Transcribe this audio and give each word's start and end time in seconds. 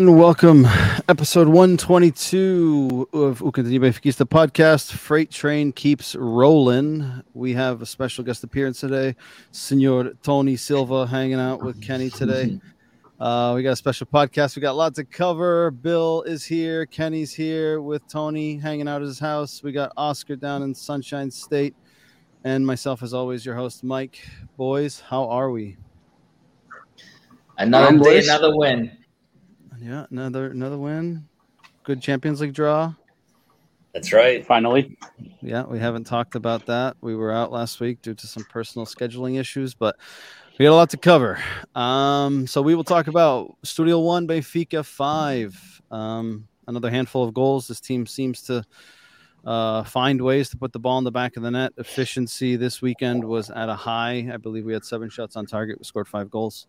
and 0.00 0.18
welcome. 0.18 0.66
Episode 1.10 1.46
122 1.46 3.10
of 3.12 3.42
O 3.42 3.52
Cantinho 3.52 3.80
Benfiquista 3.80 4.26
podcast. 4.26 4.92
Freight 4.92 5.30
train 5.30 5.72
keeps 5.72 6.16
rolling. 6.16 7.22
We 7.34 7.52
have 7.52 7.82
a 7.82 7.86
special 7.86 8.24
guest 8.24 8.42
appearance 8.42 8.80
today, 8.80 9.14
Senor 9.52 10.14
Tony 10.22 10.56
Silva, 10.56 11.06
hanging 11.06 11.38
out 11.38 11.62
with 11.62 11.82
Kenny 11.82 12.08
today. 12.08 12.58
Uh, 13.20 13.52
we 13.54 13.62
got 13.62 13.72
a 13.72 13.76
special 13.76 14.06
podcast. 14.06 14.56
We 14.56 14.62
got 14.62 14.74
lots 14.74 14.96
to 14.96 15.04
cover. 15.04 15.70
Bill 15.70 16.22
is 16.22 16.46
here. 16.46 16.86
Kenny's 16.86 17.34
here 17.34 17.82
with 17.82 18.00
Tony, 18.08 18.56
hanging 18.56 18.88
out 18.88 19.02
at 19.02 19.06
his 19.06 19.18
house. 19.18 19.62
We 19.62 19.70
got 19.70 19.92
Oscar 19.98 20.34
down 20.34 20.62
in 20.62 20.74
Sunshine 20.74 21.30
State, 21.30 21.74
and 22.44 22.66
myself, 22.66 23.02
as 23.02 23.12
always, 23.12 23.44
your 23.44 23.54
host, 23.54 23.84
Mike. 23.84 24.26
Boys, 24.56 24.98
how 25.00 25.28
are 25.28 25.50
we? 25.50 25.76
Another 27.58 27.98
day, 27.98 28.20
another 28.20 28.56
win. 28.56 28.96
Yeah, 29.80 30.06
another 30.10 30.50
another 30.50 30.76
win. 30.76 31.26
Good 31.84 32.02
Champions 32.02 32.40
League 32.40 32.52
draw. 32.52 32.94
That's 33.94 34.12
right. 34.12 34.46
Finally. 34.46 34.96
Yeah, 35.40 35.64
we 35.64 35.78
haven't 35.78 36.04
talked 36.04 36.34
about 36.34 36.66
that. 36.66 36.96
We 37.00 37.16
were 37.16 37.32
out 37.32 37.50
last 37.50 37.80
week 37.80 38.02
due 38.02 38.14
to 38.14 38.26
some 38.26 38.44
personal 38.44 38.86
scheduling 38.86 39.40
issues, 39.40 39.74
but 39.74 39.96
we 40.58 40.64
got 40.64 40.72
a 40.72 40.76
lot 40.76 40.90
to 40.90 40.96
cover. 40.96 41.42
Um, 41.74 42.46
so 42.46 42.62
we 42.62 42.74
will 42.74 42.84
talk 42.84 43.08
about 43.08 43.56
Estoril 43.64 44.04
One, 44.04 44.28
Benfica 44.28 44.84
five. 44.84 45.58
Um, 45.90 46.46
another 46.68 46.90
handful 46.90 47.24
of 47.24 47.34
goals. 47.34 47.66
This 47.66 47.80
team 47.80 48.06
seems 48.06 48.42
to 48.42 48.62
uh, 49.44 49.82
find 49.84 50.20
ways 50.20 50.50
to 50.50 50.58
put 50.58 50.72
the 50.72 50.78
ball 50.78 50.98
in 50.98 51.04
the 51.04 51.10
back 51.10 51.36
of 51.36 51.42
the 51.42 51.50
net. 51.50 51.72
Efficiency 51.78 52.56
this 52.56 52.82
weekend 52.82 53.24
was 53.24 53.50
at 53.50 53.70
a 53.70 53.74
high. 53.74 54.28
I 54.32 54.36
believe 54.36 54.66
we 54.66 54.74
had 54.74 54.84
seven 54.84 55.08
shots 55.08 55.34
on 55.34 55.46
target. 55.46 55.78
We 55.78 55.84
scored 55.84 56.06
five 56.06 56.30
goals. 56.30 56.66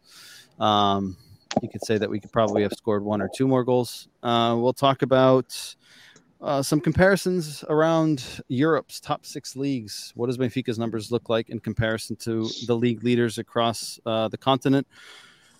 Um, 0.59 1.17
you 1.61 1.69
could 1.69 1.83
say 1.83 1.97
that 1.97 2.09
we 2.09 2.19
could 2.19 2.31
probably 2.31 2.61
have 2.63 2.73
scored 2.73 3.03
one 3.03 3.21
or 3.21 3.29
two 3.35 3.47
more 3.47 3.63
goals. 3.63 4.07
Uh, 4.23 4.55
we'll 4.57 4.73
talk 4.73 5.01
about 5.01 5.75
uh, 6.41 6.61
some 6.61 6.79
comparisons 6.81 7.63
around 7.69 8.41
Europe's 8.47 8.99
top 8.99 9.25
six 9.25 9.55
leagues. 9.55 10.11
What 10.15 10.27
does 10.27 10.37
Benfica's 10.37 10.79
numbers 10.79 11.11
look 11.11 11.29
like 11.29 11.49
in 11.49 11.59
comparison 11.59 12.15
to 12.17 12.49
the 12.65 12.75
league 12.75 13.03
leaders 13.03 13.37
across 13.37 13.99
uh, 14.05 14.27
the 14.27 14.37
continent? 14.37 14.87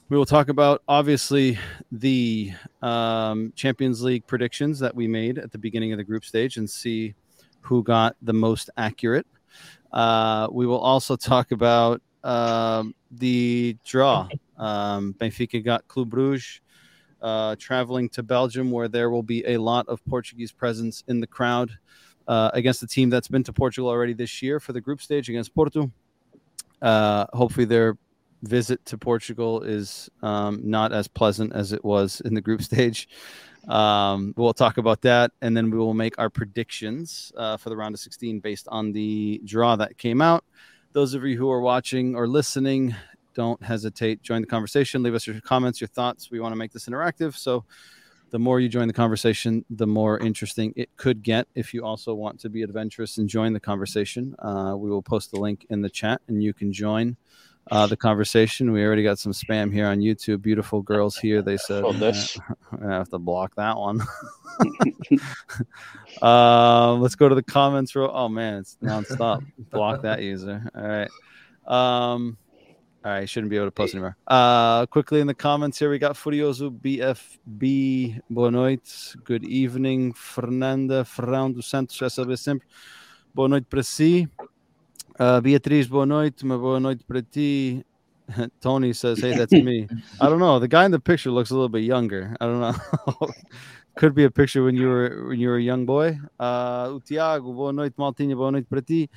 We 0.09 0.17
will 0.17 0.25
talk 0.25 0.49
about 0.49 0.81
obviously 0.87 1.57
the 1.91 2.51
um, 2.81 3.53
Champions 3.55 4.01
League 4.01 4.27
predictions 4.27 4.79
that 4.79 4.93
we 4.93 5.07
made 5.07 5.37
at 5.37 5.51
the 5.51 5.57
beginning 5.57 5.93
of 5.93 5.97
the 5.97 6.03
group 6.03 6.25
stage 6.25 6.57
and 6.57 6.69
see 6.69 7.13
who 7.61 7.83
got 7.83 8.15
the 8.21 8.33
most 8.33 8.69
accurate. 8.75 9.27
Uh, 9.93 10.47
we 10.51 10.65
will 10.65 10.79
also 10.79 11.15
talk 11.15 11.51
about 11.51 12.01
um, 12.23 12.93
the 13.11 13.77
draw. 13.85 14.27
Um, 14.61 15.13
Benfica 15.19 15.63
got 15.63 15.87
Club 15.89 16.09
Bruges 16.09 16.61
uh, 17.21 17.55
traveling 17.59 18.09
to 18.09 18.23
Belgium, 18.23 18.71
where 18.71 18.87
there 18.87 19.09
will 19.09 19.23
be 19.23 19.45
a 19.45 19.57
lot 19.57 19.87
of 19.89 20.03
Portuguese 20.05 20.51
presence 20.51 21.03
in 21.07 21.19
the 21.19 21.27
crowd 21.27 21.71
uh, 22.27 22.51
against 22.53 22.81
a 22.83 22.87
team 22.87 23.09
that's 23.09 23.27
been 23.27 23.43
to 23.43 23.53
Portugal 23.53 23.89
already 23.89 24.13
this 24.13 24.41
year 24.41 24.59
for 24.59 24.73
the 24.73 24.81
group 24.81 25.01
stage 25.01 25.29
against 25.29 25.53
Porto. 25.53 25.91
Uh, 26.81 27.25
hopefully, 27.33 27.65
their 27.65 27.97
visit 28.43 28.83
to 28.85 28.97
Portugal 28.97 29.61
is 29.61 30.09
um, 30.23 30.61
not 30.63 30.91
as 30.91 31.07
pleasant 31.07 31.53
as 31.53 31.73
it 31.73 31.83
was 31.83 32.21
in 32.21 32.33
the 32.33 32.41
group 32.41 32.61
stage. 32.61 33.07
Um, 33.67 34.33
we'll 34.37 34.53
talk 34.53 34.77
about 34.77 35.01
that, 35.01 35.31
and 35.41 35.55
then 35.55 35.69
we 35.69 35.77
will 35.77 35.93
make 35.93 36.17
our 36.17 36.29
predictions 36.29 37.31
uh, 37.37 37.57
for 37.57 37.69
the 37.69 37.77
round 37.77 37.93
of 37.93 37.99
16 37.99 38.39
based 38.39 38.67
on 38.69 38.91
the 38.91 39.41
draw 39.45 39.75
that 39.75 39.97
came 39.97 40.21
out. 40.21 40.43
Those 40.93 41.13
of 41.13 41.23
you 41.23 41.37
who 41.37 41.49
are 41.51 41.61
watching 41.61 42.15
or 42.15 42.27
listening, 42.27 42.95
don't 43.33 43.61
hesitate. 43.63 44.21
Join 44.21 44.41
the 44.41 44.47
conversation. 44.47 45.03
Leave 45.03 45.15
us 45.15 45.27
your 45.27 45.39
comments, 45.41 45.81
your 45.81 45.87
thoughts. 45.89 46.31
We 46.31 46.39
want 46.39 46.51
to 46.53 46.57
make 46.57 46.71
this 46.71 46.87
interactive. 46.87 47.35
So 47.35 47.65
the 48.31 48.39
more 48.39 48.59
you 48.59 48.69
join 48.69 48.87
the 48.87 48.93
conversation, 48.93 49.65
the 49.69 49.87
more 49.87 50.17
interesting 50.19 50.73
it 50.75 50.89
could 50.95 51.21
get. 51.21 51.47
If 51.53 51.73
you 51.73 51.85
also 51.85 52.13
want 52.13 52.39
to 52.41 52.49
be 52.49 52.63
adventurous 52.63 53.17
and 53.17 53.27
join 53.27 53.53
the 53.53 53.59
conversation, 53.59 54.35
uh, 54.39 54.75
we 54.77 54.89
will 54.89 55.01
post 55.01 55.31
the 55.31 55.39
link 55.39 55.65
in 55.69 55.81
the 55.81 55.89
chat 55.89 56.21
and 56.27 56.41
you 56.41 56.53
can 56.53 56.71
join 56.71 57.17
uh, 57.69 57.87
the 57.87 57.97
conversation. 57.97 58.71
We 58.71 58.83
already 58.83 59.03
got 59.03 59.19
some 59.19 59.33
spam 59.33 59.71
here 59.71 59.87
on 59.87 59.99
YouTube. 59.99 60.41
Beautiful 60.41 60.81
girls 60.81 61.17
here. 61.17 61.41
They 61.41 61.57
said, 61.57 61.83
Oh, 61.83 61.93
this. 61.93 62.37
I 62.83 62.91
have 62.91 63.09
to 63.09 63.19
block 63.19 63.55
that 63.55 63.77
one. 63.77 64.01
uh, 66.21 66.93
let's 66.93 67.15
go 67.15 67.29
to 67.29 67.35
the 67.35 67.43
comments. 67.43 67.95
Row. 67.95 68.09
Oh 68.11 68.29
man, 68.29 68.59
it's 68.59 68.77
nonstop. 68.81 69.45
block 69.69 70.01
that 70.03 70.21
user. 70.21 70.63
All 70.75 70.87
right. 70.87 71.09
Um, 71.67 72.37
all 73.03 73.11
right, 73.11 73.27
shouldn't 73.27 73.49
be 73.49 73.55
able 73.55 73.65
to 73.67 73.71
post 73.71 73.95
anymore. 73.95 74.15
Uh, 74.27 74.85
quickly 74.85 75.21
in 75.21 75.27
the 75.27 75.33
comments 75.33 75.79
here, 75.79 75.89
we 75.89 75.97
got 75.97 76.15
Furioso 76.15 76.69
BFB. 76.69 78.21
Boa 78.29 78.51
noite. 78.51 79.15
Good 79.23 79.43
evening, 79.43 80.13
Fernanda 80.13 81.03
Ferrão 81.03 81.51
dos 81.51 81.65
Santos. 81.65 81.97
Já 81.97 82.09
sabe 82.09 82.37
sempre. 82.37 82.67
Boa 83.33 83.47
noite 83.47 83.65
para 83.67 83.81
si. 83.81 84.27
Uh, 85.19 85.41
Beatriz, 85.41 85.87
boa 85.87 86.05
noite. 86.05 86.43
Uma 86.43 86.59
boa 86.59 86.79
noite 86.79 87.03
para 87.03 87.23
ti. 87.23 87.83
Tony 88.61 88.93
says, 88.93 89.19
"Hey, 89.19 89.35
that's 89.35 89.51
me." 89.51 89.87
I 90.21 90.29
don't 90.29 90.39
know. 90.39 90.59
The 90.59 90.67
guy 90.67 90.85
in 90.85 90.91
the 90.91 90.99
picture 90.99 91.31
looks 91.31 91.49
a 91.49 91.55
little 91.55 91.69
bit 91.69 91.83
younger. 91.83 92.37
I 92.39 92.45
don't 92.45 92.61
know. 92.61 93.29
Could 93.97 94.13
be 94.13 94.25
a 94.25 94.31
picture 94.31 94.63
when 94.63 94.75
you 94.75 94.87
were 94.87 95.25
when 95.29 95.39
you 95.39 95.49
were 95.49 95.57
a 95.57 95.61
young 95.61 95.87
boy. 95.87 96.19
Uh, 96.39 96.91
o 96.91 96.99
Tiago, 96.99 97.51
boa 97.51 97.73
noite, 97.73 97.95
Maltinha. 97.97 98.35
Boa 98.35 98.51
noite 98.51 98.69
para 98.69 98.81
ti. 98.81 99.09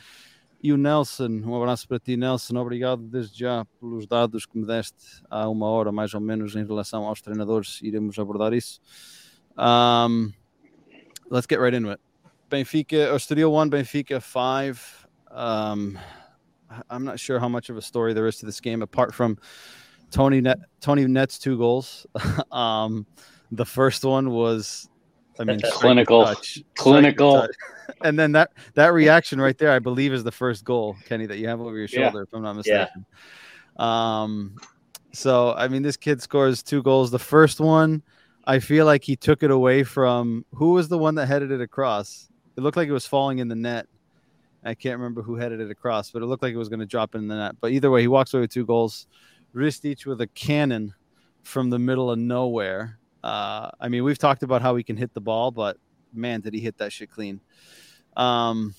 E 0.65 0.73
o 0.73 0.79
Nelson, 0.79 1.43
um 1.45 1.55
abraço 1.55 1.87
para 1.87 1.99
ti, 1.99 2.17
Nelson. 2.17 2.57
Obrigado 2.57 3.03
desde 3.03 3.39
já 3.39 3.67
pelos 3.79 4.07
dados 4.07 4.47
que 4.47 4.57
me 4.57 4.67
deste 4.67 5.23
há 5.29 5.47
uma 5.47 5.67
hora, 5.67 5.93
mais 5.93 6.15
ou 6.15 6.23
menos, 6.23 6.57
em 6.57 6.65
relação 6.65 7.05
aos 7.05 7.21
treinadores. 7.21 7.83
Iremos 7.83 8.19
abordar 8.19 8.55
isso. 8.55 8.81
Um, 9.59 10.33
let's 11.31 11.47
get 11.47 11.61
right 11.61 11.77
into 11.77 11.91
it. 11.91 12.01
Benfica, 12.49 13.13
or 13.13 13.17
Estoril 13.17 13.53
One, 13.53 13.69
Benfica 13.69 14.23
five. 14.23 14.81
Um, 15.31 15.99
I'm 16.89 17.05
not 17.05 17.21
sure 17.21 17.39
how 17.39 17.51
much 17.51 17.69
of 17.69 17.77
a 17.77 17.83
story 17.83 18.15
there 18.15 18.27
is 18.27 18.39
to 18.39 18.47
this 18.47 18.59
game 18.59 18.81
apart 18.81 19.13
from 19.13 19.37
Tony 20.11 20.41
Net. 20.41 20.61
Tony 20.81 21.07
Net's 21.07 21.39
two 21.39 21.59
goals. 21.59 22.07
um, 22.51 23.07
the 23.53 23.67
first 23.67 24.03
one 24.03 24.31
was, 24.31 24.89
I 25.39 25.45
mean, 25.45 25.61
Clinical. 25.73 26.25
touch. 26.25 26.63
Clinical. 26.77 27.43
touch. 27.43 27.51
And 28.03 28.19
then 28.19 28.33
that 28.33 28.51
that 28.75 28.93
reaction 28.95 29.39
right 29.41 29.57
there, 29.59 29.71
I 29.71 29.79
believe, 29.79 30.13
is 30.15 30.25
the 30.25 30.33
first 30.33 30.65
goal, 30.65 30.97
Kenny, 31.05 31.27
that 31.27 31.37
you 31.39 31.49
have 31.49 31.61
over 31.61 31.77
your 31.77 31.87
Yeah. 31.91 32.05
shoulder, 32.11 32.23
if 32.23 32.33
I'm 32.33 32.43
not 32.43 32.57
mistaken. 32.57 33.05
Yeah. 33.79 34.23
Um, 34.23 34.57
so 35.13 35.53
I 35.53 35.69
mean, 35.69 35.83
this 35.83 35.97
kid 35.97 36.23
scores 36.23 36.63
two 36.63 36.83
goals. 36.83 37.11
The 37.11 37.19
first 37.19 37.61
one, 37.61 38.03
I 38.47 38.59
feel 38.59 38.87
like 38.87 39.05
he 39.05 39.17
took 39.17 39.43
it 39.43 39.51
away 39.51 39.85
from 39.85 40.45
who 40.55 40.73
was 40.73 40.89
the 40.89 40.99
one 40.99 41.15
that 41.17 41.27
headed 41.27 41.51
it 41.51 41.61
across. 41.61 42.29
It 42.57 42.63
looked 42.63 42.77
like 42.77 42.89
it 42.89 42.93
was 42.93 43.07
falling 43.07 43.39
in 43.39 43.49
the 43.49 43.55
net. 43.55 43.87
I 44.65 44.75
can't 44.75 44.99
remember 44.99 45.21
who 45.23 45.37
headed 45.37 45.61
it 45.61 45.71
across, 45.71 46.11
but 46.11 46.23
it 46.23 46.27
looked 46.27 46.43
like 46.43 46.55
it 46.55 46.59
was 46.59 46.71
going 46.71 46.81
to 46.81 46.87
drop 46.87 47.15
in 47.15 47.29
the 47.29 47.37
net. 47.37 47.57
But 47.61 47.73
either 47.73 47.91
way, 47.91 48.01
he 48.01 48.09
walks 48.09 48.33
away 48.33 48.43
with 48.43 48.51
two 48.53 48.65
goals. 48.65 49.07
Ristic 49.55 50.07
with 50.07 50.21
a 50.23 50.27
cannon 50.27 50.95
from 51.43 51.69
the 51.71 51.79
middle 51.79 52.11
of 52.11 52.19
nowhere. 52.19 52.99
Uh, 53.25 53.71
I 53.81 53.89
mean, 53.89 54.05
we've 54.05 54.19
talked 54.19 54.43
about 54.43 54.61
how 54.61 54.77
he 54.77 54.83
can 54.83 54.99
hit 54.99 55.15
the 55.15 55.21
ball, 55.21 55.51
but 55.51 55.79
man, 56.13 56.43
did 56.43 56.53
he 56.53 56.61
hit 56.61 56.77
that 56.77 56.93
shit 56.93 57.11
clean. 57.11 57.41
Um, 58.19 58.75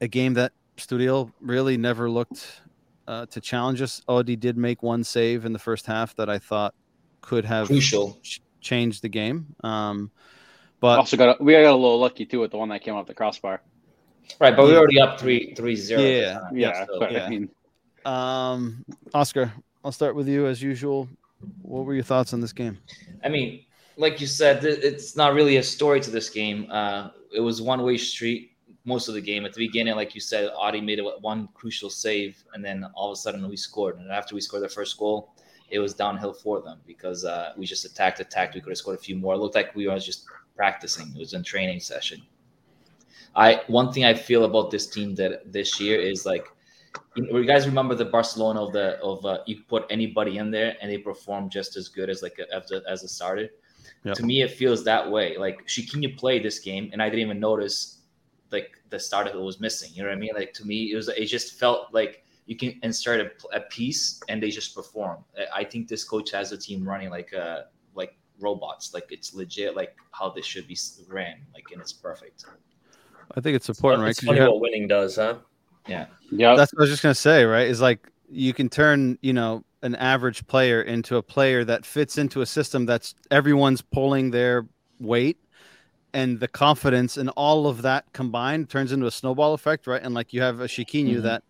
a 0.00 0.06
game 0.06 0.34
that 0.34 0.52
Estoril 0.76 1.32
really 1.40 1.76
never 1.76 2.08
looked 2.08 2.62
uh, 3.08 3.26
to 3.26 3.40
challenge 3.40 3.82
us. 3.82 4.00
Odi 4.06 4.36
did 4.36 4.56
make 4.56 4.84
one 4.84 5.02
save 5.02 5.44
in 5.44 5.52
the 5.52 5.58
first 5.58 5.86
half 5.86 6.14
that 6.14 6.30
I 6.30 6.38
thought 6.38 6.72
could 7.20 7.44
have 7.44 7.66
Crucial. 7.66 8.16
ch- 8.22 8.40
changed 8.60 9.02
the 9.02 9.08
game. 9.08 9.46
Um, 9.64 10.12
but 10.78 11.00
also 11.00 11.16
got 11.16 11.40
a, 11.40 11.42
we 11.42 11.52
got 11.54 11.64
a 11.64 11.74
little 11.74 11.98
lucky 11.98 12.26
too 12.26 12.38
with 12.38 12.52
the 12.52 12.58
one 12.58 12.68
that 12.68 12.82
came 12.82 12.94
off 12.94 13.08
the 13.08 13.14
crossbar. 13.14 13.60
Right, 14.38 14.54
but 14.54 14.66
we're 14.66 14.78
already 14.78 15.00
up 15.00 15.18
three 15.18 15.52
three 15.54 15.74
zero. 15.74 16.00
Yeah, 16.00 16.40
Yeah, 16.52 16.86
so- 16.86 17.10
yeah. 17.10 17.24
I 17.24 17.28
mean, 17.28 17.48
um, 18.04 18.84
Oscar, 19.12 19.52
I'll 19.84 19.90
start 19.90 20.14
with 20.14 20.28
you 20.28 20.46
as 20.46 20.62
usual. 20.62 21.08
What 21.62 21.84
were 21.84 21.94
your 21.94 22.04
thoughts 22.04 22.32
on 22.32 22.40
this 22.40 22.52
game? 22.52 22.78
I 23.24 23.28
mean, 23.28 23.64
like 23.96 24.20
you 24.20 24.26
said, 24.26 24.64
it's 24.64 25.16
not 25.16 25.34
really 25.34 25.56
a 25.56 25.62
story 25.62 26.00
to 26.00 26.10
this 26.10 26.30
game. 26.30 26.70
Uh, 26.70 27.10
it 27.34 27.40
was 27.40 27.60
one 27.60 27.82
way 27.82 27.96
street 27.96 28.52
most 28.84 29.08
of 29.08 29.14
the 29.14 29.20
game. 29.20 29.44
At 29.44 29.52
the 29.52 29.66
beginning, 29.66 29.94
like 29.96 30.14
you 30.14 30.20
said, 30.20 30.50
Audi 30.58 30.80
made 30.80 31.00
one 31.20 31.48
crucial 31.54 31.90
save, 31.90 32.42
and 32.54 32.64
then 32.64 32.86
all 32.94 33.10
of 33.10 33.14
a 33.14 33.16
sudden 33.16 33.48
we 33.48 33.56
scored. 33.56 33.98
And 33.98 34.10
after 34.10 34.34
we 34.34 34.40
scored 34.40 34.62
the 34.62 34.68
first 34.68 34.96
goal, 34.98 35.34
it 35.68 35.78
was 35.78 35.94
downhill 35.94 36.32
for 36.32 36.62
them 36.62 36.80
because 36.86 37.24
uh, 37.24 37.52
we 37.56 37.66
just 37.66 37.84
attacked, 37.84 38.20
attacked. 38.20 38.54
We 38.54 38.60
could 38.60 38.70
have 38.70 38.78
scored 38.78 38.98
a 38.98 39.02
few 39.02 39.16
more. 39.16 39.34
It 39.34 39.38
looked 39.38 39.54
like 39.54 39.74
we 39.74 39.86
were 39.86 39.98
just 39.98 40.24
practicing. 40.56 41.12
It 41.14 41.18
was 41.18 41.34
a 41.34 41.42
training 41.42 41.80
session. 41.80 42.22
I 43.36 43.62
one 43.66 43.92
thing 43.92 44.04
I 44.04 44.14
feel 44.14 44.44
about 44.44 44.70
this 44.70 44.86
team 44.86 45.14
that 45.16 45.52
this 45.52 45.78
year 45.78 46.00
is 46.00 46.24
like 46.24 46.46
you, 47.16 47.24
know, 47.24 47.38
you 47.38 47.44
guys 47.44 47.66
remember 47.66 47.94
the 47.94 48.04
Barcelona 48.04 48.62
of 48.62 48.72
the 48.72 48.98
of 49.00 49.24
uh, 49.24 49.38
you 49.46 49.62
put 49.68 49.84
anybody 49.90 50.38
in 50.38 50.50
there 50.50 50.76
and 50.80 50.90
they 50.90 50.98
perform 50.98 51.48
just 51.50 51.76
as 51.76 51.88
good 51.88 52.08
as 52.10 52.22
like 52.22 52.38
a, 52.38 52.54
as 52.54 52.70
a, 52.72 52.82
as 52.88 53.02
a 53.04 53.08
starter. 53.08 53.48
Yep. 54.04 54.14
To 54.16 54.22
me, 54.24 54.42
it 54.42 54.52
feels 54.52 54.84
that 54.84 55.10
way. 55.10 55.36
Like 55.36 55.66
Chiquinho 55.66 56.16
played 56.16 56.44
this 56.44 56.58
game, 56.60 56.90
and 56.92 57.02
I 57.02 57.08
didn't 57.08 57.20
even 57.26 57.40
notice 57.40 57.98
like 58.50 58.70
the 58.90 58.98
starter 58.98 59.32
that 59.32 59.40
was 59.40 59.60
missing. 59.60 59.90
You 59.94 60.02
know 60.02 60.08
what 60.08 60.16
I 60.16 60.20
mean? 60.20 60.30
Like 60.34 60.52
to 60.54 60.64
me, 60.66 60.92
it 60.92 60.96
was 60.96 61.08
it 61.08 61.26
just 61.26 61.58
felt 61.58 61.92
like 61.92 62.24
you 62.46 62.56
can 62.56 62.78
insert 62.82 63.20
a, 63.20 63.56
a 63.56 63.60
piece 63.62 64.20
and 64.28 64.42
they 64.42 64.50
just 64.50 64.74
perform. 64.74 65.24
I- 65.36 65.60
I 65.60 65.64
think 65.64 65.88
this 65.88 66.04
coach 66.04 66.30
has 66.30 66.52
a 66.52 66.56
team 66.56 66.88
running 66.88 67.10
like 67.10 67.34
uh 67.34 67.62
like 67.94 68.16
robots. 68.40 68.94
Like 68.94 69.06
it's 69.10 69.34
legit, 69.34 69.74
like 69.76 69.96
how 70.12 70.30
this 70.30 70.46
should 70.46 70.66
be 70.68 70.78
ran, 71.08 71.40
like 71.52 71.64
and 71.72 71.80
it's 71.80 71.92
perfect. 71.92 72.44
I 73.36 73.40
think 73.42 73.56
it's 73.56 73.68
important, 73.68 74.02
right? 74.04 74.10
It's 74.10 74.20
'Cause 74.20 74.26
funny 74.28 74.38
you 74.38 74.42
have- 74.44 74.52
what 74.52 74.60
winning 74.62 74.88
does, 74.88 75.16
huh? 75.16 75.38
Yeah, 75.88 76.06
Yeah. 76.30 76.54
that's 76.54 76.72
what 76.72 76.80
I 76.80 76.82
was 76.82 76.90
just 76.90 77.02
gonna 77.02 77.14
say, 77.14 77.44
right? 77.44 77.66
Is 77.68 77.80
like 77.80 78.06
you 78.30 78.52
can 78.52 78.68
turn, 78.68 79.18
you 79.22 79.32
know, 79.32 79.64
an 79.82 79.94
average 79.94 80.46
player 80.46 80.82
into 80.82 81.16
a 81.16 81.22
player 81.22 81.64
that 81.64 81.84
fits 81.86 82.18
into 82.18 82.40
a 82.42 82.46
system 82.46 82.84
that's 82.86 83.14
everyone's 83.30 83.80
pulling 83.80 84.30
their 84.30 84.66
weight 85.00 85.38
and 86.12 86.40
the 86.40 86.48
confidence 86.48 87.16
and 87.16 87.30
all 87.30 87.66
of 87.66 87.82
that 87.82 88.04
combined 88.12 88.68
turns 88.68 88.92
into 88.92 89.06
a 89.06 89.10
snowball 89.10 89.54
effect, 89.54 89.86
right? 89.86 90.02
And 90.02 90.14
like 90.14 90.32
you 90.32 90.42
have 90.42 90.60
a 90.60 90.64
Chiquinho 90.66 91.18
Mhm. 91.18 91.22
that, 91.22 91.42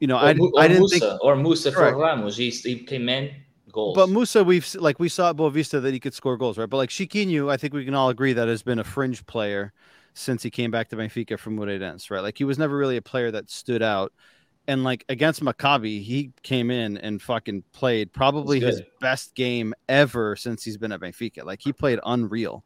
you 0.00 0.06
know, 0.06 0.16
or, 0.16 0.20
I, 0.20 0.34
Mu- 0.34 0.52
I 0.56 0.64
or 0.64 0.68
didn't 0.68 0.80
Musa 0.80 0.98
think, 1.00 1.24
or 1.24 1.36
Musa 1.36 1.72
for 1.72 1.78
Correct. 1.78 1.96
Ramos. 1.96 2.36
He, 2.36 2.50
he 2.50 2.78
came 2.84 3.08
in 3.08 3.30
goals. 3.72 3.94
but 3.96 4.08
Musa, 4.08 4.44
we've 4.44 4.66
like 4.76 4.98
we 5.00 5.08
saw 5.08 5.30
at 5.30 5.36
Boavista 5.36 5.82
that 5.82 5.92
he 5.92 5.98
could 6.00 6.14
score 6.14 6.36
goals, 6.36 6.56
right? 6.58 6.68
But 6.70 6.76
like 6.76 6.90
Chiquinho, 6.90 7.50
I 7.50 7.56
think 7.56 7.74
we 7.74 7.84
can 7.84 7.94
all 7.94 8.10
agree 8.10 8.32
that 8.34 8.48
has 8.48 8.62
been 8.62 8.78
a 8.78 8.84
fringe 8.84 9.24
player 9.26 9.72
since 10.16 10.42
he 10.42 10.50
came 10.50 10.70
back 10.70 10.88
to 10.88 10.96
Benfica 10.96 11.38
from 11.38 11.58
Moreirense, 11.58 12.10
right? 12.10 12.20
Like 12.20 12.38
he 12.38 12.44
was 12.44 12.58
never 12.58 12.76
really 12.76 12.96
a 12.96 13.02
player 13.02 13.30
that 13.30 13.50
stood 13.50 13.82
out. 13.82 14.12
And 14.66 14.82
like 14.82 15.04
against 15.08 15.44
Maccabi, 15.44 16.02
he 16.02 16.32
came 16.42 16.70
in 16.70 16.96
and 16.96 17.20
fucking 17.20 17.62
played 17.72 18.12
probably 18.12 18.58
his 18.58 18.82
best 19.00 19.34
game 19.34 19.74
ever 19.88 20.34
since 20.34 20.64
he's 20.64 20.78
been 20.78 20.90
at 20.90 21.00
Benfica. 21.00 21.44
Like 21.44 21.60
he 21.62 21.72
played 21.72 22.00
unreal. 22.04 22.64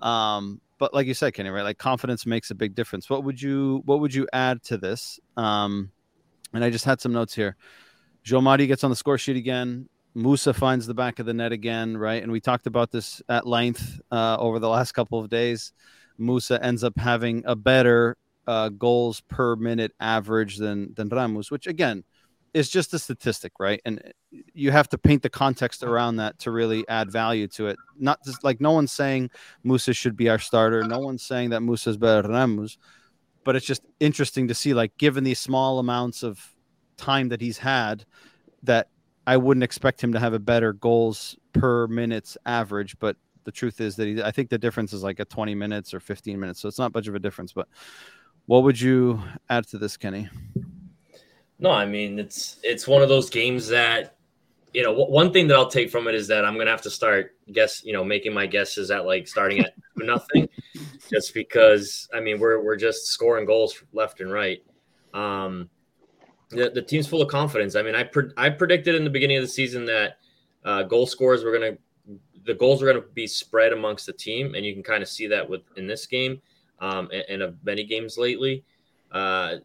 Um, 0.00 0.60
but 0.78 0.92
like 0.92 1.06
you 1.06 1.14
said, 1.14 1.32
Kenny, 1.34 1.48
right? 1.48 1.62
Like 1.62 1.78
confidence 1.78 2.26
makes 2.26 2.50
a 2.50 2.54
big 2.54 2.74
difference. 2.74 3.08
What 3.08 3.24
would 3.24 3.40
you 3.40 3.82
what 3.86 4.00
would 4.00 4.14
you 4.14 4.28
add 4.32 4.62
to 4.64 4.76
this? 4.76 5.18
Um, 5.36 5.90
and 6.52 6.62
I 6.62 6.70
just 6.70 6.84
had 6.84 7.00
some 7.00 7.12
notes 7.12 7.34
here. 7.34 7.56
Joe 8.22 8.40
gets 8.58 8.84
on 8.84 8.90
the 8.90 8.96
score 8.96 9.18
sheet 9.18 9.36
again. 9.36 9.88
Musa 10.14 10.54
finds 10.54 10.86
the 10.86 10.94
back 10.94 11.18
of 11.18 11.26
the 11.26 11.34
net 11.34 11.50
again, 11.50 11.96
right? 11.96 12.22
And 12.22 12.30
we 12.30 12.40
talked 12.40 12.66
about 12.66 12.92
this 12.92 13.20
at 13.28 13.46
length 13.46 14.00
uh, 14.12 14.36
over 14.38 14.60
the 14.60 14.68
last 14.68 14.92
couple 14.92 15.18
of 15.18 15.28
days. 15.28 15.72
Musa 16.18 16.62
ends 16.62 16.84
up 16.84 16.98
having 16.98 17.42
a 17.46 17.56
better 17.56 18.16
uh, 18.46 18.68
goals 18.68 19.20
per 19.22 19.56
minute 19.56 19.92
average 20.00 20.58
than 20.58 20.94
than 20.94 21.08
Ramos, 21.08 21.50
which 21.50 21.66
again 21.66 22.04
is 22.54 22.68
just 22.68 22.94
a 22.94 22.98
statistic, 23.00 23.52
right? 23.58 23.80
And 23.84 24.00
you 24.54 24.70
have 24.70 24.88
to 24.90 24.98
paint 24.98 25.22
the 25.22 25.28
context 25.28 25.82
around 25.82 26.16
that 26.16 26.38
to 26.38 26.52
really 26.52 26.86
add 26.88 27.10
value 27.10 27.48
to 27.48 27.66
it. 27.66 27.76
Not 27.98 28.24
just 28.24 28.44
like 28.44 28.60
no 28.60 28.70
one's 28.70 28.92
saying 28.92 29.30
Musa 29.64 29.92
should 29.92 30.16
be 30.16 30.28
our 30.28 30.38
starter. 30.38 30.84
No 30.84 31.00
one's 31.00 31.24
saying 31.24 31.50
that 31.50 31.62
Musa 31.62 31.90
is 31.90 31.96
better 31.96 32.22
than 32.22 32.30
Ramos, 32.30 32.78
but 33.42 33.56
it's 33.56 33.66
just 33.66 33.82
interesting 33.98 34.46
to 34.48 34.54
see, 34.54 34.72
like, 34.72 34.96
given 34.98 35.24
these 35.24 35.40
small 35.40 35.80
amounts 35.80 36.22
of 36.22 36.54
time 36.96 37.28
that 37.30 37.40
he's 37.40 37.58
had, 37.58 38.04
that 38.62 38.88
I 39.26 39.36
wouldn't 39.36 39.64
expect 39.64 40.02
him 40.02 40.12
to 40.12 40.20
have 40.20 40.32
a 40.32 40.38
better 40.38 40.72
goals 40.72 41.36
per 41.52 41.88
minutes 41.88 42.38
average. 42.46 42.96
But 43.00 43.16
the 43.44 43.52
truth 43.52 43.80
is 43.80 43.96
that 43.96 44.06
he, 44.06 44.22
I 44.22 44.30
think 44.30 44.50
the 44.50 44.58
difference 44.58 44.92
is 44.92 45.02
like 45.02 45.20
a 45.20 45.24
20 45.24 45.54
minutes 45.54 45.94
or 45.94 46.00
15 46.00 46.38
minutes, 46.38 46.60
so 46.60 46.68
it's 46.68 46.78
not 46.78 46.94
much 46.94 47.08
of 47.08 47.14
a 47.14 47.18
difference. 47.18 47.52
But 47.52 47.68
what 48.46 48.62
would 48.62 48.80
you 48.80 49.22
add 49.48 49.66
to 49.68 49.78
this, 49.78 49.96
Kenny? 49.96 50.28
No, 51.58 51.70
I 51.70 51.86
mean 51.86 52.18
it's 52.18 52.58
it's 52.62 52.86
one 52.88 53.02
of 53.02 53.08
those 53.08 53.30
games 53.30 53.68
that 53.68 54.16
you 54.72 54.82
know. 54.82 54.92
One 54.92 55.32
thing 55.32 55.46
that 55.48 55.54
I'll 55.54 55.70
take 55.70 55.90
from 55.90 56.08
it 56.08 56.14
is 56.14 56.26
that 56.28 56.44
I'm 56.44 56.58
gonna 56.58 56.70
have 56.70 56.82
to 56.82 56.90
start 56.90 57.36
guess, 57.52 57.84
you 57.84 57.92
know, 57.92 58.04
making 58.04 58.34
my 58.34 58.46
guesses 58.46 58.90
at 58.90 59.06
like 59.06 59.28
starting 59.28 59.60
at 59.60 59.74
nothing, 59.96 60.48
just 61.10 61.32
because 61.32 62.08
I 62.12 62.20
mean 62.20 62.40
we're 62.40 62.62
we're 62.62 62.76
just 62.76 63.06
scoring 63.06 63.46
goals 63.46 63.82
left 63.92 64.20
and 64.20 64.32
right. 64.32 64.62
Um, 65.14 65.70
the, 66.50 66.70
the 66.70 66.82
team's 66.82 67.06
full 67.06 67.22
of 67.22 67.28
confidence. 67.28 67.76
I 67.76 67.82
mean, 67.82 67.94
I 67.94 68.02
pre- 68.02 68.32
I 68.36 68.50
predicted 68.50 68.94
in 68.94 69.04
the 69.04 69.10
beginning 69.10 69.36
of 69.36 69.44
the 69.44 69.48
season 69.48 69.86
that 69.86 70.18
uh, 70.64 70.82
goal 70.82 71.06
scorers 71.06 71.44
were 71.44 71.52
gonna 71.52 71.78
the 72.44 72.54
goals 72.54 72.82
are 72.82 72.86
gonna 72.86 73.04
be 73.14 73.26
spread 73.26 73.72
amongst 73.72 74.06
the 74.06 74.12
team, 74.12 74.54
and 74.54 74.64
you 74.64 74.72
can 74.72 74.82
kind 74.82 75.02
of 75.02 75.08
see 75.08 75.26
that 75.28 75.48
with 75.48 75.62
in 75.76 75.86
this 75.86 76.06
game, 76.06 76.40
um, 76.80 77.08
and, 77.12 77.24
and 77.28 77.42
of 77.42 77.56
many 77.64 77.84
games 77.84 78.18
lately. 78.18 78.64
Uh, 79.10 79.56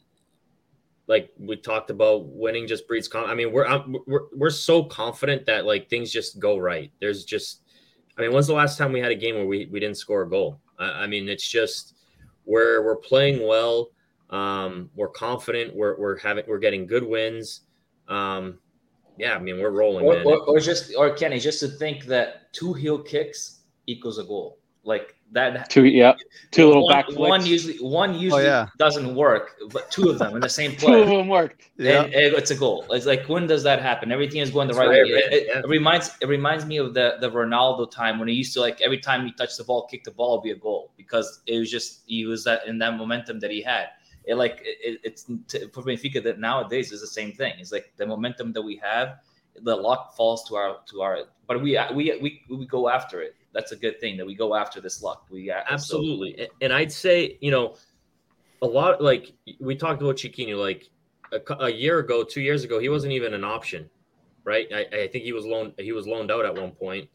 like 1.08 1.34
we 1.40 1.56
talked 1.56 1.90
about, 1.90 2.28
winning 2.28 2.68
just 2.68 2.88
breeds. 2.88 3.08
Con- 3.08 3.28
I 3.28 3.34
mean, 3.34 3.52
we're, 3.52 3.66
I'm, 3.66 3.96
we're 4.06 4.28
we're 4.32 4.52
so 4.52 4.84
confident 4.84 5.46
that 5.48 5.66
like 5.66 5.90
things 5.90 6.12
just 6.12 6.40
go 6.40 6.58
right. 6.58 6.92
There's 7.02 7.26
just, 7.26 7.64
I 8.18 8.22
mean, 8.22 8.32
when's 8.32 8.46
the 8.46 8.54
last 8.54 8.78
time 8.78 8.94
we 8.94 9.00
had 9.00 9.12
a 9.12 9.16
game 9.16 9.36
where 9.36 9.48
we, 9.48 9.66
we 9.72 9.80
didn't 9.80 9.98
score 9.98 10.22
a 10.22 10.30
goal? 10.30 10.62
I, 10.78 11.04
I 11.04 11.08
mean, 11.08 11.28
it's 11.28 11.48
just 11.48 11.96
we're 12.46 12.86
we're 12.86 12.96
playing 12.96 13.46
well. 13.46 13.90
Um, 14.30 14.92
we're 14.96 15.10
confident. 15.10 15.76
We're 15.76 15.98
we're 15.98 16.20
having 16.20 16.44
we're 16.48 16.60
getting 16.60 16.86
good 16.86 17.04
wins. 17.04 17.62
Um, 18.08 18.60
yeah, 19.20 19.36
I 19.36 19.40
mean, 19.40 19.60
we're 19.62 19.70
rolling, 19.72 20.06
or, 20.06 20.14
man. 20.14 20.26
or, 20.26 20.38
or 20.48 20.60
just 20.60 20.96
or 20.98 21.12
Kenny, 21.12 21.40
just 21.40 21.60
to 21.60 21.68
think 21.68 22.06
that 22.06 22.52
two 22.54 22.74
heel 22.74 22.98
kicks 22.98 23.60
equals 23.88 24.18
a 24.18 24.24
goal. 24.24 24.58
Like 24.84 25.14
that 25.34 25.70
Two, 25.70 25.84
yeah, 25.86 26.14
two 26.52 26.66
little 26.66 26.86
one, 26.86 26.94
back 26.94 27.06
one 27.12 27.46
usually 27.46 27.78
one 27.80 28.12
oh, 28.12 28.18
usually 28.18 28.44
yeah. 28.46 28.68
doesn't 28.80 29.14
work, 29.14 29.56
but 29.72 29.92
two 29.92 30.10
of 30.10 30.18
them 30.18 30.36
in 30.36 30.40
the 30.42 30.50
same 30.50 30.72
play. 30.78 30.94
Two 30.94 31.00
of 31.02 31.08
play. 31.08 31.18
them 31.18 31.28
worked. 31.28 31.70
Yeah. 31.78 32.04
And, 32.06 32.14
and 32.16 32.34
it's 32.34 32.50
a 32.50 32.56
goal. 32.56 32.86
It's 32.90 33.06
like 33.06 33.28
when 33.28 33.46
does 33.46 33.62
that 33.64 33.82
happen? 33.82 34.12
Everything 34.12 34.40
is 34.40 34.50
going 34.50 34.68
the 34.68 34.72
It's 34.72 34.80
right 34.80 34.90
way. 34.90 35.02
man. 35.04 35.20
It, 35.20 35.34
it- 35.34 35.48
Yeah. 35.50 35.60
it 35.60 35.68
reminds 35.68 36.16
it 36.22 36.28
reminds 36.30 36.66
me 36.66 36.78
of 36.78 36.94
the 36.94 37.18
the 37.20 37.30
Ronaldo 37.30 37.92
time 37.92 38.18
when 38.20 38.30
he 38.30 38.34
used 38.34 38.54
to 38.54 38.62
like 38.62 38.80
every 38.82 38.98
time 39.00 39.26
he 39.26 39.34
touched 39.34 39.58
the 39.58 39.66
ball, 39.66 39.86
kick 39.86 40.06
the 40.06 40.12
ball, 40.12 40.36
it'd 40.36 40.44
be 40.46 40.52
a 40.52 40.56
goal 40.56 40.92
because 40.98 41.42
it 41.46 41.60
was 41.60 41.70
just 41.70 42.02
he 42.08 42.26
was 42.26 42.44
that 42.46 42.66
in 42.66 42.80
that 42.80 42.96
momentum 42.96 43.40
that 43.42 43.52
he 43.52 43.62
had. 43.62 43.90
It 44.30 44.36
like 44.44 44.56
it, 44.64 45.00
it's 45.08 45.24
t- 45.52 45.68
for 45.74 45.82
Benfica 45.88 46.20
that 46.28 46.38
nowadays 46.40 46.88
is 46.96 47.02
the 47.02 47.14
same 47.20 47.32
thing. 47.42 47.54
It's 47.62 47.72
like 47.78 47.88
the 47.98 48.06
momentum 48.14 48.48
that 48.56 48.62
we 48.62 48.76
have, 48.90 49.08
the 49.70 49.76
luck 49.88 50.02
falls 50.18 50.40
to 50.48 50.56
our 50.56 50.78
to 50.92 50.96
our, 51.06 51.14
but 51.48 51.56
we 51.66 51.72
we 51.98 52.04
we 52.24 52.30
we 52.62 52.66
go 52.78 52.90
after 52.98 53.18
it. 53.28 53.34
That's 53.56 53.72
a 53.72 53.80
good 53.86 54.00
thing 54.00 54.14
that 54.18 54.28
we 54.32 54.36
go 54.36 54.50
after 54.64 54.80
this 54.86 55.02
luck. 55.02 55.20
We 55.32 55.50
uh, 55.50 55.62
so- 55.66 55.74
Absolutely. 55.76 56.32
And 56.62 56.72
I'd 56.80 56.92
say, 57.06 57.38
you 57.42 57.52
know, 57.56 57.66
a 58.62 58.68
lot 58.68 59.02
like 59.10 59.34
we 59.60 59.74
talked 59.76 60.02
about 60.04 60.16
Chiquinho, 60.18 60.58
like 60.70 60.82
a, 61.32 61.40
a 61.70 61.70
year 61.84 61.98
ago, 62.00 62.24
two 62.24 62.42
years 62.42 62.64
ago, 62.64 62.78
he 62.86 62.90
wasn't 62.90 63.14
even 63.14 63.34
an 63.34 63.44
option, 63.44 63.90
right? 64.44 64.68
I, 64.80 64.82
I 65.06 65.08
think 65.12 65.24
he 65.30 65.34
was 65.34 65.46
loaned 65.54 65.74
he 65.80 65.92
was 66.00 66.06
loaned 66.06 66.30
out 66.36 66.46
at 66.46 66.54
one 66.64 66.72
point, 66.72 67.10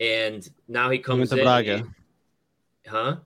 and 0.00 0.48
now 0.68 0.88
he 0.88 0.96
He 0.96 1.02
comes 1.02 1.18
went 1.18 1.30
to 1.32 1.38
in, 1.38 1.44
Braga. 1.44 1.76
huh? 2.86 3.16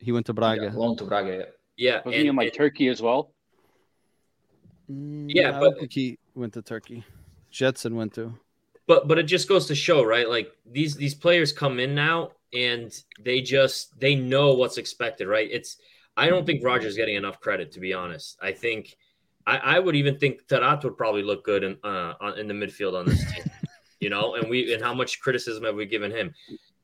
He 0.00 0.12
went 0.12 0.24
to 0.26 0.32
yeah, 0.32 0.40
Braga. 0.40 0.70
loan 0.74 0.96
to 0.96 1.04
Braga. 1.04 1.48
Yeah. 1.78 1.90
Yeah, 1.90 1.96
Wasn't 1.98 2.14
and- 2.14 2.22
he 2.22 2.28
in 2.28 2.36
like 2.36 2.48
and- 2.48 2.56
Turkey 2.56 2.88
as 2.88 3.00
well? 3.00 3.32
Mm, 4.90 5.26
Yeah, 5.32 5.48
I 5.56 5.60
but- 5.60 5.60
don't 5.70 5.78
think 5.80 5.92
he 5.92 6.18
went 6.34 6.52
to 6.54 6.62
Turkey. 6.62 7.04
Gedson 7.52 7.94
went 7.94 8.12
to. 8.14 8.34
but 8.86 9.06
but 9.08 9.18
it 9.18 9.24
just 9.24 9.48
goes 9.48 9.66
to 9.66 9.74
show 9.74 10.02
right 10.02 10.28
like 10.28 10.50
these 10.66 10.94
these 10.96 11.14
players 11.14 11.52
come 11.52 11.78
in 11.80 11.94
now 11.94 12.30
and 12.54 12.90
they 13.20 13.40
just 13.40 13.98
they 14.00 14.14
know 14.14 14.52
what's 14.54 14.78
expected 14.78 15.26
right 15.28 15.48
it's 15.50 15.76
i 16.16 16.26
don't 16.28 16.46
think 16.46 16.62
roger's 16.64 16.96
getting 16.96 17.16
enough 17.16 17.38
credit 17.40 17.70
to 17.72 17.80
be 17.80 17.92
honest 17.92 18.38
i 18.40 18.50
think 18.52 18.96
i, 19.46 19.56
I 19.58 19.78
would 19.78 19.94
even 19.96 20.16
think 20.18 20.46
Taarabt 20.46 20.84
would 20.84 20.96
probably 20.96 21.22
look 21.22 21.42
good 21.44 21.64
in 21.64 21.76
uh 21.84 22.14
on, 22.20 22.38
in 22.38 22.46
the 22.48 22.54
midfield 22.54 22.94
on 22.98 23.04
this 23.06 23.20
team 23.32 23.44
you 24.00 24.08
know 24.10 24.34
and 24.36 24.48
we 24.48 24.72
and 24.74 24.82
how 24.82 24.94
much 24.94 25.20
criticism 25.20 25.64
have 25.64 25.74
we 25.74 25.84
given 25.86 26.10
him 26.10 26.34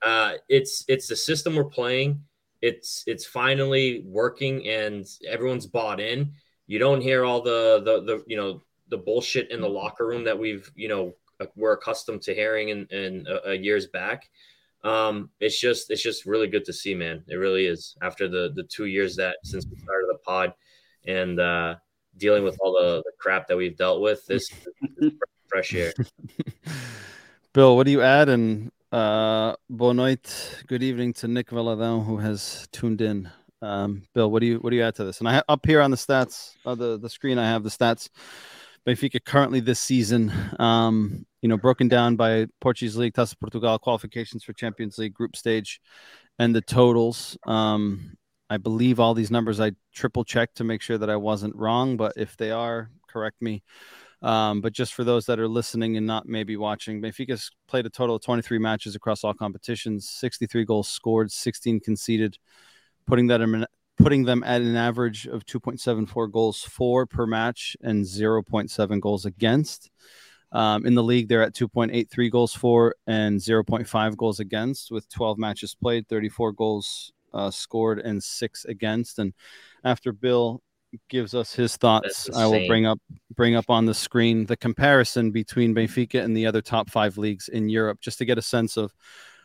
uh 0.03 0.33
it's 0.49 0.85
it's 0.89 1.09
the 1.09 1.17
system 1.17 1.55
we're 1.57 1.65
playing 1.81 2.21
it's 2.64 3.04
it's 3.06 3.26
finally 3.26 4.02
working 4.06 4.66
and 4.66 5.06
everyone's 5.28 5.66
bought 5.66 6.00
in 6.00 6.33
you 6.66 6.78
don't 6.78 7.00
hear 7.00 7.25
all 7.25 7.42
the 7.42 7.83
the 7.85 8.02
the 8.04 8.25
you 8.26 8.37
know 8.37 8.62
the 8.88 8.97
bullshit 8.97 9.50
in 9.50 9.61
the 9.61 9.68
locker 9.68 10.06
room 10.06 10.25
that 10.25 10.38
we've 10.38 10.71
you 10.75 10.88
know 10.88 11.14
we're 11.56 11.73
accustomed 11.73 12.23
to 12.23 12.35
hearing 12.35 12.68
in, 12.71 12.87
in 12.87 13.26
uh, 13.28 13.49
uh, 13.49 13.52
years 13.52 13.87
back. 13.88 14.30
Um, 14.83 15.30
it's 15.40 15.59
just 15.61 15.90
it's 15.90 16.02
just 16.02 16.26
really 16.26 16.47
good 16.47 16.64
to 16.66 16.73
see, 16.73 16.94
man. 16.94 17.25
It 17.28 17.37
really 17.37 17.66
is. 17.66 17.97
After 18.02 18.28
the 18.28 18.52
the 18.54 18.64
two 18.64 18.87
years 18.87 19.16
that 19.16 19.37
since 19.42 19.66
we 19.66 19.76
started 19.78 20.09
the 20.11 20.18
pod 20.25 20.54
and 21.06 21.40
uh, 21.40 21.76
dealing 22.16 22.44
with 22.44 22.56
all 22.61 22.73
the, 22.73 23.02
the 23.04 23.12
crap 23.18 23.49
that 23.49 23.56
we've 23.56 23.76
dealt 23.76 24.00
with, 24.00 24.25
this 24.26 24.50
is 24.99 25.12
fresh 25.49 25.75
air. 25.75 25.92
Bill, 27.52 27.76
what 27.76 27.87
do 27.87 27.92
you 27.92 28.02
add? 28.02 28.28
And 28.28 28.71
uh, 28.95 29.57
bon 29.69 29.97
noit, 29.97 30.65
good 30.69 30.83
evening 30.83 31.13
to 31.13 31.27
Nick 31.27 31.51
Valadão, 31.51 32.07
who 32.07 32.17
has 32.19 32.69
tuned 32.71 33.01
in. 33.01 33.29
Um, 33.61 34.05
Bill, 34.15 34.31
what 34.31 34.39
do 34.39 34.47
you 34.47 34.59
what 34.59 34.71
do 34.71 34.77
you 34.77 34.85
add 34.85 34.95
to 34.97 35.05
this? 35.05 35.19
And 35.19 35.29
I 35.29 35.43
up 35.49 35.67
here 35.67 35.81
on 35.81 35.91
the 35.91 35.97
stats, 35.97 36.55
uh, 36.65 36.77
the 36.77 36.97
the 36.97 37.11
screen, 37.11 37.37
I 37.37 37.45
have 37.45 37.65
the 37.65 37.71
stats. 37.71 38.09
Benfica 38.87 39.25
currently 39.25 39.61
this 39.61 39.81
season, 39.81 40.31
um, 40.61 41.27
you 41.43 41.49
know, 41.49 41.57
broken 41.57 41.89
down 41.89 42.15
by 42.17 42.47
Portuguese 42.61 42.97
League, 42.97 43.15
Taça 43.15 43.35
Portugal 43.41 43.79
qualifications 43.79 44.45
for 44.45 44.53
Champions 44.53 44.99
League 44.99 45.15
group 45.15 45.35
stage, 45.35 45.81
and 46.39 46.55
the 46.55 46.61
totals. 46.61 47.37
Um, 47.47 48.17
I 48.49 48.59
believe 48.59 49.01
all 49.01 49.15
these 49.15 49.31
numbers 49.31 49.59
I 49.59 49.73
triple 49.93 50.23
checked 50.23 50.59
to 50.59 50.65
make 50.65 50.83
sure 50.83 50.99
that 50.99 51.11
I 51.11 51.17
wasn't 51.17 51.57
wrong, 51.57 51.97
but 51.97 52.13
if 52.17 52.37
they 52.37 52.53
are, 52.53 52.91
correct 53.09 53.43
me. 53.43 53.65
Um, 54.25 54.62
but 54.62 54.73
just 54.73 54.95
for 54.95 55.04
those 55.04 55.26
that 55.26 55.38
are 55.38 55.47
listening 55.47 55.99
and 55.99 56.07
not 56.07 56.26
maybe 56.26 56.57
watching, 56.57 57.02
Benfica's 57.02 57.50
played 57.69 57.85
a 57.85 57.90
total 57.90 58.16
of 58.16 58.23
23 58.23 58.59
matches 58.59 58.95
across 58.95 59.23
all 59.23 59.35
competitions, 59.35 60.09
63 60.09 60.64
goals 60.64 60.88
scored, 60.88 61.31
16 61.31 61.81
conceded, 61.81 62.38
putting 63.07 63.26
that 63.26 63.43
in, 63.43 63.66
putting 63.99 64.25
them 64.25 64.43
at 64.43 64.62
an 64.62 64.76
average 64.76 65.26
of 65.26 65.45
2.74 65.45 66.33
goals 66.33 66.62
for 66.62 67.04
per 67.04 67.26
match 67.26 67.76
and 67.83 68.02
0.7 68.02 68.99
goals 68.99 69.26
against. 69.26 69.90
Um, 70.52 70.87
in 70.87 70.95
the 70.95 71.02
league, 71.02 71.28
they're 71.28 71.43
at 71.43 71.54
2.83 71.54 72.31
goals 72.31 72.54
for 72.54 72.95
and 73.07 73.38
0.5 73.38 74.16
goals 74.16 74.40
against, 74.40 74.90
with 74.90 75.07
12 75.11 75.37
matches 75.37 75.75
played, 75.75 76.09
34 76.09 76.52
goals 76.52 77.12
uh, 77.35 77.50
scored, 77.50 77.99
and 77.99 78.25
six 78.25 78.64
against. 78.64 79.19
And 79.19 79.35
after 79.85 80.12
Bill 80.12 80.62
gives 81.09 81.35
us 81.35 81.55
his 81.55 81.77
thoughts, 81.77 82.29
I 82.35 82.47
will 82.47 82.67
bring 82.67 82.87
up 82.87 83.01
bring 83.35 83.57
up 83.57 83.71
on 83.71 83.87
the 83.87 83.95
screen 83.95 84.47
the 84.47 84.57
comparison 84.57 85.31
between 85.31 85.75
Benfica 85.75 86.23
and 86.23 86.37
the 86.37 86.47
other 86.47 86.63
top 86.63 86.91
five 86.91 87.19
leagues 87.19 87.49
in 87.49 87.69
Europe, 87.69 88.01
just 88.01 88.19
to 88.19 88.25
get 88.25 88.39
a 88.39 88.43
sense 88.43 88.77
of 88.77 88.93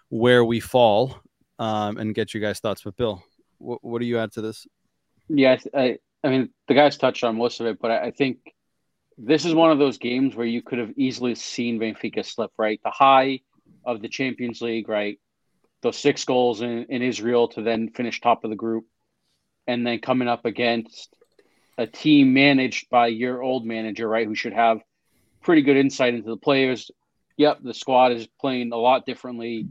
where 0.10 0.44
we 0.44 0.60
fall 0.60 1.20
um, 1.58 1.98
and 1.98 2.16
get 2.16 2.34
you 2.34 2.42
guys' 2.42 2.60
thoughts. 2.60 2.82
But 2.84 2.98
Bill, 2.98 3.24
what, 3.58 3.84
what 3.84 4.00
do 4.00 4.06
you 4.06 4.18
add 4.18 4.32
to 4.34 4.42
this? 4.42 4.68
Yeah, 5.28 5.58
I, 5.74 5.98
I 6.24 6.30
mean, 6.30 6.50
the 6.68 6.74
guys 6.74 6.98
touched 6.98 7.24
on 7.24 7.38
most 7.38 7.60
of 7.60 7.68
it, 7.68 7.80
but 7.80 7.92
I 7.92 8.12
think 8.12 8.40
this 9.18 9.46
is 9.46 9.54
one 9.54 9.72
of 9.72 9.80
those 9.80 9.98
games 9.98 10.36
where 10.36 10.48
you 10.48 10.62
could 10.62 10.80
have 10.80 10.94
easily 10.96 11.36
seen 11.36 11.80
Benfica 11.80 12.26
slip, 12.26 12.52
right? 12.58 12.80
The 12.84 12.92
high 12.92 13.42
of 13.86 14.02
the 14.02 14.10
Champions 14.10 14.62
League, 14.62 14.90
right? 14.90 15.20
Those 15.82 15.98
six 15.98 16.26
goals 16.26 16.62
in, 16.62 16.86
in 16.86 17.02
Israel 17.02 17.48
to 17.50 17.62
then 17.62 17.90
finish 17.90 18.20
top 18.20 18.44
of 18.44 18.50
the 18.50 18.56
group, 18.56 18.86
and 19.68 19.86
then 19.86 20.00
coming 20.00 20.28
up 20.28 20.46
against 20.46 21.14
a 21.80 21.88
team 21.88 22.34
managed 22.34 22.90
by 22.90 23.08
your 23.08 23.42
old 23.42 23.66
manager, 23.66 24.08
right? 24.08 24.28
Who 24.28 24.36
should 24.36 24.52
have 24.52 24.82
pretty 25.42 25.62
good 25.62 25.78
insight 25.78 26.14
into 26.14 26.30
the 26.30 26.38
players. 26.38 26.92
Yep, 27.38 27.60
the 27.64 27.74
squad 27.74 28.12
is 28.12 28.28
playing 28.40 28.74
a 28.74 28.76
lot 28.76 29.06
differently. 29.06 29.66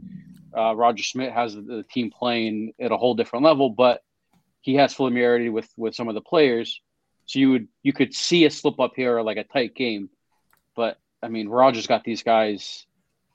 Uh, 0.57 0.75
Roger 0.75 1.03
Schmidt 1.03 1.31
has 1.31 1.53
the 1.53 1.85
team 1.91 2.09
playing 2.09 2.73
at 2.79 2.91
a 2.91 2.97
whole 2.97 3.13
different 3.13 3.45
level, 3.45 3.69
but 3.69 4.01
he 4.61 4.73
has 4.75 4.91
familiarity 4.95 5.49
with 5.49 5.69
with 5.77 5.93
some 5.93 6.07
of 6.07 6.15
the 6.15 6.21
players. 6.21 6.81
So 7.27 7.37
you 7.37 7.51
would 7.51 7.67
you 7.83 7.93
could 7.93 8.15
see 8.15 8.45
a 8.45 8.49
slip 8.49 8.79
up 8.79 8.93
here 8.95 9.17
or 9.17 9.23
like 9.23 9.37
a 9.37 9.43
tight 9.43 9.75
game, 9.75 10.09
but 10.75 10.97
I 11.21 11.27
mean 11.27 11.47
Rogers 11.47 11.85
got 11.85 12.03
these 12.03 12.23
guys 12.23 12.87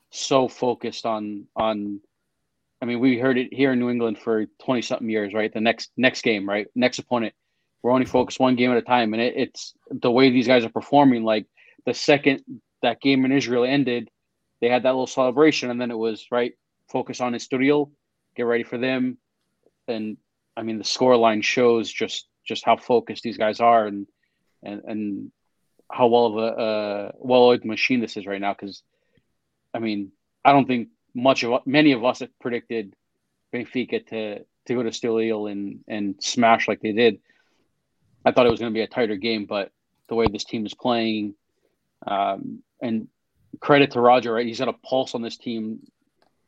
so 0.09 0.49
focused 0.49 1.05
on 1.05 1.47
on. 1.55 2.01
I 2.81 2.85
mean, 2.85 2.99
we 2.99 3.17
heard 3.17 3.37
it 3.37 3.53
here 3.53 3.71
in 3.71 3.79
New 3.79 3.89
England 3.89 4.19
for 4.19 4.47
twenty 4.61 4.81
something 4.81 5.09
years, 5.09 5.33
right? 5.33 5.53
The 5.53 5.61
next 5.61 5.91
next 5.95 6.23
game, 6.23 6.47
right? 6.47 6.67
Next 6.75 6.99
opponent, 6.99 7.33
we're 7.85 7.91
only 7.91 8.07
focused 8.07 8.39
one 8.39 8.55
game 8.55 8.71
at 8.71 8.77
a 8.77 8.81
time, 8.81 9.13
and 9.13 9.21
it, 9.21 9.35
it's 9.37 9.75
the 9.91 10.09
way 10.09 10.31
these 10.31 10.47
guys 10.47 10.65
are 10.65 10.69
performing. 10.69 11.23
Like 11.23 11.45
the 11.85 11.93
second 11.93 12.41
that 12.81 12.99
game 12.99 13.25
in 13.25 13.31
Israel 13.31 13.63
ended, 13.63 14.09
they 14.59 14.69
had 14.69 14.81
that 14.83 14.89
little 14.89 15.05
celebration, 15.05 15.69
and 15.69 15.79
then 15.79 15.91
it 15.91 15.97
was 15.97 16.25
right 16.31 16.53
focus 16.89 17.21
on 17.21 17.33
Estoril, 17.33 17.91
get 18.35 18.47
ready 18.47 18.63
for 18.63 18.79
them, 18.79 19.19
and 19.87 20.17
I 20.57 20.63
mean 20.63 20.79
the 20.79 20.83
score 20.83 21.15
line 21.15 21.43
shows 21.43 21.91
just 21.91 22.27
just 22.43 22.65
how 22.65 22.75
focused 22.75 23.21
these 23.21 23.37
guys 23.37 23.59
are 23.59 23.85
and 23.85 24.07
and 24.63 24.81
and 24.85 25.31
how 25.91 26.07
well 26.07 26.25
of 26.25 26.37
a 26.37 26.39
uh, 26.39 27.11
well-oiled 27.19 27.65
machine 27.65 27.99
this 27.99 28.17
is 28.17 28.25
right 28.25 28.41
now. 28.41 28.55
Because 28.55 28.81
I 29.75 29.77
mean, 29.77 30.11
I 30.43 30.53
don't 30.53 30.65
think 30.65 30.87
much 31.13 31.43
of 31.43 31.61
many 31.67 31.91
of 31.91 32.03
us 32.03 32.21
have 32.21 32.39
predicted 32.39 32.95
Benfica 33.53 34.07
to 34.07 34.39
to 34.39 34.73
go 34.73 34.81
to 34.81 34.89
Estoril 34.89 35.51
and 35.51 35.81
and 35.87 36.15
smash 36.19 36.67
like 36.67 36.81
they 36.81 36.91
did. 36.91 37.19
I 38.25 38.31
thought 38.31 38.47
it 38.47 38.51
was 38.51 38.59
going 38.59 38.73
to 38.73 38.77
be 38.77 38.81
a 38.81 38.87
tighter 38.87 39.15
game, 39.15 39.45
but 39.45 39.71
the 40.07 40.15
way 40.15 40.27
this 40.27 40.43
team 40.43 40.65
is 40.65 40.73
playing, 40.73 41.35
um, 42.05 42.63
and 42.81 43.07
credit 43.59 43.91
to 43.91 44.01
Roger, 44.01 44.33
right? 44.33 44.45
He's 44.45 44.59
got 44.59 44.67
a 44.67 44.73
pulse 44.73 45.15
on 45.15 45.21
this 45.21 45.37
team, 45.37 45.79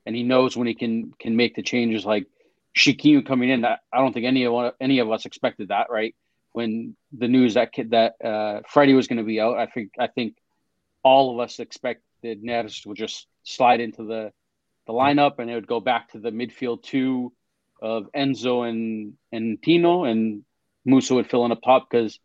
and 0.05 0.15
he 0.15 0.23
knows 0.23 0.57
when 0.57 0.67
he 0.67 0.73
can 0.73 1.13
can 1.19 1.35
make 1.35 1.55
the 1.55 1.63
changes. 1.63 2.05
Like 2.05 2.27
Chiquinho 2.75 3.25
coming 3.25 3.49
in, 3.49 3.65
I, 3.65 3.77
I 3.91 3.99
don't 3.99 4.13
think 4.13 4.25
any 4.25 4.45
of 4.45 4.73
any 4.79 4.99
of 4.99 5.11
us 5.11 5.25
expected 5.25 5.69
that, 5.69 5.89
right? 5.89 6.15
When 6.51 6.95
the 7.11 7.27
news 7.27 7.53
that 7.53 7.71
kid 7.71 7.91
that 7.91 8.15
uh, 8.23 8.61
Freddie 8.67 8.93
was 8.93 9.07
going 9.07 9.19
to 9.19 9.23
be 9.23 9.39
out, 9.39 9.57
I 9.57 9.67
think 9.67 9.91
I 9.99 10.07
think 10.07 10.35
all 11.03 11.33
of 11.33 11.39
us 11.39 11.59
expected 11.59 12.43
Neres 12.43 12.85
would 12.85 12.97
just 12.97 13.27
slide 13.43 13.79
into 13.79 14.03
the 14.03 14.31
the 14.87 14.93
lineup, 14.93 15.39
and 15.39 15.49
it 15.49 15.55
would 15.55 15.67
go 15.67 15.79
back 15.79 16.11
to 16.11 16.19
the 16.19 16.31
midfield 16.31 16.81
two 16.83 17.33
of 17.81 18.09
Enzo 18.15 18.67
and 18.67 19.13
and 19.31 19.61
Tino, 19.61 20.05
and 20.05 20.43
Musa 20.87 21.13
would 21.13 21.29
fill 21.29 21.45
in 21.45 21.51
up 21.51 21.61
top 21.61 21.87
because 21.89 22.19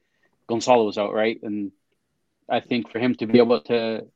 Gonçalo 0.48 0.86
was 0.86 0.96
out, 0.96 1.12
right? 1.12 1.38
And 1.42 1.72
I 2.48 2.60
think 2.60 2.90
for 2.90 2.98
him 2.98 3.14
to 3.16 3.26
be 3.26 3.38
able 3.38 3.60
to 3.62 4.06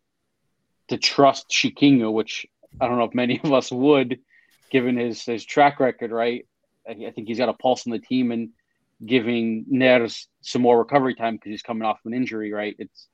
to 0.89 0.97
trust 0.97 1.51
Chiquinho, 1.51 2.13
which 2.13 2.47
I 2.81 2.87
don't 2.87 2.99
know 2.99 3.05
if 3.05 3.15
many 3.15 3.41
of 3.43 3.53
us 3.53 3.71
would, 3.73 4.21
given 4.71 4.97
his 4.97 5.25
his 5.25 5.45
track 5.45 5.81
record, 5.81 6.13
right? 6.13 6.47
I, 6.89 7.11
think 7.11 7.27
he's 7.27 7.39
got 7.39 7.49
a 7.49 7.53
pulse 7.55 7.85
on 7.89 7.91
the 7.91 7.99
team 7.99 8.31
and 8.31 8.51
giving 9.05 9.65
Neres 9.65 10.27
some 10.41 10.63
more 10.63 10.79
recovery 10.79 11.17
time 11.17 11.35
because 11.35 11.51
he's 11.51 11.63
coming 11.63 11.83
off 11.83 11.99
of 11.99 12.07
an 12.07 12.15
injury, 12.15 12.53
right? 12.53 12.77
It's 12.79 13.09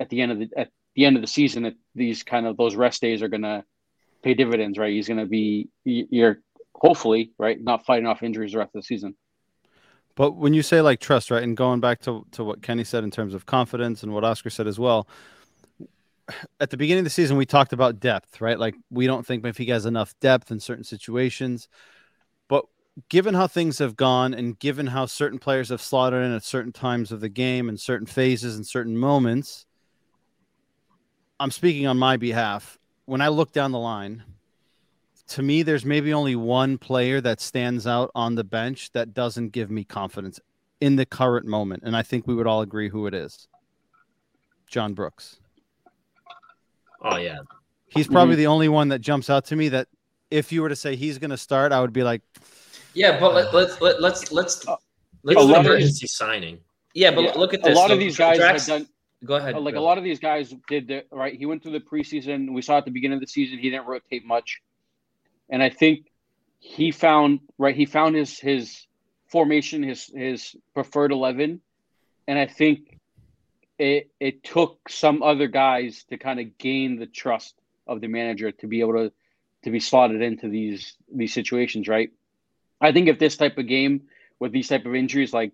at 0.00 0.08
the 0.08 0.20
end 0.20 0.32
of 0.32 0.38
the 0.40 0.48
at 0.56 0.70
the 0.96 1.04
end 1.04 1.14
of 1.14 1.22
the 1.22 1.28
season, 1.28 1.66
it, 1.66 1.76
these 1.94 2.24
kind 2.24 2.46
of 2.46 2.56
those 2.56 2.74
rest 2.74 3.00
days 3.00 3.22
are 3.22 3.28
gonna 3.28 3.64
pay 4.24 4.34
dividends, 4.34 4.76
right? 4.76 4.92
He's 4.92 5.06
gonna 5.06 5.26
be 5.26 5.68
you're 5.84 6.40
hopefully 6.74 7.30
right 7.38 7.62
not 7.62 7.86
fighting 7.86 8.06
off 8.06 8.24
injuries 8.24 8.52
the 8.52 8.58
rest 8.58 8.74
of 8.74 8.82
the 8.82 8.86
season. 8.86 9.14
But 10.18 10.32
when 10.32 10.52
you 10.52 10.64
say 10.64 10.80
like 10.80 10.98
trust, 10.98 11.30
right, 11.30 11.44
and 11.44 11.56
going 11.56 11.78
back 11.78 12.00
to 12.00 12.26
to 12.32 12.42
what 12.42 12.60
Kenny 12.60 12.82
said 12.82 13.04
in 13.04 13.10
terms 13.12 13.34
of 13.34 13.46
confidence 13.46 14.02
and 14.02 14.12
what 14.12 14.24
Oscar 14.24 14.50
said 14.50 14.66
as 14.66 14.76
well, 14.76 15.06
at 16.58 16.70
the 16.70 16.76
beginning 16.76 17.02
of 17.02 17.04
the 17.04 17.10
season, 17.10 17.36
we 17.36 17.46
talked 17.46 17.72
about 17.72 18.00
depth, 18.00 18.40
right? 18.40 18.58
Like 18.58 18.74
we 18.90 19.06
don't 19.06 19.24
think 19.24 19.44
Benfica 19.44 19.68
has 19.68 19.86
enough 19.86 20.18
depth 20.18 20.50
in 20.50 20.58
certain 20.58 20.82
situations. 20.82 21.68
But 22.48 22.64
given 23.08 23.34
how 23.34 23.46
things 23.46 23.78
have 23.78 23.94
gone 23.94 24.34
and 24.34 24.58
given 24.58 24.88
how 24.88 25.06
certain 25.06 25.38
players 25.38 25.68
have 25.68 25.80
slotted 25.80 26.24
in 26.24 26.32
at 26.32 26.42
certain 26.42 26.72
times 26.72 27.12
of 27.12 27.20
the 27.20 27.28
game 27.28 27.68
and 27.68 27.78
certain 27.78 28.08
phases 28.08 28.56
and 28.56 28.66
certain 28.66 28.98
moments, 28.98 29.66
I'm 31.38 31.52
speaking 31.52 31.86
on 31.86 31.96
my 31.96 32.16
behalf. 32.16 32.76
When 33.04 33.20
I 33.20 33.28
look 33.28 33.52
down 33.52 33.70
the 33.70 33.78
line, 33.78 34.24
to 35.28 35.42
me, 35.42 35.62
there's 35.62 35.84
maybe 35.84 36.12
only 36.12 36.36
one 36.36 36.78
player 36.78 37.20
that 37.20 37.40
stands 37.40 37.86
out 37.86 38.10
on 38.14 38.34
the 38.34 38.44
bench 38.44 38.90
that 38.92 39.14
doesn't 39.14 39.50
give 39.50 39.70
me 39.70 39.84
confidence 39.84 40.40
in 40.80 40.96
the 40.96 41.06
current 41.06 41.46
moment. 41.46 41.82
And 41.84 41.96
I 41.96 42.02
think 42.02 42.26
we 42.26 42.34
would 42.34 42.46
all 42.46 42.62
agree 42.62 42.88
who 42.88 43.06
it 43.06 43.14
is 43.14 43.46
John 44.66 44.94
Brooks. 44.94 45.38
Oh 47.00 47.16
yeah, 47.16 47.38
he's 47.86 48.08
probably 48.08 48.34
mm-hmm. 48.34 48.40
the 48.40 48.46
only 48.48 48.68
one 48.68 48.88
that 48.88 49.00
jumps 49.00 49.30
out 49.30 49.44
to 49.46 49.56
me. 49.56 49.68
That 49.68 49.86
if 50.30 50.50
you 50.50 50.62
were 50.62 50.68
to 50.68 50.76
say 50.76 50.96
he's 50.96 51.18
going 51.18 51.30
to 51.30 51.36
start, 51.36 51.72
I 51.72 51.80
would 51.80 51.92
be 51.92 52.02
like, 52.02 52.22
yeah, 52.94 53.20
but 53.20 53.34
let, 53.34 53.54
let's 53.54 53.80
let, 53.80 54.00
let's 54.00 54.32
let's 54.32 54.66
uh, 54.66 54.76
let's 55.22 55.40
an 55.40 55.50
emergency 55.50 56.08
signing. 56.08 56.58
Yeah, 56.94 57.12
but 57.12 57.22
yeah. 57.22 57.32
look 57.34 57.54
at 57.54 57.62
this. 57.62 57.76
A 57.76 57.80
lot 57.80 57.92
of 57.92 58.00
these 58.00 58.16
guys 58.16 58.38
Drax, 58.38 58.66
have 58.66 58.80
done. 58.80 58.88
Go 59.24 59.36
ahead. 59.36 59.56
Like 59.56 59.76
a 59.76 59.80
lot 59.80 59.98
of 59.98 60.04
these 60.04 60.18
guys 60.18 60.52
did 60.68 60.88
the 60.88 61.04
right. 61.12 61.34
He 61.34 61.46
went 61.46 61.62
through 61.62 61.72
the 61.72 61.80
preseason. 61.80 62.52
We 62.52 62.62
saw 62.62 62.78
at 62.78 62.84
the 62.84 62.90
beginning 62.90 63.16
of 63.16 63.20
the 63.20 63.28
season 63.28 63.58
he 63.58 63.70
didn't 63.70 63.86
rotate 63.86 64.24
much, 64.24 64.60
and 65.48 65.62
I 65.62 65.70
think 65.70 66.10
he 66.58 66.90
found 66.90 67.40
right. 67.56 67.76
He 67.76 67.86
found 67.86 68.16
his 68.16 68.38
his 68.38 68.86
formation, 69.26 69.82
his 69.82 70.06
his 70.06 70.56
preferred 70.74 71.12
eleven, 71.12 71.60
and 72.26 72.38
I 72.38 72.46
think 72.46 72.98
it 73.78 74.10
it 74.20 74.42
took 74.42 74.88
some 74.88 75.22
other 75.22 75.46
guys 75.46 76.04
to 76.10 76.18
kind 76.18 76.40
of 76.40 76.58
gain 76.58 76.98
the 76.98 77.06
trust 77.06 77.54
of 77.86 78.00
the 78.00 78.08
manager 78.08 78.52
to 78.52 78.66
be 78.66 78.80
able 78.80 78.94
to 78.94 79.12
to 79.64 79.70
be 79.70 79.80
slotted 79.80 80.22
into 80.22 80.48
these 80.48 80.96
these 81.12 81.32
situations, 81.32 81.88
right? 81.88 82.10
I 82.80 82.92
think 82.92 83.08
if 83.08 83.18
this 83.18 83.36
type 83.36 83.58
of 83.58 83.66
game 83.66 84.02
with 84.38 84.52
these 84.52 84.68
type 84.68 84.86
of 84.86 84.94
injuries, 84.94 85.32
like 85.32 85.52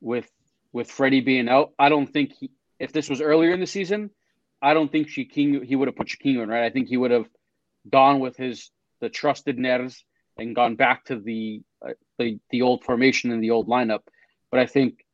with 0.00 0.28
with 0.72 0.90
Freddie 0.90 1.20
being 1.20 1.48
out, 1.48 1.72
I 1.78 1.88
don't 1.88 2.06
think 2.06 2.32
he, 2.38 2.50
if 2.78 2.92
this 2.92 3.08
was 3.08 3.20
earlier 3.20 3.52
in 3.52 3.60
the 3.60 3.66
season, 3.66 4.10
I 4.60 4.74
don't 4.74 4.90
think 4.90 5.08
Chiquinho, 5.08 5.64
he 5.64 5.76
would 5.76 5.88
have 5.88 5.96
put 5.96 6.08
Chiquinho 6.08 6.42
in, 6.42 6.48
right? 6.48 6.64
I 6.64 6.70
think 6.70 6.88
he 6.88 6.96
would 6.96 7.10
have 7.10 7.28
gone 7.88 8.20
with 8.20 8.36
his 8.36 8.70
the 9.02 9.10
trusted 9.10 9.58
Neres 9.58 9.98
and 10.38 10.54
gone 10.54 10.76
back 10.76 11.04
to 11.06 11.16
the 11.16 11.60
uh, 11.86 11.92
the 12.18 12.38
the 12.48 12.62
old 12.62 12.84
formation 12.84 13.32
and 13.32 13.42
the 13.42 13.50
old 13.50 13.68
lineup. 13.68 14.00
But 14.50 14.60
I 14.60 14.66
think 14.66 15.04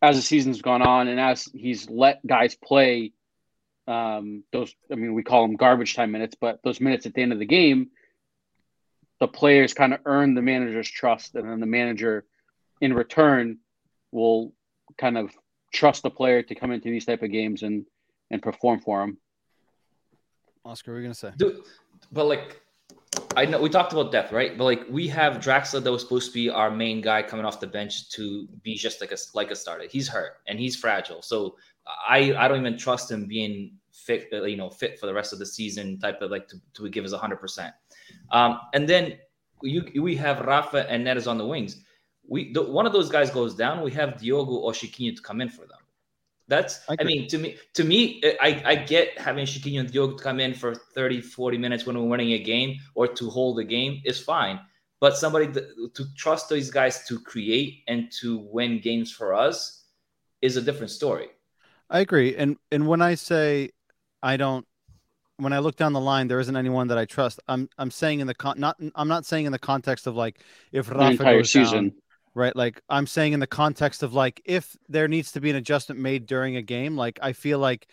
as 0.00 0.16
the 0.16 0.22
season's 0.22 0.62
gone 0.62 0.80
on 0.80 1.08
and 1.08 1.20
as 1.20 1.44
he's 1.52 1.90
let 1.90 2.26
guys 2.26 2.54
play 2.54 3.12
um, 3.86 4.44
those, 4.52 4.74
I 4.90 4.94
mean, 4.94 5.14
we 5.14 5.24
call 5.24 5.42
them 5.42 5.56
garbage 5.56 5.94
time 5.94 6.12
minutes, 6.12 6.36
but 6.40 6.60
those 6.62 6.80
minutes 6.80 7.06
at 7.06 7.14
the 7.14 7.22
end 7.22 7.32
of 7.32 7.38
the 7.38 7.46
game, 7.46 7.90
the 9.18 9.26
players 9.28 9.74
kind 9.74 9.92
of 9.92 10.00
earn 10.06 10.34
the 10.34 10.42
manager's 10.42 10.88
trust, 10.88 11.34
and 11.34 11.50
then 11.50 11.60
the 11.60 11.66
manager, 11.66 12.24
in 12.80 12.94
return, 12.94 13.58
will 14.12 14.54
kind 14.96 15.18
of 15.18 15.30
trust 15.74 16.04
the 16.04 16.10
player 16.10 16.42
to 16.42 16.54
come 16.54 16.70
into 16.70 16.88
these 16.88 17.04
type 17.04 17.22
of 17.22 17.30
games 17.30 17.62
and 17.62 17.84
and 18.30 18.40
perform 18.40 18.80
for 18.80 19.02
him. 19.02 19.18
Oscar, 20.64 20.92
what 20.92 20.96
are 20.96 21.00
you 21.00 21.06
gonna 21.06 21.14
say? 21.14 21.32
Dude, 21.36 21.62
but 22.12 22.26
like 22.26 22.60
I 23.36 23.44
know 23.44 23.60
we 23.60 23.68
talked 23.68 23.92
about 23.92 24.12
depth, 24.12 24.32
right? 24.32 24.56
But 24.56 24.64
like 24.64 24.84
we 24.88 25.08
have 25.08 25.34
Draxler 25.38 25.82
that 25.82 25.90
was 25.90 26.02
supposed 26.02 26.28
to 26.28 26.34
be 26.34 26.48
our 26.48 26.70
main 26.70 27.00
guy 27.00 27.22
coming 27.22 27.44
off 27.44 27.60
the 27.60 27.66
bench 27.66 28.08
to 28.10 28.46
be 28.62 28.74
just 28.74 29.00
like 29.00 29.12
a 29.12 29.16
like 29.34 29.50
a 29.50 29.56
starter. 29.56 29.86
He's 29.88 30.08
hurt 30.08 30.34
and 30.46 30.58
he's 30.58 30.76
fragile, 30.76 31.22
so 31.22 31.56
I 32.08 32.34
I 32.38 32.48
don't 32.48 32.60
even 32.60 32.78
trust 32.78 33.10
him 33.10 33.26
being 33.26 33.72
fit, 33.92 34.28
uh, 34.32 34.44
you 34.44 34.56
know, 34.56 34.70
fit 34.70 34.98
for 34.98 35.06
the 35.06 35.14
rest 35.14 35.32
of 35.32 35.38
the 35.38 35.46
season. 35.46 35.98
Type 35.98 36.22
of 36.22 36.30
like 36.30 36.48
to, 36.48 36.56
to 36.74 36.88
give 36.88 37.04
us 37.04 37.12
hundred 37.12 37.40
percent. 37.40 37.74
Um, 38.30 38.60
and 38.74 38.88
then 38.88 39.18
you 39.62 40.02
we 40.02 40.16
have 40.16 40.40
Rafa 40.40 40.90
and 40.90 41.06
Neres 41.06 41.28
on 41.28 41.38
the 41.38 41.46
wings. 41.46 41.82
We 42.28 42.52
the, 42.52 42.62
one 42.62 42.86
of 42.86 42.92
those 42.92 43.10
guys 43.10 43.30
goes 43.30 43.54
down. 43.54 43.82
We 43.82 43.90
have 43.92 44.18
Diogo 44.18 44.52
or 44.52 44.72
Chiquinho 44.72 45.16
to 45.16 45.22
come 45.22 45.40
in 45.40 45.48
for 45.48 45.66
them. 45.66 45.79
That's 46.50 46.80
I 46.88 46.96
I, 46.98 47.04
mean 47.04 47.28
to 47.28 47.38
me 47.38 47.56
to 47.74 47.84
me 47.84 48.20
I, 48.40 48.60
I 48.66 48.74
get 48.74 49.16
having 49.18 49.46
Chiquinho 49.46 49.80
and 49.80 49.90
Diogo 49.90 50.16
come 50.16 50.40
in 50.40 50.52
for 50.52 50.74
30 50.74 51.20
40 51.20 51.56
minutes 51.56 51.86
when 51.86 51.96
we're 51.96 52.08
winning 52.08 52.32
a 52.32 52.38
game 52.40 52.76
or 52.94 53.06
to 53.06 53.30
hold 53.30 53.56
the 53.56 53.64
game 53.64 54.02
is 54.04 54.20
fine. 54.20 54.60
But 55.00 55.16
somebody 55.16 55.46
th- 55.46 55.64
to 55.94 56.04
trust 56.16 56.50
these 56.50 56.70
guys 56.70 57.06
to 57.06 57.18
create 57.20 57.84
and 57.88 58.12
to 58.20 58.38
win 58.38 58.80
games 58.80 59.12
for 59.12 59.32
us 59.32 59.84
is 60.42 60.56
a 60.56 60.62
different 60.62 60.90
story. 60.90 61.28
I 61.88 62.00
agree. 62.00 62.34
And 62.36 62.56
and 62.72 62.86
when 62.88 63.00
I 63.00 63.14
say 63.14 63.70
I 64.20 64.36
don't 64.36 64.66
when 65.36 65.52
I 65.52 65.60
look 65.60 65.76
down 65.76 65.92
the 65.92 66.00
line, 66.00 66.26
there 66.26 66.40
isn't 66.40 66.56
anyone 66.56 66.88
that 66.88 66.98
I 66.98 67.04
trust. 67.04 67.38
I'm 67.46 67.68
I'm 67.78 67.92
saying 67.92 68.18
in 68.18 68.26
the 68.26 68.34
con 68.34 68.58
not 68.58 68.76
I'm 68.96 69.08
not 69.08 69.24
saying 69.24 69.46
in 69.46 69.52
the 69.52 69.58
context 69.58 70.08
of 70.08 70.16
like 70.16 70.40
if 70.72 70.88
The 70.88 70.98
entire 70.98 71.38
goes 71.38 71.52
down, 71.52 71.64
season. 71.64 71.92
Right? 72.34 72.54
Like 72.54 72.80
I'm 72.88 73.06
saying 73.06 73.32
in 73.32 73.40
the 73.40 73.46
context 73.46 74.02
of 74.02 74.14
like 74.14 74.40
if 74.44 74.76
there 74.88 75.08
needs 75.08 75.32
to 75.32 75.40
be 75.40 75.50
an 75.50 75.56
adjustment 75.56 76.00
made 76.00 76.26
during 76.26 76.56
a 76.56 76.62
game, 76.62 76.96
like 76.96 77.18
I 77.22 77.32
feel 77.32 77.58
like 77.58 77.86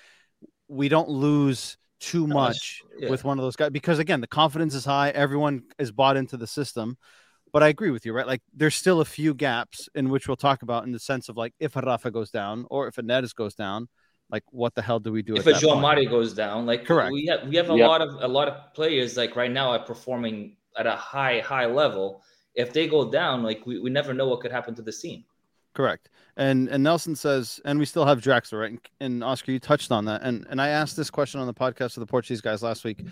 we 0.68 0.90
don't 0.90 1.10
lose 1.10 1.78
too 2.00 2.28
much 2.28 2.82
yeah. 3.00 3.10
with 3.10 3.24
one 3.24 3.40
of 3.40 3.44
those 3.44 3.56
guys 3.56 3.72
because 3.72 3.98
again 3.98 4.22
the 4.22 4.28
confidence 4.28 4.74
is 4.76 4.86
high, 4.86 5.10
everyone 5.10 5.64
is 5.80 5.92
bought 5.92 6.18
into 6.18 6.38
the 6.38 6.48
system. 6.48 6.98
But 7.54 7.64
I 7.64 7.70
agree 7.70 7.92
with 7.92 8.06
you, 8.06 8.14
right? 8.14 8.28
Like 8.28 8.42
there's 8.54 8.76
still 8.76 9.02
a 9.02 9.06
few 9.06 9.34
gaps 9.34 9.88
in 9.96 10.10
which 10.10 10.28
we'll 10.28 10.36
talk 10.38 10.62
about 10.62 10.84
in 10.84 10.92
the 10.92 11.00
sense 11.00 11.30
of 11.30 11.38
like 11.38 11.54
if 11.60 11.76
a 11.76 11.82
Rafa 11.82 12.12
goes 12.12 12.30
down 12.30 12.66
or 12.70 12.88
if 12.88 12.98
a 12.98 13.02
Neres 13.02 13.34
goes 13.34 13.56
down, 13.56 13.88
like 14.30 14.44
what 14.52 14.76
the 14.76 14.82
hell 14.82 15.00
do 15.00 15.12
we 15.12 15.22
do? 15.22 15.36
if 15.36 15.48
at 15.48 15.48
a 15.48 15.54
that 15.54 15.64
João 15.64 15.82
point? 15.82 16.10
Goes 16.10 16.34
down, 16.34 16.66
like 16.66 16.86
Correct. 16.86 17.12
we 17.12 17.26
have 17.28 17.48
we 17.48 17.56
have 17.56 17.70
a 17.70 17.76
Yep. 17.76 17.88
lot 17.88 18.02
of 18.02 18.10
a 18.22 18.28
lot 18.28 18.48
of 18.48 18.74
players 18.74 19.16
like 19.18 19.36
right 19.36 19.52
now 19.52 19.72
are 19.72 19.80
performing 19.80 20.58
at 20.78 20.86
a 20.86 20.96
high 20.96 21.40
high 21.40 21.66
level. 21.66 22.22
If 22.58 22.74
they 22.74 22.88
go 22.88 23.10
down, 23.10 23.44
like 23.44 23.66
we, 23.66 23.80
we 23.80 23.90
never 23.90 24.14
know 24.14 24.28
what 24.28 24.42
could 24.42 24.52
happen 24.52 24.76
to 24.76 24.82
this 24.82 25.00
team. 25.00 25.24
Correct. 25.74 26.10
And 26.36 26.68
and 26.70 26.84
Nelson 26.84 27.16
says, 27.16 27.62
and 27.64 27.80
we 27.80 27.86
still 27.86 28.06
have 28.06 28.20
Draxler, 28.20 28.62
right? 28.62 28.72
And, 28.72 28.82
and 29.00 29.24
Oscar, 29.24 29.52
you 29.52 29.60
touched 29.60 29.92
on 29.92 30.06
that. 30.06 30.24
And 30.24 30.46
and 30.50 30.60
I 30.60 30.70
asked 30.70 30.98
this 30.98 31.10
question 31.10 31.40
on 31.40 31.48
the 31.48 31.54
podcast 31.54 31.98
of 31.98 32.02
the 32.02 32.08
Portuguese 32.08 32.42
guys 32.42 32.64
last 32.64 32.84
week, 32.84 33.06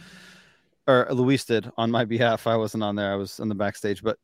or 0.88 1.08
Luis 1.12 1.45
did 1.45 1.71
on 1.77 1.91
my 1.91 2.05
behalf. 2.15 2.47
I 2.47 2.58
wasn't 2.58 2.84
on 2.84 2.95
there. 2.95 3.13
I 3.13 3.15
was 3.15 3.39
in 3.39 3.49
the 3.49 3.55
backstage. 3.55 4.03
But 4.03 4.17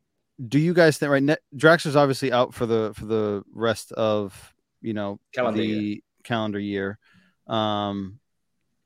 do 0.48 0.60
you 0.60 0.74
guys 0.74 0.98
think 0.98 1.12
right? 1.12 1.24
Ne- 1.24 1.38
Draxler's 1.56 1.96
obviously 1.96 2.32
out 2.32 2.54
for 2.54 2.66
the 2.66 2.94
for 2.96 3.06
the 3.06 3.44
rest 3.54 3.92
of 3.92 4.54
you 4.82 4.94
know 4.94 5.20
Calendar 5.34 5.62
the 5.62 5.68
year. 5.68 5.98
calendar 6.24 6.60
year. 6.60 6.98
Um, 7.48 8.20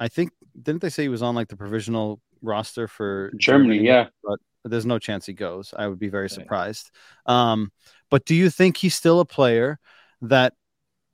I 0.02 0.10
think 0.10 0.32
didn't 0.62 0.82
they 0.82 0.90
say 0.90 1.04
he 1.04 1.10
was 1.10 1.22
on 1.22 1.34
like 1.34 1.48
the 1.48 1.58
provisional 1.58 2.20
roster 2.42 2.88
for 2.88 3.32
Germany, 3.38 3.80
yeah. 3.80 4.08
but 4.24 4.40
there's 4.66 4.86
no 4.86 5.00
chance 5.00 5.26
he 5.26 5.34
goes. 5.34 5.74
I 5.78 5.88
would 5.88 6.00
be 6.00 6.10
very 6.10 6.30
surprised. 6.30 6.92
Um, 7.26 7.72
but 8.10 8.26
do 8.26 8.36
you 8.36 8.50
think 8.50 8.78
he's 8.78 8.96
still 8.96 9.20
a 9.20 9.26
player 9.26 9.80
that 10.22 10.54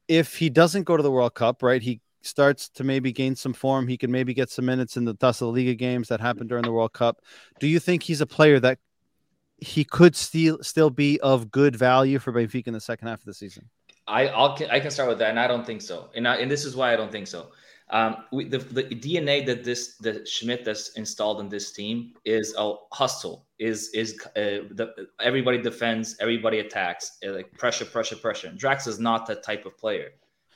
if 0.07 0.37
he 0.37 0.49
doesn't 0.49 0.83
go 0.83 0.97
to 0.97 1.03
the 1.03 1.11
World 1.11 1.33
Cup, 1.33 1.63
right, 1.63 1.81
he 1.81 2.01
starts 2.21 2.69
to 2.69 2.83
maybe 2.83 3.11
gain 3.11 3.35
some 3.35 3.53
form, 3.53 3.87
he 3.87 3.97
can 3.97 4.11
maybe 4.11 4.33
get 4.33 4.49
some 4.49 4.65
minutes 4.65 4.97
in 4.97 5.05
the 5.05 5.15
Taça 5.15 5.51
Liga 5.51 5.75
games 5.75 6.07
that 6.09 6.19
happened 6.19 6.49
during 6.49 6.63
the 6.63 6.71
World 6.71 6.93
Cup. 6.93 7.21
Do 7.59 7.67
you 7.67 7.79
think 7.79 8.03
he's 8.03 8.21
a 8.21 8.25
player 8.25 8.59
that 8.59 8.79
he 9.57 9.83
could 9.83 10.15
still 10.15 10.57
still 10.61 10.89
be 10.89 11.19
of 11.21 11.51
good 11.51 11.75
value 11.75 12.19
for 12.19 12.33
Benfica 12.33 12.67
in 12.67 12.73
the 12.73 12.79
second 12.79 13.07
half 13.07 13.19
of 13.19 13.25
the 13.25 13.33
season? 13.33 13.69
I 14.07 14.27
I'll, 14.27 14.57
I 14.69 14.79
can 14.79 14.91
start 14.91 15.09
with 15.09 15.19
that, 15.19 15.29
and 15.29 15.39
I 15.39 15.47
don't 15.47 15.65
think 15.65 15.81
so. 15.81 16.09
And 16.15 16.27
I, 16.27 16.37
and 16.37 16.49
this 16.49 16.65
is 16.65 16.75
why 16.75 16.93
I 16.93 16.95
don't 16.95 17.11
think 17.11 17.27
so. 17.27 17.51
Um, 17.91 18.17
we, 18.31 18.45
the, 18.47 18.59
the 18.59 18.83
DNA 18.83 19.45
that 19.45 19.63
this 19.65 19.97
that 19.97 20.27
Schmidt 20.27 20.65
has 20.65 20.91
installed 20.95 21.41
in 21.41 21.49
this 21.49 21.71
team 21.73 22.13
is 22.23 22.55
a 22.57 22.73
hustle. 22.93 23.47
Is 23.59 23.89
is 23.93 24.19
uh, 24.37 24.65
the, 24.71 24.93
everybody 25.19 25.61
defends, 25.61 26.15
everybody 26.19 26.59
attacks, 26.59 27.17
uh, 27.27 27.31
like 27.33 27.51
pressure, 27.57 27.85
pressure, 27.85 28.15
pressure. 28.15 28.51
Drax 28.55 28.87
is 28.87 28.97
not 28.99 29.25
that 29.27 29.43
type 29.43 29.65
of 29.65 29.77
player. 29.77 30.09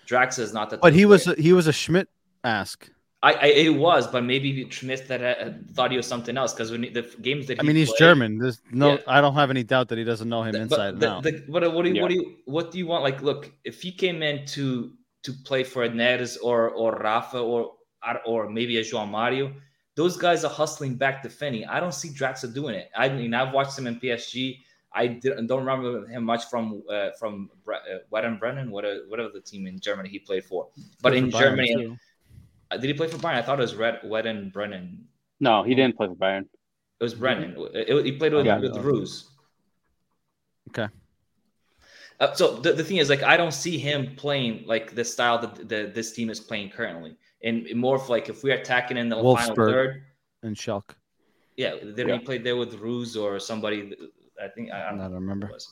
Drax 0.05 0.39
is 0.39 0.53
not 0.53 0.69
that. 0.69 0.81
But 0.81 0.89
type 0.91 0.97
he 0.97 1.05
was 1.05 1.23
player. 1.25 1.35
he 1.37 1.51
was 1.53 1.67
a 1.67 1.73
Schmidt 1.73 2.07
ask. 2.43 2.89
I, 3.21 3.33
I 3.33 3.45
it 3.47 3.69
was, 3.75 4.07
but 4.07 4.23
maybe 4.23 4.69
Schmidt 4.69 5.07
that 5.07 5.21
uh, 5.23 5.51
thought 5.73 5.89
he 5.91 5.97
was 5.97 6.05
something 6.05 6.37
else 6.37 6.53
because 6.53 6.71
when 6.71 6.83
he- 6.83 6.89
the 6.89 7.03
f- 7.03 7.19
games 7.21 7.47
that 7.47 7.59
I 7.59 7.63
mean, 7.63 7.75
he's 7.75 7.87
played- 7.89 7.97
German. 7.99 8.37
There's 8.37 8.61
no, 8.71 8.93
Yeah. 8.93 8.99
I 9.07 9.19
don't 9.19 9.33
have 9.33 9.49
any 9.49 9.63
doubt 9.63 9.89
that 9.89 9.97
he 9.97 10.03
doesn't 10.03 10.29
know 10.29 10.43
him 10.43 10.51
the- 10.53 10.61
inside 10.61 10.99
but 10.99 11.21
the, 11.23 11.31
the, 11.31 11.51
what, 11.51 11.73
what 11.73 11.83
do 11.83 11.89
you 11.89 11.95
Yeah. 11.95 12.01
what 12.03 12.09
do 12.09 12.15
you 12.15 12.35
what 12.45 12.71
do 12.71 12.77
you 12.77 12.85
want? 12.87 13.03
Like, 13.03 13.21
look, 13.23 13.51
if 13.63 13.81
he 13.81 13.91
came 13.91 14.21
in 14.21 14.45
to 15.25 15.31
to 15.31 15.43
play 15.43 15.63
for 15.63 15.83
a 15.83 15.89
Neres 15.89 16.37
or 16.41 16.69
or 16.69 16.91
Rafa 16.93 17.39
or 17.39 17.71
or 18.25 18.49
maybe 18.49 18.77
a 18.77 18.81
João 18.81 19.07
Mario, 19.09 19.53
those 19.95 20.17
guys 20.17 20.43
are 20.43 20.51
hustling 20.51 20.95
back 20.95 21.23
defending. 21.23 21.65
I 21.65 21.79
don't 21.79 21.93
see 21.93 22.09
Draxler 22.09 22.53
doing 22.53 22.75
it. 22.75 22.89
I 22.95 23.09
mean, 23.09 23.33
I've 23.33 23.53
watched 23.53 23.77
him 23.77 23.87
in 23.87 23.99
PSG. 23.99 24.59
I 24.93 25.07
did, 25.07 25.47
don't 25.47 25.65
remember 25.65 26.07
him 26.07 26.23
much 26.23 26.45
from 26.45 26.83
uh, 26.89 27.09
from 27.19 27.49
Bre- 27.65 27.73
uh, 27.73 27.99
Werder 28.11 28.37
Bremen, 28.39 28.71
whatever, 28.71 29.01
whatever 29.09 29.29
the 29.33 29.41
team 29.41 29.67
in 29.67 29.79
Germany 29.79 30.09
he 30.09 30.19
played 30.19 30.45
for. 30.45 30.67
But 31.01 31.11
Played 31.11 31.23
in 31.25 31.31
for 31.31 31.37
Bayern, 31.37 31.41
Germany, 31.41 31.75
too. 31.75 31.97
uh, 32.71 32.77
did 32.77 32.87
he 32.87 32.93
play 32.93 33.07
for 33.07 33.17
Bayern? 33.17 33.35
I 33.35 33.41
thought 33.41 33.59
it 33.59 33.63
was 33.63 33.75
Red 33.75 33.99
Werder 34.05 34.33
Bremen. 34.53 35.05
No, 35.39 35.63
he 35.63 35.75
didn't 35.75 35.97
play 35.97 36.07
for 36.07 36.15
Bayern. 36.15 36.45
It 36.99 37.03
was 37.03 37.13
Brennan. 37.13 37.55
It- 37.73 37.89
it- 37.89 38.05
he 38.05 38.11
played 38.13 38.33
with, 38.33 38.45
Yeah. 38.45 38.57
with 38.59 38.77
Ruse. 38.77 39.25
Okay. 40.69 40.87
Uh, 42.19 42.33
so 42.33 42.55
the, 42.57 42.73
the 42.73 42.83
thing 42.83 42.97
is, 42.97 43.09
like, 43.09 43.23
I 43.23 43.35
don't 43.37 43.53
see 43.53 43.77
him 43.77 44.15
playing 44.15 44.63
like 44.65 44.95
the 44.95 45.03
style 45.03 45.37
that 45.39 45.67
the, 45.67 45.91
this 45.93 46.13
team 46.13 46.29
is 46.29 46.39
playing 46.39 46.69
currently. 46.69 47.17
And 47.43 47.67
more 47.75 47.95
of 47.97 48.09
like 48.09 48.29
if 48.29 48.43
we're 48.43 48.55
attacking 48.55 48.97
in 48.97 49.09
the 49.09 49.17
final 49.17 49.55
third, 49.55 50.03
and 50.43 50.55
Schalke. 50.55 50.91
yeah, 51.57 51.75
then 51.83 52.07
Yeah. 52.07 52.17
he 52.17 52.19
played 52.23 52.43
there 52.43 52.55
with 52.55 52.73
Ruse 52.75 53.15
or 53.17 53.39
somebody. 53.39 53.95
I 54.43 54.47
think 54.49 54.71
I 54.71 54.87
I 54.87 54.89
don't 54.89 54.97
know. 54.97 55.03
don't 55.05 55.13
remember. 55.15 55.47
was. 55.51 55.67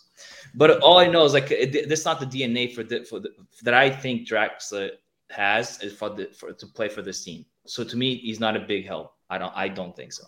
But 0.56 0.80
all 0.82 0.98
I 1.00 1.08
know 1.08 1.24
is 1.26 1.34
like 1.34 1.50
it, 1.52 1.90
this 1.90 2.06
not 2.06 2.20
the 2.20 2.26
DNA 2.26 2.74
for 2.74 2.84
the 2.84 3.04
for 3.06 3.20
the 3.20 3.30
that 3.64 3.74
I 3.74 3.90
think 3.90 4.28
Draxler 4.28 4.92
has 5.32 5.82
is 5.82 5.94
for 5.94 6.10
the 6.10 6.26
for 6.28 6.54
to 6.54 6.68
play 6.68 6.90
for 6.90 7.02
this 7.02 7.24
team. 7.24 7.46
So 7.66 7.84
to 7.84 7.96
me, 7.98 8.16
he's 8.18 8.40
not 8.40 8.56
a 8.56 8.60
big 8.60 8.86
help. 8.86 9.14
I 9.30 9.38
don't 9.38 9.54
I 9.56 9.68
don't 9.70 9.96
think 9.96 10.14
so. 10.14 10.26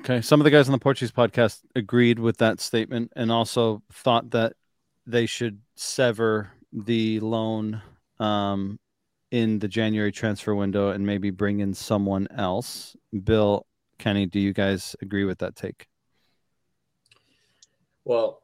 Okay. 0.00 0.20
Some 0.20 0.40
of 0.40 0.44
the 0.44 0.50
guys 0.50 0.68
on 0.68 0.72
the 0.72 0.78
Portuguese 0.78 1.12
podcast 1.12 1.60
agreed 1.74 2.18
with 2.18 2.36
that 2.38 2.60
statement 2.60 3.12
and 3.16 3.32
also 3.32 3.82
thought 3.92 4.30
that 4.30 4.52
they 5.06 5.26
should 5.26 5.60
sever 5.76 6.50
the 6.72 7.20
loan 7.20 7.80
um, 8.18 8.78
in 9.30 9.58
the 9.58 9.68
January 9.68 10.12
transfer 10.12 10.54
window 10.54 10.90
and 10.90 11.06
maybe 11.06 11.30
bring 11.30 11.60
in 11.60 11.74
someone 11.74 12.26
else. 12.36 12.96
Bill, 13.24 13.66
Kenny, 13.98 14.26
do 14.26 14.40
you 14.40 14.52
guys 14.52 14.96
agree 15.00 15.24
with 15.24 15.38
that 15.38 15.56
take? 15.56 15.86
Well, 18.04 18.42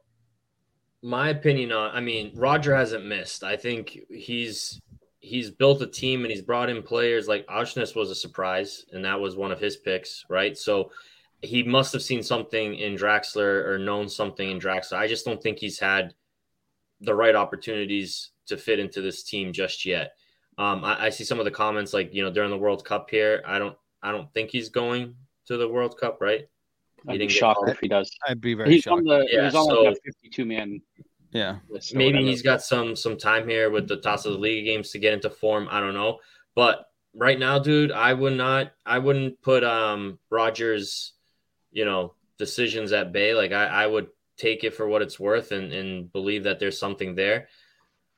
my 1.01 1.29
opinion 1.29 1.71
on 1.71 1.95
I 1.95 1.99
mean, 1.99 2.31
Roger 2.35 2.75
hasn't 2.75 3.05
missed. 3.05 3.43
I 3.43 3.57
think 3.57 3.99
he's 4.09 4.81
he's 5.19 5.51
built 5.51 5.81
a 5.81 5.87
team 5.87 6.23
and 6.23 6.31
he's 6.31 6.41
brought 6.41 6.69
in 6.69 6.83
players 6.83 7.27
like 7.29 7.47
Aursnes 7.47 7.95
was 7.95 8.09
a 8.09 8.15
surprise, 8.15 8.85
and 8.91 9.05
that 9.05 9.19
was 9.19 9.35
one 9.35 9.51
of 9.51 9.59
his 9.59 9.77
picks, 9.77 10.25
right? 10.29 10.57
So 10.57 10.91
he 11.41 11.63
must 11.63 11.93
have 11.93 12.01
seen 12.01 12.23
something 12.23 12.75
in 12.75 12.95
Draxler 12.95 13.65
or 13.65 13.77
known 13.77 14.07
something 14.07 14.49
in 14.49 14.59
Draxler. 14.59 14.97
I 14.97 15.07
just 15.07 15.25
don't 15.25 15.41
think 15.41 15.59
he's 15.59 15.79
had 15.79 16.13
the 17.03 17.13
right 17.15 17.35
opportunities 17.35 18.31
to 18.47 18.57
fit 18.57 18.79
into 18.79 19.01
this 19.01 19.23
team 19.23 19.53
just 19.53 19.85
yet. 19.85 20.13
Um, 20.57 20.83
I, 20.83 21.05
I 21.05 21.09
see 21.09 21.23
some 21.23 21.39
of 21.39 21.45
the 21.45 21.51
comments 21.51 21.93
like 21.93 22.13
you 22.13 22.23
know 22.23 22.31
during 22.31 22.49
the 22.49 22.57
World 22.57 22.83
Cup 22.85 23.09
here. 23.09 23.41
I 23.45 23.59
don't 23.59 23.75
I 24.01 24.11
don't 24.11 24.31
think 24.33 24.49
he's 24.51 24.69
going 24.69 25.15
to 25.47 25.57
the 25.57 25.67
World 25.67 25.97
Cup, 25.99 26.19
right? 26.21 26.47
He 27.07 27.13
I'd 27.13 27.19
be 27.19 27.27
shocked 27.27 27.67
if 27.69 27.79
he 27.79 27.87
does. 27.87 28.09
I'd 28.27 28.39
be 28.41 28.53
very 28.53 28.71
He's 28.71 28.83
shocked. 28.83 28.99
on 28.99 29.03
the 29.05 29.27
Yeah, 29.31 29.45
he's 29.45 29.55
on 29.55 29.65
so- 29.65 29.81
like 29.83 29.97
a 29.97 30.11
52 30.21 30.45
man 30.45 30.81
yeah. 31.31 31.57
list. 31.69 31.93
maybe 31.95 32.13
whatever. 32.13 32.29
he's 32.29 32.41
got 32.41 32.61
some 32.61 32.95
some 32.95 33.17
time 33.17 33.47
here 33.47 33.69
with 33.69 33.87
the 33.87 33.97
Taça 33.97 34.27
of 34.27 34.33
the 34.33 34.39
League 34.39 34.65
games 34.65 34.91
to 34.91 34.99
get 34.99 35.13
into 35.13 35.29
form. 35.29 35.67
I 35.71 35.79
don't 35.79 35.93
know, 35.95 36.19
but 36.55 36.85
right 37.15 37.37
now, 37.39 37.59
dude, 37.59 37.91
I 37.91 38.13
would 38.13 38.33
not. 38.37 38.71
I 38.85 38.99
wouldn't 38.99 39.41
put 39.41 39.63
um 39.63 40.19
Rogers, 40.29 41.13
you 41.71 41.83
know, 41.85 42.13
decisions 42.37 42.91
at 42.93 43.11
bay. 43.11 43.33
Like 43.33 43.51
I, 43.51 43.65
I 43.65 43.87
would 43.87 44.07
take 44.37 44.63
it 44.63 44.73
for 44.73 44.87
what 44.87 45.01
it's 45.01 45.19
worth 45.19 45.51
and 45.51 45.71
and 45.71 46.11
believe 46.11 46.43
that 46.43 46.59
there's 46.59 46.79
something 46.79 47.15
there. 47.15 47.47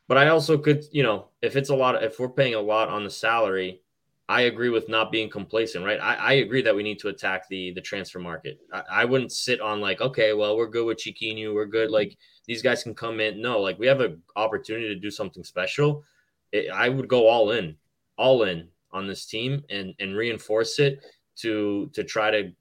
But 0.08 0.18
I 0.18 0.30
also 0.30 0.58
could, 0.58 0.84
you 0.92 1.04
know, 1.04 1.30
if 1.42 1.56
it's 1.56 1.70
a 1.70 1.76
lot, 1.76 2.04
if 2.04 2.20
we're 2.20 2.30
paying 2.30 2.54
a 2.54 2.62
lot 2.62 2.90
on 2.90 3.04
the 3.04 3.10
salary, 3.10 3.82
I 4.28 4.42
agree 4.42 4.70
with 4.70 4.90
not 4.90 5.12
being 5.12 5.30
complacent, 5.30 5.86
right? 5.86 6.00
I, 6.00 6.16
I 6.16 6.34
agree 6.34 6.62
that 6.64 6.76
we 6.76 6.84
need 6.84 7.00
to 7.00 7.10
attack 7.10 7.48
the 7.48 7.72
the 7.74 7.82
transfer 7.82 8.20
market. 8.20 8.60
I, 8.74 8.84
I 8.92 9.06
wouldn't 9.06 9.32
sit 9.32 9.62
on 9.62 9.82
like, 9.82 10.02
okay, 10.02 10.34
well, 10.34 10.58
we're 10.58 10.68
good 10.68 10.86
with 10.86 11.00
Chiquinho, 11.00 11.54
we're 11.54 11.66
good. 11.66 11.92
Like 11.92 12.18
these 12.48 12.62
guys 12.62 12.84
can 12.84 12.96
come 12.96 13.20
in. 13.20 13.42
No, 13.42 13.60
like 13.60 13.80
we 13.80 13.88
have 13.88 14.02
an 14.02 14.22
opportunity 14.36 14.88
to 14.88 15.00
do 15.00 15.12
something 15.12 15.44
special. 15.44 16.04
It, 16.52 16.70
I 16.72 16.90
would 16.90 17.08
go 17.08 17.28
all 17.28 17.52
in, 17.52 17.76
all 18.18 18.44
in 18.44 18.70
on 18.92 19.08
this 19.08 19.26
team 19.26 19.64
and 19.70 19.94
and 20.00 20.16
reinforce 20.16 20.80
it 20.80 21.04
to 21.38 21.90
to 21.94 22.04
try 22.04 22.32
to 22.32 22.52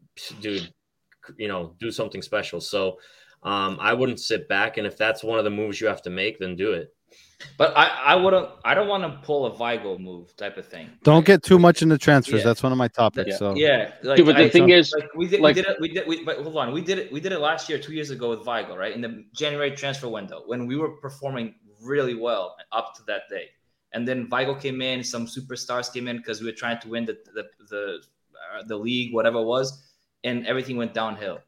do, 0.41 0.61
you 1.37 1.49
know, 1.49 1.75
do 1.79 1.91
something 1.91 2.23
special. 2.23 2.61
So 2.61 2.99
um, 3.45 3.79
I 3.81 3.93
wouldn't 3.93 4.21
sit 4.21 4.49
back, 4.49 4.77
and 4.79 4.87
if 4.87 4.97
that's 4.97 5.23
one 5.23 5.39
of 5.39 5.45
the 5.45 5.51
moves 5.51 5.81
you 5.81 5.87
have 5.87 6.03
to 6.03 6.11
make, 6.11 6.39
then 6.39 6.57
do 6.57 6.73
it. 6.73 6.95
But 7.59 7.77
I, 7.77 7.87
I 7.89 8.15
wouldn't. 8.15 8.49
I 8.65 8.75
don't 8.75 8.89
want 8.89 9.03
to 9.05 9.21
pull 9.27 9.47
a 9.47 9.51
Weigl 9.57 9.99
move 10.01 10.35
type 10.37 10.57
of 10.57 10.67
thing. 10.67 10.89
Don't 11.03 11.27
get 11.27 11.43
too 11.43 11.59
much 11.59 11.83
into 11.83 11.99
transfers. 11.99 12.39
Yeah. 12.41 12.45
That's 12.45 12.63
one 12.63 12.73
of 12.73 12.79
my 12.79 12.89
topics. 12.89 13.33
That- 13.33 13.39
So 13.39 13.55
yeah, 13.55 13.93
like, 14.03 14.17
Dude, 14.17 14.27
but 14.27 14.37
the 14.37 14.45
I- 14.45 14.49
thing 14.49 14.71
is, 14.71 14.95
like 14.99 15.13
we 15.15 15.29
did, 15.29 15.41
like- 15.41 15.57
we 15.57 15.63
did 15.63 15.71
it, 15.71 15.81
we 15.81 15.89
did, 15.89 16.07
we, 16.09 16.25
but 16.25 16.39
hold 16.39 16.57
on, 16.57 16.73
we 16.73 16.81
did 16.81 16.99
it, 16.99 17.13
we 17.13 17.21
did 17.21 17.33
it 17.33 17.41
last 17.41 17.69
year, 17.69 17.79
two 17.79 17.93
years 17.93 18.11
ago 18.11 18.31
with 18.31 18.41
Weigl, 18.41 18.77
right 18.77 18.95
in 18.95 19.03
the 19.03 19.25
January 19.35 19.73
transfer 19.73 20.09
window 20.09 20.43
when 20.47 20.67
we 20.67 20.77
were 20.77 20.91
performing 20.97 21.55
really 21.83 22.15
well 22.15 22.57
up 22.73 22.95
to 22.97 23.03
that 23.09 23.23
day, 23.29 23.49
and 23.93 24.09
then 24.09 24.29
Weigl 24.29 24.59
came 24.59 24.81
in, 24.81 25.05
some 25.05 25.27
superstars 25.27 25.93
came 25.93 26.09
in 26.09 26.17
because 26.17 26.41
we 26.41 26.47
were 26.47 26.57
trying 26.57 26.81
to 26.81 26.89
win 26.89 27.05
the 27.05 27.19
the 27.35 27.45
the, 27.69 27.99
uh, 28.59 28.63
the 28.67 28.77
league, 28.77 29.13
whatever 29.13 29.41
it 29.41 29.45
was, 29.45 29.85
and 30.25 30.47
everything 30.47 30.77
went 30.79 30.95
downhill. 30.95 31.41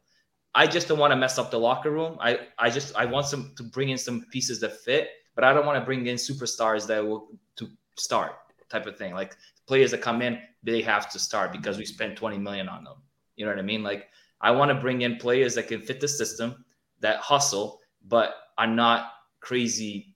I 0.57 0.65
just 0.65 0.87
don't 0.87 0.97
want 0.97 1.11
to 1.11 1.15
mess 1.15 1.37
up 1.37 1.51
the 1.51 1.59
locker 1.59 1.91
room. 1.91 2.17
I 2.19 2.39
I 2.57 2.71
just 2.71 2.95
I 2.95 3.05
want 3.05 3.27
some 3.27 3.53
to 3.57 3.63
bring 3.63 3.89
in 3.89 3.97
some 3.97 4.25
pieces 4.31 4.59
that 4.61 4.73
fit, 4.81 5.09
but 5.35 5.43
I 5.43 5.53
don't 5.53 5.67
want 5.67 5.79
to 5.79 5.85
bring 5.85 6.07
in 6.07 6.15
superstars 6.15 6.87
that 6.87 7.05
will 7.05 7.27
to 7.57 7.69
start 7.95 8.31
type 8.67 8.87
of 8.87 8.97
thing. 8.97 9.13
Like 9.13 9.37
players 9.67 9.91
that 9.91 10.01
come 10.01 10.23
in, 10.23 10.39
they 10.63 10.81
have 10.81 11.11
to 11.11 11.19
start 11.19 11.51
because 11.51 11.77
we 11.77 11.85
spent 11.85 12.17
20 12.17 12.39
million 12.39 12.67
on 12.67 12.83
them. 12.83 12.97
You 13.35 13.45
know 13.45 13.51
what 13.51 13.59
I 13.59 13.67
mean? 13.73 13.83
Like 13.83 14.09
I 14.41 14.49
want 14.49 14.69
to 14.69 14.75
bring 14.75 15.03
in 15.03 15.17
players 15.17 15.53
that 15.55 15.67
can 15.67 15.79
fit 15.79 16.01
the 16.01 16.07
system, 16.07 16.65
that 17.01 17.17
hustle, 17.17 17.79
but 18.07 18.33
are 18.57 18.65
not 18.65 19.11
crazy, 19.41 20.15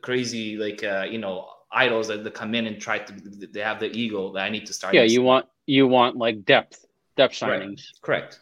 crazy 0.00 0.56
like 0.56 0.84
uh, 0.84 1.06
you 1.10 1.18
know 1.18 1.48
idols 1.72 2.06
that, 2.06 2.22
that 2.22 2.34
come 2.34 2.54
in 2.54 2.68
and 2.68 2.80
try 2.80 3.00
to. 3.00 3.12
They 3.56 3.60
have 3.60 3.80
the 3.80 3.90
ego 3.90 4.32
that 4.34 4.44
I 4.44 4.48
need 4.48 4.64
to 4.66 4.72
start. 4.72 4.94
Yeah, 4.94 5.02
you 5.02 5.22
want 5.22 5.46
you 5.66 5.88
want 5.88 6.16
like 6.16 6.44
depth, 6.44 6.86
depth 7.16 7.34
signings. 7.34 7.68
Right. 7.68 8.00
Correct. 8.02 8.40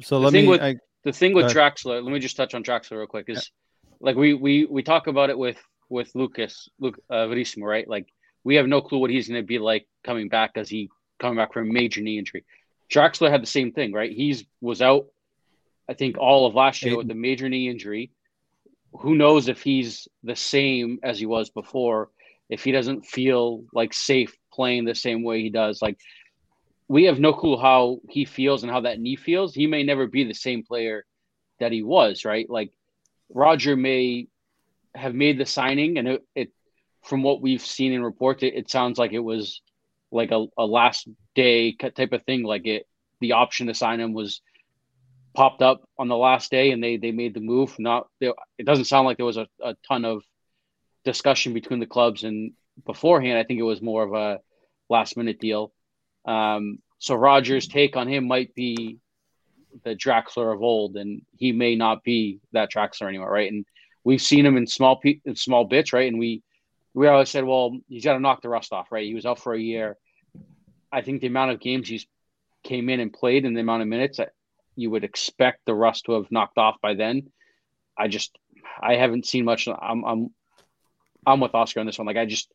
So 0.00 0.18
the 0.18 0.24
let 0.24 0.32
thing 0.32 0.44
me. 0.44 0.48
with 0.48 0.60
I, 0.60 0.76
the 1.04 1.12
thing 1.12 1.34
with 1.34 1.46
Draxler, 1.46 2.02
let 2.02 2.12
me 2.12 2.18
just 2.18 2.36
touch 2.36 2.54
on 2.54 2.62
Draxler 2.62 2.98
real 2.98 3.06
quick. 3.06 3.28
Is 3.28 3.50
like 4.00 4.16
we 4.16 4.34
we 4.34 4.66
we 4.66 4.82
talk 4.82 5.06
about 5.06 5.30
it 5.30 5.38
with 5.38 5.58
with 5.88 6.10
Lucas 6.14 6.68
Luke 6.78 6.98
uh, 7.08 7.28
Verissimo, 7.28 7.66
right? 7.66 7.88
Like 7.88 8.08
we 8.44 8.56
have 8.56 8.66
no 8.66 8.80
clue 8.80 8.98
what 8.98 9.10
he's 9.10 9.28
going 9.28 9.40
to 9.40 9.46
be 9.46 9.58
like 9.58 9.86
coming 10.04 10.28
back 10.28 10.52
as 10.56 10.68
he 10.68 10.90
coming 11.18 11.36
back 11.36 11.52
from 11.52 11.70
a 11.70 11.72
major 11.72 12.00
knee 12.00 12.18
injury. 12.18 12.44
Draxler 12.90 13.30
had 13.30 13.42
the 13.42 13.46
same 13.46 13.72
thing, 13.72 13.92
right? 13.92 14.12
He's 14.12 14.44
was 14.60 14.82
out, 14.82 15.06
I 15.88 15.94
think, 15.94 16.18
all 16.18 16.46
of 16.46 16.54
last 16.54 16.82
year 16.82 16.96
with 16.96 17.10
a 17.10 17.14
major 17.14 17.48
knee 17.48 17.68
injury. 17.68 18.12
Who 19.00 19.14
knows 19.14 19.48
if 19.48 19.62
he's 19.62 20.08
the 20.22 20.36
same 20.36 21.00
as 21.02 21.18
he 21.18 21.26
was 21.26 21.50
before? 21.50 22.10
If 22.48 22.62
he 22.62 22.70
doesn't 22.70 23.06
feel 23.06 23.64
like 23.72 23.92
safe 23.92 24.36
playing 24.52 24.84
the 24.84 24.94
same 24.94 25.24
way 25.24 25.42
he 25.42 25.50
does, 25.50 25.82
like 25.82 25.98
we 26.88 27.04
have 27.04 27.18
no 27.18 27.32
clue 27.32 27.56
how 27.56 27.98
he 28.08 28.24
feels 28.24 28.62
and 28.62 28.70
how 28.70 28.82
that 28.82 29.00
knee 29.00 29.16
feels. 29.16 29.54
He 29.54 29.66
may 29.66 29.82
never 29.82 30.06
be 30.06 30.24
the 30.24 30.34
same 30.34 30.62
player 30.62 31.04
that 31.58 31.72
he 31.72 31.82
was, 31.82 32.24
right? 32.24 32.48
Like 32.48 32.72
Roger 33.28 33.76
may 33.76 34.28
have 34.94 35.14
made 35.14 35.38
the 35.38 35.46
signing, 35.46 35.98
and 35.98 36.08
it, 36.08 36.26
it 36.34 36.52
from 37.02 37.22
what 37.22 37.42
we've 37.42 37.62
seen 37.62 37.92
in 37.92 38.02
reports, 38.02 38.42
it, 38.42 38.54
it 38.54 38.70
sounds 38.70 38.98
like 38.98 39.12
it 39.12 39.20
was 39.20 39.60
like 40.12 40.30
a, 40.30 40.46
a 40.56 40.64
last 40.64 41.08
day 41.34 41.72
type 41.72 42.12
of 42.12 42.22
thing. 42.24 42.44
Like 42.44 42.66
it, 42.66 42.86
the 43.20 43.32
option 43.32 43.66
to 43.66 43.74
sign 43.74 44.00
him 44.00 44.12
was 44.12 44.40
popped 45.34 45.62
up 45.62 45.82
on 45.98 46.08
the 46.08 46.16
last 46.16 46.50
day, 46.50 46.70
and 46.70 46.82
they 46.82 46.96
they 46.96 47.12
made 47.12 47.34
the 47.34 47.40
move. 47.40 47.76
Not 47.78 48.06
it 48.20 48.34
doesn't 48.64 48.84
sound 48.84 49.06
like 49.06 49.16
there 49.16 49.26
was 49.26 49.36
a, 49.36 49.48
a 49.62 49.74
ton 49.88 50.04
of 50.04 50.22
discussion 51.04 51.52
between 51.52 51.80
the 51.80 51.86
clubs 51.86 52.22
and 52.22 52.52
beforehand. 52.84 53.38
I 53.38 53.44
think 53.44 53.58
it 53.58 53.64
was 53.64 53.82
more 53.82 54.04
of 54.04 54.14
a 54.14 54.40
last 54.88 55.16
minute 55.16 55.40
deal. 55.40 55.72
Um, 56.26 56.78
so 56.98 57.14
Rogers' 57.14 57.68
take 57.68 57.96
on 57.96 58.08
him 58.08 58.26
might 58.26 58.54
be 58.54 58.98
the 59.84 59.94
Draxler 59.94 60.52
of 60.52 60.62
old, 60.62 60.96
and 60.96 61.22
he 61.36 61.52
may 61.52 61.76
not 61.76 62.02
be 62.02 62.40
that 62.52 62.72
Draxler 62.72 63.08
anymore, 63.08 63.30
right? 63.30 63.50
And 63.50 63.64
we've 64.04 64.22
seen 64.22 64.44
him 64.44 64.56
in 64.56 64.66
small 64.66 64.96
pe- 64.96 65.20
in 65.24 65.36
small 65.36 65.64
bits, 65.64 65.92
right? 65.92 66.10
And 66.10 66.18
we 66.18 66.42
we 66.94 67.06
always 67.08 67.28
said, 67.28 67.44
well, 67.44 67.76
he's 67.88 68.04
got 68.04 68.14
to 68.14 68.20
knock 68.20 68.40
the 68.40 68.48
rust 68.48 68.72
off, 68.72 68.90
right? 68.90 69.04
He 69.04 69.14
was 69.14 69.26
out 69.26 69.38
for 69.38 69.52
a 69.52 69.60
year. 69.60 69.98
I 70.90 71.02
think 71.02 71.20
the 71.20 71.26
amount 71.26 71.50
of 71.50 71.60
games 71.60 71.88
he's 71.88 72.06
came 72.64 72.88
in 72.88 73.00
and 73.00 73.12
played 73.12 73.44
and 73.44 73.54
the 73.54 73.60
amount 73.60 73.82
of 73.82 73.88
minutes 73.88 74.18
that 74.18 74.30
you 74.74 74.90
would 74.90 75.04
expect 75.04 75.60
the 75.66 75.74
rust 75.74 76.04
to 76.06 76.12
have 76.12 76.30
knocked 76.30 76.58
off 76.58 76.76
by 76.80 76.94
then. 76.94 77.30
I 77.98 78.08
just 78.08 78.36
I 78.80 78.96
haven't 78.96 79.26
seen 79.26 79.44
much. 79.44 79.68
I'm 79.68 80.04
I'm 80.04 80.30
I'm 81.26 81.40
with 81.40 81.54
Oscar 81.54 81.80
on 81.80 81.86
this 81.86 81.98
one. 81.98 82.06
Like 82.06 82.16
I 82.16 82.26
just 82.26 82.52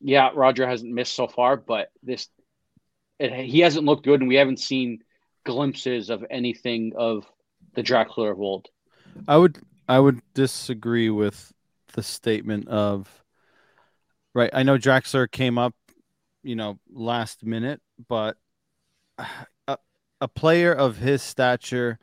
yeah, 0.00 0.30
Roger 0.34 0.66
hasn't 0.66 0.92
missed 0.92 1.14
so 1.14 1.26
far, 1.26 1.56
but 1.56 1.88
this 2.02 2.28
it, 3.18 3.32
he 3.32 3.60
hasn't 3.60 3.86
looked 3.86 4.04
good, 4.04 4.20
and 4.20 4.28
we 4.28 4.36
haven't 4.36 4.60
seen 4.60 5.02
glimpses 5.44 6.10
of 6.10 6.24
anything 6.30 6.92
of 6.96 7.26
the 7.74 7.82
Draxler 7.82 8.32
of 8.32 8.40
old. 8.40 8.68
I 9.28 9.36
would 9.36 9.58
I 9.88 9.98
would 9.98 10.20
disagree 10.34 11.10
with 11.10 11.52
the 11.92 12.02
statement 12.02 12.68
of 12.68 13.24
right. 14.34 14.50
I 14.52 14.62
know 14.62 14.78
Draxler 14.78 15.30
came 15.30 15.58
up, 15.58 15.74
you 16.42 16.56
know, 16.56 16.78
last 16.92 17.44
minute, 17.44 17.80
but 18.08 18.36
a, 19.68 19.78
a 20.20 20.28
player 20.28 20.72
of 20.72 20.98
his 20.98 21.22
stature, 21.22 21.98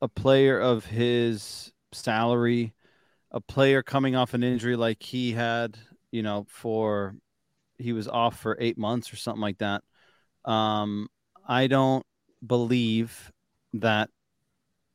a 0.00 0.08
player 0.08 0.60
of 0.60 0.86
his 0.86 1.72
salary, 1.92 2.74
a 3.30 3.40
player 3.40 3.82
coming 3.82 4.14
off 4.14 4.34
an 4.34 4.44
injury 4.44 4.76
like 4.76 5.02
he 5.02 5.32
had, 5.32 5.76
you 6.10 6.22
know, 6.22 6.46
for 6.48 7.16
he 7.78 7.92
was 7.92 8.08
off 8.08 8.38
for 8.38 8.56
eight 8.60 8.78
months 8.78 9.12
or 9.12 9.16
something 9.16 9.42
like 9.42 9.58
that. 9.58 9.82
Um, 10.46 11.08
I 11.46 11.66
don't 11.66 12.04
believe 12.46 13.32
that 13.74 14.10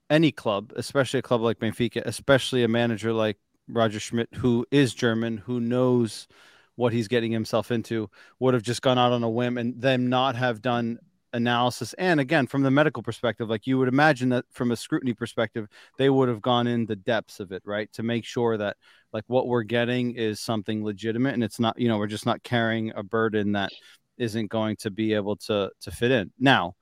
any 0.10 0.32
club, 0.32 0.74
especially 0.76 1.20
a 1.20 1.24
club 1.24 1.42
like 1.42 1.60
Benfica, 1.60 2.02
especially 2.06 2.64
a 2.64 2.68
manager 2.68 3.14
like 3.14 3.38
Roger 3.68 4.00
Schmidt, 4.00 4.30
who 4.36 4.66
is 4.72 4.94
German, 4.94 5.38
who 5.38 5.60
knows 5.60 6.28
what 6.76 6.94
he's 6.94 7.08
getting 7.08 7.32
himself 7.32 7.72
into, 7.72 8.10
would 8.40 8.54
have 8.54 8.64
just 8.64 8.82
gone 8.82 8.98
out 8.98 9.12
on 9.14 9.24
a 9.24 9.30
whim 9.30 9.58
and 9.58 9.80
them 9.82 10.10
not 10.10 10.36
have 10.36 10.62
done 10.62 11.00
analysis. 11.34 11.94
And 11.94 12.20
again, 12.20 12.48
from 12.48 12.64
the 12.64 12.72
medical 12.72 13.04
perspective, 13.04 13.50
like 13.50 13.68
you 13.68 13.78
would 13.78 13.88
imagine 13.88 14.30
that 14.30 14.46
from 14.52 14.72
a 14.72 14.76
scrutiny 14.76 15.14
perspective, 15.14 15.68
they 15.98 16.10
would 16.10 16.28
have 16.28 16.42
gone 16.42 16.68
in 16.68 16.86
the 16.86 16.96
depths 16.96 17.40
of 17.40 17.52
it, 17.52 17.62
right? 17.66 17.92
To 17.94 18.04
make 18.04 18.26
sure 18.26 18.58
that 18.58 18.78
like 19.14 19.24
what 19.28 19.48
we're 19.48 19.64
getting 19.64 20.16
is 20.16 20.40
something 20.40 20.84
legitimate 20.84 21.34
and 21.34 21.44
it's 21.44 21.60
not, 21.60 21.80
you 21.80 21.88
know, 21.88 21.98
we're 21.98 22.08
just 22.08 22.26
not 22.26 22.44
carrying 22.44 22.92
a 22.96 23.04
burden 23.04 23.54
that 23.54 23.72
isn't 24.22 24.48
going 24.48 24.76
to 24.78 24.92
be 24.92 25.14
able 25.14 25.36
to 25.36 25.72
to 25.82 25.92
fit 25.92 26.12
in. 26.12 26.32
Now, 26.40 26.76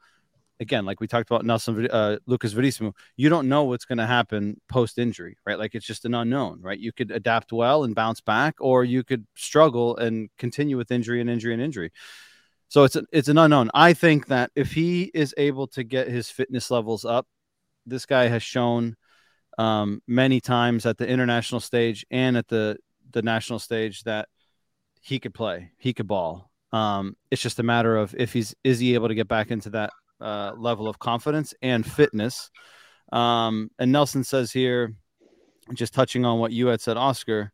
again, 0.59 0.85
like 0.85 0.99
we 0.99 1.07
talked 1.07 1.29
about 1.29 1.45
Nelson 1.45 1.87
uh, 1.89 2.17
Lucas 2.25 2.53
Verissimo, 2.53 2.93
you 3.15 3.29
don't 3.29 3.47
know 3.47 3.63
what's 3.63 3.85
going 3.85 3.97
to 3.97 4.05
happen 4.05 4.59
post 4.67 4.97
injury, 4.97 5.37
right? 5.45 5.57
Like 5.57 5.75
it's 5.75 5.85
just 5.85 6.05
an 6.05 6.13
unknown, 6.13 6.61
right? 6.61 6.79
You 6.79 6.91
could 6.91 7.11
adapt 7.11 7.51
well 7.51 7.83
and 7.83 7.95
bounce 7.95 8.21
back, 8.21 8.55
or 8.59 8.83
you 8.83 9.03
could 9.03 9.25
struggle 9.35 9.97
and 9.97 10.29
continue 10.37 10.77
with 10.77 10.91
injury 10.91 11.21
and 11.21 11.29
injury 11.29 11.53
and 11.53 11.61
injury. 11.61 11.91
So 12.67 12.83
it's 12.83 12.95
a, 12.95 13.03
it's 13.11 13.29
an 13.29 13.37
unknown. 13.37 13.71
I 13.73 13.93
think 13.93 14.27
that 14.27 14.51
if 14.55 14.73
he 14.73 15.09
is 15.13 15.33
able 15.37 15.67
to 15.69 15.83
get 15.83 16.07
his 16.07 16.29
fitness 16.29 16.69
levels 16.69 17.03
up, 17.03 17.25
this 17.85 18.05
guy 18.05 18.27
has 18.27 18.43
shown 18.43 18.95
um, 19.57 20.01
many 20.07 20.39
times 20.39 20.85
at 20.85 20.97
the 20.97 21.07
international 21.07 21.61
stage 21.61 22.05
and 22.11 22.37
at 22.37 22.47
the 22.47 22.77
the 23.11 23.21
national 23.23 23.57
stage 23.57 24.03
that 24.03 24.29
he 25.01 25.19
could 25.19 25.33
play, 25.33 25.71
he 25.77 25.93
could 25.93 26.07
ball. 26.07 26.48
Um, 26.71 27.15
it's 27.31 27.41
just 27.41 27.59
a 27.59 27.63
matter 27.63 27.95
of 27.97 28.13
if 28.17 28.33
he's 28.33 28.55
is 28.63 28.79
he 28.79 28.93
able 28.93 29.07
to 29.07 29.15
get 29.15 29.27
back 29.27 29.51
into 29.51 29.69
that 29.71 29.91
uh, 30.21 30.53
level 30.57 30.87
of 30.87 30.99
confidence 30.99 31.53
and 31.61 31.85
fitness. 31.85 32.49
Um, 33.11 33.71
and 33.79 33.91
Nelson 33.91 34.23
says 34.23 34.51
here, 34.51 34.93
just 35.73 35.93
touching 35.93 36.25
on 36.25 36.39
what 36.39 36.51
you 36.51 36.67
had 36.67 36.81
said, 36.81 36.97
Oscar. 36.97 37.51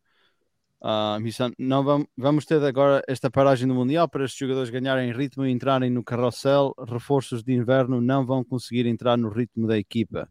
Um, 0.82 1.24
he 1.24 1.30
said, 1.30 1.52
vamos, 1.58 2.06
vamos 2.16 2.44
ter 2.44 2.62
agora 2.62 3.02
esta 3.08 3.30
paragem 3.30 3.66
do 3.66 3.74
Mundial 3.74 4.08
para 4.08 4.22
os 4.22 4.34
jogadores 4.34 4.70
ganharem 4.70 5.12
ritmo 5.12 5.46
e 5.46 5.50
entrarem 5.50 5.90
no 5.90 6.04
carrossel. 6.04 6.74
Reforços 6.86 7.42
de 7.42 7.54
inverno 7.54 8.00
não 8.00 8.26
vão 8.26 8.44
conseguir 8.44 8.86
entrar 8.86 9.16
no 9.16 9.30
ritmo 9.30 9.66
da 9.66 9.78
equipa. 9.78 10.28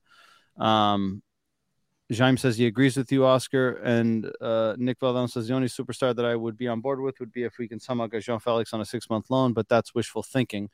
Um, 0.58 1.20
Jaime 2.14 2.38
says 2.38 2.58
he 2.58 2.68
agrees 2.68 2.98
with 2.98 3.12
you, 3.12 3.26
Oscar. 3.26 3.78
And 3.78 4.32
uh, 4.40 4.76
Nick 4.78 5.00
Valadão 5.00 5.30
says 5.30 5.48
the 5.48 5.56
only 5.56 5.68
superstar 5.68 6.16
that 6.16 6.26
I 6.26 6.36
would 6.36 6.58
be 6.58 6.68
on 6.68 6.82
board 6.82 7.00
with 7.00 7.20
would 7.20 7.32
be 7.32 7.44
if 7.44 7.58
we 7.58 7.68
can 7.68 7.80
somehow 7.80 8.08
get 8.08 8.24
João 8.24 8.42
Félix 8.42 8.74
on 8.74 8.82
a 8.82 8.86
six 8.86 9.10
month 9.10 9.30
loan, 9.30 9.54
but 9.54 9.68
that's 9.68 9.96
wishful 9.96 10.24
thinking. 10.24 10.70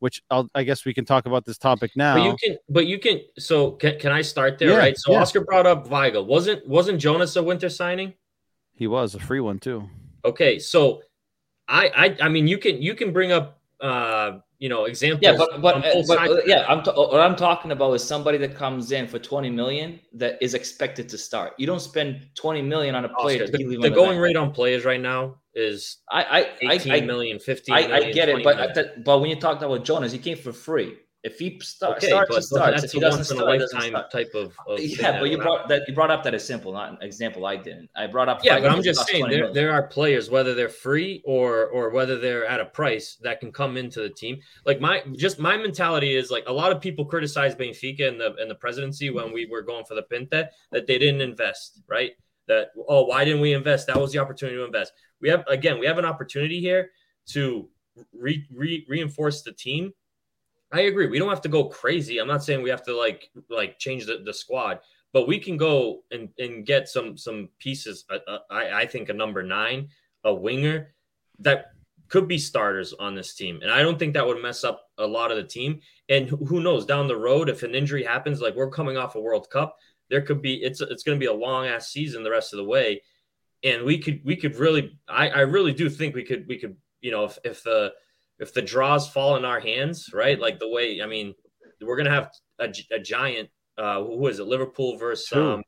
Which 0.00 0.22
I'll, 0.28 0.50
i 0.54 0.64
guess 0.64 0.84
we 0.84 0.92
can 0.92 1.04
talk 1.04 1.24
about 1.24 1.44
this 1.44 1.56
topic 1.56 1.92
now. 1.96 2.16
But 2.16 2.24
you 2.24 2.36
can, 2.42 2.58
but 2.68 2.86
you 2.86 2.98
can. 2.98 3.20
So 3.38 3.72
can, 3.72 3.98
can 3.98 4.12
I 4.12 4.22
start 4.22 4.58
there? 4.58 4.70
Yeah, 4.70 4.76
right. 4.76 4.98
So 4.98 5.12
yeah. 5.12 5.20
Oscar 5.20 5.42
brought 5.44 5.66
up 5.66 5.88
Weigl. 5.88 6.26
Wasn't 6.26 6.66
wasn't 6.66 7.00
Jonas 7.00 7.36
a 7.36 7.42
winter 7.42 7.68
signing? 7.68 8.14
He 8.72 8.86
was 8.86 9.14
a 9.14 9.20
free 9.20 9.40
one 9.40 9.60
too. 9.60 9.88
Okay, 10.24 10.58
so 10.58 11.02
I 11.68 12.16
I 12.20 12.26
I 12.26 12.28
mean 12.28 12.48
you 12.48 12.58
can 12.58 12.82
you 12.82 12.94
can 12.94 13.12
bring 13.12 13.32
up 13.32 13.60
uh 13.80 14.38
you 14.58 14.68
know 14.68 14.84
examples. 14.84 15.20
Yeah, 15.22 15.36
but 15.36 15.60
but, 15.60 15.84
but 16.06 16.46
yeah. 16.48 16.64
I'm 16.68 16.82
t- 16.82 16.90
what 16.90 17.20
I'm 17.20 17.36
talking 17.36 17.70
about 17.70 17.92
is 17.92 18.02
somebody 18.02 18.38
that 18.38 18.54
comes 18.54 18.92
in 18.92 19.06
for 19.06 19.18
20 19.18 19.50
million 19.50 20.00
that 20.14 20.38
is 20.40 20.54
expected 20.54 21.08
to 21.10 21.18
start. 21.18 21.52
You 21.58 21.66
don't 21.66 21.80
spend 21.80 22.28
20 22.34 22.62
million 22.62 22.94
on 22.94 23.04
a 23.04 23.10
player. 23.10 23.46
The, 23.46 23.78
the 23.80 23.90
going 23.90 24.18
rate 24.18 24.36
on 24.36 24.52
players 24.52 24.84
right 24.84 25.00
now 25.00 25.36
is 25.54 25.98
I 26.10 26.22
I 26.22 26.38
I, 26.70 26.74
18 26.76 26.92
I, 26.92 27.00
million, 27.02 27.38
15 27.38 27.74
I, 27.74 27.78
I 27.78 28.12
get 28.12 28.28
it, 28.28 28.42
but 28.42 28.56
million. 28.56 28.74
the, 28.74 29.02
but 29.04 29.18
when 29.18 29.28
you 29.28 29.36
talked 29.36 29.62
about 29.62 29.84
Jonas, 29.84 30.12
he 30.12 30.18
came 30.18 30.38
for 30.38 30.52
free. 30.52 30.96
If 31.24 31.38
he 31.38 31.58
start, 31.60 31.96
okay, 31.96 32.08
starts, 32.08 32.36
he 32.36 32.42
starts. 32.42 32.82
that's 32.82 32.84
If 32.84 32.92
he 32.92 32.98
a 32.98 33.00
doesn't 33.00 33.18
once 33.20 33.30
in 33.30 33.38
a 33.38 33.40
start, 33.40 33.58
doesn't 33.58 33.78
lifetime 33.78 33.92
start. 33.92 34.12
type 34.12 34.34
of, 34.34 34.52
of 34.68 34.78
Yeah, 34.78 35.18
but 35.18 35.30
you 35.30 35.38
brought 35.38 35.68
that 35.68 35.88
you 35.88 35.94
brought 35.94 36.10
up 36.10 36.22
that 36.24 36.34
as 36.34 36.46
simple, 36.46 36.70
not 36.74 36.90
an 36.90 36.98
example. 37.00 37.46
I 37.46 37.56
didn't. 37.56 37.88
I 37.96 38.06
brought 38.08 38.28
up. 38.28 38.44
Yeah, 38.44 38.60
but 38.60 38.70
I'm 38.70 38.82
just 38.82 39.06
saying 39.08 39.28
there, 39.28 39.38
million. 39.38 39.54
there 39.54 39.72
are 39.72 39.84
players, 39.84 40.28
whether 40.28 40.54
they're 40.54 40.68
free 40.68 41.22
or 41.24 41.68
or 41.68 41.88
whether 41.90 42.18
they're 42.18 42.44
at 42.44 42.60
a 42.60 42.66
price 42.66 43.16
that 43.22 43.40
can 43.40 43.52
come 43.52 43.78
into 43.78 44.00
the 44.00 44.10
team. 44.10 44.38
Like 44.66 44.82
my 44.82 45.02
just 45.16 45.38
my 45.38 45.56
mentality 45.56 46.14
is 46.14 46.30
like 46.30 46.44
a 46.46 46.52
lot 46.52 46.72
of 46.72 46.82
people 46.82 47.06
criticize 47.06 47.54
Benfica 47.54 48.06
and 48.06 48.20
the 48.20 48.34
and 48.34 48.50
the 48.50 48.56
presidency 48.56 49.08
when 49.08 49.32
we 49.32 49.46
were 49.46 49.62
going 49.62 49.86
for 49.86 49.94
the 49.94 50.02
Penta 50.02 50.48
that 50.72 50.86
they 50.86 50.98
didn't 50.98 51.22
invest, 51.22 51.80
right? 51.88 52.10
That 52.48 52.68
oh 52.86 53.04
why 53.06 53.24
didn't 53.24 53.40
we 53.40 53.54
invest? 53.54 53.86
That 53.86 53.98
was 53.98 54.12
the 54.12 54.18
opportunity 54.18 54.58
to 54.58 54.64
invest. 54.66 54.92
we 55.22 55.30
have 55.30 55.42
again 55.48 55.78
we 55.78 55.86
have 55.86 55.96
an 55.96 56.04
opportunity 56.04 56.60
here 56.60 56.90
to 57.28 57.66
re, 58.12 58.44
re, 58.54 58.84
reinforce 58.88 59.40
the 59.40 59.52
team. 59.52 59.92
I 60.74 60.80
agree. 60.80 61.06
We 61.06 61.20
don't 61.20 61.28
have 61.28 61.40
to 61.42 61.48
go 61.48 61.66
crazy. 61.66 62.18
I'm 62.18 62.26
not 62.26 62.42
saying 62.42 62.60
we 62.60 62.70
have 62.70 62.82
to 62.86 62.96
like 62.96 63.30
like 63.48 63.78
change 63.78 64.06
the, 64.06 64.22
the 64.24 64.34
squad, 64.34 64.80
but 65.12 65.28
we 65.28 65.38
can 65.38 65.56
go 65.56 66.02
and, 66.10 66.30
and 66.40 66.66
get 66.66 66.88
some 66.88 67.16
some 67.16 67.48
pieces. 67.60 68.04
Uh, 68.10 68.18
uh, 68.26 68.38
I, 68.50 68.82
I 68.82 68.86
think 68.86 69.08
a 69.08 69.14
number 69.14 69.44
nine, 69.44 69.88
a 70.24 70.34
winger 70.34 70.92
that 71.38 71.66
could 72.08 72.26
be 72.26 72.38
starters 72.38 72.92
on 72.92 73.14
this 73.14 73.36
team, 73.36 73.60
and 73.62 73.70
I 73.70 73.82
don't 73.82 74.00
think 74.00 74.14
that 74.14 74.26
would 74.26 74.42
mess 74.42 74.64
up 74.64 74.88
a 74.98 75.06
lot 75.06 75.30
of 75.30 75.36
the 75.36 75.44
team. 75.44 75.78
And 76.08 76.28
who 76.28 76.60
knows 76.60 76.84
down 76.84 77.06
the 77.06 77.16
road 77.16 77.48
if 77.48 77.62
an 77.62 77.76
injury 77.76 78.02
happens, 78.02 78.40
like 78.40 78.56
we're 78.56 78.68
coming 78.68 78.96
off 78.96 79.14
a 79.14 79.20
World 79.20 79.48
Cup, 79.50 79.76
there 80.10 80.22
could 80.22 80.42
be 80.42 80.56
it's 80.56 80.80
it's 80.80 81.04
going 81.04 81.16
to 81.16 81.24
be 81.24 81.30
a 81.30 81.32
long 81.32 81.66
ass 81.66 81.92
season 81.92 82.24
the 82.24 82.32
rest 82.32 82.52
of 82.52 82.56
the 82.56 82.64
way, 82.64 83.00
and 83.62 83.84
we 83.84 83.96
could 83.98 84.22
we 84.24 84.34
could 84.34 84.56
really 84.56 84.98
I 85.06 85.28
I 85.28 85.40
really 85.42 85.72
do 85.72 85.88
think 85.88 86.16
we 86.16 86.24
could 86.24 86.48
we 86.48 86.58
could 86.58 86.76
you 87.00 87.12
know 87.12 87.26
if 87.26 87.38
if 87.44 87.62
the 87.62 87.92
if 88.38 88.52
the 88.54 88.62
draws 88.62 89.08
fall 89.08 89.36
in 89.36 89.44
our 89.44 89.60
hands, 89.60 90.10
right? 90.12 90.38
Like 90.38 90.58
the 90.58 90.68
way 90.68 91.00
I 91.02 91.06
mean, 91.06 91.34
we're 91.80 91.96
gonna 91.96 92.10
have 92.10 92.30
a, 92.58 92.72
a 92.90 92.98
giant. 92.98 93.48
Uh, 93.76 94.02
who 94.04 94.26
is 94.28 94.38
it? 94.38 94.44
Liverpool 94.44 94.96
versus 94.98 95.28
Two. 95.28 95.42
um, 95.42 95.62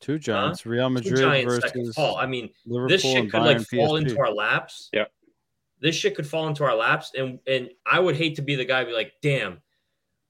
Two 0.00 0.18
giants, 0.18 0.64
Real 0.64 0.88
two 0.88 0.94
Madrid 0.94 1.16
giants 1.18 1.54
that 1.56 1.74
versus 1.74 1.94
fall. 1.94 2.16
I 2.16 2.26
mean, 2.26 2.50
Liverpool 2.66 2.88
this 2.88 3.02
shit 3.02 3.30
could 3.32 3.42
like 3.42 3.60
fall 3.62 3.94
PSG. 3.94 4.02
into 4.02 4.20
our 4.20 4.32
laps. 4.32 4.90
Yeah. 4.92 5.06
This 5.80 5.96
shit 5.96 6.14
could 6.14 6.26
fall 6.26 6.46
into 6.46 6.62
our 6.64 6.74
laps, 6.76 7.12
and 7.16 7.40
and 7.46 7.70
I 7.84 7.98
would 7.98 8.16
hate 8.16 8.36
to 8.36 8.42
be 8.42 8.54
the 8.54 8.64
guy 8.64 8.84
be 8.84 8.92
like, 8.92 9.12
damn, 9.22 9.60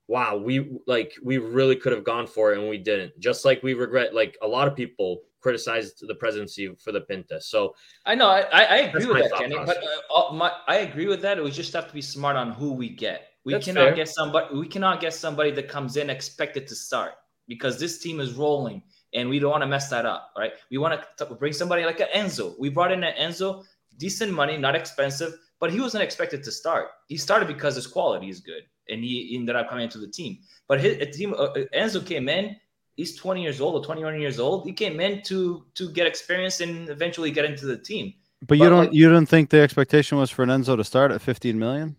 wow, 0.08 0.36
we 0.36 0.78
like 0.86 1.14
we 1.22 1.38
really 1.38 1.76
could 1.76 1.92
have 1.92 2.02
gone 2.02 2.26
for 2.26 2.52
it 2.52 2.58
and 2.58 2.68
we 2.68 2.78
didn't. 2.78 3.18
Just 3.20 3.44
like 3.44 3.62
we 3.62 3.74
regret, 3.74 4.14
like 4.14 4.36
a 4.42 4.48
lot 4.48 4.66
of 4.66 4.74
people 4.74 5.22
criticized 5.40 6.04
the 6.06 6.14
presidency 6.14 6.74
for 6.82 6.90
the 6.90 7.02
Penta. 7.02 7.40
So 7.40 7.74
I 8.04 8.14
know. 8.14 8.28
I, 8.28 8.62
I, 8.62 8.76
agree 8.78 9.06
with 9.06 9.30
that, 9.30 9.38
Kenny. 9.38 9.54
process. 9.54 9.76
But 9.76 10.12
uh, 10.14 10.28
uh, 10.28 10.32
my, 10.32 10.52
I 10.66 10.76
agree 10.76 11.06
with 11.06 11.22
that. 11.22 11.42
We 11.42 11.50
just 11.50 11.72
have 11.74 11.86
to 11.86 11.94
be 11.94 12.02
smart 12.02 12.36
on 12.36 12.52
who 12.52 12.72
we 12.72 12.88
get. 12.88 13.28
We 13.44 13.52
That's 13.52 13.66
cannot 13.66 13.88
fair. 13.88 13.94
get 13.94 14.08
somebody. 14.08 14.56
We 14.56 14.66
cannot 14.66 15.00
get 15.00 15.14
somebody 15.14 15.50
that 15.52 15.68
comes 15.68 15.96
in 15.96 16.10
expected 16.10 16.66
to 16.68 16.74
start 16.74 17.12
because 17.46 17.78
this 17.78 17.98
team 17.98 18.20
is 18.20 18.32
rolling, 18.32 18.82
and 19.14 19.28
we 19.28 19.38
don't 19.38 19.50
want 19.50 19.62
to 19.62 19.68
mess 19.68 19.88
that 19.90 20.06
up. 20.06 20.32
Right? 20.36 20.52
We 20.70 20.78
want 20.78 21.00
to 21.18 21.24
bring 21.26 21.52
somebody 21.52 21.84
like 21.84 22.00
an 22.00 22.08
Enzo. 22.14 22.58
We 22.58 22.68
brought 22.68 22.92
in 22.92 23.04
an 23.04 23.14
Enzo, 23.18 23.64
decent 23.96 24.32
money, 24.32 24.56
not 24.56 24.74
expensive, 24.74 25.34
but 25.60 25.70
he 25.70 25.80
wasn't 25.80 26.02
expected 26.02 26.42
to 26.44 26.52
start. 26.52 26.88
He 27.06 27.16
started 27.16 27.46
because 27.46 27.76
his 27.76 27.86
quality 27.86 28.28
is 28.28 28.40
good, 28.40 28.62
and 28.88 29.02
he 29.02 29.36
ended 29.36 29.56
up 29.56 29.68
coming 29.68 29.84
into 29.84 29.98
the 29.98 30.08
team. 30.08 30.38
But 30.66 30.80
his 30.80 30.98
a 30.98 31.06
team, 31.06 31.34
uh, 31.34 31.36
uh, 31.36 31.64
Enzo 31.74 32.04
came 32.04 32.28
in. 32.28 32.56
He's 32.96 33.14
20 33.16 33.42
years 33.42 33.60
old 33.60 33.74
or 33.76 33.84
21 33.84 34.20
years 34.20 34.40
old. 34.40 34.66
He 34.66 34.72
came 34.72 34.98
in 35.00 35.22
to 35.22 35.64
to 35.74 35.90
get 35.92 36.06
experience 36.06 36.60
and 36.60 36.88
eventually 36.88 37.30
get 37.30 37.44
into 37.44 37.66
the 37.66 37.78
team. 37.78 38.14
But 38.46 38.58
you 38.58 38.68
don't 38.68 38.86
like- 38.86 38.92
you 38.92 39.08
don't 39.08 39.26
think 39.26 39.50
the 39.50 39.60
expectation 39.60 40.18
was 40.18 40.30
for 40.30 40.42
an 40.42 40.48
Enzo 40.48 40.76
to 40.76 40.84
start 40.84 41.10
at 41.12 41.20
15 41.20 41.58
million? 41.58 41.96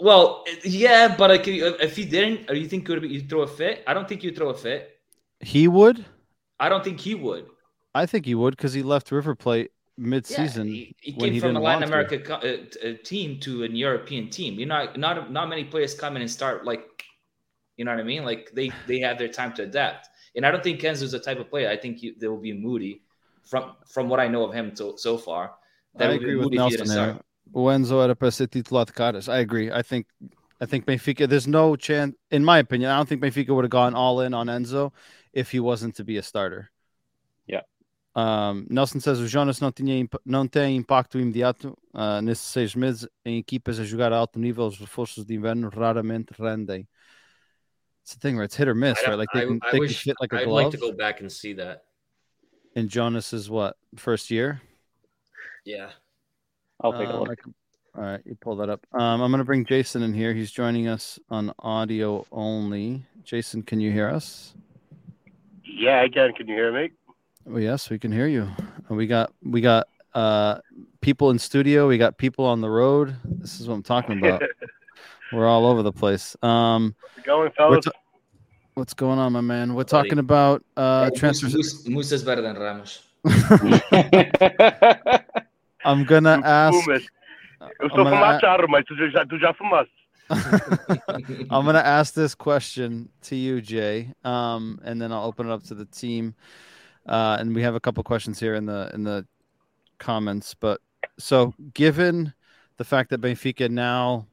Well, 0.00 0.44
yeah, 0.62 1.16
but 1.16 1.30
like 1.30 1.48
if 1.48 1.96
he 1.96 2.04
didn't, 2.04 2.48
or 2.48 2.54
you 2.54 2.68
think 2.68 2.86
could 2.86 3.02
you 3.02 3.22
throw 3.22 3.42
a 3.42 3.46
fit? 3.48 3.82
I 3.86 3.94
don't 3.94 4.08
think 4.08 4.22
you 4.22 4.32
throw 4.32 4.50
a 4.50 4.54
fit. 4.54 5.00
He 5.40 5.66
would. 5.66 6.04
I 6.60 6.68
don't 6.68 6.84
think 6.84 7.00
he 7.00 7.14
would. 7.14 7.46
I 7.94 8.06
think 8.06 8.26
he 8.26 8.34
would 8.34 8.56
because 8.56 8.72
he 8.72 8.82
left 8.82 9.10
River 9.10 9.34
Plate 9.34 9.72
Yeah, 9.98 10.06
mid-season. 10.06 10.68
he, 10.68 10.94
he 11.00 11.12
when 11.12 11.24
came 11.24 11.32
he 11.34 11.40
from 11.40 11.56
a 11.56 11.60
Latin 11.60 11.82
America 11.82 12.18
co- 12.18 12.34
uh, 12.34 12.40
t- 12.40 12.90
uh, 12.90 12.94
team 13.04 13.40
to 13.40 13.64
an 13.64 13.74
European 13.74 14.30
team. 14.30 14.58
You 14.58 14.66
know, 14.66 14.88
not 14.96 15.30
not 15.32 15.48
many 15.48 15.64
players 15.64 15.94
come 15.94 16.16
in 16.16 16.22
and 16.22 16.30
start 16.30 16.64
like, 16.64 17.04
you 17.76 17.84
know 17.84 17.90
what 17.90 18.00
I 18.00 18.04
mean? 18.04 18.24
Like 18.24 18.50
they 18.54 18.70
they 18.86 19.00
have 19.00 19.18
their 19.18 19.28
time 19.28 19.52
to 19.54 19.62
adapt. 19.64 20.08
And 20.36 20.46
I 20.46 20.50
don't 20.50 20.62
think 20.62 20.80
Kenzo's 20.80 21.12
the 21.12 21.18
type 21.18 21.40
of 21.40 21.50
player. 21.50 21.68
I 21.68 21.76
think 21.76 21.98
he, 21.98 22.14
there 22.16 22.30
will 22.30 22.40
be 22.40 22.52
Moody 22.52 23.02
from 23.44 23.74
from 23.86 24.08
what 24.08 24.20
I 24.20 24.28
know 24.28 24.44
of 24.44 24.54
him 24.54 24.74
to, 24.76 24.94
so 24.96 25.18
far. 25.18 25.54
I 25.98 26.04
agree 26.04 26.36
with 26.36 26.50
he 26.50 26.56
Nelson. 26.56 27.18
O 27.54 27.64
Enzo 27.64 28.02
era 28.02 28.14
para 28.14 28.30
ser 28.30 28.46
titular 28.46 28.84
de 28.84 28.92
caras. 28.92 29.28
I 29.28 29.38
agree. 29.38 29.70
I 29.72 29.82
think 29.82 30.06
I 30.60 30.66
think 30.66 30.84
Benfica. 30.86 31.28
There's 31.28 31.48
no 31.48 31.76
chance, 31.76 32.14
in 32.30 32.44
my 32.44 32.58
opinion. 32.58 32.90
I 32.90 32.96
don't 32.96 33.08
think 33.08 33.22
Benfica 33.22 33.54
would 33.54 33.64
have 33.64 33.70
gone 33.70 33.94
all 33.94 34.20
in 34.20 34.34
on 34.34 34.46
Enzo 34.48 34.92
if 35.32 35.50
he 35.50 35.60
wasn't 35.60 35.96
to 35.96 36.04
be 36.04 36.18
a 36.18 36.22
starter. 36.22 36.70
Yeah. 38.18 38.50
Um, 38.50 38.66
Nelson 38.68 39.00
says 39.00 39.20
o 39.20 39.26
Jonas 39.28 39.60
não 39.60 39.70
tinha 39.70 39.98
imp- 39.98 40.20
não 40.24 40.46
tem 40.48 40.76
impacto 40.76 41.18
imediato 41.18 41.76
ah, 41.94 42.20
nesses 42.22 42.46
seis 42.46 42.74
meses 42.74 43.08
em 43.24 43.38
equipas 43.38 43.78
a 43.78 43.84
jogar 43.84 44.12
a 44.12 44.16
alto 44.16 44.38
nível. 44.38 44.66
Os 44.66 44.78
reforços 44.78 45.24
de 45.24 45.34
inverno 45.34 45.68
raramente 45.68 46.32
rendem. 46.38 46.86
It's 48.02 48.14
the 48.14 48.20
thing 48.20 48.34
where 48.36 48.44
it's 48.44 48.56
hit 48.56 48.68
or 48.68 48.74
miss, 48.74 48.98
right? 49.06 49.16
Like 49.18 49.30
they 49.32 49.42
I- 49.42 49.46
can, 49.46 49.58
I 49.62 49.70
they 49.72 49.80
wish 49.80 50.02
can 50.02 50.12
fit 50.12 50.16
like 50.20 50.32
a 50.34 50.40
I'd 50.40 50.44
glove. 50.46 50.64
like 50.64 50.78
to 50.78 50.78
go 50.78 50.92
back 50.96 51.20
and 51.20 51.30
see 51.30 51.52
that. 51.54 51.82
And 52.74 52.88
Jonas 52.88 53.32
is 53.32 53.48
what 53.50 53.76
first 53.96 54.30
year? 54.30 54.60
Yeah. 55.64 55.90
I'll 56.80 56.92
take 56.92 57.08
a 57.08 57.12
Um, 57.14 57.24
look. 57.28 57.38
All 57.96 58.04
right, 58.04 58.20
you 58.24 58.36
pull 58.36 58.54
that 58.56 58.68
up. 58.70 58.86
Um, 58.92 59.20
I'm 59.20 59.30
going 59.30 59.38
to 59.40 59.44
bring 59.44 59.64
Jason 59.64 60.02
in 60.02 60.14
here. 60.14 60.32
He's 60.32 60.52
joining 60.52 60.86
us 60.86 61.18
on 61.30 61.52
audio 61.58 62.24
only. 62.30 63.02
Jason, 63.24 63.62
can 63.62 63.80
you 63.80 63.90
hear 63.90 64.08
us? 64.08 64.54
Yeah, 65.64 66.00
I 66.02 66.08
can. 66.08 66.32
Can 66.34 66.46
you 66.46 66.54
hear 66.54 66.72
me? 66.72 66.90
Oh, 67.50 67.56
yes, 67.56 67.88
we 67.88 67.98
can 67.98 68.12
hear 68.12 68.26
you. 68.26 68.48
We 68.90 69.06
got 69.06 69.32
we 69.42 69.60
got 69.62 69.88
uh, 70.14 70.58
people 71.00 71.30
in 71.30 71.38
studio. 71.38 71.88
We 71.88 71.96
got 71.96 72.18
people 72.18 72.44
on 72.44 72.60
the 72.60 72.68
road. 72.68 73.16
This 73.24 73.58
is 73.60 73.66
what 73.68 73.74
I'm 73.74 73.82
talking 73.82 74.18
about. 74.18 74.42
We're 75.32 75.46
all 75.46 75.66
over 75.66 75.82
the 75.82 75.92
place. 75.92 76.36
Um, 76.42 76.94
How's 77.00 77.18
it 77.18 77.26
going, 77.26 77.50
fellas? 77.52 77.84
ta- 77.84 77.92
what's 78.74 78.94
going 78.94 79.18
on, 79.18 79.32
my 79.32 79.40
man? 79.40 79.74
We're 79.74 79.84
Buddy. 79.84 79.90
talking 80.08 80.18
about 80.18 80.62
uh, 80.76 81.08
Mus- 81.10 81.18
transfers. 81.18 81.54
Mus- 81.54 81.86
Musa 81.86 82.14
is 82.16 82.22
better 82.22 82.42
than 82.42 82.56
Ramos. 82.56 83.02
I'm 85.84 86.04
gonna 86.04 86.40
ask. 86.44 86.88
Eu 86.88 87.00
I'm 87.80 87.88
sou 87.90 88.04
gonna, 88.04 88.66
mas 88.68 88.84
tu 88.84 88.94
já, 89.10 89.26
tu 89.26 89.38
já 89.38 89.52
fumaste. 89.54 89.90
I'm 91.50 91.64
gonna 91.64 91.78
ask 91.78 92.14
this 92.14 92.34
question 92.34 93.08
to 93.22 93.36
you, 93.36 93.60
Jay, 93.60 94.12
um, 94.24 94.78
and 94.84 95.00
then 95.00 95.12
I'll 95.12 95.24
open 95.24 95.48
it 95.48 95.52
up 95.52 95.62
to 95.64 95.74
the 95.74 95.86
team. 95.86 96.34
Uh, 97.08 97.36
and 97.40 97.54
we 97.54 97.62
have 97.62 97.74
a 97.74 97.80
couple 97.80 98.02
questions 98.04 98.38
here 98.38 98.54
in 98.54 98.66
the 98.66 98.90
in 98.94 99.04
the 99.04 99.26
comments. 99.98 100.54
But 100.54 100.80
so, 101.18 101.54
given 101.74 102.32
the 102.76 102.84
fact 102.84 103.10
that 103.10 103.20
Benfica 103.20 103.70
now 103.70 104.26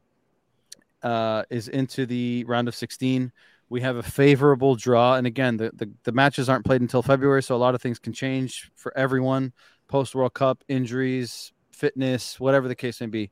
uh, 1.04 1.44
is 1.50 1.68
into 1.68 2.06
the 2.06 2.44
round 2.46 2.68
of 2.68 2.76
16, 2.76 3.32
we 3.70 3.82
have 3.82 3.96
a 3.96 4.04
favorable 4.04 4.76
draw. 4.76 5.16
And 5.16 5.26
again, 5.26 5.58
the, 5.58 5.72
the 5.74 5.90
the 6.04 6.12
matches 6.12 6.50
aren't 6.50 6.66
played 6.66 6.82
until 6.82 7.02
February, 7.02 7.44
so 7.44 7.56
a 7.56 7.58
lot 7.58 7.76
of 7.76 7.82
things 7.82 8.00
can 8.00 8.14
change 8.14 8.72
for 8.76 8.96
everyone. 8.98 9.54
Post 9.88 10.16
World 10.16 10.34
Cup 10.34 10.64
injuries, 10.68 11.54
fitness, 11.72 12.40
whatever 12.40 12.68
the 12.68 12.76
case 12.76 13.00
may 13.02 13.08
be. 13.08 13.32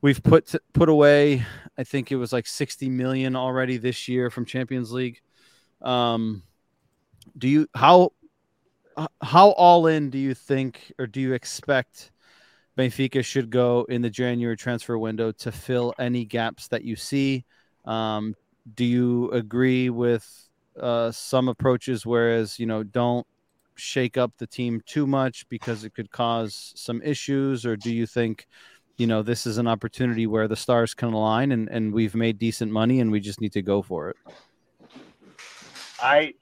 We've 0.00 0.22
put 0.22 0.54
put 0.74 0.88
away 0.88 1.44
I 1.76 1.84
think 1.84 2.12
it 2.12 2.16
was 2.16 2.32
like 2.32 2.46
60 2.46 2.88
million 2.88 3.36
already 3.36 3.76
this 3.78 4.08
year 4.08 4.30
from 4.30 4.44
Champions 4.44 4.92
League. 4.92 5.20
Um, 5.82 6.42
do 7.36 7.48
you 7.48 7.66
how 7.74 8.12
how 9.22 9.50
all 9.50 9.86
in 9.86 10.10
do 10.10 10.18
you 10.18 10.34
think 10.34 10.92
or 10.98 11.06
do 11.06 11.20
you 11.20 11.32
expect 11.32 12.12
Benfica 12.76 13.24
should 13.24 13.50
go 13.50 13.86
in 13.88 14.02
the 14.02 14.10
January 14.10 14.56
transfer 14.56 14.98
window 14.98 15.32
to 15.32 15.52
fill 15.52 15.94
any 15.98 16.24
gaps 16.24 16.68
that 16.68 16.84
you 16.84 16.96
see? 16.96 17.44
Um, 17.84 18.34
do 18.74 18.84
you 18.84 19.30
agree 19.30 19.90
with 19.90 20.26
uh, 20.80 21.10
some 21.12 21.48
approaches, 21.48 22.04
whereas 22.04 22.58
you 22.58 22.66
know 22.66 22.82
don't 22.82 23.26
shake 23.76 24.16
up 24.16 24.32
the 24.38 24.46
team 24.46 24.80
too 24.86 25.06
much 25.06 25.48
because 25.48 25.84
it 25.84 25.94
could 25.94 26.10
cause 26.10 26.72
some 26.76 27.02
issues, 27.02 27.66
or 27.66 27.76
do 27.76 27.92
you 27.92 28.06
think? 28.06 28.46
you 28.96 29.08
know 29.08 29.22
this 29.22 29.44
is 29.44 29.58
an 29.58 29.66
opportunity 29.66 30.26
where 30.26 30.46
the 30.46 30.54
stars 30.54 30.94
can 30.94 31.12
align 31.12 31.50
and, 31.50 31.68
and 31.68 31.92
we've 31.92 32.14
made 32.14 32.38
decent 32.38 32.70
money 32.70 33.00
and 33.00 33.10
we 33.10 33.18
just 33.18 33.40
need 33.40 33.52
to 33.52 33.60
go 33.60 33.82
for 33.82 34.08
it 34.08 34.16
I, 36.00 36.34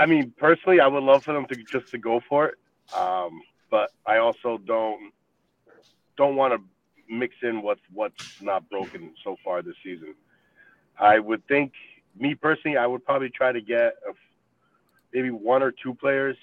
I 0.00 0.06
mean, 0.06 0.32
personally, 0.38 0.80
I 0.80 0.86
would 0.86 1.02
love 1.02 1.24
for 1.24 1.34
them 1.34 1.44
to 1.46 1.54
just 1.56 1.88
to 1.88 1.98
go 1.98 2.20
for 2.26 2.46
it. 2.46 2.54
Um, 2.98 3.42
but 3.70 3.90
I 4.06 4.16
also 4.16 4.58
don't 4.64 5.12
don't 6.16 6.36
want 6.36 6.54
to 6.54 6.60
mix 7.14 7.36
in 7.42 7.60
what's 7.60 7.82
what's 7.92 8.40
not 8.40 8.68
broken 8.70 9.12
so 9.22 9.36
far 9.44 9.60
this 9.60 9.74
season. 9.84 10.14
I 10.98 11.18
would 11.18 11.46
think, 11.48 11.72
me 12.18 12.34
personally, 12.34 12.78
I 12.78 12.86
would 12.86 13.04
probably 13.04 13.28
try 13.28 13.52
to 13.52 13.60
get 13.60 13.94
a, 14.08 14.12
maybe 15.12 15.30
one 15.30 15.62
or 15.62 15.70
two 15.70 15.94
players 15.94 16.36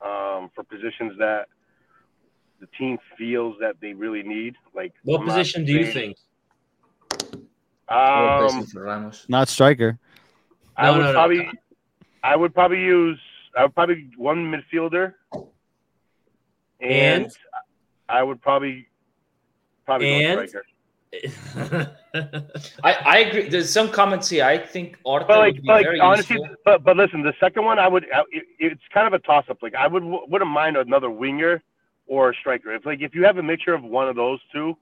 um, 0.00 0.50
for 0.54 0.64
positions 0.64 1.12
that 1.18 1.48
the 2.60 2.66
team 2.78 2.98
feels 3.18 3.56
that 3.60 3.76
they 3.82 3.92
really 3.92 4.22
need. 4.22 4.54
Like 4.74 4.94
What 5.04 5.20
I'm 5.20 5.26
not 5.26 5.36
position 5.36 5.66
do 5.66 5.72
you 5.72 5.92
think? 5.92 6.16
Um, 7.88 8.40
replacement 8.40 8.70
for 8.70 8.82
Ramos. 8.84 9.26
not 9.28 9.48
striker 9.48 9.98
I 10.78 10.86
No, 10.86 10.92
would 10.92 11.00
no, 11.00 11.06
no. 11.08 11.12
probably, 11.12 11.50
I 12.22 12.36
would 12.36 12.54
probably 12.54 12.80
use, 12.80 13.18
I 13.56 13.62
would 13.64 13.74
probably 13.74 14.10
one 14.16 14.38
midfielder, 14.52 15.14
and, 16.80 17.24
And? 17.24 17.32
I 18.08 18.22
would 18.22 18.40
probably, 18.40 18.88
probably 19.84 20.22
go 20.22 20.46
striker. 20.46 20.64
I, 22.82 22.92
I 22.92 23.18
agree. 23.18 23.48
There's 23.48 23.70
some 23.70 23.90
comments 23.90 24.30
here. 24.30 24.44
I 24.44 24.56
think 24.56 24.98
Orta 25.04 25.26
But 25.26 25.38
like, 25.38 25.56
but 25.64 25.84
like 25.84 26.00
honestly, 26.00 26.36
useful. 26.36 26.56
but 26.64 26.84
but 26.84 26.96
listen, 26.96 27.22
the 27.22 27.34
second 27.38 27.64
one, 27.64 27.78
I 27.78 27.86
would, 27.86 28.04
I, 28.14 28.20
it, 28.30 28.44
it's 28.58 28.82
kind 28.94 29.06
of 29.06 29.12
a 29.12 29.18
toss 29.18 29.44
up. 29.50 29.58
Like 29.62 29.74
I 29.74 29.86
would, 29.86 30.02
wouldn't 30.04 30.50
mind 30.50 30.76
another 30.78 31.10
winger 31.10 31.62
or 32.06 32.30
a 32.30 32.34
striker. 32.34 32.74
If 32.74 32.86
like 32.86 33.02
if 33.02 33.14
you 33.14 33.24
have 33.24 33.36
a 33.36 33.42
mixture 33.42 33.74
of 33.74 33.82
one 33.84 34.08
of 34.08 34.16
those 34.16 34.40
two, 34.52 34.74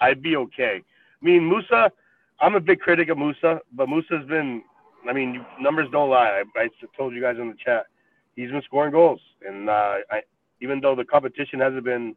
I'd 0.00 0.22
be 0.22 0.36
okay. 0.36 0.82
I 0.82 1.24
mean, 1.24 1.48
Musa, 1.48 1.92
I'm 2.40 2.54
a 2.54 2.60
big 2.60 2.80
critic 2.80 3.08
of 3.08 3.18
Musa, 3.18 3.60
but 3.72 3.88
Musa's 3.88 4.26
been, 4.28 4.62
I 5.08 5.12
mean, 5.12 5.44
numbers 5.60 5.88
don't 5.92 6.10
lie. 6.10 6.42
I, 6.56 6.60
I 6.60 6.68
told 6.96 7.14
you 7.14 7.20
guys 7.20 7.36
in 7.40 7.48
the 7.48 7.56
chat, 7.64 7.86
he's 8.34 8.50
been 8.50 8.62
scoring 8.62 8.92
goals, 8.92 9.20
and 9.46 9.68
uh, 9.68 9.96
I, 10.10 10.22
even 10.60 10.80
though 10.80 10.94
the 10.94 11.04
competition 11.04 11.60
hasn't 11.60 11.84
been 11.84 12.14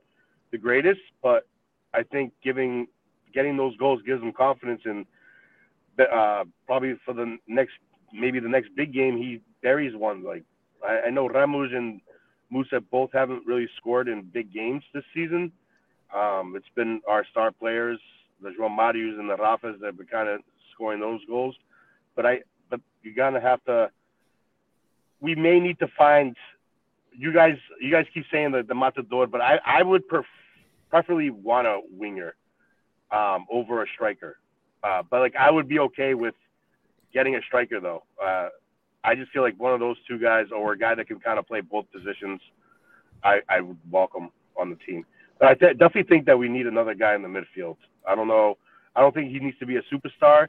the 0.52 0.58
greatest, 0.58 1.02
but 1.22 1.48
I 1.94 2.04
think 2.04 2.34
giving 2.44 2.88
getting 3.34 3.58
those 3.58 3.76
goals 3.78 4.02
gives 4.06 4.22
him 4.22 4.32
confidence, 4.32 4.82
and 4.86 5.06
uh, 6.00 6.44
probably 6.66 6.96
for 7.06 7.14
the 7.14 7.38
next 7.48 7.74
maybe 8.14 8.40
the 8.40 8.50
next 8.50 8.70
big 8.76 8.94
game 8.94 9.18
he 9.18 9.42
buries 9.62 9.96
one. 9.96 10.24
Like 10.24 10.44
I, 10.88 11.08
I 11.08 11.10
know 11.10 11.28
Ramos 11.28 11.72
and 11.74 12.02
Musa 12.52 12.82
both 12.82 13.12
haven't 13.14 13.46
really 13.46 13.68
scored 13.78 14.08
in 14.08 14.30
big 14.34 14.54
games 14.54 14.84
this 14.94 15.04
season. 15.14 15.52
Um, 16.16 16.54
it's 16.56 16.70
been 16.76 17.02
our 17.08 17.24
star 17.30 17.52
players, 17.52 18.00
the 18.42 18.50
João 18.50 18.76
Mários 18.76 19.20
and 19.20 19.30
the 19.30 19.36
Rafas 19.38 19.80
that 19.80 19.86
have 19.86 19.98
been 19.98 20.08
kind 20.08 20.28
of 20.28 20.42
scoring 20.74 21.00
those 21.00 21.20
goals. 21.28 21.56
But 22.16 22.26
I, 22.26 22.40
you're 23.04 23.16
gonna 23.16 23.42
have 23.42 23.64
to. 23.66 23.90
We 25.22 25.36
may 25.36 25.60
need 25.60 25.80
to 25.80 25.88
find. 25.98 26.36
You 27.12 27.34
guys, 27.34 27.58
you 27.82 27.92
guys 27.92 28.06
keep 28.14 28.26
saying 28.32 28.52
the 28.52 28.64
the 28.64 28.76
Matador, 28.76 29.28
but 29.28 29.42
I, 29.42 29.60
I 29.66 29.84
would 29.84 30.08
pref- 30.08 30.26
preferably 30.90 31.30
want 31.30 31.68
a 31.68 31.82
winger 31.92 32.36
um, 33.12 33.46
over 33.52 33.84
a 33.84 33.86
striker. 33.94 34.38
Uh, 34.84 35.04
but 35.10 35.20
like 35.20 35.36
I 35.36 35.52
would 35.52 35.68
be 35.68 35.80
okay 35.80 36.14
with 36.14 36.36
getting 37.14 37.36
a 37.36 37.42
striker 37.42 37.80
though. 37.80 38.04
Uh, 38.24 38.50
I 39.04 39.16
just 39.16 39.32
feel 39.32 39.42
like 39.42 39.60
one 39.60 39.74
of 39.74 39.80
those 39.80 39.98
two 40.08 40.20
guys 40.20 40.48
or 40.56 40.74
a 40.74 40.78
guy 40.78 40.96
that 40.96 41.08
can 41.08 41.20
kind 41.20 41.40
of 41.40 41.48
play 41.48 41.62
both 41.62 41.86
positions, 41.92 42.42
I, 43.24 43.40
I 43.48 43.62
would 43.62 43.78
welcome 43.90 44.30
on 44.60 44.70
the 44.70 44.76
team. 44.76 45.06
But 45.40 45.48
I 45.48 45.54
th- 45.54 45.78
definitely 45.78 46.04
think 46.04 46.26
that 46.26 46.38
we 46.38 46.50
need 46.50 46.68
another 46.68 46.94
guy 46.94 47.16
in 47.16 47.22
the 47.22 47.30
midfield. 47.30 47.78
I 48.08 48.16
don't 48.16 48.28
know. 48.28 48.58
I 48.96 49.02
don't 49.02 49.14
think 49.14 49.32
he 49.32 49.40
needs 49.40 49.58
to 49.60 49.66
be 49.66 49.78
a 49.78 49.82
superstar, 49.84 50.48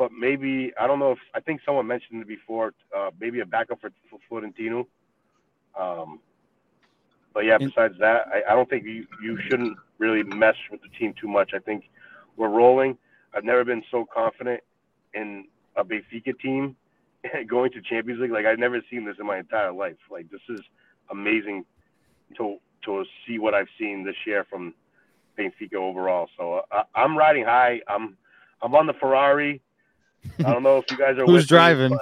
but 0.00 0.12
maybe 0.18 0.72
I 0.80 0.86
don't 0.86 0.98
know 0.98 1.12
if 1.12 1.18
I 1.34 1.40
think 1.40 1.60
someone 1.62 1.86
mentioned 1.86 2.22
it 2.22 2.26
before. 2.26 2.72
Uh, 2.96 3.10
maybe 3.20 3.40
a 3.40 3.44
backup 3.44 3.82
for, 3.82 3.90
for 4.08 4.18
Florentino. 4.30 4.88
Um, 5.78 6.20
but 7.34 7.44
yeah, 7.44 7.58
besides 7.58 7.96
that, 8.00 8.22
I, 8.28 8.50
I 8.50 8.56
don't 8.56 8.68
think 8.70 8.84
you 8.84 9.06
you 9.22 9.38
shouldn't 9.46 9.76
really 9.98 10.22
mess 10.22 10.54
with 10.70 10.80
the 10.80 10.88
team 10.98 11.12
too 11.20 11.28
much. 11.28 11.50
I 11.54 11.58
think 11.58 11.84
we're 12.38 12.48
rolling. 12.48 12.96
I've 13.34 13.44
never 13.44 13.62
been 13.62 13.82
so 13.90 14.06
confident 14.10 14.62
in 15.12 15.44
a 15.76 15.84
Benfica 15.84 16.32
team 16.40 16.76
going 17.46 17.70
to 17.72 17.82
Champions 17.82 18.22
League. 18.22 18.30
Like 18.30 18.46
I've 18.46 18.58
never 18.58 18.80
seen 18.90 19.04
this 19.04 19.16
in 19.20 19.26
my 19.26 19.38
entire 19.38 19.70
life. 19.70 19.98
Like 20.10 20.30
this 20.30 20.40
is 20.48 20.60
amazing 21.10 21.66
to 22.38 22.56
to 22.86 23.04
see 23.26 23.38
what 23.38 23.52
I've 23.52 23.68
seen 23.78 24.02
this 24.02 24.16
year 24.26 24.46
from 24.48 24.72
Benfica 25.38 25.74
overall. 25.74 26.30
So 26.38 26.62
uh, 26.72 26.84
I'm 26.94 27.18
riding 27.18 27.44
high. 27.44 27.82
I'm 27.86 28.16
I'm 28.62 28.74
on 28.74 28.86
the 28.86 28.94
Ferrari. 28.94 29.60
I 30.38 30.52
don't 30.52 30.62
know 30.62 30.78
if 30.78 30.90
you 30.90 30.96
guys 30.96 31.18
are. 31.18 31.24
Who's 31.24 31.46
driving? 31.46 31.92
Me, 31.92 31.98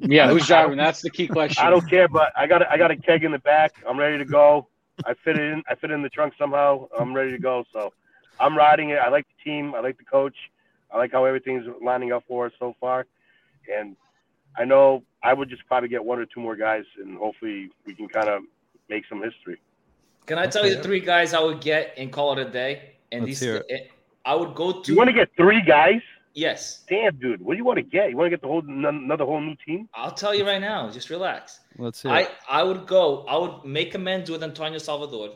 yeah, 0.16 0.28
who's 0.28 0.46
driving? 0.46 0.76
That's 0.76 1.02
the 1.02 1.10
key 1.10 1.26
question. 1.26 1.64
I 1.64 1.70
don't 1.70 1.88
care, 1.88 2.08
but 2.08 2.32
I 2.36 2.46
got 2.46 2.62
a, 2.62 2.70
I 2.70 2.76
got 2.76 2.90
a 2.90 2.96
keg 2.96 3.24
in 3.24 3.32
the 3.32 3.38
back. 3.38 3.72
I'm 3.88 3.98
ready 3.98 4.18
to 4.18 4.24
go. 4.24 4.68
I 5.04 5.14
fit 5.14 5.38
it 5.38 5.52
in. 5.52 5.62
I 5.68 5.74
fit 5.74 5.90
in 5.90 6.02
the 6.02 6.08
trunk 6.08 6.34
somehow. 6.38 6.88
I'm 6.98 7.14
ready 7.14 7.30
to 7.32 7.38
go. 7.38 7.64
So 7.72 7.92
I'm 8.38 8.56
riding 8.56 8.90
it. 8.90 8.98
I 8.98 9.08
like 9.08 9.26
the 9.26 9.50
team. 9.50 9.74
I 9.74 9.80
like 9.80 9.98
the 9.98 10.04
coach. 10.04 10.36
I 10.90 10.98
like 10.98 11.12
how 11.12 11.24
everything's 11.24 11.64
lining 11.82 12.12
up 12.12 12.24
for 12.28 12.46
us 12.46 12.52
so 12.58 12.74
far. 12.80 13.06
And 13.74 13.96
I 14.56 14.64
know 14.64 15.02
I 15.22 15.32
would 15.32 15.48
just 15.48 15.66
probably 15.66 15.88
get 15.88 16.04
one 16.04 16.18
or 16.18 16.26
two 16.26 16.40
more 16.40 16.56
guys, 16.56 16.84
and 17.02 17.16
hopefully 17.16 17.70
we 17.86 17.94
can 17.94 18.08
kind 18.08 18.28
of 18.28 18.42
make 18.88 19.04
some 19.08 19.22
history. 19.22 19.60
Can 20.26 20.38
I 20.38 20.46
tell 20.46 20.66
you 20.66 20.76
the 20.76 20.82
three 20.82 21.00
guys 21.00 21.34
I 21.34 21.40
would 21.40 21.60
get 21.60 21.94
and 21.96 22.12
call 22.12 22.38
it 22.38 22.46
a 22.46 22.50
day? 22.50 22.92
And 23.10 23.24
Let's 23.24 23.40
these, 23.40 23.48
hear 23.48 23.64
eh, 23.70 23.78
I 24.24 24.34
would 24.34 24.54
go 24.54 24.80
to. 24.80 24.92
You 24.92 24.96
want 24.96 25.08
to 25.08 25.14
get 25.14 25.30
three 25.36 25.62
guys? 25.62 26.00
Yes, 26.34 26.84
Damn, 26.88 27.16
dude. 27.16 27.42
What 27.42 27.52
do 27.54 27.58
you 27.58 27.64
want 27.64 27.76
to 27.76 27.82
get? 27.82 28.08
You 28.10 28.16
want 28.16 28.26
to 28.26 28.30
get 28.30 28.40
the 28.40 28.48
whole 28.48 28.62
n- 28.66 28.84
another 28.86 29.24
whole 29.26 29.40
new 29.40 29.54
team? 29.66 29.88
I'll 29.94 30.12
tell 30.14 30.34
you 30.34 30.46
right 30.46 30.60
now. 30.60 30.88
Just 30.90 31.10
relax. 31.10 31.60
Let's 31.78 31.98
see. 32.00 32.08
I 32.08 32.28
I 32.48 32.62
would 32.62 32.86
go. 32.86 33.24
I 33.26 33.36
would 33.36 33.64
make 33.64 33.94
amends 33.94 34.30
with 34.30 34.42
Antonio 34.42 34.78
Salvador. 34.78 35.30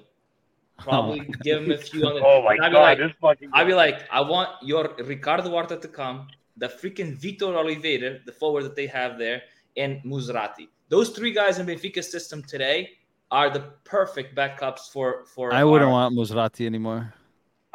Probably 0.78 1.20
give 1.42 1.62
him 1.62 1.70
a 1.70 1.76
few. 1.78 2.06
On 2.06 2.14
the, 2.14 2.22
Oh 2.24 2.42
my 2.42 2.52
I'd 2.52 2.68
be 2.70 2.72
god, 2.72 2.82
like, 2.82 2.98
this 2.98 3.12
fucking. 3.20 3.50
I'd 3.52 3.66
be 3.66 3.74
like, 3.74 4.06
I 4.10 4.20
want 4.20 4.50
your 4.62 4.94
Ricardo 4.98 5.48
Horta 5.50 5.76
to 5.76 5.88
come, 5.88 6.28
the 6.56 6.68
freaking 6.68 7.16
Vitor 7.18 7.54
Oliveira, 7.54 8.18
the 8.24 8.32
forward 8.32 8.64
that 8.64 8.76
they 8.76 8.86
have 8.86 9.18
there, 9.18 9.42
and 9.76 10.02
Musrati. 10.04 10.68
Those 10.88 11.10
three 11.10 11.32
guys 11.32 11.58
in 11.58 11.66
Benfica's 11.66 12.10
system 12.10 12.42
today 12.42 12.90
are 13.30 13.50
the 13.50 13.60
perfect 13.84 14.34
backups 14.36 14.90
for 14.92 15.24
for. 15.34 15.52
I 15.52 15.64
wouldn't 15.64 15.88
our- 15.88 15.92
want 15.92 16.14
Musrati 16.14 16.64
anymore. 16.66 17.12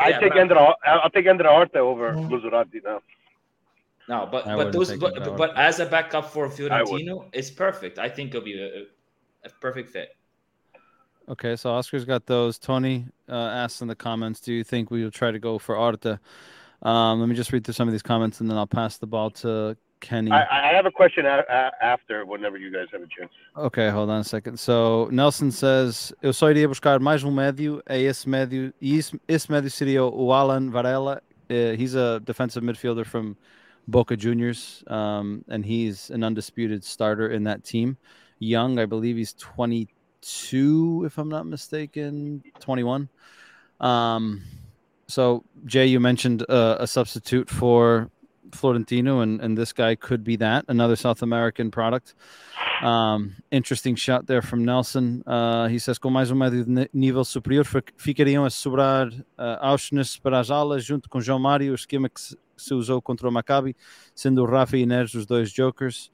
I 0.01 0.09
yeah, 0.09 0.19
take 0.19 0.33
but- 0.33 0.77
I'll 0.85 1.09
take 1.09 1.25
André 1.25 1.45
Horta 1.45 1.79
over 1.79 2.13
Luzurati 2.13 2.83
now. 2.83 3.01
No, 4.09 4.27
but 4.29 4.47
I 4.47 4.55
but 4.55 4.71
those 4.71 4.89
take 4.89 4.99
but, 4.99 5.37
but, 5.37 5.55
as 5.55 5.79
a 5.79 5.85
backup 5.85 6.31
for 6.31 6.49
Florentino, 6.49 7.29
it's 7.31 7.51
perfect. 7.51 7.99
I 7.99 8.09
think 8.09 8.29
it'll 8.29 8.43
be 8.43 8.59
a, 8.59 8.83
a 9.45 9.49
perfect 9.61 9.89
fit. 9.89 10.09
Okay, 11.29 11.55
so 11.55 11.69
Oscar's 11.71 12.03
got 12.03 12.25
those. 12.25 12.57
Tony 12.57 13.05
uh, 13.29 13.35
asks 13.35 13.81
in 13.81 13.87
the 13.87 13.95
comments, 13.95 14.39
"Do 14.39 14.53
you 14.53 14.63
think 14.63 14.89
we 14.89 15.03
will 15.03 15.11
try 15.11 15.31
to 15.31 15.39
go 15.39 15.59
for 15.59 15.75
Horta?" 15.75 16.19
Um, 16.81 17.19
let 17.19 17.29
me 17.29 17.35
just 17.35 17.53
read 17.53 17.63
through 17.63 17.75
some 17.75 17.87
of 17.87 17.91
these 17.91 18.01
comments, 18.01 18.41
and 18.41 18.49
then 18.49 18.57
I'll 18.57 18.67
pass 18.67 18.97
the 18.97 19.07
ball 19.07 19.29
to 19.29 19.77
Kenny. 20.01 20.31
I, 20.31 20.71
I 20.71 20.73
have 20.73 20.85
a 20.85 20.91
question 20.91 21.25
a, 21.25 21.45
a, 21.47 21.71
after, 21.81 22.25
whenever 22.25 22.57
you 22.57 22.71
guys 22.71 22.87
have 22.91 23.01
a 23.01 23.07
chance. 23.07 23.31
Ok, 23.55 23.89
hold 23.89 24.09
on 24.09 24.19
a 24.19 24.23
second. 24.23 24.59
So, 24.59 25.07
Nelson 25.11 25.51
says, 25.51 26.13
eu 26.21 26.33
só 26.33 26.49
iria 26.49 26.67
buscar 26.67 26.99
mais 26.99 27.23
um 27.23 27.31
médio, 27.31 27.81
é 27.87 28.01
esse 28.01 28.27
médio, 28.27 28.73
e 28.81 28.97
esse, 28.97 29.19
esse 29.27 29.49
médio 29.49 29.69
seria 29.69 30.03
o 30.03 30.33
Alan 30.33 30.69
Varela. 30.69 31.21
Uh, 31.49 31.75
he's 31.77 31.95
a 31.95 32.19
defensive 32.19 32.63
midfielder 32.65 33.05
from 33.05 33.37
Boca 33.87 34.17
Juniors, 34.17 34.83
um, 34.87 35.43
and 35.47 35.65
he's 35.65 36.09
an 36.09 36.23
undisputed 36.23 36.83
starter 36.83 37.31
in 37.31 37.43
that 37.43 37.63
team. 37.63 37.97
Young, 38.39 38.79
I 38.79 38.85
believe 38.85 39.17
he's 39.17 39.33
22, 39.33 41.03
if 41.05 41.17
I'm 41.17 41.29
not 41.29 41.45
mistaken, 41.45 42.43
21. 42.59 43.07
Um, 43.79 44.41
so, 45.07 45.43
Jay, 45.65 45.85
you 45.87 45.99
mentioned 45.99 46.45
uh, 46.49 46.77
a 46.79 46.87
substitute 46.87 47.49
for 47.49 48.09
Florentino, 48.55 49.21
and, 49.21 49.41
and 49.41 49.57
this 49.57 49.73
guy 49.73 49.95
could 49.95 50.23
be 50.23 50.37
that, 50.37 50.65
another 50.67 50.95
South 50.95 51.21
American 51.21 51.69
product. 51.69 52.13
Um, 52.83 53.35
interesting 53.51 53.95
shot 53.95 54.25
there 54.27 54.41
from 54.41 54.65
Nelson. 54.65 55.23
Uh, 55.25 55.67
he 55.67 55.79
says, 55.79 55.97
com 55.97 56.09
mais 56.09 56.31
um 56.31 56.37
nível 56.93 57.23
superior, 57.23 57.63
fi- 57.63 57.83
ficariam 57.97 58.45
a 58.45 58.49
sobrar 58.49 59.07
uh, 59.09 59.57
Auschwitz 59.61 60.17
para 60.17 60.39
as 60.39 60.49
alas, 60.49 60.83
junto 60.83 61.09
com 61.09 61.21
João 61.21 61.39
Mário, 61.39 61.71
o 61.71 61.75
esquema 61.75 62.09
que 62.09 62.19
se, 62.19 62.37
se 62.57 62.73
usou 62.73 63.01
contra 63.01 63.27
o 63.27 63.31
Maccabi, 63.31 63.75
sendo 64.15 64.41
o 64.41 64.45
Rafa 64.45 64.77
e 64.77 64.85
Neres 64.85 65.13
os 65.13 65.25
dois 65.25 65.51
jokers. 65.51 66.11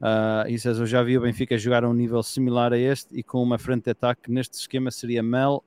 Uh, 0.00 0.48
he 0.48 0.58
says, 0.58 0.78
eu 0.78 0.86
já 0.86 1.02
vi 1.02 1.18
o 1.18 1.20
Benfica 1.20 1.58
jogar 1.58 1.84
a 1.84 1.88
um 1.88 1.94
nível 1.94 2.22
similar 2.22 2.72
a 2.72 2.78
este 2.78 3.16
e 3.16 3.22
com 3.22 3.42
uma 3.42 3.58
frente 3.58 3.84
de 3.84 3.90
ataque 3.90 4.30
neste 4.30 4.54
esquema 4.54 4.90
seria 4.90 5.22
Mel. 5.22 5.64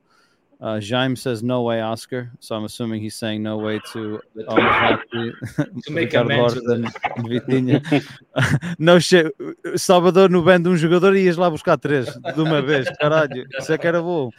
Uh, 0.62 0.78
Jaime 0.78 1.16
says, 1.16 1.42
no 1.42 1.62
way, 1.62 1.80
Oscar. 1.80 2.30
So 2.38 2.54
I'm 2.54 2.62
assuming 2.62 3.00
he's 3.00 3.16
saying 3.16 3.42
no 3.42 3.58
way 3.58 3.80
to 3.92 4.20
To 4.36 5.90
make 5.90 6.14
amends 6.14 6.54
Horta 6.54 6.62
with 6.64 6.70
and 6.70 6.86
Vitinha. 7.26 8.76
no 8.78 9.00
shit. 9.00 9.34
Salvador 9.74 10.30
no 10.30 10.40
bando 10.40 10.70
um 10.70 10.76
jogador 10.76 11.16
e 11.16 11.24
ias 11.24 11.36
lá 11.36 11.50
buscar 11.50 11.76
três 11.78 12.06
de 12.06 12.40
uma 12.40 12.62
vez, 12.62 12.88
caralho. 12.96 13.44
Isso 13.58 13.72
é 13.72 13.78
que 13.78 13.88
era 13.88 14.00
bom. 14.00 14.30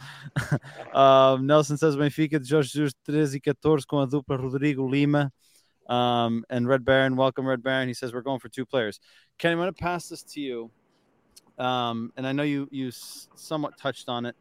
Um, 0.94 1.42
Nelson 1.42 1.76
says 1.76 1.94
Benfica 1.94 2.40
de 2.40 2.48
Jorge 2.48 2.70
Jesus 2.70 2.94
13 3.04 3.36
e 3.36 3.40
14 3.40 3.86
com 3.86 3.98
a 3.98 4.06
dupla 4.06 4.38
Rodrigo 4.38 4.88
Lima. 4.88 5.30
Um, 5.90 6.42
and 6.48 6.66
Red 6.66 6.84
Baron, 6.84 7.16
welcome 7.16 7.46
Red 7.46 7.62
Baron. 7.62 7.88
He 7.88 7.94
says 7.94 8.14
we're 8.14 8.22
going 8.22 8.40
for 8.40 8.48
two 8.48 8.64
players. 8.64 8.98
Kenny, 9.36 9.52
I'm 9.52 9.58
going 9.58 9.74
to 9.74 9.78
pass 9.78 10.08
this 10.08 10.22
to 10.22 10.40
you. 10.40 10.70
Um, 11.58 12.12
and 12.16 12.26
I 12.26 12.32
know 12.32 12.44
you 12.44 12.66
you 12.70 12.90
somewhat 12.90 13.76
touched 13.76 14.08
on 14.08 14.24
it, 14.24 14.34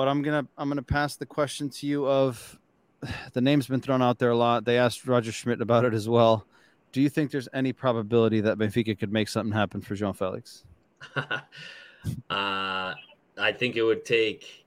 but 0.00 0.08
I'm 0.08 0.22
gonna 0.22 0.46
I'm 0.56 0.70
gonna 0.70 0.80
pass 0.82 1.16
the 1.16 1.26
question 1.26 1.68
to 1.68 1.86
you 1.86 2.06
of 2.06 2.58
the 3.34 3.42
name's 3.42 3.66
been 3.66 3.82
thrown 3.82 4.00
out 4.00 4.18
there 4.18 4.30
a 4.30 4.36
lot. 4.36 4.64
They 4.64 4.78
asked 4.78 5.06
Roger 5.06 5.30
Schmidt 5.30 5.60
about 5.60 5.84
it 5.84 5.92
as 5.92 6.08
well. 6.08 6.46
Do 6.92 7.02
you 7.02 7.10
think 7.10 7.30
there's 7.30 7.50
any 7.52 7.74
probability 7.74 8.40
that 8.40 8.56
Benfica 8.56 8.98
could 8.98 9.12
make 9.12 9.28
something 9.28 9.52
happen 9.52 9.82
for 9.82 9.94
João 9.94 10.16
Felix? 10.16 10.64
uh, 11.16 11.34
I 12.30 13.52
think 13.58 13.76
it 13.76 13.82
would 13.82 14.06
take. 14.06 14.64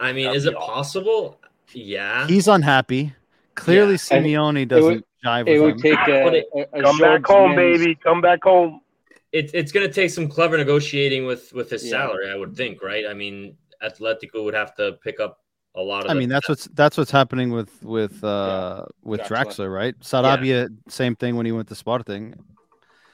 I 0.00 0.14
mean, 0.14 0.24
That'd 0.24 0.38
is 0.38 0.46
it 0.46 0.54
awesome. 0.56 0.72
possible? 1.04 1.40
Yeah. 1.72 2.26
He's 2.28 2.48
unhappy. 2.48 3.12
Clearly, 3.56 3.92
Yeah. 3.92 3.98
Simeone 3.98 4.66
doesn't 4.68 5.04
jive 5.22 5.48
It 5.48 5.60
with 5.60 5.62
would 5.62 5.74
him. 5.76 5.80
take 5.82 5.98
But 6.06 6.34
a, 6.34 6.36
it- 6.38 6.70
a, 6.72 6.78
a 6.78 6.82
Come 6.82 6.98
back 6.98 7.26
home, 7.26 7.54
Mendes- 7.56 7.80
baby. 7.80 7.94
Come 8.02 8.20
back 8.22 8.42
home. 8.42 8.80
It's 9.32 9.52
it's 9.52 9.70
going 9.70 9.86
to 9.86 9.92
take 9.92 10.08
some 10.10 10.28
clever 10.28 10.56
negotiating 10.56 11.26
with 11.26 11.52
with 11.52 11.68
his 11.70 11.84
Yeah. 11.84 11.90
salary, 11.90 12.30
I 12.30 12.36
would 12.36 12.56
think, 12.56 12.82
right? 12.82 13.04
I 13.06 13.12
mean, 13.12 13.56
Atletico 13.82 14.44
would 14.44 14.54
have 14.54 14.74
to 14.76 14.92
pick 15.02 15.20
up 15.20 15.40
a 15.74 15.80
lot 15.80 16.04
of. 16.04 16.10
I 16.10 16.14
mean, 16.14 16.28
that's 16.28 16.48
what's 16.48 16.66
that's 16.74 16.96
what's 16.96 17.10
happening 17.10 17.50
with 17.50 17.82
with 17.82 18.22
uh 18.24 18.86
with 19.02 19.20
Draxler. 19.20 19.28
Draxler, 19.68 19.74
right? 19.74 19.98
Sarabia, 20.00 20.68
same 20.88 21.14
thing 21.16 21.36
when 21.36 21.46
he 21.46 21.52
went 21.52 21.68
to 21.68 21.74
Sporting. 21.74 22.34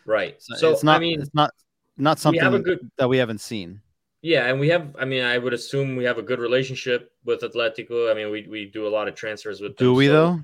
right. 0.06 0.36
So, 0.40 0.56
So, 0.56 0.70
it's 0.72 0.84
not 0.84 0.96
I 0.96 1.00
mean, 1.00 1.20
it's 1.20 1.34
not 1.34 1.50
not 1.96 2.18
we 2.18 2.20
something 2.22 2.62
good 2.62 2.90
that 2.98 3.08
we 3.08 3.18
haven't 3.18 3.40
seen. 3.40 3.80
Yeah, 4.22 4.46
and 4.46 4.60
we 4.60 4.68
have. 4.68 4.94
I 4.98 5.04
mean, 5.04 5.24
I 5.24 5.36
would 5.36 5.52
assume 5.52 5.96
we 5.96 6.04
have 6.04 6.16
a 6.18 6.22
good 6.22 6.38
relationship 6.38 7.10
with 7.24 7.40
Atletico. 7.40 8.08
I 8.08 8.14
mean, 8.14 8.30
we, 8.30 8.46
we 8.48 8.66
do 8.66 8.86
a 8.86 8.92
lot 8.96 9.08
of 9.08 9.16
transfers 9.16 9.60
with 9.60 9.76
them. 9.76 9.86
Do 9.86 9.94
we 9.94 10.06
so- 10.06 10.12
though? 10.12 10.40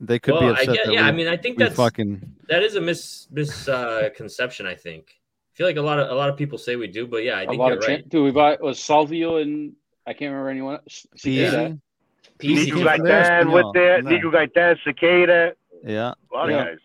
They 0.00 0.18
could 0.18 0.32
be 0.32 0.46
Well, 0.46 0.56
I 0.56 0.62
upset. 0.62 0.74
get, 0.74 0.86
that 0.86 0.92
yeah, 0.94 1.02
we, 1.02 1.08
I 1.08 1.12
mean, 1.12 1.28
I 1.28 1.36
think 1.36 1.56
that's 1.58 1.76
fucking 1.76 2.34
that 2.48 2.64
is 2.64 2.74
a 2.74 2.80
mis 2.80 3.28
misconception. 3.30 4.66
I 4.66 4.74
think. 4.74 5.14
I 5.52 5.54
feel 5.54 5.66
like 5.66 5.76
a 5.76 5.82
lot 5.82 5.98
of 5.98 6.08
a 6.10 6.14
lot 6.14 6.30
of 6.30 6.36
people 6.36 6.56
say 6.58 6.76
we 6.76 6.86
do, 6.88 7.06
but 7.06 7.24
yeah, 7.24 7.38
I 7.38 7.46
think 7.46 7.58
lot 7.58 7.68
you're 7.68 7.76
of 7.78 7.84
right. 7.84 8.00
chan- 8.00 8.08
do 8.08 8.22
we 8.24 8.30
buy 8.30 8.56
was 8.60 8.78
Salvio 8.78 9.42
and 9.42 9.72
I 10.06 10.12
can't 10.14 10.30
remember 10.30 10.48
anyone. 10.50 10.74
else. 10.76 11.06
Cicada. 11.16 11.78
Easy. 12.40 12.72
Nico 12.72 12.76
came 12.78 12.96
from 12.98 13.06
Gaitan 13.06 13.52
with 13.52 13.66
there. 13.74 14.02
Nico 14.02 14.30
Gaitan, 14.30 14.76
Cicada. 14.84 15.52
yeah. 15.84 16.14
A 16.32 16.34
lot 16.36 16.48
Yeah. 16.48 16.58
of 16.60 16.66
guys. 16.66 16.78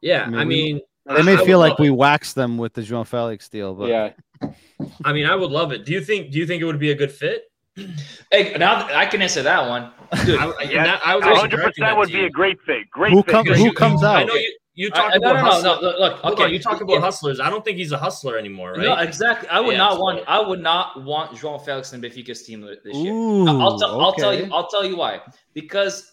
Yeah, 0.00 0.22
I 0.24 0.28
mean, 0.28 0.36
I 0.40 0.44
mean, 0.44 0.80
They 1.06 1.22
may 1.22 1.40
I 1.40 1.44
feel 1.44 1.58
like 1.58 1.78
we 1.78 1.88
it. 1.88 1.92
waxed 1.92 2.34
them 2.34 2.58
with 2.58 2.74
the 2.74 2.82
João 2.82 3.06
Felix 3.06 3.48
deal, 3.48 3.74
but 3.74 3.88
Yeah, 3.88 4.10
I 5.04 5.12
mean, 5.12 5.26
I 5.26 5.34
would 5.34 5.50
love 5.50 5.72
it. 5.72 5.84
Do 5.86 5.92
you 5.92 6.00
think? 6.00 6.30
Do 6.32 6.38
you 6.38 6.46
think 6.46 6.60
it 6.60 6.64
would 6.66 6.78
be 6.78 6.90
a 6.90 6.94
good 6.94 7.10
fit? 7.12 7.50
Hey, 8.30 8.54
now 8.58 8.86
I 8.94 9.06
can 9.06 9.22
answer 9.22 9.42
that 9.42 9.68
one, 9.68 9.90
dude. 10.26 10.38
I, 10.38 10.46
I- 10.50 10.62
Yeah, 10.64 10.84
that- 10.84 11.00
I 11.06 11.16
was 11.16 11.24
100% 11.24 11.96
would 11.96 12.10
be 12.12 12.24
a 12.26 12.30
great 12.30 12.60
fit. 12.66 12.90
Great 12.90 13.12
Who 13.12 13.22
fit. 13.22 13.30
come- 13.32 13.46
who 13.46 13.54
fit. 13.70 13.74
comes 13.76 14.04
I 14.04 14.20
out? 14.22 14.26
know 14.28 14.34
you. 14.34 14.58
You 14.74 14.88
talk 14.90 15.12
I- 15.12 15.16
about 15.16 15.20
no, 15.20 15.32
no, 15.34 15.44
no, 15.44 15.50
hustler- 15.50 15.78
no, 15.92 15.98
look, 15.98 16.24
okay, 16.24 16.44
on, 16.44 16.52
you 16.52 16.58
talk 16.58 16.80
about 16.80 16.94
if- 16.96 17.02
hustlers. 17.02 17.40
I 17.40 17.50
don't 17.50 17.62
think 17.64 17.76
he's 17.76 17.92
a 17.92 17.98
hustler 17.98 18.38
anymore, 18.38 18.72
right? 18.72 18.80
No, 18.82 18.94
exactly. 18.96 19.48
I 19.50 19.60
would 19.60 19.72
Yeah, 19.72 19.78
not 19.78 19.92
so- 19.94 20.00
want. 20.00 20.24
I 20.26 20.40
would 20.40 20.60
not 20.62 21.02
want 21.04 21.32
João 21.32 21.62
Felix 21.62 21.92
in 21.92 22.00
Benfica's 22.00 22.42
team 22.42 22.62
this 22.62 22.96
year. 22.96 23.12
Ooh, 23.12 23.46
I'll, 23.60 23.78
tell 23.78 24.00
I'll 24.00 24.14
tell 24.14 24.34
you. 24.34 24.48
I'll 24.52 24.68
tell 24.68 24.84
you 24.86 24.96
why. 24.96 25.20
Because 25.52 26.10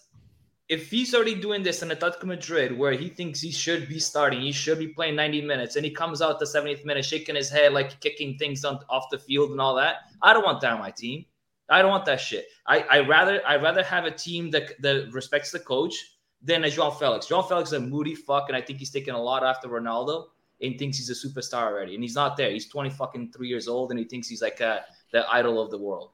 if 0.68 0.90
he's 0.90 1.14
already 1.14 1.34
doing 1.34 1.62
this 1.62 1.82
in 1.82 1.88
Atletico 1.88 2.24
Madrid, 2.24 2.76
where 2.78 2.92
he 2.92 3.08
thinks 3.08 3.40
he 3.40 3.50
should 3.50 3.88
be 3.88 3.98
starting, 3.98 4.40
he 4.42 4.52
should 4.52 4.78
be 4.78 4.88
playing 4.88 5.16
90 5.16 5.40
minutes, 5.40 5.76
and 5.76 5.84
he 5.84 5.90
comes 5.90 6.20
out 6.22 6.38
the 6.38 6.44
70th 6.46 6.84
minute 6.84 7.04
shaking 7.04 7.34
his 7.34 7.48
head 7.50 7.72
like 7.72 7.98
kicking 8.00 8.36
things 8.38 8.64
on, 8.64 8.78
off 8.90 9.04
the 9.10 9.18
field 9.18 9.50
and 9.52 9.60
all 9.60 9.74
that. 9.76 9.96
I 10.22 10.32
don't 10.34 10.44
want 10.44 10.60
that 10.60 10.72
on 10.74 10.78
my 10.78 10.90
team. 10.90 11.24
I 11.70 11.80
don't 11.82 11.90
want 11.90 12.04
that 12.06 12.20
shit. 12.20 12.46
I 12.66 12.80
I 12.90 13.00
rather 13.00 13.40
I 13.46 13.56
rather 13.56 13.82
have 13.84 14.04
a 14.04 14.10
team 14.10 14.50
that 14.50 14.80
that 14.82 15.08
respects 15.12 15.50
the 15.50 15.60
coach 15.60 15.94
than 16.42 16.64
a 16.64 16.68
João 16.68 16.96
Felix. 16.96 17.26
João 17.26 17.46
Felix 17.46 17.70
is 17.70 17.74
a 17.74 17.80
moody 17.80 18.14
fuck, 18.14 18.48
and 18.48 18.56
I 18.56 18.60
think 18.60 18.78
he's 18.78 18.90
taking 18.90 19.14
a 19.14 19.22
lot 19.22 19.44
after 19.44 19.68
Ronaldo 19.68 20.26
and 20.62 20.78
thinks 20.78 20.98
he's 20.98 21.10
a 21.10 21.14
superstar 21.14 21.64
already, 21.64 21.94
and 21.94 22.02
he's 22.02 22.14
not 22.14 22.36
there. 22.36 22.50
He's 22.50 22.68
20 22.68 22.90
fucking 22.90 23.32
three 23.32 23.48
years 23.48 23.68
old, 23.68 23.90
and 23.90 23.98
he 23.98 24.04
thinks 24.04 24.28
he's 24.28 24.42
like 24.42 24.60
uh 24.60 24.80
the 25.12 25.28
idol 25.30 25.60
of 25.60 25.70
the 25.70 25.78
world. 25.78 26.10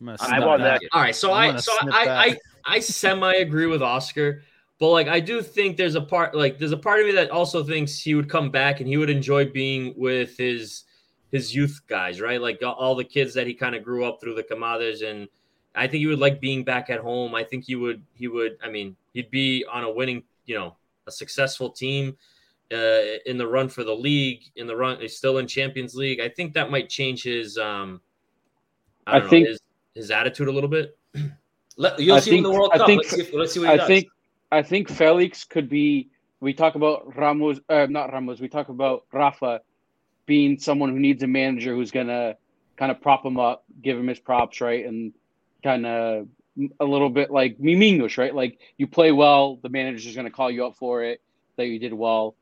I'm 0.00 0.42
want 0.42 0.62
that. 0.62 0.80
All 0.92 1.00
right, 1.00 1.14
so 1.14 1.32
I'm 1.32 1.56
I 1.56 1.60
so 1.60 1.72
snip 1.80 1.94
I. 1.94 2.06
I 2.06 2.36
I 2.64 2.80
semi 2.80 3.34
agree 3.34 3.66
with 3.66 3.82
Oscar, 3.82 4.42
but 4.78 4.90
like 4.90 5.08
I 5.08 5.20
do 5.20 5.42
think 5.42 5.76
there's 5.76 5.94
a 5.94 6.00
part 6.00 6.34
like 6.34 6.58
there's 6.58 6.72
a 6.72 6.76
part 6.78 7.00
of 7.00 7.06
me 7.06 7.12
that 7.12 7.30
also 7.30 7.62
thinks 7.62 7.98
he 7.98 8.14
would 8.14 8.28
come 8.28 8.50
back 8.50 8.80
and 8.80 8.88
he 8.88 8.96
would 8.96 9.10
enjoy 9.10 9.46
being 9.46 9.94
with 9.96 10.36
his 10.36 10.84
his 11.30 11.54
youth 11.54 11.80
guys, 11.86 12.20
right? 12.20 12.40
Like 12.40 12.62
all- 12.62 12.74
all 12.74 12.94
the 12.94 13.04
kids 13.04 13.34
that 13.34 13.46
he 13.46 13.54
kind 13.54 13.74
of 13.74 13.84
grew 13.84 14.04
up 14.04 14.20
through 14.20 14.34
the 14.34 14.42
Camadas 14.42 15.08
and 15.08 15.28
I 15.74 15.86
think 15.86 16.00
he 16.00 16.06
would 16.06 16.18
like 16.18 16.40
being 16.40 16.64
back 16.64 16.90
at 16.90 17.00
home. 17.00 17.34
I 17.34 17.44
think 17.44 17.64
he 17.64 17.76
would 17.76 18.02
he 18.14 18.26
would 18.26 18.56
I 18.62 18.70
mean, 18.70 18.96
he'd 19.14 19.30
be 19.30 19.64
on 19.70 19.84
a 19.84 19.90
winning, 19.92 20.22
you 20.46 20.56
know, 20.58 20.76
a 21.06 21.10
successful 21.10 21.70
team 21.70 22.16
uh, 22.72 23.00
in 23.26 23.36
the 23.38 23.46
run 23.46 23.68
for 23.68 23.82
the 23.84 23.94
league, 23.94 24.42
in 24.56 24.66
the 24.66 24.76
run 24.76 25.00
he's 25.00 25.16
still 25.16 25.38
in 25.38 25.46
Champions 25.46 25.94
League. 25.94 26.20
I 26.20 26.28
think 26.28 26.54
that 26.54 26.70
might 26.70 26.88
change 26.88 27.22
his 27.22 27.58
um 27.58 28.00
I, 29.06 29.10
I 29.10 29.14
don't 29.18 29.24
know, 29.24 29.30
think- 29.30 29.48
his 29.48 29.60
his 29.94 30.10
attitude 30.10 30.48
a 30.48 30.52
little 30.52 30.70
bit. 30.70 30.96
Let, 31.76 31.98
you'll 31.98 32.16
I 32.16 32.20
see 32.20 32.36
in 32.36 32.42
the 32.44 32.50
World 32.50 32.70
I 32.74 32.78
Cup. 32.78 32.86
think- 32.86 33.02
let's, 33.02 33.10
see 33.28 33.36
let's 33.36 33.52
see 33.54 33.60
what 33.60 33.68
he 33.68 33.74
I 33.74 33.76
does. 33.78 33.86
think 33.88 34.08
I 34.52 34.62
think 34.62 34.88
Felix 34.88 35.44
could 35.44 35.68
be. 35.68 36.10
We 36.40 36.54
talk 36.54 36.74
about 36.74 37.16
Ramos, 37.16 37.60
uh, 37.68 37.86
not 37.90 38.12
Ramos. 38.12 38.40
We 38.40 38.48
talk 38.48 38.68
about 38.70 39.04
Rafa 39.12 39.60
being 40.26 40.58
someone 40.58 40.90
who 40.90 40.98
needs 40.98 41.22
a 41.22 41.26
manager 41.26 41.74
who's 41.74 41.90
gonna 41.90 42.36
kind 42.76 42.90
of 42.90 43.00
prop 43.00 43.24
him 43.26 43.38
up, 43.38 43.64
give 43.82 43.98
him 43.98 44.06
his 44.06 44.18
props, 44.18 44.60
right, 44.60 44.86
and 44.86 45.12
kind 45.62 45.84
of 45.86 46.28
a 46.80 46.84
little 46.84 47.10
bit 47.10 47.30
like 47.30 47.58
Mimingush, 47.58 48.18
right? 48.18 48.34
Like 48.34 48.58
you 48.76 48.86
play 48.86 49.12
well, 49.12 49.56
the 49.62 49.68
manager's 49.68 50.14
gonna 50.16 50.30
call 50.30 50.50
you 50.50 50.66
up 50.66 50.76
for 50.76 51.02
it 51.04 51.20
that 51.56 51.66
you 51.66 51.78
did 51.78 51.92
well. 51.92 52.34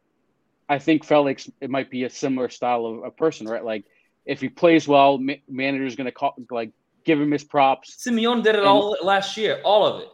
I 0.69 0.79
think 0.79 1.05
Felix 1.05 1.51
it 1.61 1.71
might 1.71 1.91
be 1.91 2.05
a 2.05 2.11
similar 2.11 2.49
style 2.49 2.85
of 2.87 3.05
a 3.05 3.11
person, 3.11 3.47
right? 3.49 3.65
Like 3.65 3.85
if 4.27 4.41
he 4.41 4.49
plays 4.49 4.87
well, 4.87 5.19
ma- 5.19 5.35
manager's 5.49 5.97
gonna 5.97 6.13
call 6.13 6.35
like 6.51 6.71
give 7.05 7.21
him 7.21 7.31
his 7.31 7.45
props. 7.45 7.97
Simeone 8.05 8.43
did 8.43 8.55
it 8.55 8.59
And- 8.61 8.69
all 8.69 8.97
last 9.03 9.37
year, 9.37 9.61
all 9.65 9.87
of 9.87 10.03
it. 10.03 10.09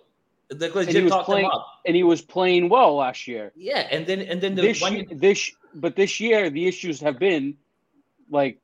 The 0.51 0.67
And 0.67 0.73
he 0.75 0.79
legit 0.79 1.03
was 1.05 1.13
talked 1.13 1.29
him 1.29 1.33
playing- 1.33 1.47
up. 1.47 1.67
And 1.87 1.97
he 1.97 2.03
was 2.03 2.21
playing 2.23 2.69
well 2.69 2.95
last 2.97 3.27
year. 3.27 3.53
Yeah, 3.57 3.89
and 3.91 4.07
then 4.07 4.21
and 4.21 4.41
then 4.41 4.55
the 4.55 4.63
this, 4.63 4.81
year- 4.81 5.05
you, 5.11 5.17
this 5.17 5.51
but 5.75 5.97
this 5.97 6.21
year 6.21 6.51
the 6.51 6.67
issues 6.69 7.01
have 7.01 7.19
been 7.19 7.57
like 8.31 8.59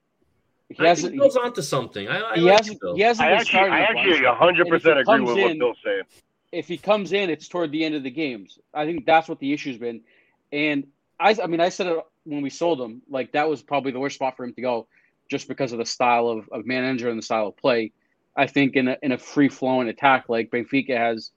he 0.71 0.87
I 0.87 0.95
think 0.95 1.14
hasn't 1.14 1.16
Bill's 1.16 1.37
onto 1.37 1.62
something. 1.62 2.09
I, 2.09 2.21
I 2.23 2.35
he 2.37 2.41
like 2.43 2.59
hasn't 2.59 2.81
Bill. 2.81 2.95
he 2.97 3.03
hasn't 3.03 3.29
I 3.29 3.33
actually, 3.33 3.47
starting 3.47 3.75
I 3.75 3.81
a 3.81 3.83
actually 3.85 4.27
100 4.27 4.68
percent 4.68 4.99
if 4.99 5.07
he 5.09 5.14
agree 5.14 5.21
with 5.25 5.37
comes 5.37 5.43
what 5.43 5.51
in- 5.53 5.59
Bill's 5.59 5.79
saying. 5.85 6.03
if 6.53 6.68
he 6.68 6.79
comes 6.79 7.12
in 7.12 7.31
it's 7.31 7.49
toward 7.49 7.73
the 7.73 7.85
end 7.85 7.95
of 7.95 8.03
the 8.03 8.11
games 8.11 8.59
i 8.75 8.85
think 8.87 9.07
that's 9.07 9.29
what 9.29 9.39
the 9.41 9.53
issue's 9.53 9.79
been 9.79 10.01
and 10.53 10.87
i 11.21 11.37
i 11.43 11.47
mean 11.47 11.61
i 11.61 11.68
said 11.68 11.87
it 11.89 11.99
when 12.25 12.43
we 12.43 12.51
sold 12.51 12.81
him 12.81 13.03
like 13.09 13.33
that 13.33 13.49
was 13.49 13.62
probably 13.62 13.93
the 13.93 14.01
worst 14.01 14.16
spot 14.16 14.37
for 14.37 14.45
him 14.45 14.53
to 14.55 14.61
go 14.62 14.87
just 15.31 15.47
because 15.49 15.73
of 15.73 15.79
the 15.79 15.87
style 15.87 16.29
of, 16.29 16.49
of 16.51 16.66
manager 16.66 17.09
and 17.09 17.18
the 17.18 17.23
style 17.23 17.49
of 17.49 17.57
play 17.57 17.93
i 18.37 18.47
think 18.47 18.77
in 18.77 18.89
a, 18.89 18.97
in 19.03 19.12
a 19.12 19.18
free 19.18 19.49
flowing 19.49 19.89
attack 19.89 20.29
like 20.29 20.51
benfica 20.51 20.97
has 20.97 21.31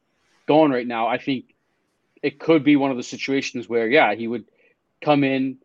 going 0.47 0.71
right 0.71 0.88
now 0.88 1.07
i 1.07 1.17
think 1.17 1.45
it 2.23 2.39
could 2.39 2.63
be 2.63 2.75
one 2.75 2.91
of 2.91 2.97
the 2.97 3.03
situations 3.03 3.69
where 3.69 3.88
yeah 3.89 4.15
he 4.15 4.27
would 4.27 4.45
come 5.01 5.23
in 5.23 5.57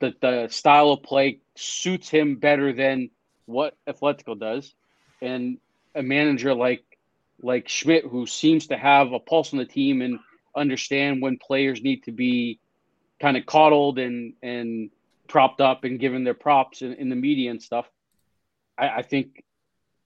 the, 0.00 0.14
the 0.20 0.48
style 0.48 0.90
of 0.90 1.02
play 1.02 1.40
suits 1.56 2.08
him 2.08 2.36
better 2.36 2.72
than 2.72 3.10
what 3.46 3.76
Atletico 3.88 4.38
does 4.38 4.74
and 5.20 5.58
a 5.94 6.02
manager 6.02 6.54
like 6.54 6.84
like 7.40 7.68
Schmidt, 7.68 8.04
who 8.04 8.26
seems 8.26 8.66
to 8.68 8.76
have 8.76 9.12
a 9.12 9.20
pulse 9.20 9.52
on 9.52 9.58
the 9.58 9.64
team 9.64 10.02
and 10.02 10.18
understand 10.56 11.22
when 11.22 11.38
players 11.38 11.80
need 11.82 12.02
to 12.04 12.12
be 12.12 12.58
kind 13.20 13.36
of 13.36 13.46
coddled 13.46 13.98
and 13.98 14.34
and 14.42 14.90
propped 15.28 15.60
up 15.60 15.84
and 15.84 16.00
given 16.00 16.24
their 16.24 16.34
props 16.34 16.82
in, 16.82 16.94
in 16.94 17.08
the 17.08 17.16
media 17.16 17.50
and 17.50 17.62
stuff. 17.62 17.86
I, 18.76 18.88
I 18.88 19.02
think 19.02 19.44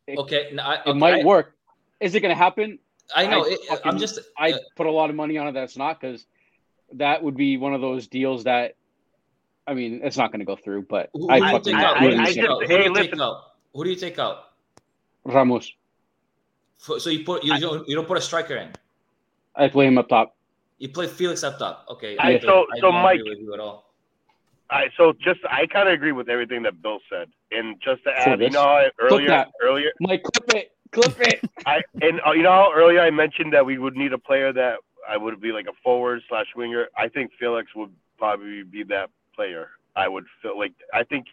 it, 0.07 0.19
okay, 0.19 0.51
no, 0.53 0.63
I, 0.63 0.81
it 0.87 0.97
might 0.97 1.21
I, 1.21 1.25
work. 1.25 1.55
Is 2.01 2.15
it 2.15 2.21
going 2.21 2.35
to 2.35 2.43
happen? 2.43 2.79
I 3.15 3.27
know. 3.27 3.45
I 3.45 3.51
it, 3.51 3.61
I'm 3.71 3.79
fucking- 3.79 3.99
just. 3.99 4.19
I 4.37 4.53
uh, 4.53 4.59
put 4.77 4.87
a 4.87 4.91
lot 4.91 5.11
of 5.11 5.17
money 5.17 5.39
on 5.39 5.47
it. 5.47 5.53
That's 5.53 5.77
not 5.77 6.01
because 6.01 6.27
that 6.95 7.23
would 7.23 7.37
be 7.37 7.57
one 7.57 7.75
of 7.75 7.81
those 7.81 8.07
deals 8.09 8.45
that. 8.45 8.75
I 9.67 9.75
mean, 9.75 10.01
it's 10.03 10.17
not 10.17 10.33
going 10.33 10.41
to 10.41 10.45
go 10.47 10.57
through, 10.57 10.83
but 10.89 11.11
who, 11.13 11.31
I 11.31 11.39
who 11.39 11.41
do 11.41 11.47
you 11.47 11.53
fucking 11.53 11.75
take 11.75 11.85
out? 11.85 11.97
I- 11.97 12.01
Who 12.01 12.11
do 12.11 12.17
I 12.17 12.19
you 12.21 12.25
just- 12.27 12.35
take 12.37 12.45
out? 12.49 12.63
Who 12.63 12.69
hey, 12.69 12.89
listen. 12.89 13.21
out? 13.21 13.43
Who 13.75 13.85
do 13.85 13.91
you 13.91 13.97
take 13.97 14.19
out? 14.19 14.39
Ramos. 15.25 15.73
For- 16.79 16.99
So 17.01 17.11
you 17.11 17.25
put 17.25 17.45
you, 17.45 17.59
don't 17.61 17.89
you 17.89 17.95
don't 17.95 18.09
put 18.09 18.19
a 18.19 18.21
striker 18.21 18.57
in. 18.57 18.71
I 19.55 19.69
play 19.69 19.87
him 19.87 19.99
up 19.99 20.09
top. 20.09 20.35
You 20.79 20.89
play 20.89 21.07
Felix 21.07 21.45
up 21.45 21.59
top. 21.59 21.87
Okay. 21.91 22.17
I- 22.19 22.41
so- 22.41 22.67
I 22.73 22.77
so 22.77 22.81
don't 22.91 22.95
Mike- 23.03 23.21
agree 23.21 23.31
with 23.31 23.39
you 23.41 23.55
at 23.55 23.61
all. 23.61 23.89
All 24.71 24.79
right, 24.79 24.91
so 24.97 25.13
just 25.13 25.39
I 25.51 25.67
kind 25.67 25.87
of 25.89 25.93
agree 25.95 26.13
with 26.13 26.31
everything 26.31 26.63
that 26.63 26.81
Bill 26.81 26.99
said, 27.11 27.29
and 27.51 27.79
just 27.83 28.03
to 28.05 28.11
So 28.25 28.31
add, 28.33 28.41
you 28.41 28.49
know, 28.51 28.63
how 28.63 28.87
earlier, 29.01 29.29
that. 29.29 29.49
earlier, 29.63 29.91
Mike, 30.01 30.23
clip 30.23 30.55
it, 30.55 30.73
clip 30.93 31.21
it. 31.21 31.41
I 31.67 31.83
and 32.01 32.21
uh, 32.27 32.33
you 32.33 32.43
know 32.43 32.51
how 32.53 32.73
earlier 32.75 33.01
I 33.01 33.11
mentioned 33.11 33.53
that 33.53 33.67
we 33.67 33.77
would 33.77 33.97
need 33.97 34.15
a 34.15 34.19
player 34.19 34.51
that 34.55 34.77
I 35.07 35.19
would 35.19 35.39
be 35.43 35.53
like 35.53 35.67
a 35.67 35.75
forward 35.85 36.23
slash 36.29 36.47
winger. 36.57 36.89
I 36.97 37.09
think 37.09 37.33
Felix 37.39 37.69
would 37.77 37.91
probably 38.19 38.63
be 38.63 38.83
that 38.85 39.11
player. 39.43 39.69
I 39.97 40.09
would 40.09 40.25
feel 40.41 40.59
like 40.59 40.73
I 40.93 41.03
think 41.05 41.27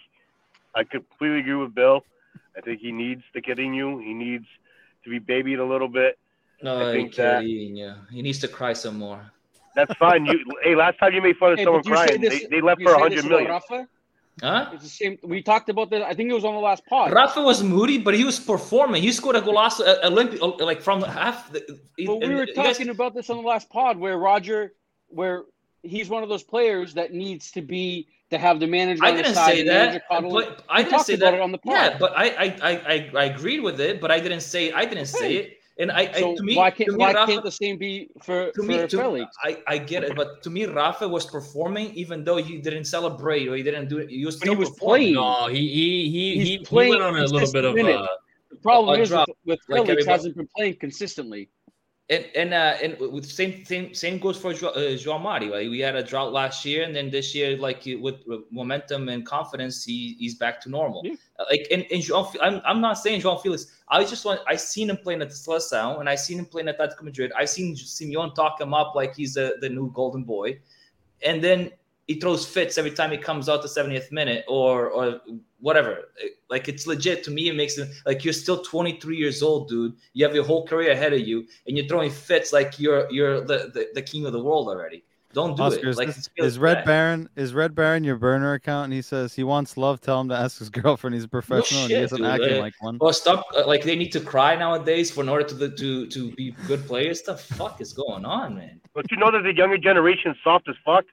I 0.75 0.83
completely 0.83 1.39
agree 1.39 1.55
with 1.55 1.73
Bill. 1.75 2.03
I 2.57 2.61
think 2.61 2.79
he 2.81 2.91
needs 2.91 3.23
to 3.33 3.41
get 3.41 3.59
in 3.59 3.73
you. 3.73 3.99
He 3.99 4.13
needs 4.13 4.45
to 5.03 5.09
be 5.09 5.19
babied 5.19 5.59
a 5.59 5.65
little 5.65 5.87
bit. 5.87 6.17
No, 6.61 6.89
I 6.89 6.91
think 6.91 7.11
he, 7.15 7.21
that- 7.21 7.45
yeah. 7.47 7.95
he 8.11 8.21
needs 8.21 8.39
to 8.39 8.47
cry 8.47 8.73
some 8.73 8.97
more. 8.97 9.21
That's 9.75 9.93
fine. 9.93 10.25
You 10.25 10.37
hey, 10.63 10.75
last 10.75 10.97
time 10.99 11.13
you 11.13 11.21
made 11.21 11.37
fun 11.37 11.53
of 11.53 11.57
Hey, 11.59 11.63
someone 11.65 11.81
but 11.83 11.89
you 11.89 11.95
say 11.97 12.05
crying, 12.07 12.21
this- 12.21 12.39
they, 12.41 12.47
they 12.47 12.61
left 12.61 12.81
for 12.81 12.91
a 12.91 12.95
say 12.95 13.01
hundred 13.01 13.23
this 13.25 13.47
Rafa? 13.47 13.87
Huh? 14.41 14.69
It's 14.73 14.83
the 14.83 14.89
same. 14.89 15.17
We 15.21 15.41
talked 15.41 15.67
about 15.69 15.89
this. 15.89 16.01
I 16.01 16.13
think 16.13 16.29
it 16.29 16.33
was 16.33 16.45
on 16.45 16.53
the 16.53 16.61
last 16.61 16.85
pod. 16.85 17.11
Rafa 17.11 17.41
was 17.41 17.61
moody, 17.61 17.97
but 17.97 18.13
he 18.13 18.23
was 18.23 18.39
performing. 18.39 19.01
He 19.03 19.11
scored 19.11 19.35
a 19.35 19.41
golazo, 19.41 19.81
Olympic, 20.03 20.39
like 20.69 20.81
from 20.81 21.01
half. 21.01 21.51
The, 21.51 21.59
But 22.05 22.19
we 22.21 22.29
were 22.29 22.45
you 22.45 22.53
guys- 22.55 22.77
talking 22.77 22.89
about 22.89 23.13
this 23.13 23.29
on 23.29 23.37
the 23.37 23.47
last 23.53 23.69
pod 23.69 23.97
where 23.97 24.17
Roger, 24.17 24.73
where 25.09 25.43
he's 25.83 26.09
one 26.09 26.23
of 26.23 26.29
those 26.29 26.43
players 26.43 26.93
that 26.93 27.13
needs 27.13 27.51
to 27.51 27.61
be 27.61 28.07
to 28.29 28.37
have 28.37 28.59
the 28.59 28.67
manager. 28.67 29.03
I 29.03 29.09
on 29.11 29.17
the 29.17 29.23
didn't 29.23 29.35
side, 29.35 29.53
say 29.55 29.63
that, 29.63 30.03
but 30.09 30.63
I 30.69 30.79
We 30.79 30.83
didn't 30.85 31.03
say 31.05 31.15
that 31.15 31.39
on 31.39 31.51
the 31.51 31.57
pod. 31.57 31.73
Yeah, 31.73 31.97
but 31.99 32.13
I, 32.15 32.25
I, 32.29 32.57
I, 32.61 32.71
I, 32.71 33.11
I 33.15 33.23
agreed 33.25 33.61
with 33.61 33.79
it, 33.81 33.99
but 34.01 34.11
I 34.11 34.19
didn't 34.19 34.41
say 34.41 34.71
I 34.71 34.85
didn't 34.85 35.07
say 35.07 35.29
Hey. 35.33 35.37
it. 35.37 35.55
And 35.79 35.93
I, 35.93 36.11
So 36.11 36.33
I 36.33 36.35
to 36.35 36.43
me, 36.43 36.57
why 36.57 36.71
can't 36.71 36.87
to 36.89 36.97
me, 36.97 36.97
why 36.99 37.13
Rafa, 37.13 37.31
can't 37.31 37.43
the 37.45 37.51
same 37.51 37.77
be 37.77 38.09
for 38.21 38.51
to 38.51 38.53
for 38.53 38.63
me, 38.63 38.85
to, 38.85 39.27
I, 39.45 39.63
I 39.65 39.77
get 39.77 40.03
it, 40.03 40.13
but 40.13 40.43
to 40.43 40.49
me, 40.49 40.65
Rafa 40.65 41.07
was 41.07 41.25
performing 41.25 41.93
even 41.93 42.25
though 42.25 42.35
he 42.35 42.57
didn't 42.57 42.83
celebrate 42.83 43.47
or 43.47 43.55
he 43.55 43.63
didn't 43.63 43.87
do 43.87 43.97
it. 43.99 44.09
He 44.09 44.25
was 44.25 44.35
But 44.35 44.41
still 44.41 44.53
he 44.55 44.59
was 44.59 44.71
playing. 44.71 45.13
No, 45.13 45.47
he 45.47 45.55
he 45.59 46.09
he 46.09 46.35
He's 46.35 46.47
he, 46.49 46.57
he 46.57 46.75
went 46.89 47.01
on 47.01 47.15
a 47.15 47.23
little 47.23 47.49
bit 47.51 47.63
of 47.63 47.75
consistent 47.75 48.03
uh, 48.03 48.07
The 48.51 48.55
problem 48.57 48.99
a 48.99 49.01
is 49.03 49.07
drop, 49.09 49.29
with, 49.29 49.37
with 49.45 49.59
like 49.69 49.77
Felix 49.77 49.89
everybody- 49.91 50.11
hasn't 50.11 50.35
been 50.35 50.49
playing 50.53 50.75
consistently. 50.75 51.47
And 52.09 52.25
and 52.35 52.53
uh, 52.53 52.75
and 52.81 52.97
with 52.99 53.25
same 53.25 53.63
same 53.65 53.93
same 53.93 54.17
goes 54.17 54.37
for 54.37 54.53
Joao, 54.53 54.71
uh, 54.71 54.95
Joao 54.95 55.19
Mari. 55.19 55.49
Right? 55.49 55.69
We 55.69 55.79
had 55.79 55.95
a 55.95 56.03
drought 56.03 56.33
last 56.33 56.65
year, 56.65 56.83
and 56.83 56.95
then 56.95 57.11
this 57.11 57.35
year, 57.35 57.55
like 57.57 57.83
with, 57.85 58.25
with 58.25 58.41
momentum 58.51 59.09
and 59.09 59.25
confidence, 59.25 59.83
he 59.83 60.15
he's 60.17 60.35
back 60.35 60.59
to 60.61 60.69
normal. 60.69 61.01
Yeah. 61.05 61.15
Like 61.49 61.67
and, 61.71 61.85
and 61.91 62.01
Joao, 62.01 62.31
I'm 62.41 62.61
I'm 62.65 62.81
not 62.81 62.97
saying 62.97 63.21
Joao 63.21 63.37
Felix. 63.37 63.67
I 63.89 64.03
just 64.03 64.25
want 64.25 64.41
I 64.47 64.55
seen 64.55 64.89
him 64.89 64.97
playing 64.97 65.21
at 65.21 65.29
the 65.29 65.35
Seleção, 65.35 65.99
and 65.99 66.09
I 66.09 66.15
seen 66.15 66.39
him 66.39 66.45
playing 66.45 66.67
at 66.67 66.79
Atletico 66.79 67.03
Madrid. 67.03 67.31
I 67.37 67.45
seen 67.45 67.75
Simeone 67.75 68.33
talk 68.33 68.59
him 68.59 68.73
up 68.73 68.95
like 68.95 69.15
he's 69.15 69.35
the 69.35 69.57
the 69.61 69.69
new 69.69 69.91
golden 69.91 70.23
boy, 70.23 70.59
and 71.21 71.43
then 71.43 71.71
he 72.09 72.15
throws 72.19 72.43
fits 72.55 72.73
every 72.81 72.89
time 72.99 73.11
he 73.11 73.17
comes 73.29 73.45
out 73.49 73.61
the 73.61 73.67
70th 73.79 74.11
minute 74.19 74.43
or 74.47 74.89
or 74.97 75.05
whatever. 75.67 75.91
Like 76.49 76.67
it's 76.71 76.87
legit 76.93 77.23
to 77.25 77.31
me. 77.37 77.43
It 77.51 77.55
makes 77.55 77.77
it 77.77 77.87
like 78.09 78.23
you're 78.25 78.33
still 78.45 78.59
23 78.63 79.15
years 79.23 79.43
old, 79.43 79.69
dude. 79.69 79.93
You 80.13 80.25
have 80.25 80.33
your 80.33 80.43
whole 80.51 80.65
career 80.71 80.91
ahead 80.97 81.13
of 81.13 81.21
you, 81.29 81.37
and 81.67 81.77
you're 81.77 81.87
throwing 81.91 82.09
fits 82.09 82.51
like 82.51 82.79
you're 82.83 83.03
you're 83.17 83.35
the 83.51 83.57
the, 83.75 83.83
the 83.97 84.01
king 84.11 84.25
of 84.25 84.33
the 84.33 84.43
world 84.47 84.67
already. 84.73 85.03
Don't 85.31 85.55
do 85.55 85.61
Oscar, 85.61 85.81
it. 85.81 85.89
is, 85.89 85.97
Like 85.97 86.07
this- 86.07 86.29
is 86.37 86.57
Red 86.57 86.77
bad. 86.77 86.85
Baron 86.85 87.29
is 87.35 87.53
Red 87.53 87.75
Baron 87.75 88.03
your 88.03 88.15
burner 88.15 88.53
account? 88.59 88.85
And 88.85 88.93
he 88.99 89.03
says 89.03 89.35
he 89.35 89.43
wants 89.43 89.77
love. 89.77 90.01
Tell 90.01 90.19
him 90.21 90.29
to 90.29 90.35
ask 90.45 90.57
his 90.57 90.69
girlfriend. 90.81 91.13
He's 91.13 91.25
a 91.25 91.27
professional 91.39 91.81
and 91.83 91.91
he 91.91 91.97
shit, 91.97 92.05
isn't 92.05 92.17
dude. 92.17 92.25
acting 92.35 92.57
Uh, 92.57 92.61
like 92.67 92.73
one. 92.87 92.97
Well, 92.99 93.13
stop. 93.13 93.45
uh, 93.55 93.67
Like 93.73 93.83
they 93.83 93.95
need 93.95 94.11
to 94.13 94.21
cry 94.33 94.55
nowadays 94.55 95.11
for 95.11 95.21
in 95.21 95.29
order 95.29 95.45
to 95.51 95.55
to 95.81 96.07
to 96.15 96.21
be 96.39 96.45
good 96.69 96.81
players. 96.91 97.21
The 97.21 97.37
fuck 97.37 97.75
is 97.85 97.93
going 97.93 98.25
on, 98.25 98.47
man? 98.55 98.75
But 98.95 99.05
you 99.11 99.17
know 99.21 99.29
that 99.35 99.43
the 99.43 99.53
younger 99.61 99.77
generation 99.89 100.31
is 100.31 100.37
soft 100.43 100.67
as 100.67 100.77
fuck. 100.83 101.05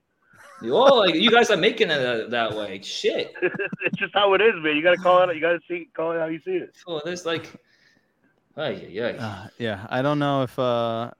Oh, 0.62 0.96
like 1.00 1.14
you 1.14 1.30
guys 1.30 1.50
are 1.50 1.56
making 1.56 1.90
it 1.90 2.00
uh, 2.00 2.28
that 2.28 2.56
way. 2.56 2.80
Shit. 2.82 3.34
it's 3.42 3.96
just 3.96 4.14
how 4.14 4.32
it 4.34 4.40
is, 4.40 4.54
man. 4.56 4.76
You 4.76 4.82
gotta 4.82 4.96
call 4.96 5.28
it. 5.28 5.34
You 5.34 5.40
gotta 5.40 5.60
see 5.68 5.88
call 5.94 6.12
it 6.12 6.18
how 6.18 6.26
you 6.26 6.40
see 6.44 6.52
it. 6.52 6.74
Oh, 6.86 7.00
there's 7.04 7.26
like, 7.26 7.52
oh 8.56 8.68
yeah, 8.68 8.88
yeah. 8.88 9.26
Uh, 9.26 9.48
yeah, 9.58 9.86
I 9.90 10.00
don't 10.02 10.18
know 10.18 10.42
if 10.42 10.58
uh, 10.58 11.10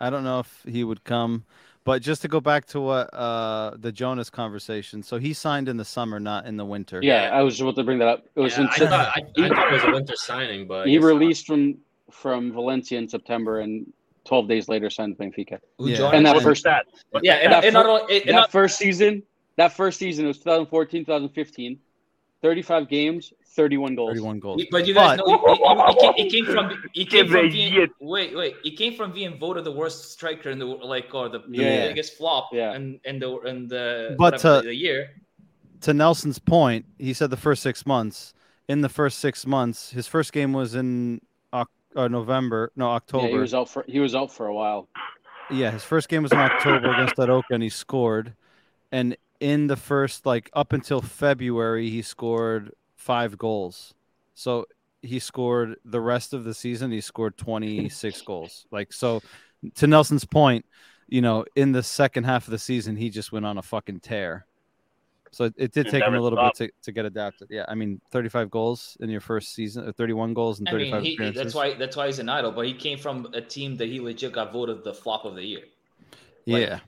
I 0.00 0.10
don't 0.10 0.24
know 0.24 0.38
if 0.40 0.64
he 0.68 0.84
would 0.84 1.02
come, 1.02 1.44
but 1.84 2.00
just 2.00 2.22
to 2.22 2.28
go 2.28 2.40
back 2.40 2.64
to 2.66 2.80
what 2.80 3.12
uh 3.12 3.72
the 3.76 3.90
Jonas 3.90 4.30
conversation. 4.30 5.02
So 5.02 5.18
he 5.18 5.32
signed 5.32 5.68
in 5.68 5.76
the 5.76 5.84
summer, 5.84 6.20
not 6.20 6.46
in 6.46 6.56
the 6.56 6.64
winter. 6.64 7.00
Yeah, 7.02 7.30
I 7.32 7.42
was 7.42 7.54
just 7.54 7.62
about 7.62 7.76
to 7.76 7.84
bring 7.84 7.98
that 7.98 8.08
up. 8.08 8.26
It 8.36 8.40
was 8.40 8.52
Yeah, 8.52 8.62
in 8.62 8.68
I, 8.68 8.76
thought, 8.76 8.92
I, 8.92 9.22
I 9.44 9.48
thought 9.48 9.68
it 9.68 9.72
was 9.72 9.84
a 9.84 9.90
winter 9.92 10.16
signing, 10.16 10.68
but 10.68 10.86
he 10.86 10.94
guess 10.94 11.02
not. 11.02 11.08
released 11.08 11.46
from 11.46 11.78
from 12.12 12.52
Valencia 12.52 12.98
in 12.98 13.08
September 13.08 13.60
and 13.60 13.92
12 14.26 14.48
days 14.48 14.68
later 14.68 14.90
signed 14.90 15.16
Benfica. 15.18 15.58
Who 15.78 15.88
Yeah. 15.88 16.10
And 16.10 16.26
that 16.26 16.40
first- 16.42 16.64
that? 16.64 16.86
What's 17.10 17.24
yeah, 17.24 17.34
and, 17.36 17.52
that 17.52 17.64
and 17.64 17.72
fir- 17.74 17.82
not 17.82 17.86
only, 17.86 18.20
and 18.20 18.28
that 18.28 18.32
not, 18.32 18.52
first 18.52 18.78
season, 18.78 19.22
that 19.56 19.72
first 19.72 19.98
season 19.98 20.26
was 20.26 20.38
2014, 20.38 21.04
2015. 21.04 21.78
35 22.42 22.88
games, 22.88 23.32
31 23.56 23.94
goals. 23.94 24.10
31 24.10 24.38
goals. 24.38 24.62
but 24.70 24.86
you 24.86 24.92
guys 24.94 25.16
But- 25.18 25.26
know 25.26 25.34
it, 25.34 25.40
it, 25.50 25.96
it, 25.96 25.98
came, 26.00 26.26
it 26.26 26.30
came 26.30 26.44
from 26.54 26.84
it 26.94 27.10
came 27.10 27.26
from 27.28 27.46
a 27.46 27.48
being, 27.48 27.88
wait 27.98 28.36
wait 28.36 28.54
it 28.62 28.76
came 28.76 28.94
from 28.94 29.10
being 29.12 29.38
voted 29.38 29.64
the 29.64 29.72
worst 29.72 30.12
striker 30.12 30.50
in 30.50 30.58
the 30.58 30.66
like 30.66 31.12
or 31.14 31.28
the, 31.30 31.38
the 31.38 31.46
Yeah. 31.56 31.88
biggest 31.88 32.14
flop 32.18 32.50
Yeah. 32.52 32.74
and 32.74 33.00
and 33.06 33.20
the 33.22 33.38
and 33.40 33.68
the 33.70 34.14
But, 34.18 34.34
whatever, 34.34 34.58
uh, 34.58 34.62
the 34.62 34.74
year. 34.74 35.14
to 35.80 35.94
Nelson's 35.94 36.38
point, 36.38 36.84
he 36.98 37.14
said 37.14 37.30
the 37.30 37.36
first 37.38 37.62
six 37.62 37.86
months. 37.86 38.34
In 38.68 38.80
the 38.82 38.88
first 38.90 39.18
six 39.18 39.46
months, 39.46 39.90
his 39.92 40.06
first 40.06 40.32
game 40.32 40.52
was 40.52 40.74
in 40.74 41.20
Oc- 41.22 41.25
uh, 41.96 42.08
November, 42.08 42.70
no 42.76 42.90
October. 42.90 43.26
Yeah, 43.26 43.32
he 43.32 43.38
was 43.38 43.54
out 43.54 43.68
for 43.68 43.84
he 43.88 43.98
was 43.98 44.14
out 44.14 44.32
for 44.32 44.46
a 44.46 44.54
while. 44.54 44.88
Yeah, 45.50 45.70
his 45.70 45.84
first 45.84 46.08
game 46.08 46.22
was 46.22 46.32
in 46.32 46.38
October 46.38 46.92
against 46.92 47.16
Arouca, 47.16 47.44
and 47.50 47.62
he 47.62 47.68
scored. 47.68 48.34
And 48.92 49.16
in 49.40 49.66
the 49.66 49.76
first, 49.76 50.26
like 50.26 50.50
up 50.52 50.72
until 50.72 51.00
February, 51.00 51.90
he 51.90 52.02
scored 52.02 52.72
five 52.96 53.38
goals. 53.38 53.94
So 54.34 54.66
he 55.02 55.18
scored 55.18 55.76
the 55.84 56.00
rest 56.00 56.32
of 56.32 56.44
the 56.44 56.54
season. 56.54 56.90
He 56.90 57.00
scored 57.00 57.36
twenty 57.36 57.88
six 57.88 58.20
goals. 58.22 58.66
Like 58.70 58.92
so, 58.92 59.22
to 59.76 59.86
Nelson's 59.86 60.24
point, 60.24 60.66
you 61.08 61.22
know, 61.22 61.44
in 61.54 61.72
the 61.72 61.82
second 61.82 62.24
half 62.24 62.46
of 62.46 62.50
the 62.50 62.58
season, 62.58 62.96
he 62.96 63.10
just 63.10 63.32
went 63.32 63.46
on 63.46 63.58
a 63.58 63.62
fucking 63.62 64.00
tear. 64.00 64.46
So 65.32 65.44
it, 65.44 65.54
it 65.56 65.72
did 65.72 65.88
take 65.88 66.02
him 66.02 66.14
a 66.14 66.20
little 66.20 66.38
stopped. 66.38 66.58
bit 66.58 66.74
to, 66.82 66.84
to 66.84 66.92
get 66.92 67.04
adapted. 67.04 67.48
Yeah, 67.50 67.64
I 67.68 67.74
mean, 67.74 68.00
thirty 68.10 68.28
five 68.28 68.50
goals 68.50 68.96
in 69.00 69.10
your 69.10 69.20
first 69.20 69.54
season, 69.54 69.88
uh, 69.88 69.92
thirty 69.92 70.12
one 70.12 70.34
goals 70.34 70.60
and 70.60 70.68
I 70.68 70.72
mean, 70.72 71.02
he, 71.02 71.14
appearances. 71.14 71.42
that's 71.42 71.54
why 71.54 71.74
that's 71.74 71.96
why 71.96 72.06
he's 72.06 72.18
an 72.18 72.28
idol. 72.28 72.52
But 72.52 72.66
he 72.66 72.74
came 72.74 72.98
from 72.98 73.26
a 73.34 73.40
team 73.40 73.76
that 73.76 73.88
he 73.88 74.00
legit 74.00 74.32
got 74.32 74.52
voted 74.52 74.84
the 74.84 74.94
flop 74.94 75.24
of 75.24 75.34
the 75.34 75.42
year. 75.44 75.62
Like- 76.46 76.68
yeah. 76.68 76.80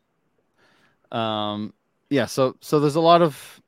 Um. 1.11 1.73
Yeah. 2.11 2.27
So 2.27 2.57
so 2.61 2.81
there's 2.81 2.97
a 2.97 3.01
lot 3.01 3.23
of 3.23 3.61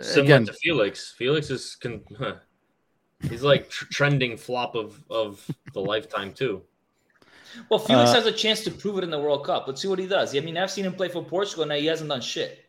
Similar 0.00 0.22
Again- 0.24 0.46
to 0.46 0.52
Felix. 0.54 1.12
Felix 1.16 1.50
is 1.50 1.76
con- 1.76 2.02
huh. 2.18 2.36
he's 3.28 3.42
like 3.42 3.68
tr- 3.68 3.84
trending 3.92 4.36
flop 4.36 4.74
of 4.74 5.02
of 5.10 5.46
the 5.74 5.80
lifetime 5.80 6.32
too. 6.32 6.62
Well, 7.68 7.78
Felix 7.78 8.10
Uh, 8.10 8.14
has 8.14 8.26
a 8.26 8.32
chance 8.32 8.62
to 8.64 8.70
prove 8.70 8.98
it 8.98 9.04
in 9.04 9.10
the 9.10 9.18
World 9.18 9.44
Cup. 9.44 9.66
Let's 9.66 9.80
see 9.80 9.88
what 9.88 9.98
he 9.98 10.06
does. 10.06 10.36
I 10.36 10.40
mean, 10.40 10.56
I've 10.58 10.70
seen 10.70 10.84
him 10.84 10.92
play 10.94 11.08
for 11.08 11.22
Portugal, 11.24 11.62
and 11.64 11.72
he 11.72 11.86
hasn't 11.86 12.10
done 12.10 12.20
shit. 12.20 12.65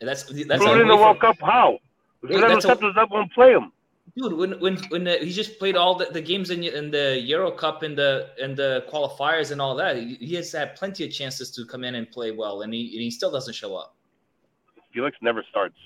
And 0.00 0.08
that's 0.08 0.22
that's 0.24 0.64
Put 0.64 0.68
a 0.76 0.78
it 0.78 0.82
in 0.82 0.88
the 0.88 0.96
World 0.96 1.20
Cup. 1.20 1.36
How? 1.40 1.78
Yeah, 2.22 2.36
Fernando 2.38 2.48
that's 2.48 2.64
a- 2.64 2.68
Santos 2.68 2.94
that 2.94 3.10
won't 3.10 3.32
play 3.32 3.52
him. 3.52 3.72
dude. 4.16 4.32
When 4.32 4.58
when 4.60 4.76
when 4.88 5.04
the, 5.04 5.18
he 5.18 5.30
just 5.32 5.58
played 5.58 5.76
all 5.76 5.94
the, 5.94 6.06
the 6.06 6.20
games 6.22 6.50
in, 6.50 6.62
in 6.64 6.90
the 6.90 7.18
Euro 7.26 7.50
Cup 7.50 7.82
and 7.82 7.96
the 7.96 8.30
and 8.42 8.56
the 8.56 8.84
qualifiers 8.92 9.52
and 9.52 9.60
all 9.60 9.74
that, 9.76 9.96
he, 9.96 10.14
he 10.14 10.34
has 10.36 10.50
had 10.52 10.74
plenty 10.76 11.04
of 11.04 11.10
chances 11.12 11.50
to 11.52 11.64
come 11.66 11.84
in 11.84 11.94
and 11.96 12.10
play 12.10 12.30
well, 12.30 12.62
and 12.62 12.72
he 12.72 12.80
and 12.94 13.02
he 13.02 13.10
still 13.10 13.30
doesn't 13.30 13.54
show 13.54 13.76
up. 13.76 13.94
Felix 14.92 15.16
never 15.22 15.44
starts. 15.50 15.76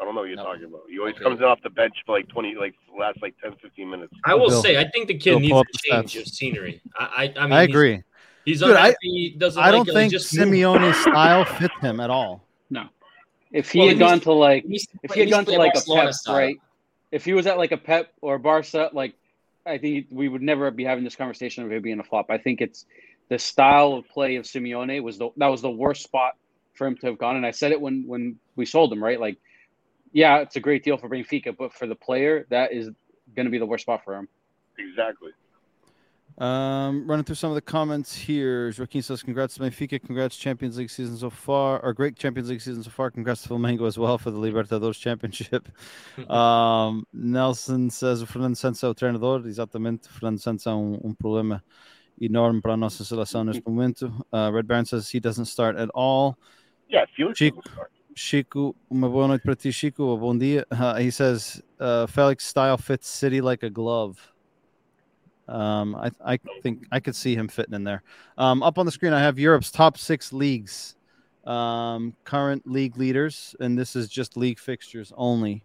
I 0.00 0.04
don't 0.04 0.14
know 0.14 0.20
what 0.22 0.28
you're 0.28 0.36
No. 0.36 0.44
talking 0.44 0.64
about. 0.64 0.82
He 0.88 0.98
always 0.98 1.14
Okay. 1.16 1.24
comes 1.24 1.38
in 1.40 1.44
off 1.44 1.60
the 1.62 1.70
bench 1.70 1.94
for 2.06 2.16
like 2.16 2.28
20, 2.28 2.54
like 2.54 2.74
last 2.98 3.18
like 3.20 3.34
10, 3.42 3.54
15 3.60 3.90
minutes. 3.90 4.12
I 4.24 4.34
will 4.34 4.48
Bill- 4.48 4.62
say, 4.62 4.76
I 4.78 4.88
think 4.90 5.08
the 5.08 5.14
kid 5.18 5.30
Bill, 5.32 5.40
needs 5.40 5.52
pull 5.52 5.60
a 5.60 5.64
the 5.64 5.78
change 5.90 6.14
stats. 6.14 6.20
of 6.20 6.28
scenery. 6.28 6.80
I 6.98 7.04
I, 7.04 7.34
I 7.36 7.42
mean, 7.44 7.52
I 7.52 7.62
agree. 7.64 8.02
He's, 8.44 8.60
Dude, 8.60 8.70
I- 8.70 8.78
unhappy. 8.88 8.96
he 9.02 9.30
doesn't. 9.36 9.62
I 9.62 9.70
don't 9.72 9.88
it, 9.88 9.92
think 9.92 10.12
just. 10.12 10.32
Simeone's 10.34 10.96
style 10.98 11.44
fits 11.44 11.74
him 11.80 12.00
at 12.00 12.10
all. 12.10 12.44
If 13.52 13.70
he 13.70 13.78
Well, 13.78 13.88
had 13.88 13.96
he 13.96 14.00
gone 14.00 14.20
to 14.20 14.32
like 14.32 14.64
He 14.66 14.80
if 15.02 15.12
he 15.12 15.20
had 15.20 15.30
gone 15.30 15.44
to 15.44 15.52
to 15.52 15.56
play 15.56 15.58
like 15.58 15.72
a 15.72 15.74
Barcelona 15.74 16.06
Pep, 16.06 16.14
style. 16.14 16.36
right? 16.36 16.56
If 17.10 17.24
he 17.24 17.32
was 17.34 17.46
at 17.46 17.58
like 17.58 17.72
a 17.72 17.76
Pep 17.76 18.12
or 18.20 18.38
Barca, 18.38 18.90
like 18.92 19.14
I 19.66 19.78
think 19.78 20.06
we 20.10 20.28
would 20.28 20.42
never 20.42 20.70
be 20.70 20.84
having 20.84 21.04
this 21.04 21.16
conversation 21.16 21.64
of 21.64 21.72
him 21.72 21.82
being 21.82 22.00
a 22.00 22.04
flop. 22.04 22.30
I 22.30 22.38
think 22.38 22.60
it's 22.60 22.86
the 23.28 23.38
style 23.38 23.92
of 23.94 24.08
play 24.08 24.36
of 24.36 24.44
Simeone 24.44 25.02
was 25.02 25.18
the 25.18 25.30
that 25.36 25.48
was 25.48 25.62
the 25.62 25.70
worst 25.70 26.02
spot 26.02 26.34
for 26.74 26.86
him 26.86 26.96
to 26.98 27.06
have 27.06 27.18
gone. 27.18 27.36
And 27.36 27.46
I 27.46 27.50
said 27.50 27.72
it 27.72 27.80
when 27.80 28.04
when 28.06 28.38
we 28.56 28.66
sold 28.66 28.92
him, 28.92 29.02
right? 29.02 29.20
Like, 29.20 29.38
yeah, 30.12 30.38
it's 30.38 30.56
a 30.56 30.60
great 30.60 30.84
deal 30.84 30.96
for 30.98 31.08
Benfica, 31.08 31.56
but 31.56 31.72
for 31.72 31.86
the 31.86 31.94
player, 31.94 32.46
that 32.50 32.72
is 32.72 32.90
going 33.34 33.46
to 33.46 33.50
be 33.50 33.58
the 33.58 33.66
worst 33.66 33.82
spot 33.82 34.04
for 34.04 34.14
him. 34.14 34.28
Exactly. 34.78 35.32
Um, 36.38 37.04
running 37.08 37.24
through 37.24 37.34
some 37.34 37.50
of 37.50 37.56
the 37.56 37.62
comments 37.62 38.14
here. 38.14 38.72
Joaquin 38.78 39.02
says, 39.02 39.24
"Congrats 39.24 39.54
to 39.54 39.60
Benfica. 39.60 40.00
Congrats 40.00 40.36
Champions 40.36 40.78
League 40.78 40.90
season 40.90 41.16
so 41.16 41.30
far. 41.30 41.80
Or 41.80 41.92
great 41.92 42.14
Champions 42.14 42.48
League 42.48 42.60
season 42.60 42.84
so 42.84 42.90
far. 42.90 43.10
Congrats 43.10 43.42
to 43.42 43.48
Flamengo 43.48 43.88
as 43.88 43.98
well 43.98 44.18
for 44.18 44.30
the 44.30 44.38
Libertadores 44.38 45.00
Championship." 45.00 45.68
um, 46.30 47.04
Nelson 47.12 47.90
says, 47.90 48.22
"O 48.22 48.26
Fernando 48.26 48.54
Santos 48.54 48.82
é 48.84 48.88
o 48.88 48.94
treinador. 48.94 49.46
Exatamente. 49.46 50.08
O 50.08 50.12
Fernando 50.12 50.38
Santos 50.38 50.64
é 50.66 50.70
um, 50.70 51.00
um 51.02 51.12
problema 51.12 51.64
enorme 52.20 52.60
para 52.60 52.74
a 52.74 52.76
nossa 52.76 53.04
seleção 53.04 53.42
neste 53.42 53.62
momento." 53.66 54.06
Uh, 54.32 54.52
Red 54.52 54.62
Baron 54.62 54.84
says 54.84 55.12
he 55.12 55.18
doesn't 55.18 55.46
start 55.48 55.76
at 55.76 55.90
all. 55.92 56.36
Yeah, 56.88 57.10
Felix 57.16 57.36
Chico. 57.36 57.62
Chico, 58.14 58.76
uma 58.88 59.08
boa 59.08 59.26
noite 59.26 59.42
para 59.42 59.56
ti, 59.56 59.72
Chico. 59.72 60.16
Bom 60.16 60.38
dia. 60.38 60.64
Uh, 60.70 61.00
he 61.00 61.10
says 61.10 61.60
uh, 61.80 62.06
Felix 62.06 62.44
style 62.44 62.76
fits 62.76 63.08
City 63.08 63.40
like 63.40 63.64
a 63.64 63.70
glove. 63.70 64.18
Um, 65.48 65.94
I, 65.94 66.10
I 66.24 66.38
think 66.62 66.86
I 66.92 67.00
could 67.00 67.16
see 67.16 67.34
him 67.34 67.48
fitting 67.48 67.74
in 67.74 67.84
there. 67.84 68.02
Um, 68.36 68.62
up 68.62 68.78
on 68.78 68.86
the 68.86 68.92
screen, 68.92 69.12
I 69.12 69.20
have 69.20 69.38
Europe's 69.38 69.70
top 69.70 69.96
six 69.96 70.32
leagues, 70.32 70.96
um, 71.44 72.14
current 72.24 72.70
league 72.70 72.96
leaders, 72.96 73.56
and 73.60 73.78
this 73.78 73.96
is 73.96 74.08
just 74.08 74.36
league 74.36 74.58
fixtures 74.58 75.12
only. 75.16 75.64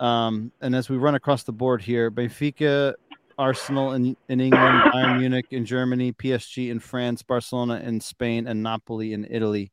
Um, 0.00 0.52
and 0.60 0.74
as 0.74 0.88
we 0.88 0.96
run 0.96 1.14
across 1.14 1.42
the 1.44 1.52
board 1.52 1.82
here, 1.82 2.10
Benfica, 2.10 2.94
Arsenal 3.38 3.92
in, 3.92 4.16
in 4.28 4.40
England, 4.40 4.82
Bayern 4.92 5.18
Munich 5.18 5.46
in 5.50 5.64
Germany, 5.64 6.12
PSG 6.12 6.70
in 6.70 6.80
France, 6.80 7.22
Barcelona 7.22 7.80
in 7.84 8.00
Spain, 8.00 8.46
and 8.46 8.62
Napoli 8.62 9.12
in 9.12 9.26
Italy. 9.30 9.70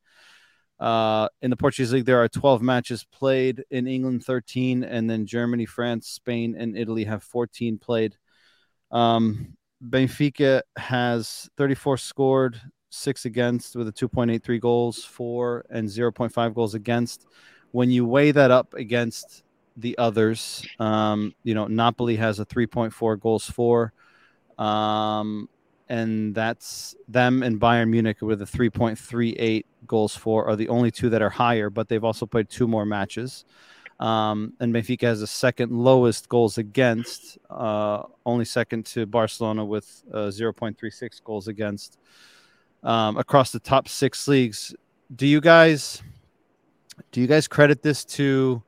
Uh, 0.80 1.30
in 1.44 1.52
the 1.52 1.56
Portuguese 1.56 1.94
league, 1.94 2.06
there 2.06 2.22
are 2.22 2.28
12 2.28 2.62
matches 2.62 3.06
played. 3.12 3.64
In 3.70 3.88
England, 3.88 4.26
13, 4.26 4.84
and 4.84 5.10
then 5.10 5.26
Germany, 5.26 5.66
France, 5.66 6.08
Spain, 6.08 6.56
and 6.58 6.76
Italy 6.76 7.04
have 7.04 7.24
14 7.24 7.78
played. 7.78 8.18
Um, 8.92 9.56
Benfica 9.84 10.62
has 10.78 11.50
34 11.58 11.98
scored, 11.98 12.62
six 12.90 13.26
against, 13.26 13.76
with 13.76 13.88
a 13.88 13.92
2.83 13.92 14.60
goals 14.60 15.04
for 15.04 15.66
and 15.70 15.88
0.5 15.88 16.54
goals 16.54 16.76
against. 16.76 17.26
When 17.72 17.90
you 17.90 18.06
weigh 18.06 18.32
that 18.32 18.52
up 18.52 18.74
against 18.74 19.44
the 19.78 19.98
others, 19.98 20.66
um, 20.80 21.34
you 21.44 21.56
know, 21.56 21.68
Napoli 21.68 22.18
has 22.18 22.40
a 22.40 22.46
3.4 22.46 23.20
goals 23.20 23.50
for. 23.50 23.94
Um, 24.58 25.50
and 25.90 26.34
that's 26.34 26.96
them 27.10 27.44
and 27.44 27.60
Bayern 27.60 27.90
Munich 27.90 28.22
with 28.22 28.42
a 28.42 28.46
3.38 28.46 29.66
goals 29.88 30.16
for 30.16 30.48
are 30.48 30.56
the 30.56 30.70
only 30.70 30.90
two 30.90 31.10
that 31.10 31.22
are 31.22 31.30
higher, 31.30 31.70
but 31.70 31.90
they've 31.90 32.04
also 32.04 32.26
played 32.26 32.50
two 32.50 32.68
more 32.68 32.86
matches. 32.86 33.44
Um, 34.02 34.54
and 34.60 34.74
Benfica 34.74 35.04
has 35.04 35.20
the 35.20 35.28
second 35.28 35.72
lowest 35.72 36.28
goals 36.28 36.58
against, 36.58 37.38
uh, 37.52 38.02
only 38.26 38.46
second 38.46 38.88
to 38.88 39.06
Barcelona 39.06 39.64
with 39.64 40.04
uh, 40.12 40.32
0.36 40.32 41.24
goals 41.24 41.48
against 41.48 42.00
um, 42.82 43.18
across 43.18 43.52
the 43.52 43.60
top 43.60 43.88
six 43.88 44.28
leagues. 44.28 44.74
Do 45.16 45.28
you 45.28 45.40
guys 45.40 46.02
do 47.12 47.22
you 47.22 47.28
guys 47.28 47.48
credit 47.48 47.82
this 47.82 48.06
to 48.06 48.62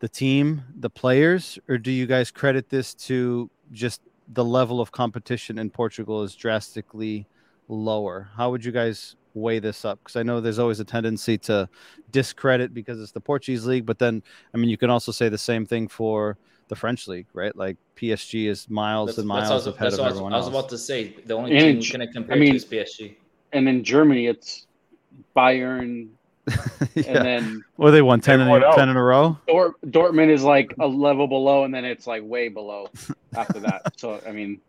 the 0.00 0.08
team, 0.08 0.62
the 0.78 0.90
players, 0.90 1.58
or 1.68 1.78
do 1.78 1.90
you 1.90 2.06
guys 2.06 2.30
credit 2.30 2.68
this 2.68 2.94
to 2.94 3.50
just 3.72 4.02
the 4.32 4.44
level 4.44 4.80
of 4.80 4.92
competition 4.92 5.58
in 5.58 5.70
Portugal 5.70 6.22
is 6.22 6.34
drastically 6.34 7.26
lower? 7.68 8.28
How 8.36 8.50
would 8.50 8.64
you 8.64 8.72
guys 8.72 9.16
weigh 9.36 9.58
this 9.60 9.84
up? 9.84 10.00
Because 10.02 10.16
I 10.16 10.22
know 10.22 10.40
there's 10.40 10.58
always 10.58 10.80
a 10.80 10.84
tendency 10.84 11.38
to 11.38 11.68
discredit 12.10 12.74
because 12.74 13.00
it's 13.00 13.12
the 13.12 13.20
Portuguese 13.20 13.66
league, 13.66 13.86
but 13.86 13.98
then 13.98 14.22
I 14.54 14.56
mean 14.56 14.70
you 14.70 14.76
can 14.78 14.90
also 14.90 15.12
say 15.12 15.28
the 15.28 15.38
same 15.38 15.66
thing 15.66 15.86
for 15.88 16.36
the 16.68 16.74
French 16.76 17.06
league, 17.06 17.26
right? 17.32 17.54
Like 17.54 17.76
PSG 17.96 18.48
is 18.48 18.68
miles 18.68 19.10
That's, 19.10 19.18
and 19.18 19.28
miles 19.28 19.66
what, 19.66 19.76
ahead 19.76 19.92
of 19.92 19.98
what 19.98 20.04
I 20.04 20.08
was, 20.08 20.12
everyone 20.16 20.32
I 20.34 20.36
was 20.38 20.48
about 20.48 20.68
to 20.70 20.78
say. 20.78 21.14
The 21.24 21.34
only 21.34 21.52
And 21.52 21.60
team 21.60 21.68
in 21.70 21.76
we 21.76 21.82
Ch- 21.82 21.90
can 21.92 22.12
compare 22.12 22.36
I 22.36 22.40
mean- 22.40 22.50
to 22.50 22.56
is 22.56 22.64
PSG. 22.64 23.14
And 23.52 23.68
in 23.68 23.84
Germany, 23.84 24.26
it's 24.26 24.66
Bayern, 25.36 26.08
yeah. 26.46 26.54
and 27.06 27.24
then 27.24 27.64
well, 27.76 27.92
they 27.92 28.02
won 28.02 28.20
10 28.20 28.40
in, 28.40 28.48
a, 28.48 28.74
10 28.74 28.88
in 28.88 28.96
a 28.96 29.02
row. 29.02 29.38
Dort, 29.46 29.74
Dortmund 29.86 30.30
is 30.30 30.42
like 30.42 30.74
a 30.80 30.86
level 30.86 31.26
below, 31.26 31.64
and 31.64 31.74
then 31.74 31.84
it's 31.84 32.06
like 32.06 32.22
way 32.24 32.48
below 32.48 32.88
after 33.36 33.60
that. 33.60 33.82
So 33.96 34.20
I 34.26 34.32
mean, 34.32 34.60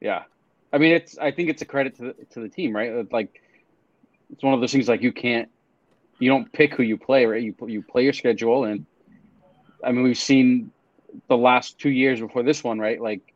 yeah, 0.00 0.24
I 0.72 0.78
mean 0.78 0.92
it's. 0.92 1.16
I 1.18 1.30
think 1.30 1.48
it's 1.48 1.62
a 1.62 1.64
credit 1.64 1.96
to 1.96 2.02
the, 2.02 2.14
to 2.32 2.40
the 2.40 2.48
team, 2.48 2.74
right? 2.74 3.10
Like 3.12 3.41
it's 4.32 4.42
one 4.42 4.54
of 4.54 4.60
those 4.60 4.72
things 4.72 4.88
like 4.88 5.02
you 5.02 5.12
can't, 5.12 5.48
you 6.18 6.28
don't 6.28 6.50
pick 6.52 6.74
who 6.74 6.82
you 6.82 6.96
play, 6.96 7.26
right? 7.26 7.42
You 7.42 7.54
you 7.66 7.82
play 7.82 8.04
your 8.04 8.12
schedule, 8.12 8.64
and 8.64 8.86
I 9.84 9.92
mean 9.92 10.02
we've 10.02 10.18
seen 10.18 10.70
the 11.28 11.36
last 11.36 11.78
two 11.78 11.90
years 11.90 12.20
before 12.20 12.42
this 12.42 12.64
one, 12.64 12.78
right? 12.78 13.00
Like 13.00 13.34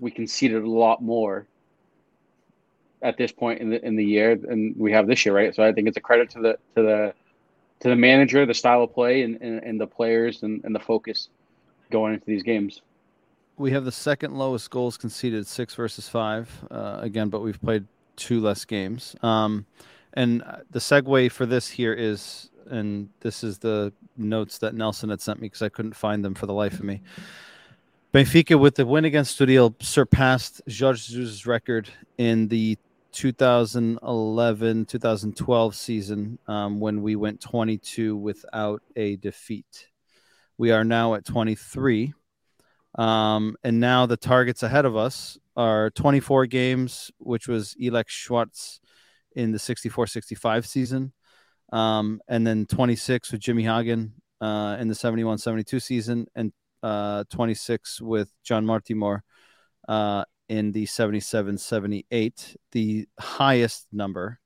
we 0.00 0.10
conceded 0.10 0.62
a 0.62 0.70
lot 0.70 1.02
more 1.02 1.46
at 3.02 3.16
this 3.16 3.32
point 3.32 3.60
in 3.60 3.70
the 3.70 3.84
in 3.84 3.96
the 3.96 4.04
year 4.04 4.34
than 4.34 4.74
we 4.76 4.92
have 4.92 5.06
this 5.06 5.24
year, 5.24 5.34
right? 5.34 5.54
So 5.54 5.62
I 5.62 5.72
think 5.72 5.88
it's 5.88 5.96
a 5.96 6.00
credit 6.00 6.30
to 6.30 6.40
the 6.40 6.58
to 6.74 6.82
the 6.82 7.14
to 7.80 7.88
the 7.88 7.96
manager, 7.96 8.46
the 8.46 8.54
style 8.54 8.82
of 8.82 8.94
play, 8.94 9.22
and, 9.22 9.40
and, 9.42 9.62
and 9.62 9.80
the 9.80 9.86
players 9.86 10.42
and, 10.42 10.64
and 10.64 10.74
the 10.74 10.80
focus 10.80 11.28
going 11.90 12.14
into 12.14 12.24
these 12.26 12.42
games. 12.42 12.80
We 13.56 13.72
have 13.72 13.84
the 13.84 13.92
second 13.92 14.34
lowest 14.36 14.70
goals 14.70 14.96
conceded, 14.96 15.46
six 15.46 15.74
versus 15.74 16.08
five, 16.08 16.50
uh, 16.70 16.98
again, 17.02 17.28
but 17.28 17.40
we've 17.40 17.60
played 17.60 17.86
two 18.16 18.40
less 18.40 18.64
games. 18.64 19.16
Um, 19.22 19.66
and 20.14 20.42
the 20.70 20.78
segue 20.78 21.30
for 21.32 21.46
this 21.46 21.68
here 21.68 21.92
is, 21.92 22.50
and 22.70 23.08
this 23.20 23.44
is 23.44 23.58
the 23.58 23.92
notes 24.16 24.58
that 24.58 24.74
Nelson 24.74 25.10
had 25.10 25.20
sent 25.20 25.40
me 25.40 25.46
because 25.46 25.62
I 25.62 25.68
couldn't 25.68 25.96
find 25.96 26.24
them 26.24 26.34
for 26.34 26.46
the 26.46 26.52
life 26.52 26.74
of 26.74 26.84
me. 26.84 27.02
Benfica, 28.12 28.58
with 28.58 28.76
the 28.76 28.86
win 28.86 29.04
against 29.04 29.38
Estoril, 29.38 29.74
surpassed 29.82 30.62
Jorge 30.68 30.98
Jesus' 30.98 31.46
record 31.46 31.88
in 32.16 32.46
the 32.46 32.78
2011 33.10 34.84
2012 34.86 35.74
season 35.74 36.38
um, 36.48 36.80
when 36.80 37.00
we 37.00 37.14
went 37.16 37.40
22 37.40 38.16
without 38.16 38.82
a 38.96 39.16
defeat. 39.16 39.88
We 40.58 40.70
are 40.72 40.84
now 40.84 41.14
at 41.14 41.24
23. 41.24 42.12
Um, 42.96 43.56
and 43.64 43.80
now 43.80 44.06
the 44.06 44.16
targets 44.16 44.62
ahead 44.62 44.84
of 44.84 44.96
us 44.96 45.38
are 45.56 45.90
24 45.90 46.46
games, 46.46 47.10
which 47.18 47.48
was 47.48 47.74
Elek 47.80 48.08
Schwartz 48.08 48.80
in 49.34 49.52
the 49.52 49.58
64 49.58 50.06
65 50.06 50.66
season. 50.66 51.12
Um, 51.72 52.20
and 52.28 52.46
then 52.46 52.66
26 52.66 53.32
with 53.32 53.40
Jimmy 53.40 53.64
Hagan 53.64 54.12
uh, 54.40 54.76
in 54.78 54.88
the 54.88 54.94
71 54.94 55.38
72 55.38 55.80
season, 55.80 56.26
and 56.34 56.52
uh, 56.82 57.24
26 57.30 58.00
with 58.00 58.30
John 58.44 58.64
Mortimore 58.64 59.22
uh, 59.88 60.24
in 60.48 60.72
the 60.72 60.86
77 60.86 61.58
78. 61.58 62.56
The 62.72 63.08
highest 63.18 63.86
number 63.92 64.38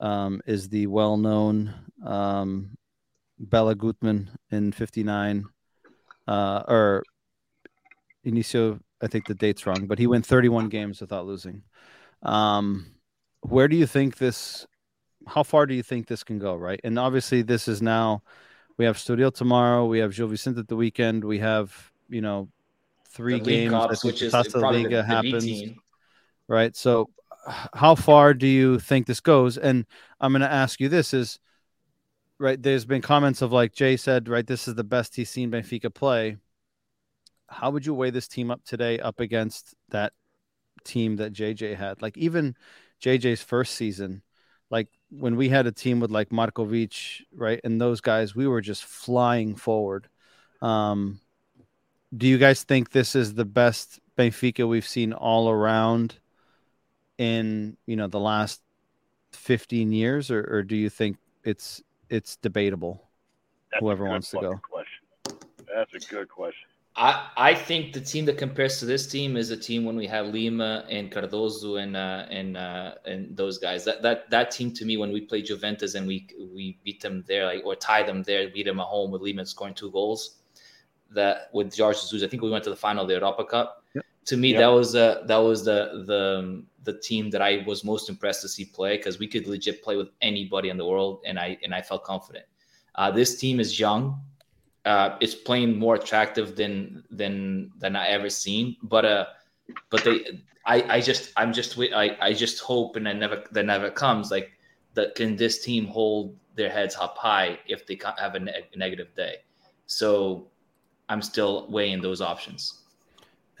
um, 0.00 0.40
is 0.46 0.68
the 0.68 0.86
well 0.86 1.16
known 1.16 1.74
um, 2.04 2.76
Béla 3.42 3.74
Guttmann 3.74 4.28
in 4.50 4.72
59, 4.72 5.44
uh, 6.28 6.62
or 6.68 7.02
Inicio, 8.24 8.80
I 9.02 9.06
think 9.06 9.26
the 9.26 9.34
date's 9.34 9.66
wrong, 9.66 9.86
but 9.86 9.98
he 9.98 10.06
went 10.06 10.26
31 10.26 10.68
games 10.68 11.00
without 11.00 11.26
losing. 11.26 11.62
Um, 12.22 12.86
where 13.40 13.68
do 13.68 13.76
you 13.76 13.86
think 13.86 14.18
this? 14.18 14.66
How 15.26 15.42
far 15.42 15.66
do 15.66 15.74
you 15.74 15.82
think 15.82 16.06
this 16.06 16.24
can 16.24 16.38
go? 16.38 16.54
Right, 16.54 16.80
and 16.84 16.98
obviously 16.98 17.42
this 17.42 17.68
is 17.68 17.82
now. 17.82 18.22
We 18.76 18.84
have 18.86 18.96
Estoril 18.96 19.32
tomorrow. 19.32 19.86
We 19.86 20.00
have 20.00 20.14
Gil 20.14 20.26
Vicente 20.26 20.60
at 20.60 20.68
the 20.68 20.76
weekend. 20.76 21.24
We 21.24 21.38
have 21.38 21.92
you 22.08 22.20
know 22.20 22.48
three 23.08 23.40
The 23.40 23.40
games. 23.40 23.70
Cups, 23.70 24.04
which 24.04 24.20
the 24.20 24.26
is 24.26 24.32
probably 24.32 24.82
Liga 24.84 24.96
the, 24.96 25.02
the 25.02 25.04
happens 25.04 25.44
team. 25.44 25.76
right? 26.48 26.74
So, 26.76 27.10
how 27.74 27.94
far 27.94 28.34
do 28.34 28.46
you 28.46 28.78
think 28.78 29.06
this 29.06 29.20
goes? 29.20 29.58
And 29.58 29.86
I'm 30.20 30.32
going 30.32 30.42
to 30.42 30.50
ask 30.52 30.80
you 30.80 30.88
this: 30.88 31.14
is 31.14 31.38
right? 32.38 32.60
There's 32.62 32.84
been 32.84 33.02
comments 33.02 33.42
of 33.42 33.52
like 33.52 33.72
Jay 33.74 33.96
said, 33.96 34.28
right? 34.28 34.46
This 34.46 34.68
is 34.68 34.74
the 34.74 34.84
best 34.84 35.16
he's 35.16 35.30
seen 35.30 35.50
Benfica 35.50 35.92
play. 35.92 36.36
How 37.54 37.70
would 37.70 37.86
you 37.86 37.94
weigh 37.94 38.10
this 38.10 38.28
team 38.28 38.50
up 38.50 38.64
today 38.64 38.98
up 38.98 39.20
against 39.20 39.74
that 39.90 40.12
team 40.84 41.16
that 41.16 41.32
JJ 41.32 41.76
had? 41.76 42.02
Like 42.02 42.16
even 42.16 42.56
JJ's 43.00 43.42
first 43.42 43.74
season, 43.74 44.22
like 44.70 44.88
when 45.10 45.36
we 45.36 45.48
had 45.48 45.66
a 45.66 45.72
team 45.72 46.00
with 46.00 46.10
like 46.10 46.30
Markovic, 46.30 47.22
right, 47.34 47.60
and 47.64 47.80
those 47.80 48.00
guys, 48.00 48.34
we 48.34 48.46
were 48.46 48.60
just 48.60 48.84
flying 48.84 49.54
forward. 49.54 50.08
Um, 50.60 51.20
do 52.16 52.26
you 52.26 52.38
guys 52.38 52.64
think 52.64 52.90
this 52.90 53.14
is 53.14 53.34
the 53.34 53.44
best 53.44 54.00
Benfica 54.16 54.68
we've 54.68 54.86
seen 54.86 55.12
all 55.12 55.50
around 55.50 56.18
in 57.18 57.76
you 57.86 57.96
know 57.96 58.08
the 58.08 58.20
last 58.20 58.60
15 59.32 59.92
years 59.92 60.30
or, 60.30 60.44
or 60.50 60.62
do 60.62 60.76
you 60.76 60.90
think 60.90 61.16
it's 61.44 61.82
it's 62.08 62.36
debatable 62.36 63.08
That's 63.70 63.80
Whoever 63.80 64.04
wants 64.04 64.30
to 64.30 64.40
go. 64.40 64.60
Question. 64.70 65.04
That's 65.72 65.94
a 65.94 66.08
good 66.08 66.28
question. 66.28 66.68
I, 66.96 67.28
I 67.36 67.54
think 67.54 67.92
the 67.92 68.00
team 68.00 68.24
that 68.26 68.38
compares 68.38 68.78
to 68.78 68.86
this 68.86 69.08
team 69.08 69.36
is 69.36 69.50
a 69.50 69.56
team 69.56 69.84
when 69.84 69.96
we 69.96 70.06
have 70.06 70.28
Lima 70.28 70.84
and 70.88 71.10
Cardozo 71.10 71.76
and 71.76 71.96
uh, 71.96 72.26
and 72.30 72.56
uh, 72.56 72.94
and 73.04 73.36
those 73.36 73.58
guys. 73.58 73.84
That 73.84 74.00
that 74.02 74.30
that 74.30 74.52
team 74.52 74.72
to 74.74 74.84
me 74.84 74.96
when 74.96 75.10
we 75.10 75.22
play 75.22 75.42
Juventus 75.42 75.96
and 75.96 76.06
we 76.06 76.28
we 76.54 76.78
beat 76.84 77.00
them 77.00 77.24
there 77.26 77.46
like 77.46 77.64
or 77.64 77.74
tie 77.74 78.04
them 78.04 78.22
there, 78.22 78.48
beat 78.48 78.66
them 78.66 78.78
at 78.78 78.86
home 78.86 79.10
with 79.10 79.22
Lima 79.22 79.44
scoring 79.44 79.74
two 79.74 79.90
goals. 79.90 80.36
That 81.10 81.50
with 81.52 81.74
George 81.74 82.00
Jesus, 82.00 82.22
I 82.22 82.28
think 82.28 82.42
we 82.42 82.50
went 82.50 82.62
to 82.64 82.70
the 82.70 82.76
final 82.76 83.02
of 83.02 83.08
the 83.08 83.14
Europa 83.14 83.44
Cup. 83.44 83.82
Yep. 83.94 84.04
To 84.26 84.36
me, 84.36 84.52
Yep. 84.52 84.60
that 84.60 84.68
was 84.68 84.94
uh, 84.94 85.24
that 85.26 85.38
was 85.38 85.64
the 85.64 86.04
the 86.06 86.62
the 86.84 86.98
team 87.00 87.28
that 87.30 87.42
I 87.42 87.64
was 87.66 87.82
most 87.82 88.08
impressed 88.08 88.42
to 88.42 88.48
see 88.48 88.66
play 88.66 88.98
because 88.98 89.18
we 89.18 89.26
could 89.26 89.48
legit 89.48 89.82
play 89.82 89.96
with 89.96 90.10
anybody 90.22 90.68
in 90.68 90.76
the 90.76 90.86
world, 90.86 91.22
and 91.26 91.40
I 91.40 91.58
and 91.64 91.74
I 91.74 91.82
felt 91.82 92.04
confident. 92.04 92.44
Uh, 92.94 93.10
this 93.10 93.36
team 93.40 93.58
is 93.58 93.80
young 93.80 94.20
uh, 94.84 95.16
it's 95.20 95.34
playing 95.34 95.78
more 95.78 95.94
attractive 95.96 96.56
than 96.56 97.04
than 97.10 97.70
than 97.78 97.96
I 97.96 98.08
ever 98.08 98.28
seen. 98.30 98.76
But 98.82 99.04
uh, 99.04 99.26
but 99.90 100.04
they, 100.04 100.40
I 100.66 100.96
I 100.96 101.00
just 101.00 101.32
I'm 101.36 101.52
just 101.52 101.78
I 101.78 102.16
I 102.20 102.32
just 102.32 102.60
hope 102.60 102.96
and 102.96 103.08
I 103.08 103.12
never 103.12 103.44
that 103.52 103.64
never 103.64 103.90
comes 103.90 104.30
like 104.30 104.52
that. 104.94 105.14
Can 105.14 105.36
this 105.36 105.62
team 105.64 105.86
hold 105.86 106.36
their 106.54 106.70
heads 106.70 106.96
up 107.00 107.16
high 107.18 107.58
if 107.66 107.86
they 107.86 107.98
have 108.18 108.34
a, 108.34 108.40
ne- 108.40 108.68
negative 108.76 109.08
day? 109.16 109.36
So 109.86 110.48
I'm 111.08 111.22
still 111.22 111.66
weighing 111.70 112.00
those 112.00 112.20
options. 112.20 112.80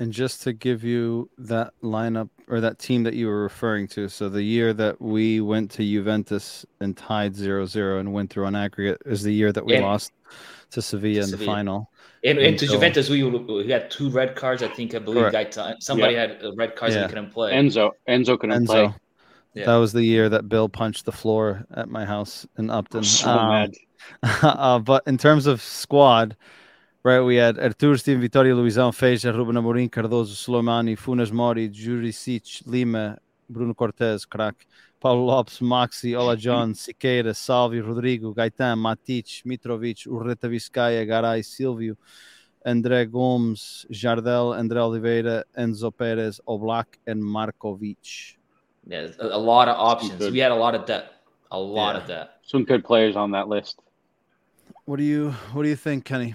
and 0.00 0.12
just 0.12 0.42
to 0.42 0.52
give 0.52 0.82
you 0.82 1.30
that 1.38 1.72
lineup 1.82 2.28
or 2.48 2.60
that 2.60 2.78
team 2.80 3.04
that 3.04 3.14
you 3.14 3.26
were 3.28 3.42
referring 3.44 3.86
to 3.86 4.08
so 4.08 4.28
the 4.28 4.42
year 4.42 4.72
that 4.74 5.00
we 5.00 5.40
went 5.40 5.70
to 5.70 5.82
juventus 5.84 6.66
and 6.80 6.96
tied 6.96 7.32
0-0 7.32 8.00
and 8.00 8.12
went 8.12 8.28
through 8.30 8.44
on 8.46 8.56
aggregate 8.56 9.00
is 9.06 9.22
the 9.22 9.32
year 9.32 9.52
that 9.52 9.64
we 9.64 9.74
And- 9.76 9.84
lost 9.84 10.10
to 10.70 10.82
sevilla 10.82 11.22
in 11.24 11.30
the 11.30 11.38
final 11.38 11.90
And, 12.24 12.38
and 12.38 12.58
to 12.58 12.64
Until- 12.64 12.74
Juventus, 12.74 13.08
we, 13.10 13.22
we 13.22 13.70
had 13.70 13.90
two 13.90 14.08
red 14.10 14.34
cards. 14.34 14.62
I 14.62 14.68
think 14.68 14.94
I 14.94 14.98
believe 14.98 15.32
Gaitan, 15.32 15.76
somebody 15.80 16.14
had 16.14 16.38
uh, 16.42 16.54
red 16.56 16.74
cards 16.74 16.94
Yeah. 16.94 17.02
that 17.02 17.08
couldn't 17.10 17.30
play. 17.30 17.52
Enzo, 17.52 17.90
Enzo 18.08 18.38
couldn't 18.38 18.66
play. 18.66 18.92
Yeah. 19.54 19.66
That 19.66 19.76
was 19.76 19.92
the 19.92 20.02
year 20.02 20.28
that 20.30 20.48
Bill 20.48 20.68
punched 20.68 21.04
the 21.04 21.12
floor 21.12 21.64
at 21.76 21.88
my 21.88 22.04
house 22.04 22.46
in 22.58 22.70
Upton. 22.70 23.04
So 23.04 23.30
Um, 23.30 23.48
mad. 23.48 23.70
uh, 24.42 24.78
but 24.80 25.02
in 25.06 25.16
terms 25.16 25.46
of 25.46 25.62
squad, 25.62 26.36
right, 27.04 27.20
we 27.20 27.36
had 27.36 27.58
Artur, 27.58 27.96
Steven 27.96 28.20
Vitória, 28.26 28.52
Luizão, 28.54 28.90
Fejsa, 28.90 29.32
Ruben 29.36 29.54
Amorim, 29.54 29.88
Cardozo, 29.90 30.34
Sulejmani, 30.34 30.96
Funes 30.98 31.30
Mori, 31.30 31.68
Djuricic, 31.68 32.66
Lima, 32.66 33.16
Bruno 33.48 33.74
Cortez, 33.74 34.24
crack, 34.24 34.66
Paulo 35.04 35.26
Lopes, 35.26 35.60
Maxi, 35.60 36.18
Ola 36.18 36.34
John, 36.34 36.72
Siqueira, 36.72 37.36
Salvi, 37.36 37.78
Rodrigo, 37.82 38.32
Gaitan, 38.32 38.78
Matic, 38.78 39.44
Mitrovic, 39.44 40.06
Urretaviscaya, 40.06 41.06
Garay, 41.06 41.42
Silvio, 41.44 41.94
André 42.66 43.04
Gomes, 43.12 43.84
Jardel, 43.90 44.54
André 44.54 44.78
Oliveira, 44.78 45.44
Enzo 45.58 45.94
Perez, 45.94 46.40
Oblak, 46.48 46.86
and 47.06 47.22
Markovic. 47.22 48.36
yeah, 48.86 49.08
a, 49.18 49.26
a 49.26 49.36
lot 49.36 49.68
of 49.68 49.76
options. 49.76 50.30
We 50.30 50.38
had 50.38 50.52
a 50.52 50.54
lot 50.54 50.74
of 50.74 50.86
depth. 50.86 51.12
A 51.50 51.58
lot 51.58 51.96
Yeah. 51.96 52.00
of 52.00 52.08
depth. 52.08 52.30
Some 52.46 52.64
good 52.64 52.82
players 52.82 53.14
on 53.14 53.30
that 53.32 53.46
list. 53.46 53.82
What 54.86 54.96
do 54.96 55.04
you 55.04 55.32
What 55.52 55.64
do 55.64 55.68
you 55.68 55.76
think, 55.76 56.06
Kenny? 56.06 56.34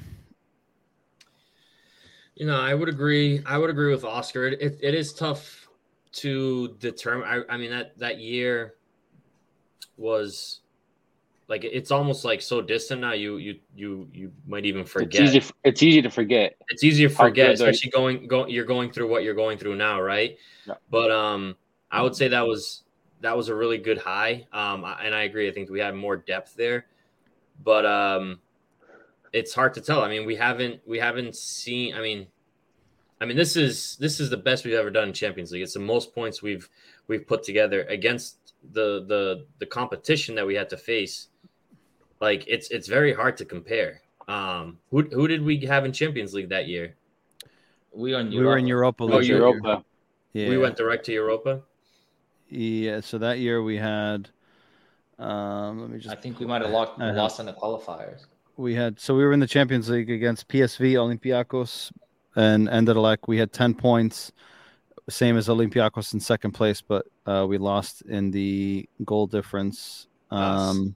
You 2.36 2.46
know, 2.46 2.62
I 2.62 2.76
would 2.76 2.88
agree. 2.88 3.42
I 3.48 3.58
would 3.58 3.72
agree 3.72 3.92
with 3.92 4.04
Oscar. 4.04 4.46
It, 4.46 4.62
it, 4.62 4.78
it 4.80 4.94
is 4.94 5.12
tough 5.14 5.69
to 6.12 6.76
determine. 6.80 7.28
I, 7.28 7.54
I 7.54 7.58
mean 7.58 7.72
that 7.72 7.98
that 8.00 8.20
year 8.20 8.76
was 9.98 10.62
like 11.50 11.64
it's 11.64 11.92
almost 11.92 12.24
like 12.24 12.42
so 12.42 12.62
distant 12.62 13.02
now. 13.02 13.14
You 13.14 13.38
you 13.38 13.60
you 13.76 14.08
you 14.14 14.32
might 14.48 14.66
even 14.66 14.86
forget. 14.86 15.22
It's 15.22 15.36
easy. 15.36 15.54
It's 15.64 15.84
easy 15.84 16.02
to 16.02 16.10
forget. 16.10 16.56
It's 16.70 16.84
easy 16.84 17.08
to 17.08 17.14
forget, 17.14 17.52
especially 17.52 17.90
going 17.90 18.28
going. 18.28 18.52
You're 18.52 18.66
going 18.66 18.92
through 18.92 19.10
what 19.10 19.24
you're 19.24 19.34
going 19.34 19.58
through 19.58 19.76
now, 19.76 20.00
right? 20.00 20.38
Yeah. 20.68 20.76
But 20.92 21.12
um, 21.12 21.56
I 21.92 22.02
would 22.04 22.16
say 22.16 22.28
that 22.28 22.46
was 22.46 22.84
that 23.22 23.36
was 23.36 23.50
a 23.50 23.56
really 23.56 23.80
good 23.80 23.98
high. 23.98 24.48
Um, 24.54 24.86
and 24.86 25.14
I 25.14 25.24
agree. 25.24 25.50
I 25.50 25.52
think 25.52 25.70
we 25.70 25.80
had 25.80 25.96
more 25.96 26.18
depth 26.18 26.56
there, 26.56 26.86
but 27.64 27.86
um, 27.86 28.40
it's 29.34 29.54
hard 29.54 29.74
to 29.74 29.82
tell. 29.82 30.04
I 30.04 30.10
mean, 30.10 30.26
we 30.26 30.36
haven't 30.36 30.82
we 30.86 31.00
haven't 31.00 31.36
seen. 31.36 31.96
I 31.96 32.02
mean, 32.02 32.28
I 33.22 33.26
mean 33.26 33.36
this 33.38 33.56
is 33.56 33.98
this 34.00 34.20
is 34.20 34.30
the 34.30 34.38
best 34.38 34.64
we've 34.66 34.74
ever 34.76 34.90
done 34.90 35.10
in 35.10 35.14
Champions 35.14 35.52
League. 35.52 35.62
It's 35.64 35.74
the 35.74 35.80
most 35.80 36.14
points 36.16 36.42
we've 36.42 36.70
we've 37.08 37.26
put 37.28 37.44
together 37.44 37.84
against 37.90 38.38
the 38.74 39.04
the 39.06 39.46
the 39.60 39.66
competition 39.66 40.36
that 40.36 40.46
we 40.48 40.56
had 40.56 40.70
to 40.70 40.78
face. 40.78 41.28
Like 42.22 42.46
it's 42.48 42.70
it's 42.72 42.88
very 42.88 43.14
hard 43.14 43.38
to 43.38 43.46
compare. 43.46 44.02
Um, 44.28 44.78
who 44.92 45.02
who 45.12 45.28
did 45.28 45.42
we 45.44 45.60
have 45.66 45.86
in 45.86 45.92
Champions 45.92 46.34
League 46.34 46.50
that 46.50 46.68
year? 46.68 46.96
We 47.92 48.14
are 48.14 48.22
in 48.22 48.30
We 48.30 48.40
were 48.46 48.58
in 48.58 48.68
Europa. 48.68 49.04
Oh, 49.04 49.08
League 49.08 49.28
you- 49.28 49.36
Europa. 49.38 49.84
Yeah. 50.34 50.50
We 50.50 50.58
went 50.60 50.78
direct 50.78 51.06
to 51.08 51.12
Europa. 51.12 51.62
Yeah. 52.50 53.00
So 53.02 53.18
that 53.18 53.40
year 53.40 53.64
we 53.64 53.78
had. 53.78 54.30
Um, 55.18 55.82
let 55.82 55.90
me 55.90 55.98
just. 56.00 56.16
I 56.16 56.20
think 56.22 56.40
we 56.40 56.46
might 56.46 56.62
have 56.62 56.72
lost, 56.72 56.92
Uh-huh. 56.98 57.12
lost 57.14 57.40
in 57.42 57.46
the 57.48 57.54
qualifiers. 57.54 58.26
we 58.56 58.76
had 58.76 59.00
so 59.00 59.16
we 59.16 59.24
were 59.24 59.34
in 59.34 59.40
the 59.40 59.48
Champions 59.48 59.90
League 59.90 60.10
against 60.12 60.48
PSV, 60.48 60.94
Olympiacos, 60.94 61.92
and 62.36 62.70
ended 62.70 62.96
like 62.96 63.28
We 63.28 63.38
had 63.38 63.52
ten 63.52 63.74
points, 63.74 64.32
same 65.10 65.38
as 65.38 65.48
Olympiacos 65.48 66.14
in 66.14 66.20
second 66.20 66.52
place, 66.52 66.82
but 66.82 67.06
uh, 67.26 67.46
we 67.48 67.58
lost 67.58 68.02
in 68.04 68.32
the 68.32 68.88
goal 69.06 69.28
difference. 69.28 70.08
Um, 70.32 70.96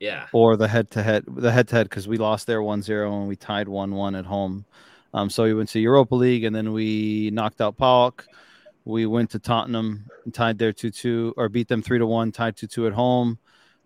Yeah, 0.00 0.26
or 0.32 0.56
the 0.56 0.68
head 0.68 0.90
to 0.92 1.02
head, 1.02 1.24
the 1.26 1.50
head 1.50 1.68
to 1.68 1.76
head, 1.76 1.88
because 1.88 2.06
we 2.06 2.18
lost 2.18 2.46
there 2.46 2.62
1 2.62 2.82
0 2.82 3.20
and 3.20 3.28
we 3.28 3.34
tied 3.36 3.68
1 3.68 3.94
1 3.94 4.14
at 4.14 4.26
home. 4.26 4.64
Um, 5.12 5.30
so 5.30 5.44
we 5.44 5.54
went 5.54 5.70
to 5.70 5.80
Europa 5.80 6.14
League 6.14 6.44
and 6.44 6.54
then 6.54 6.72
we 6.72 7.30
knocked 7.30 7.60
out 7.60 7.76
PAOK. 7.76 8.24
We 8.84 9.06
went 9.06 9.30
to 9.30 9.38
Tottenham 9.38 10.06
and 10.24 10.32
tied 10.32 10.58
there 10.58 10.72
2 10.72 10.90
2, 10.90 11.34
or 11.36 11.48
beat 11.48 11.68
them 11.68 11.82
3 11.82 11.98
to 11.98 12.06
1, 12.06 12.32
tied 12.32 12.56
2 12.56 12.66
2 12.66 12.86
at 12.86 12.92
home. 12.92 13.38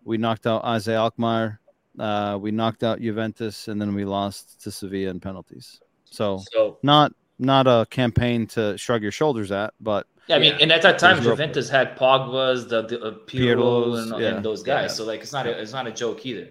We 0.05 0.19
knocked 0.19 0.47
out 0.47 0.63
AZ 0.65 0.89
Alkmaar. 0.89 1.61
Uh, 1.99 2.39
we 2.41 2.51
knocked 2.51 2.83
out 2.83 3.01
Juventus 3.01 3.69
and 3.69 3.81
then 3.81 3.95
we 3.95 4.05
lost 4.05 4.63
to 4.63 4.71
Sevilla 4.71 5.11
in 5.11 5.21
penalties. 5.21 5.81
So 6.13 6.43
so 6.53 6.79
not 6.83 7.13
not 7.39 7.67
a 7.67 7.87
campaign 7.91 8.47
to 8.49 8.77
shrug 8.79 9.03
your 9.03 9.11
shoulders 9.13 9.51
at, 9.51 9.75
but 9.81 10.07
Yeah, 10.29 10.37
I 10.37 10.39
mean, 10.39 10.53
Yeah. 10.53 10.59
and 10.63 10.73
at 10.73 10.83
that 10.83 10.99
time, 10.99 11.17
There's 11.17 11.25
Europa. 11.25 11.43
Juventus 11.43 11.69
had 11.69 11.97
Pogba's, 11.99 12.69
the, 12.69 12.83
the 12.87 13.01
uh, 13.03 13.11
Pirlo, 13.27 13.99
and, 14.01 14.21
yeah. 14.23 14.37
and 14.37 14.45
those 14.45 14.63
guys. 14.63 14.91
Yeah. 14.93 14.95
So 14.97 15.05
like, 15.05 15.21
it's 15.23 15.33
not 15.33 15.47
a, 15.47 15.61
it's 15.61 15.73
not 15.73 15.87
a 15.89 15.91
joke 15.91 16.25
either. 16.25 16.51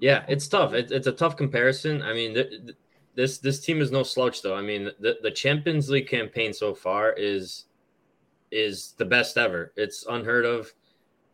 yeah, 0.00 0.24
it's 0.28 0.46
tough. 0.46 0.72
It, 0.74 0.92
it's 0.92 1.06
a 1.08 1.12
tough 1.12 1.36
comparison. 1.36 2.02
I 2.02 2.12
mean, 2.14 2.34
th- 2.34 2.50
th- 2.50 2.76
this 3.16 3.38
this 3.38 3.58
team 3.60 3.80
is 3.80 3.90
no 3.90 4.02
slouch, 4.04 4.42
though. 4.42 4.54
I 4.56 4.62
mean, 4.62 4.90
the 5.00 5.16
the 5.22 5.30
Champions 5.30 5.88
League 5.90 6.06
campaign 6.08 6.52
so 6.52 6.74
far 6.74 7.12
is 7.12 7.64
is 8.50 8.94
the 8.98 9.04
best 9.04 9.36
ever. 9.38 9.72
It's 9.76 10.04
unheard 10.08 10.44
of. 10.44 10.72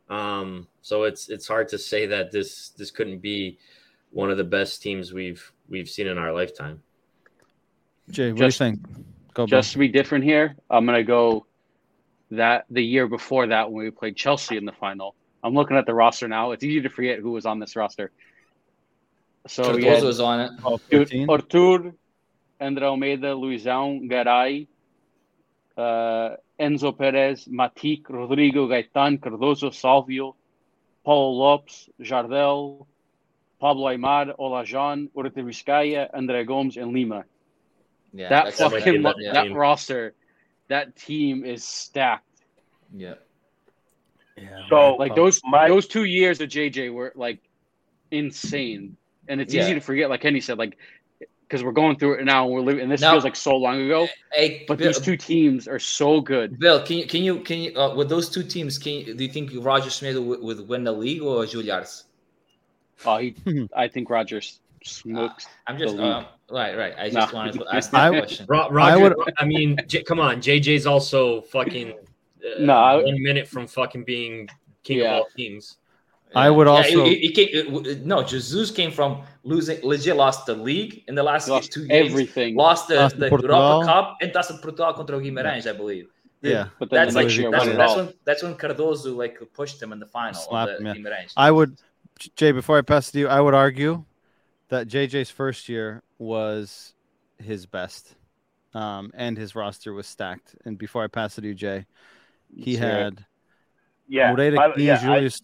Um, 0.08 0.66
so 0.82 1.04
it's 1.04 1.28
it's 1.28 1.46
hard 1.46 1.68
to 1.68 1.78
say 1.78 2.06
that 2.06 2.30
this 2.32 2.70
this 2.70 2.90
couldn't 2.90 3.18
be 3.20 3.58
one 4.10 4.30
of 4.30 4.36
the 4.38 4.44
best 4.58 4.82
teams 4.82 5.12
we've 5.12 5.52
we've 5.68 5.88
seen 5.88 6.06
in 6.06 6.16
our 6.18 6.32
lifetime. 6.32 6.82
Jay, 8.10 8.32
what 8.32 8.38
Just- 8.38 8.58
do 8.58 8.64
you 8.64 8.70
think? 8.72 8.82
Go, 9.34 9.46
bro. 9.46 9.58
Just 9.58 9.72
to 9.72 9.78
be 9.78 9.88
different 9.88 10.24
here, 10.24 10.56
I'm 10.68 10.84
gonna 10.86 11.04
go 11.04 11.46
that 12.32 12.66
the 12.70 12.82
year 12.82 13.06
before 13.06 13.46
that 13.48 13.70
when 13.70 13.84
we 13.84 13.90
played 13.90 14.16
Chelsea 14.16 14.56
in 14.56 14.64
the 14.64 14.72
final. 14.72 15.14
I'm 15.42 15.54
looking 15.54 15.76
at 15.76 15.86
the 15.86 15.94
roster 15.94 16.28
now. 16.28 16.50
It's 16.52 16.64
easy 16.64 16.82
to 16.82 16.88
forget 16.88 17.18
who 17.20 17.32
was 17.32 17.46
on 17.46 17.58
this 17.58 17.76
roster. 17.76 18.10
So 19.46 19.74
we 19.74 19.82
Cardozo 19.82 20.06
was 20.06 20.20
on 20.20 20.40
it. 20.40 20.50
Oh, 20.64 20.78
Dude, 20.90 21.08
15? 21.08 21.30
Artur, 21.30 21.94
André 22.60 22.82
Almeida, 22.82 23.28
Luizão, 23.28 24.06
Garay, 24.06 24.66
uh, 25.78 26.36
Enzo 26.60 26.96
Perez, 26.96 27.46
Matic, 27.46 28.02
Rodrigo, 28.10 28.68
Gaitan, 28.68 29.18
Cardozo, 29.18 29.70
Salvio, 29.70 30.34
Paulo 31.04 31.30
Lopes, 31.30 31.88
Jardel, 32.00 32.86
Pablo 33.58 33.86
Aimar, 33.88 34.34
Olajan, 34.38 35.08
Urte 35.16 35.42
Vizcaya, 35.42 36.14
André 36.14 36.46
Gomes, 36.46 36.76
and 36.76 36.92
Lima. 36.92 37.24
Yeah, 38.12 38.28
that 38.28 38.44
that's- 38.46 38.60
might 38.60 38.70
be 38.70 38.78
fucking 38.84 39.02
that 39.02 39.14
yeah. 39.18 39.32
that 39.32 39.52
roster, 39.54 40.14
that 40.68 40.96
team 40.96 41.44
is 41.44 41.64
stacked. 41.64 42.24
yeah. 42.94 43.14
Yeah, 44.36 44.62
So, 44.70 44.94
Like 44.94 45.14
those 45.14 45.40
my- 45.44 45.68
those 45.68 45.86
two 45.86 46.04
years 46.04 46.40
of 46.40 46.48
JJ 46.48 46.88
were 46.92 47.12
like 47.14 47.40
insane, 48.10 48.96
and 49.28 49.40
it's 49.40 49.52
Yeah. 49.52 49.62
easy 49.62 49.74
to 49.74 49.80
forget. 49.80 50.08
Like 50.08 50.22
Kenny 50.22 50.40
said, 50.40 50.58
like 50.58 50.76
because 51.42 51.64
we're 51.64 51.72
going 51.72 51.96
through 51.98 52.14
it 52.14 52.24
now, 52.24 52.44
and 52.44 52.54
we're 52.54 52.60
living, 52.60 52.82
and 52.84 52.90
this 52.92 53.00
Now- 53.00 53.10
feels 53.12 53.24
like 53.24 53.34
so 53.36 53.56
long 53.56 53.80
ago. 53.82 54.06
Hey, 54.32 54.64
But 54.68 54.78
Bill, 54.78 54.86
these 54.92 55.00
two 55.00 55.16
teams 55.16 55.66
are 55.68 55.80
so 55.80 56.20
good. 56.20 56.58
Bill, 56.58 56.80
can 56.82 56.98
you 56.98 57.06
can 57.06 57.22
you 57.22 57.40
can 57.40 57.58
you 57.58 57.74
uh, 57.76 57.94
with 57.94 58.08
those 58.08 58.30
two 58.30 58.42
teams? 58.44 58.78
Can 58.78 58.92
you, 58.94 59.14
do 59.14 59.24
you 59.24 59.30
think 59.30 59.50
Roger 59.56 59.90
Schmidt 59.90 60.20
would, 60.22 60.40
would 60.40 60.68
win 60.68 60.84
the 60.84 60.92
league 60.92 61.22
or 61.22 61.44
Juliars? 61.44 62.04
Oh, 63.04 63.18
he, 63.18 63.34
I 63.76 63.88
think 63.88 64.08
Rogers 64.10 64.60
smokes. 64.84 65.46
I'm 65.66 65.76
just 65.78 65.96
The 65.96 66.02
league. 66.02 66.12
uh, 66.12 66.24
right, 66.50 66.76
right. 66.76 66.94
I 66.98 67.10
just 67.10 67.32
Nah. 67.32 67.38
wanted 67.38 67.54
to 67.54 67.66
ask 67.74 67.90
that 67.92 68.00
I- 68.12 68.18
question. 68.18 68.46
Ro- 68.48 68.68
Roger, 68.70 68.80
I, 68.80 68.96
would- 69.02 69.16
mean, 69.46 69.76
J- 69.86 70.02
come 70.02 70.20
on, 70.20 70.36
JJ's 70.40 70.86
also 70.86 71.42
fucking 71.42 71.92
uh, 71.92 72.60
No, 72.60 72.74
I- 72.74 73.02
one 73.02 73.22
minute 73.22 73.46
from 73.48 73.66
fucking 73.66 74.04
being 74.04 74.48
king 74.82 74.98
Yeah. 74.98 75.12
of 75.12 75.18
all 75.20 75.28
kings. 75.36 75.76
I 76.34 76.48
would 76.48 76.68
Yeah, 76.68 76.72
also- 76.72 77.04
he- 77.06 77.16
he 77.18 77.30
came, 77.32 77.48
it- 77.86 78.06
no, 78.06 78.22
Jesus 78.22 78.70
came 78.70 78.92
from 78.92 79.22
losing. 79.42 79.78
Legit 79.82 80.16
lost 80.16 80.46
the 80.46 80.54
league 80.54 81.02
in 81.08 81.14
the 81.16 81.22
last 81.24 81.48
lost 81.48 81.72
two 81.72 81.86
games. 81.86 82.10
everything. 82.12 82.54
Lost 82.54 82.86
the, 82.88 82.96
Lost 82.96 83.18
the 83.18 83.28
Europa 83.28 83.84
Cup 83.84 84.16
and 84.22 84.32
that's 84.32 84.48
the 84.48 84.54
Portugal 84.54 84.92
contra 84.92 85.16
o 85.16 85.20
Guimarães, 85.20 85.66
I 85.68 85.72
believe. 85.72 86.06
yeah. 86.40 86.68
But 86.78 86.88
That's 86.90 87.14
like 87.16 87.26
next 87.26 87.36
that's, 87.50 87.76
that's 87.76 87.96
when 87.96 88.14
that's 88.24 88.42
when 88.44 88.54
Cardozo 88.54 89.12
like 89.14 89.38
pushed 89.52 89.82
him 89.82 89.92
in 89.92 89.98
the 89.98 90.06
final 90.06 90.40
Slapped 90.40 90.72
of 90.80 90.84
the 90.84 91.00
yeah. 91.02 91.24
I 91.36 91.50
would, 91.50 91.76
Jay, 92.36 92.52
before 92.52 92.78
I 92.78 92.82
pass 92.82 93.08
it 93.08 93.12
to 93.12 93.18
you, 93.18 93.28
I 93.28 93.40
would 93.40 93.54
argue 93.54 94.04
that 94.70 94.88
JJ's 94.88 95.30
first 95.30 95.68
year 95.68 96.02
was 96.18 96.94
his 97.38 97.66
best, 97.66 98.14
um, 98.74 99.10
and 99.14 99.36
his 99.36 99.54
roster 99.54 99.92
was 99.92 100.06
stacked. 100.06 100.56
And 100.64 100.78
before 100.78 101.04
I 101.04 101.08
pass 101.08 101.36
it 101.38 101.42
to 101.42 101.48
you, 101.48 101.54
Jay, 101.54 101.86
he 102.54 102.74
it. 102.74 102.78
had 102.80 103.24
yeah, 104.08 104.30
Moreira, 104.30 104.58
I- 104.60 104.68
Quim, 104.72 104.84
yeah, 104.84 104.94
I- 104.94 104.98
Julius, 105.00 105.40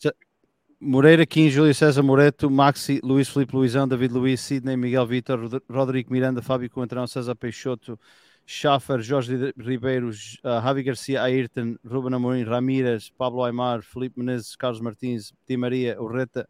Moreira, 0.80 1.24
Quim, 1.26 1.48
Júlio 1.50 1.72
César, 1.72 2.02
Moreto, 2.04 2.50
Maxi, 2.50 3.00
Luís 3.02 3.28
Felipe, 3.28 3.52
Luizão, 3.52 3.88
David 3.88 4.12
Luiz, 4.12 4.40
Sidnei, 4.40 4.76
Miguel 4.76 5.06
Vitor, 5.06 5.38
Rod- 5.40 5.62
Rodrigo 5.70 6.12
Miranda, 6.12 6.42
Fábio 6.42 6.68
Coentrão, 6.68 7.06
César 7.06 7.34
Peixoto, 7.34 7.98
Schaffer, 8.44 9.00
Jorge 9.02 9.52
Ribeiro, 9.56 10.10
uh, 10.10 10.60
Javi 10.62 10.82
Garcia, 10.84 11.22
Ayrton, 11.22 11.76
Ruben 11.84 12.12
Amorim, 12.12 12.44
Ramírez, 12.44 13.10
Pablo 13.10 13.42
Aimar, 13.42 13.82
Felipe 13.82 14.18
Menezes, 14.20 14.54
Carlos 14.54 14.80
Martins, 14.80 15.32
Di 15.48 15.56
Maria, 15.56 15.96
Urreta, 16.00 16.46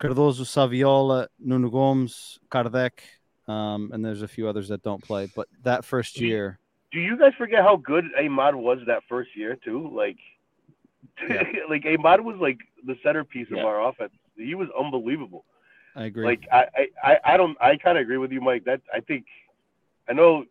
Cardozo, 0.00 0.44
Saviola, 0.44 1.28
Nuno 1.38 1.68
Gomes, 1.68 2.38
Kardec, 2.50 2.92
um, 3.46 3.90
and 3.92 4.04
there's 4.04 4.22
a 4.22 4.28
few 4.28 4.48
others 4.48 4.68
that 4.68 4.82
don't 4.82 5.02
play. 5.02 5.30
But 5.36 5.46
that 5.62 5.84
first 5.84 6.18
year, 6.20 6.58
do 6.90 6.98
you 7.00 7.18
guys 7.18 7.32
forget 7.36 7.62
how 7.62 7.76
good 7.76 8.04
Aimar 8.18 8.56
was 8.56 8.78
that 8.86 9.02
first 9.08 9.30
year 9.36 9.56
too? 9.64 9.90
Like, 9.94 10.16
Yeah. 11.28 11.42
like 11.68 11.84
Aimar 11.84 12.22
was 12.22 12.36
like 12.40 12.58
the 12.86 12.96
centerpiece 13.02 13.48
Yeah. 13.50 13.60
of 13.60 13.66
our 13.66 13.88
offense. 13.88 14.12
He 14.36 14.54
was 14.54 14.68
unbelievable. 14.78 15.44
I 15.94 16.04
agree. 16.04 16.24
Like, 16.24 16.46
I, 16.50 16.66
I, 16.74 16.86
I, 17.12 17.18
I 17.34 17.36
don't, 17.36 17.56
I 17.60 17.76
kind 17.76 17.98
of 17.98 18.02
agree 18.02 18.16
with 18.16 18.32
you, 18.32 18.40
Mike. 18.40 18.64
That 18.64 18.80
I 18.94 19.00
think, 19.00 19.26
I 20.08 20.12
know 20.14 20.44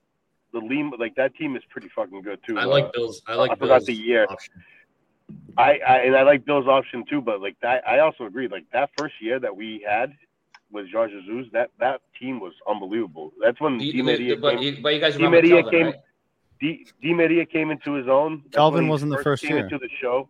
the 0.53 0.59
Lima, 0.59 0.95
like 0.97 1.15
that 1.15 1.35
team 1.35 1.55
is 1.55 1.63
pretty 1.69 1.89
fucking 1.95 2.21
good 2.21 2.39
too. 2.45 2.57
I 2.59 2.63
Uh, 2.63 2.67
like 2.67 2.93
Bill's. 2.93 3.21
I 3.25 3.33
like 3.35 3.51
I 3.51 3.55
forgot 3.55 3.79
Bill's 3.79 3.85
the 3.87 3.93
year. 3.93 4.27
option. 4.29 4.53
I, 5.57 5.79
I 5.87 5.97
and 5.99 6.15
I 6.15 6.23
like 6.23 6.45
Bill's 6.45 6.67
option 6.67 7.03
too, 7.09 7.21
but 7.21 7.41
like 7.41 7.57
that, 7.61 7.87
I 7.87 7.99
also 7.99 8.25
agree. 8.25 8.47
Like 8.47 8.65
that 8.73 8.89
first 8.97 9.15
year 9.21 9.39
that 9.39 9.55
we 9.55 9.85
had 9.87 10.13
with 10.71 10.87
Jean 10.91 11.09
Jesus, 11.09 11.51
that 11.53 11.71
that 11.79 12.01
team 12.19 12.39
was 12.39 12.53
unbelievable. 12.67 13.33
That's 13.41 13.59
when 13.59 13.79
You- 13.79 13.91
Di 13.91 13.97
you- 13.97 14.03
Maria 14.03 14.37
but, 14.37 14.51
came. 14.55 14.61
you, 14.63 14.77
but 14.83 14.93
you 14.93 14.99
guys 14.99 15.13
Di 15.17 15.23
remember 15.23 15.37
Maria 15.47 15.63
Kelvin, 15.63 15.71
came- 15.79 15.85
right? 15.87 15.95
Di, 16.61 16.85
Di 17.01 17.13
Maria 17.13 17.45
came 17.45 17.71
into 17.71 17.93
his 17.93 18.07
own. 18.07 18.41
That's 18.45 18.55
Calvin 18.55 18.75
when 18.79 18.83
he 18.85 18.89
wasn't 18.89 19.11
the 19.11 19.23
first 19.23 19.43
came 19.43 19.55
year. 19.55 19.63
into 19.65 19.77
the 19.77 19.89
show. 20.01 20.29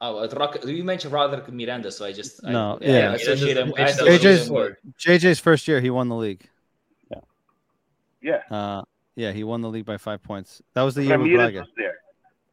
Oh, 0.00 0.18
uh, 0.18 0.28
Rock, 0.36 0.58
you 0.64 0.84
mentioned 0.84 1.12
Roderick 1.12 1.48
Miranda, 1.52 1.90
so 1.90 2.04
I 2.04 2.12
just 2.12 2.44
I- 2.44 2.52
No, 2.52 2.78
I, 2.80 2.84
yeah. 2.84 3.12
associate 3.14 3.56
him. 3.56 3.68
I 3.68 3.70
Miranda's- 3.72 3.94
associate 4.00 4.20
JJ's 4.20 4.48
him 4.48 4.54
with- 4.54 4.76
JJ's 4.98 5.40
first 5.40 5.66
year, 5.68 5.80
he 5.80 5.90
won 5.90 6.08
the 6.08 6.16
league. 6.16 6.48
Yeah, 8.20 8.42
Uh, 8.50 8.82
yeah, 9.14 9.30
he 9.32 9.44
won 9.44 9.60
the 9.60 9.68
league 9.68 9.84
by 9.86 9.96
five 9.96 10.22
points. 10.22 10.60
That 10.74 10.82
was 10.82 10.96
the 10.96 11.04
year 11.04 11.16
with 11.18 11.28
Ramirez 11.30 11.52
Braga. 11.52 11.68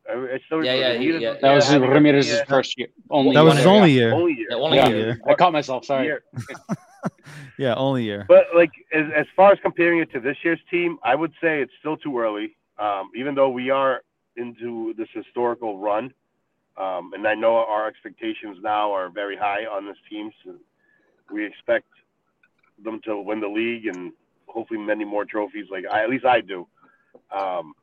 Was 0.08 0.16
there. 0.28 0.32
I, 0.32 0.36
I 0.36 0.40
still 0.46 0.66
Yeah, 0.66 0.74
yeah, 0.74 0.88
Ramirez 0.94 1.22
yeah. 1.22 1.30
was 1.32 1.36
That 1.36 1.42
there. 1.42 1.56
was 1.56 1.70
I 1.70 1.78
Ramirez's 1.78 2.32
yeah, 2.34 2.44
first 2.46 2.78
year. 2.78 2.88
Only 3.10 3.34
That 3.34 3.42
was 3.42 3.58
his 3.58 3.66
only 3.66 3.92
year. 3.92 4.14
only 4.14 4.34
year. 4.34 4.48
Yeah, 4.50 4.56
only 4.58 4.78
Yeah. 4.78 4.88
year. 4.90 4.98
year. 4.98 5.22
I 5.28 5.34
caught 5.36 5.54
myself. 5.54 5.86
Sorry. 5.86 6.12
Yeah, 7.58 7.76
only 7.76 8.04
year. 8.04 8.26
But 8.28 8.48
like 8.56 8.72
as, 8.92 9.06
as 9.16 9.26
far 9.36 9.52
as 9.52 9.60
comparing 9.62 10.00
it 10.00 10.12
to 10.12 10.20
this 10.20 10.36
year's 10.44 10.60
team, 10.70 10.98
I 11.04 11.16
would 11.16 11.32
say 11.42 11.62
it's 11.62 11.72
still 11.80 11.96
too 11.96 12.18
early. 12.20 12.58
Um, 12.80 13.12
even 13.16 13.36
though 13.36 13.50
we 13.50 13.70
are 13.70 14.02
into 14.36 14.94
this 14.98 15.08
historical 15.14 15.78
run, 15.80 16.14
um, 16.78 17.14
and 17.14 17.26
I 17.26 17.36
know 17.36 17.56
our 17.56 17.88
expectations 17.88 18.58
now 18.62 18.92
are 18.92 19.10
very 19.10 19.38
high 19.38 19.66
on 19.66 19.86
this 19.86 19.96
team. 20.10 20.32
So 20.44 20.56
we 21.32 21.46
expect 21.46 21.86
them 22.84 23.00
to 23.06 23.18
win 23.22 23.40
the 23.40 23.48
league 23.48 23.86
and 23.86 24.12
hopefully 24.48 24.80
many 24.80 25.06
more 25.06 25.24
trophies. 25.24 25.68
Like 25.72 25.86
I, 25.90 26.04
at 26.04 26.10
least 26.10 26.26
I 26.26 26.42
do. 26.42 26.68
Um, 27.34 27.74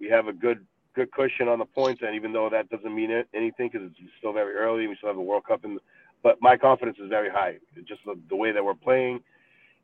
we 0.00 0.08
have 0.08 0.26
a 0.26 0.32
good 0.32 0.66
good 0.94 1.10
cushion 1.12 1.48
on 1.48 1.58
the 1.58 1.64
points, 1.64 2.02
and 2.04 2.14
even 2.14 2.32
though 2.32 2.48
that 2.50 2.68
doesn't 2.70 2.94
mean 2.94 3.10
anything 3.34 3.70
because 3.72 3.88
it's 3.88 4.10
still 4.18 4.32
very 4.32 4.54
early, 4.54 4.86
we 4.86 4.96
still 4.96 5.08
have 5.08 5.16
a 5.18 5.22
World 5.22 5.44
Cup 5.46 5.64
in. 5.64 5.74
The, 5.74 5.80
but 6.22 6.38
my 6.40 6.56
confidence 6.56 6.98
is 7.02 7.08
very 7.08 7.30
high. 7.30 7.56
Just 7.86 8.00
the, 8.04 8.14
the 8.28 8.36
way 8.36 8.52
that 8.52 8.64
we're 8.64 8.74
playing, 8.74 9.20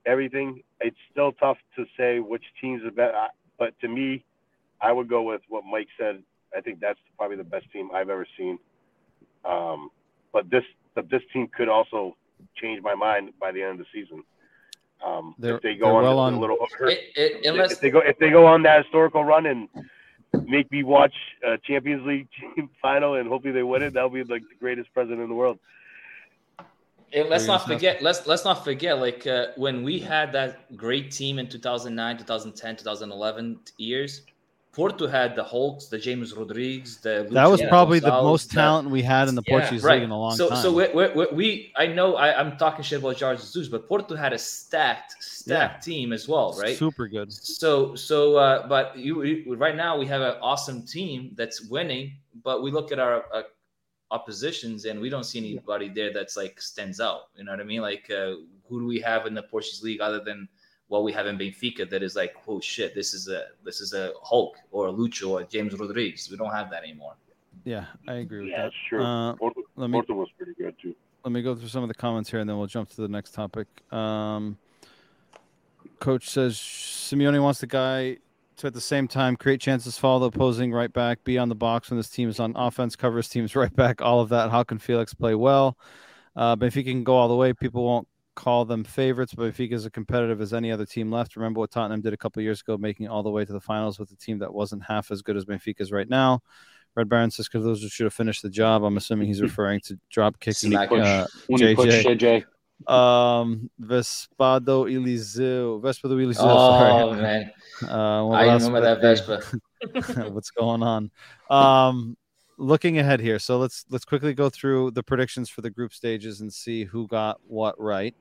everything. 0.07 0.63
It's 0.81 0.97
still 1.11 1.33
tough 1.33 1.59
to 1.77 1.85
say 1.97 2.21
which 2.21 2.45
teams 2.61 2.83
are 2.85 2.91
better. 2.91 3.27
But 3.59 3.79
to 3.81 3.89
me, 3.89 4.25
I 4.81 4.93
would 4.93 5.09
go 5.09 5.23
with 5.23 5.41
what 5.49 5.65
Mike 5.65 5.89
said. 5.99 6.23
I 6.57 6.61
think 6.61 6.81
that's 6.81 6.99
probably 7.17 7.37
the 7.37 7.45
best 7.45 7.71
team 7.73 7.91
I've 7.93 8.09
ever 8.11 8.27
seen. 8.37 8.59
Um, 9.45 9.91
but 10.33 10.49
this, 10.51 10.65
but 10.95 11.11
this 11.11 11.23
team 11.33 11.49
could 11.57 11.69
also 11.69 12.17
change 12.57 12.83
my 12.83 12.95
mind 12.95 13.31
by 13.41 13.51
the 13.53 13.63
end 13.63 13.73
of 13.73 13.79
the 13.79 13.87
season. 13.93 14.23
Um, 15.05 15.35
They're- 15.39 15.57
if 15.57 15.63
they 15.63 15.75
go 15.77 15.97
on, 15.97 16.03
well 16.03 16.19
a 16.19 16.23
on- 16.23 16.39
little, 16.41 16.57
It, 16.81 17.01
it, 17.17 17.47
unless 17.47 17.73
if 17.73 17.81
they 17.81 17.91
go, 17.91 18.01
if 18.01 18.19
they 18.19 18.31
go 18.31 18.47
on 18.47 18.63
that 18.63 18.83
historical 18.83 19.25
run 19.25 19.47
and 19.47 19.69
make 20.47 20.71
me 20.71 20.83
watch 20.83 21.15
a 21.45 21.59
Champions 21.59 22.07
League 22.07 22.29
team 22.39 22.71
final 22.83 23.15
and 23.15 23.29
hopefully 23.29 23.53
they 23.53 23.63
win 23.63 23.83
it, 23.83 23.95
that'll 23.95 24.11
be 24.11 24.25
like 24.25 24.43
the 24.43 24.57
greatest 24.61 24.93
present 24.93 25.21
in 25.21 25.29
the 25.29 25.35
world. 25.35 25.59
And 27.13 27.29
let's 27.31 27.47
not 27.47 27.67
forget. 27.67 28.03
Let's 28.03 28.27
let's 28.27 28.45
not 28.45 28.65
forget. 28.65 28.99
Like 28.99 29.27
uh, 29.27 29.47
when 29.57 29.83
we 29.83 29.99
had 29.99 30.31
that 30.33 30.77
great 30.77 31.11
team 31.11 31.39
in 31.39 31.49
2009, 31.49 32.19
2010, 32.19 32.77
2011 32.77 33.61
years, 33.79 34.23
Porto 34.79 35.09
had 35.09 35.35
the 35.35 35.43
Hulks, 35.43 35.87
the 35.87 35.99
James 35.99 36.33
Rodriguez, 36.33 36.99
the 36.99 37.27
That 37.33 37.47
was 37.47 37.61
probably 37.63 37.99
the 37.99 38.11
Gonzalez, 38.11 38.31
most 38.31 38.49
the- 38.51 38.55
talent 38.55 38.91
we 38.91 39.03
had 39.03 39.27
in 39.27 39.35
the 39.35 39.43
Yeah, 39.45 39.55
Portuguese 39.55 39.83
right. 39.83 39.95
league 39.95 40.05
in 40.05 40.11
a 40.11 40.19
long 40.19 40.37
so, 40.37 40.51
time. 40.51 40.63
So 40.63 40.73
we, 40.73 40.87
we, 40.95 41.27
we, 41.33 41.73
I 41.77 41.89
know 41.89 42.15
I, 42.15 42.39
I'm 42.39 42.57
talking 42.57 42.85
shit 42.85 43.01
about 43.01 43.19
Jorge 43.19 43.41
Jesus, 43.41 43.67
but 43.67 43.89
Porto 43.89 44.15
had 44.15 44.33
a 44.33 44.39
stacked, 44.39 45.17
stacked 45.21 45.83
team 45.85 46.13
as 46.13 46.29
well, 46.29 46.57
right? 46.63 46.77
Super 46.77 47.09
good. 47.09 47.33
So, 47.33 47.97
so, 47.97 48.37
uh, 48.37 48.69
but 48.69 48.97
you, 48.97 49.25
you 49.25 49.57
right 49.57 49.75
now 49.75 49.99
we 49.99 50.07
have 50.07 50.21
an 50.21 50.37
awesome 50.41 50.83
team 50.83 51.33
that's 51.35 51.61
winning, 51.63 52.13
but 52.45 52.63
we 52.63 52.71
look 52.71 52.93
at 52.93 53.01
our 53.01 53.25
uh, 53.35 53.43
oppositions 54.13 54.85
and 54.85 55.01
we 55.01 55.11
don't 55.11 55.25
see 55.25 55.41
anybody 55.41 55.89
there 55.89 56.13
that's 56.13 56.37
like 56.37 56.61
stands 56.61 57.01
out. 57.01 57.23
You 57.37 57.43
know 57.43 57.51
what 57.51 57.61
I 57.61 57.65
mean? 57.65 57.81
Like, 57.81 58.09
uh, 58.11 58.35
who 58.69 58.81
do 58.81 58.87
we 58.87 59.01
have 59.01 59.27
in 59.27 59.35
the 59.35 59.43
Portuguese 59.43 59.83
league 59.83 60.01
other 60.01 60.21
than 60.21 60.49
what 60.89 61.05
we 61.05 61.13
have 61.13 61.27
in 61.27 61.37
Benfica 61.39 61.89
that 61.91 62.03
is 62.03 62.17
like, 62.17 62.35
oh 62.49 62.61
shit, 62.61 62.95
this 62.95 63.15
is 63.15 63.29
a 63.29 63.47
this 63.65 63.81
is 63.81 63.93
a 63.93 64.13
Hulk 64.23 64.57
or 64.73 64.89
a 64.89 64.93
Lucho 64.93 65.31
or 65.31 65.41
a 65.43 65.45
James 65.45 65.73
Rodriguez. 65.79 66.29
We 66.31 66.37
don't 66.37 66.51
have 66.53 66.71
that 66.71 66.83
anymore. 66.83 67.15
Yeah, 67.65 67.85
I 68.07 68.15
agree 68.15 68.41
with 68.41 68.49
Yeah, 68.51 68.65
that. 68.65 68.73
sure. 68.89 69.03
Uh, 69.03 69.35
Porto, 69.35 69.61
let 69.77 69.89
me 69.91 69.93
Porto 69.95 70.15
was 70.15 70.29
pretty 70.37 70.55
good 70.55 70.75
too. 70.81 70.95
let 71.25 71.33
me 71.33 71.43
go 71.43 71.55
through 71.55 71.69
some 71.69 71.83
of 71.83 71.89
the 71.89 71.95
comments 71.95 72.31
here 72.31 72.41
and 72.41 72.49
then 72.49 72.57
we'll 72.57 72.67
jump 72.67 72.89
to 72.91 72.97
the 73.03 73.09
next 73.09 73.35
topic. 73.35 73.67
Um, 73.93 74.57
Coach 76.01 76.29
says 76.31 76.57
Simeone 76.57 77.43
wants 77.43 77.61
the 77.61 77.67
guy 77.67 78.19
to 78.57 78.67
at 78.67 78.75
the 78.75 78.81
same 78.81 79.07
time 79.09 79.37
create 79.37 79.61
chances, 79.61 79.99
follow 79.99 80.21
the 80.21 80.37
opposing 80.37 80.73
right 80.73 80.93
back, 80.93 81.23
be 81.25 81.39
on 81.39 81.49
the 81.49 81.55
box 81.55 81.91
when 81.91 81.97
this 81.99 82.09
team 82.09 82.29
is 82.29 82.41
on 82.41 82.53
offense, 82.57 82.97
cover 82.97 83.17
his 83.19 83.29
team's 83.29 83.55
right 83.63 83.75
back, 83.75 84.01
all 84.01 84.21
of 84.21 84.29
that. 84.31 84.51
How 84.51 84.63
can 84.63 84.79
Felix 84.79 85.13
play 85.15 85.35
well? 85.35 85.77
Uh, 86.37 86.55
but 86.57 86.67
if 86.67 86.75
he 86.75 86.83
can 86.85 87.03
go 87.05 87.17
all 87.17 87.29
the 87.29 87.35
way, 87.37 87.53
people 87.53 87.85
won't 87.85 88.07
call 88.39 88.65
them 88.65 88.85
favorites, 88.85 89.35
but 89.35 89.53
Benfica 89.53 89.73
is 89.73 89.85
as 89.85 89.91
competitive 89.91 90.41
as 90.41 90.55
any 90.55 90.71
other 90.71 90.87
team 90.87 91.11
left. 91.11 91.35
Remember 91.37 91.59
what 91.61 91.73
Tottenham 91.73 92.01
did 92.01 92.13
a 92.13 92.17
couple 92.17 92.41
years 92.41 92.61
ago, 92.61 92.79
making 92.79 93.09
all 93.09 93.23
the 93.25 93.31
way 93.31 93.45
to 93.45 93.53
the 93.53 93.61
finals 93.61 93.99
with 93.99 94.11
a 94.13 94.17
team 94.17 94.39
that 94.39 94.55
wasn't 94.55 94.83
half 94.85 95.11
as 95.11 95.23
good 95.23 95.37
as 95.37 95.45
Benfica's 95.45 95.91
right 95.91 96.09
now. 96.09 96.41
Red 96.95 97.09
Baron 97.09 97.31
says 97.31 97.49
because 97.49 97.65
those 97.65 97.81
should 97.93 98.05
have 98.05 98.15
finished 98.15 98.43
the 98.43 98.49
job. 98.51 98.85
I'm 98.85 98.97
assuming 98.97 99.27
he's 99.27 99.43
referring 99.51 99.81
to 99.87 99.99
drop 100.11 100.39
kicking 100.39 100.75
uh, 100.77 101.27
When 101.49 101.61
he 101.61 101.75
pushed 101.75 102.07
JJ. 102.07 102.45
JJ. 102.87 102.93
um, 102.93 103.69
Vespado 103.83 104.87
Eliseu. 104.89 105.81
Vespado 105.83 106.17
Eliseu, 106.23 106.37
Oh 106.41 106.79
sorry. 106.79 107.21
man, 107.23 107.51
Uh, 107.83 108.23
well, 108.27 108.33
I 108.35 108.55
remember 108.55 108.81
that 108.81 109.01
Vespa. 109.01 109.43
What's 110.31 110.51
going 110.51 110.83
on? 110.83 111.11
Um, 111.51 112.17
looking 112.57 112.99
ahead 112.99 113.21
here, 113.21 113.39
so 113.39 113.59
let's 113.59 113.85
let's 113.91 114.05
quickly 114.05 114.35
go 114.35 114.49
through 114.51 114.91
the 114.93 115.03
predictions 115.03 115.49
for 115.49 115.61
the 115.61 115.71
group 115.71 115.93
stages 115.93 116.41
and 116.41 116.53
see 116.53 116.85
who 116.85 117.07
got 117.07 117.39
what 117.47 117.75
right. 117.81 118.15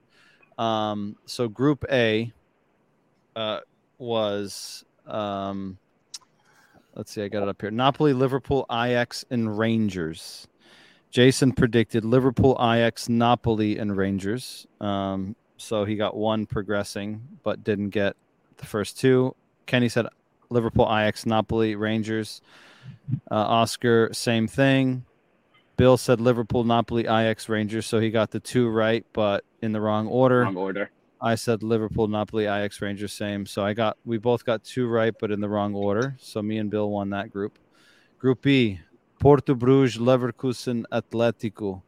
Um, 0.58 1.16
so 1.26 1.48
Group 1.48 1.86
A 1.92 2.32
uh, 3.36 3.60
was 3.98 4.84
um, 5.06 5.78
let's 6.96 7.12
see, 7.12 7.24
I 7.24 7.28
got 7.28 7.44
it 7.44 7.50
up 7.50 7.62
here: 7.62 7.72
Napoli, 7.72 8.14
Liverpool, 8.14 8.66
Ajax, 8.72 9.26
and 9.30 9.58
Rangers. 9.58 10.48
Jason 11.10 11.52
predicted 11.54 12.04
Liverpool, 12.04 12.58
Ajax, 12.60 13.08
Napoli, 13.08 13.78
and 13.78 13.96
Rangers. 13.96 14.68
Um, 14.82 15.36
so 15.58 15.86
he 15.86 15.96
got 15.96 16.16
one 16.16 16.46
progressing, 16.46 17.22
but 17.44 17.64
didn't 17.64 17.90
get 17.90 18.16
the 18.58 18.66
first 18.66 19.00
two. 19.00 19.36
Kenny 19.66 19.90
said 19.90 20.08
Liverpool, 20.50 20.86
Ajax, 20.86 21.26
Napoli, 21.26 21.76
Rangers. 21.76 22.42
Uh, 23.32 23.36
Oscar, 23.36 24.10
same 24.12 24.48
thing. 24.48 25.06
Bill 25.78 25.96
said 25.96 26.20
Liverpool, 26.20 26.64
Napoli, 26.64 27.04
Ajax, 27.04 27.48
Rangers. 27.48 27.86
So 27.86 28.00
he 28.00 28.10
got 28.10 28.32
the 28.32 28.40
two 28.40 28.68
right, 28.70 29.06
but 29.14 29.46
in 29.62 29.72
the 29.72 29.80
wrong 29.80 30.08
order. 30.08 30.42
Wrong 30.42 30.58
order. 30.58 30.90
I 31.22 31.36
said 31.36 31.64
Liverpool, 31.64 32.08
Napoli, 32.08 32.44
Ajax, 32.44 32.82
Rangers, 32.82 33.14
same. 33.14 33.46
So 33.46 33.64
I 33.64 33.74
got 33.74 33.98
we 34.06 34.18
both 34.18 34.44
got 34.46 34.64
two 34.64 34.88
right, 34.88 35.14
but 35.20 35.32
in 35.32 35.40
the 35.40 35.50
wrong 35.50 35.74
order. 35.74 36.16
So 36.20 36.42
me 36.42 36.58
and 36.58 36.70
Bill 36.70 36.90
won 36.90 37.12
that 37.12 37.32
group. 37.32 37.58
Group 38.20 38.42
B, 38.42 38.80
Porto 39.20 39.54
Bruges, 39.56 39.98
Leverkusen, 40.02 40.84
Atletico. 40.92 41.82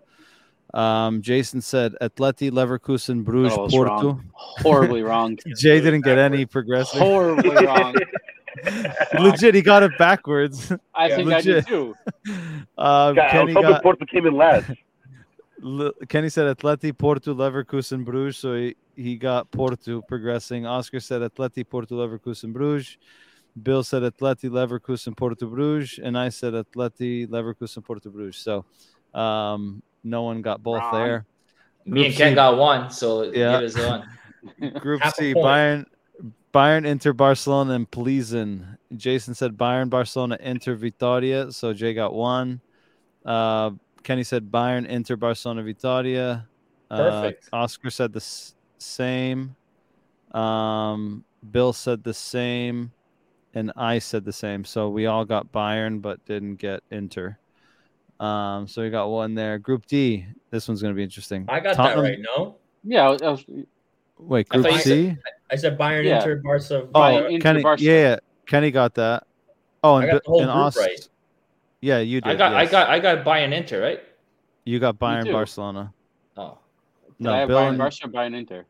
Um, 0.73 1.23
Jason 1.23 1.61
said 1.61 1.95
Atleti, 1.99 2.51
Leverkusen, 2.51 3.23
Bruges, 3.23 3.57
Oh, 3.57 3.67
Porto. 3.67 3.89
wrong. 3.91 4.31
Horribly 4.33 5.01
wrong. 5.01 5.37
Jay 5.57 5.81
didn't 5.81 6.01
get 6.01 6.19
any 6.19 6.45
progressive. 6.45 6.99
Horribly 6.99 7.65
wrong. 7.65 7.95
Legit, 9.19 9.55
he 9.55 9.61
got 9.61 9.83
it 9.83 9.91
backwards. 9.97 10.71
I 10.93 11.07
Yeah, 11.09 11.15
think 11.15 11.31
I 11.31 11.41
did 11.41 11.55
legit. 11.55 11.67
too. 11.67 11.95
Uh, 12.77 13.11
God, 13.11 13.19
I 13.19 13.31
Kenny, 13.31 13.53
was 13.53 13.61
got, 13.63 13.83
Porto 13.83 14.05
came 14.05 14.25
in 14.25 14.35
last. 14.35 14.69
Le- 15.61 15.91
Kenny 16.07 16.29
said 16.29 16.55
Atleti, 16.57 16.97
Porto, 16.97 17.33
Leverkusen, 17.33 18.05
Bruges. 18.05 18.37
So 18.37 18.55
he, 18.55 18.75
he 18.95 19.17
got 19.17 19.51
Porto 19.51 20.01
progressing. 20.01 20.65
Oscar 20.65 20.99
said 21.01 21.21
Atleti, 21.21 21.67
Porto, 21.67 21.95
Leverkusen, 21.95 22.53
Bruges. 22.53 22.97
Bill 23.61 23.83
said 23.83 24.03
Atleti, 24.03 24.49
Leverkusen, 24.49 25.15
Porto, 25.17 25.47
Bruges. 25.47 25.99
And 26.01 26.17
I 26.17 26.29
said 26.29 26.53
Atleti, 26.53 27.27
Leverkusen, 27.27 27.83
Porto, 27.83 28.09
Bruges. 28.09 28.37
So 28.37 28.65
um, 29.13 29.83
no 30.03 30.23
one 30.23 30.41
got 30.41 30.63
both 30.63 30.81
Wrong. 30.81 30.93
there. 30.93 31.25
Me 31.85 32.05
and 32.05 32.13
Group 32.13 32.17
Ken 32.17 32.31
C. 32.31 32.35
got 32.35 32.57
one, 32.57 32.91
so 32.91 33.23
Yeah. 33.23 33.59
give 33.59 33.69
us 33.69 33.77
one. 33.77 34.07
Group 34.79 35.01
Half 35.01 35.13
a 35.19 35.21
C. 35.21 35.33
Bayern, 35.33 35.85
Bayern, 36.53 36.85
Inter, 36.85 37.13
Barcelona, 37.13 37.73
and 37.73 37.89
Plzen. 37.89 38.77
Jason 38.95 39.33
said 39.35 39.55
Bayern, 39.57 39.89
Barcelona, 39.89 40.37
Inter, 40.41 40.75
Vitoria. 40.75 41.51
So 41.51 41.73
Jay 41.73 41.93
got 41.93 42.13
one. 42.13 42.61
Uh, 43.25 43.71
Kenny 44.03 44.23
said 44.23 44.49
Bayern, 44.49 44.87
Inter, 44.87 45.15
Barcelona, 45.15 45.61
Vitoria. 45.63 46.47
Uh, 46.89 46.97
Perfect. 46.97 47.49
Oscar 47.53 47.89
said 47.91 48.13
the 48.13 48.17
s- 48.19 48.55
same. 48.79 49.55
Um, 50.31 51.23
Bill 51.51 51.71
said 51.73 52.03
the 52.03 52.13
same, 52.13 52.91
and 53.53 53.71
I 53.75 53.99
said 53.99 54.25
the 54.25 54.33
same. 54.33 54.65
So 54.65 54.89
we 54.89 55.05
all 55.05 55.25
got 55.25 55.51
Bayern, 55.51 56.01
but 56.01 56.23
didn't 56.25 56.55
get 56.55 56.81
Inter. 56.89 57.37
Um, 58.19 58.67
so 58.67 58.81
we 58.81 58.89
got 58.89 59.07
one 59.09 59.35
there. 59.35 59.59
Group 59.59 59.85
D. 59.85 60.25
This 60.49 60.67
one's 60.67 60.81
going 60.81 60.93
to 60.93 60.95
be 60.97 61.03
interesting. 61.03 61.45
I 61.47 61.59
got 61.59 61.75
Tottenham- 61.75 62.03
that 62.03 62.09
right. 62.09 62.19
No, 62.37 62.55
Yeah, 62.83 63.05
I 63.05 63.09
was, 63.09 63.21
I 63.21 63.29
was, 63.29 63.45
Wait, 64.19 64.47
I 64.51 64.55
Group 64.55 64.67
thought 64.67 64.73
you 64.73 64.79
C. 64.81 65.17
I 65.51 65.55
said 65.55 65.77
Bayern, 65.77 66.03
Yeah. 66.05 66.17
Inter, 66.17 66.35
Barca. 66.43 66.87
Oh, 66.93 66.99
Bayern, 66.99 67.31
Inter, 67.31 67.43
Kenny, 67.43 67.63
Barca. 67.63 67.81
yeah, 67.81 67.91
yeah, 67.93 68.17
Kenny 68.45 68.71
got 68.71 68.93
that. 68.95 69.25
Oh, 69.83 69.95
and, 69.95 70.05
I 70.09 70.13
got 70.13 70.23
the 70.23 70.29
whole 70.29 70.41
and 70.41 70.47
group 70.51 70.57
Aust- 70.57 70.77
right. 70.77 71.09
Yeah, 71.81 71.99
you 71.99 72.19
did. 72.21 72.29
I 72.29 72.35
got, 72.35 72.53
I 72.53 72.65
got, 72.65 72.89
I 72.89 72.99
got 72.99 73.25
Bayern 73.25 73.53
Inter, 73.53 73.81
right? 73.81 74.03
You 74.65 74.79
got 74.79 74.99
Bayern, 74.99 75.25
too. 75.25 75.31
Barcelona. 75.31 75.93
Oh, 76.35 76.57
No, 77.17 77.33
I 77.33 77.37
have 77.39 77.47
Bill 77.47 77.57
Bayern 77.57 77.69
and 77.69 77.77
Barca, 77.77 78.07
Bayern 78.09 78.35
Inter. 78.35 78.65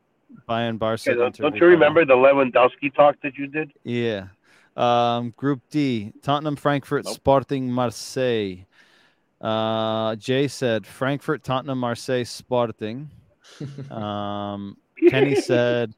Bayern, 0.48 0.78
Barca. 0.78 1.10
Okay, 1.10 1.18
don't, 1.18 1.28
Inter, 1.28 1.44
don't 1.44 1.56
you 1.56 1.66
remember 1.66 2.06
the 2.06 2.14
Lewandowski 2.14 2.94
talk 2.94 3.16
that 3.24 3.36
you 3.38 3.48
did? 3.48 3.74
Yeah. 3.84 4.28
Um, 4.78 5.34
group 5.36 5.62
D: 5.72 6.14
Tottenham, 6.22 6.56
Frankfurt, 6.56 7.06
Nope. 7.06 7.16
Sporting, 7.16 7.72
Marseille. 7.72 8.66
Uh, 9.42 10.16
Jay 10.16 10.48
said 10.48 10.86
Frankfurt, 10.86 11.44
Tottenham, 11.44 11.80
Marseille, 11.80 12.24
Sporting. 12.24 13.10
Um, 13.90 14.78
Kenny 15.10 15.36
said 15.42 15.94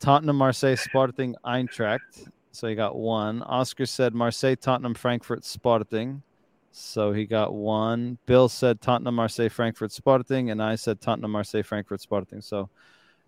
Tottenham, 0.00 0.36
Marseille, 0.36 0.76
Sporting, 0.76 1.34
Eintracht. 1.44 2.28
So 2.50 2.68
he 2.68 2.74
got 2.74 2.96
one. 2.96 3.42
Oscar 3.42 3.86
said 3.86 4.14
Marseille, 4.14 4.56
Tottenham, 4.56 4.94
Frankfurt, 4.94 5.44
Sporting. 5.44 6.22
So 6.70 7.12
he 7.12 7.26
got 7.26 7.54
one. 7.54 8.18
Bill 8.26 8.48
said 8.48 8.80
Tottenham, 8.80 9.14
Marseille, 9.14 9.48
Frankfurt, 9.48 9.92
Sporting, 9.92 10.50
and 10.50 10.62
I 10.62 10.74
said 10.74 11.00
Tottenham, 11.00 11.30
Marseille, 11.30 11.62
Frankfurt, 11.62 12.00
Sporting. 12.00 12.40
So 12.40 12.68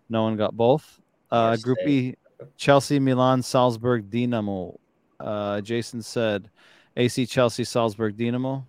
No 0.08 0.22
one 0.24 0.36
got 0.36 0.56
both. 0.56 1.00
Uh, 1.30 1.56
Group 1.56 1.78
B, 1.84 2.16
Chelsea, 2.56 2.98
Milan, 2.98 3.42
Salzburg, 3.42 4.10
Dinamo. 4.10 4.78
Uh, 5.20 5.60
Jason 5.60 6.02
said 6.02 6.50
AC, 6.96 7.26
Chelsea, 7.26 7.64
Salzburg, 7.64 8.16
Dinamo. 8.16 8.64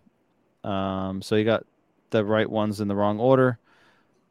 Um, 0.64 1.22
so 1.22 1.36
you 1.36 1.45
got 1.45 1.66
the 2.10 2.24
right 2.24 2.49
ones 2.49 2.82
in 2.82 2.88
the 2.88 2.95
wrong 2.95 3.20
order. 3.20 3.60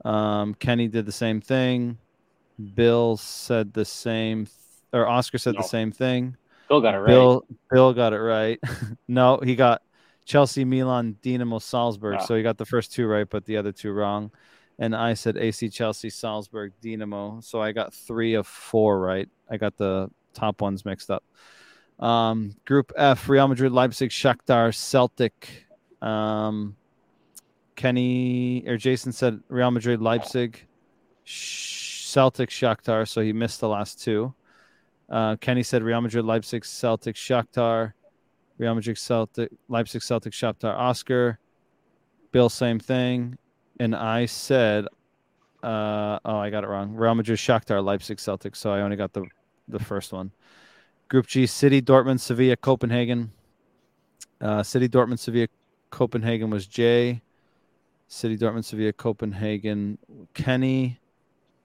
Um, 0.05 0.55
Kenny 0.55 0.89
did 0.89 1.07
the 1.07 1.13
same 1.13 1.41
thing. 1.41 1.99
Bill 2.75 3.17
said 3.17 3.73
the 3.73 3.85
same, 3.85 4.47
or 4.93 5.07
Oscar 5.07 5.39
said 5.39 5.55
No. 5.55 5.63
the 5.63 5.69
same 5.69 5.91
thing. 5.93 6.37
Bill 6.69 6.81
got 6.81 6.95
it 6.95 6.99
right. 6.99 7.07
Bill 7.09 7.45
Bill 7.71 7.93
got 7.93 8.13
it 8.13 8.21
right. 8.21 8.59
no, 9.09 9.39
he 9.43 9.55
got 9.57 9.83
Chelsea, 10.25 10.65
Milan, 10.65 11.17
Dinamo, 11.23 11.61
Salzburg. 11.61 12.17
Ah. 12.21 12.25
So 12.25 12.35
he 12.37 12.43
got 12.43 12.57
the 12.59 12.65
first 12.65 12.93
two 12.93 13.07
right, 13.07 13.29
but 13.29 13.45
the 13.45 13.57
other 13.57 13.73
two 13.73 13.93
wrong. 13.93 14.31
And 14.79 14.95
I 14.97 15.15
said 15.15 15.37
AC, 15.37 15.69
Chelsea, 15.69 16.11
Salzburg, 16.11 16.73
Dinamo. 16.83 17.43
So 17.45 17.61
I 17.63 17.73
got 17.73 17.95
three 17.95 18.35
of 18.35 18.47
four 18.47 18.99
right. 19.01 19.29
I 19.51 19.57
got 19.57 19.77
the 19.77 20.11
top 20.33 20.61
ones 20.63 20.85
mixed 20.85 21.11
up. 21.11 21.23
Um, 22.01 22.57
group 22.65 22.91
F: 22.97 23.29
Real 23.29 23.47
Madrid, 23.47 23.71
Leipzig, 23.73 24.11
Shakhtar, 24.11 24.75
Celtic. 24.75 25.67
Um, 26.03 26.77
Kenny 27.77 28.65
or 28.67 28.77
Jason 28.77 29.13
said 29.13 29.41
Real 29.49 29.71
Madrid, 29.71 30.01
Leipzig, 30.01 30.65
Sh- 31.25 31.84
Celtic, 32.15 32.49
Shakhtar. 32.49 33.09
So 33.09 33.21
he 33.21 33.33
missed 33.33 33.61
the 33.61 33.69
last 33.69 34.01
two. 34.01 34.33
Uh, 35.11 35.35
Kenny 35.37 35.65
said 35.65 35.83
Real 35.83 36.01
Madrid, 36.01 36.25
Leipzig, 36.25 36.65
Celtic, 36.65 37.17
Shakhtar. 37.17 37.93
Real 38.57 38.75
Madrid, 38.77 38.97
Celtic, 38.97 39.51
Leipzig, 39.69 40.01
Celtic, 40.01 40.33
Shakhtar, 40.33 40.79
Oscar. 40.79 41.41
Bill, 42.31 42.49
same 42.49 42.79
thing. 42.79 43.37
And 43.81 43.97
I 43.97 44.27
said, 44.27 44.87
uh, 45.65 46.21
oh, 46.25 46.37
I 46.37 46.51
got 46.51 46.63
it 46.63 46.69
wrong. 46.69 46.95
Real 46.95 47.17
Madrid, 47.17 47.37
Shakhtar, 47.37 47.85
Leipzig, 47.85 48.21
Celtic. 48.21 48.55
So 48.55 48.73
I 48.73 48.81
only 48.81 48.97
got 48.97 49.13
the 49.13 49.25
the 49.67 49.81
first 49.81 50.13
one. 50.13 50.31
Group 51.09 51.27
G: 51.27 51.47
City, 51.47 51.83
Dortmund, 51.83 52.21
Sevilla, 52.21 52.57
Copenhagen. 52.57 53.33
Uh, 54.41 54.63
City, 54.63 54.89
Dortmund, 54.89 55.19
Sevilla, 55.19 55.49
Copenhagen 55.91 56.49
was 56.51 56.69
Jay. 56.69 57.23
City, 58.07 58.37
Dortmund, 58.37 58.65
Sevilla, 58.65 58.93
Copenhagen. 58.93 59.99
Kenny. 60.35 61.01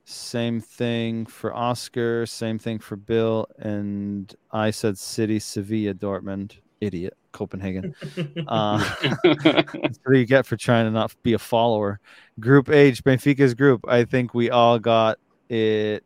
Same 0.10 0.60
thing 0.60 1.28
for 1.28 1.54
Oscar. 1.54 2.26
Same 2.26 2.58
thing 2.58 2.80
for 2.80 2.96
Bill. 2.96 3.46
And 3.60 4.34
I 4.52 4.72
said 4.72 4.98
City, 4.98 5.38
Sevilla, 5.38 5.94
Dortmund. 5.94 6.58
Idiot. 6.82 7.16
Copenhagen. 7.32 7.94
Uh, 8.48 8.80
that's 9.24 10.00
what 10.04 10.16
you 10.16 10.26
get 10.26 10.48
for 10.48 10.58
trying 10.58 10.86
to 10.86 10.92
not 10.92 11.14
be 11.22 11.34
a 11.34 11.38
follower. 11.38 12.00
Group 12.40 12.70
H, 12.70 13.04
Benfica's 13.04 13.54
group. 13.54 13.86
I 13.88 14.06
think 14.06 14.34
we 14.34 14.50
all 14.50 14.80
got 14.80 15.20
it 15.48 16.04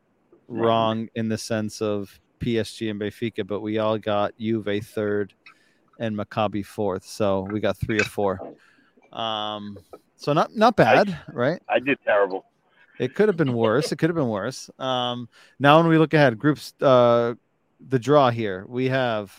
wrong 0.50 1.08
in 1.16 1.30
the 1.30 1.38
sense 1.38 1.82
of 1.82 2.20
PSG 2.42 2.92
and 2.92 3.00
Benfica, 3.00 3.48
but 3.48 3.62
we 3.62 3.78
all 3.78 3.98
got 3.98 4.34
Juve 4.38 4.84
third 4.84 5.34
and 5.98 6.18
Maccabi 6.18 6.66
fourth. 6.66 7.06
So 7.06 7.48
we 7.50 7.62
got 7.62 7.78
three 7.78 8.00
or 8.00 8.06
four. 8.06 8.42
Um, 9.14 9.78
so 10.18 10.34
not 10.34 10.54
not 10.54 10.76
bad, 10.76 11.18
right? 11.32 11.62
I 11.70 11.80
did 11.80 12.00
terrible. 12.04 12.46
It 13.04 13.16
could 13.16 13.28
have 13.28 13.36
been 13.36 13.54
worse. 13.54 13.92
It 13.92 13.98
could 13.98 14.10
have 14.10 14.16
been 14.16 14.30
worse. 14.30 14.70
Um, 14.80 15.28
now, 15.60 15.78
when 15.78 15.88
we 15.88 15.98
look 15.98 16.14
ahead, 16.14 16.40
groups, 16.40 16.74
uh, 16.82 17.34
the 17.90 18.00
draw 18.00 18.30
here, 18.30 18.66
we 18.70 18.88
have 18.88 19.34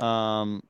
um, 0.00 0.60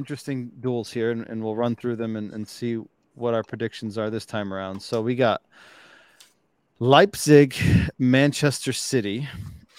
interesting 0.00 0.50
duels 0.60 0.90
here, 0.90 1.12
and, 1.12 1.26
and 1.28 1.42
we'll 1.42 1.54
run 1.54 1.76
through 1.76 1.96
them 1.96 2.16
and, 2.16 2.32
and 2.32 2.46
see 2.46 2.78
what 3.14 3.34
our 3.34 3.44
predictions 3.44 3.96
are 3.96 4.10
this 4.10 4.26
time 4.26 4.52
around. 4.52 4.80
So 4.80 5.00
we 5.00 5.14
got 5.14 5.42
Leipzig, 6.80 7.54
Manchester 7.98 8.72
City. 8.72 9.28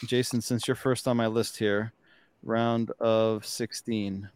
Jason, 0.06 0.42
since 0.42 0.68
you're 0.68 0.76
first 0.76 1.08
on 1.08 1.18
my 1.18 1.28
list 1.28 1.58
here, 1.58 1.92
round 2.42 2.92
of 3.00 3.46
16. 3.46 4.30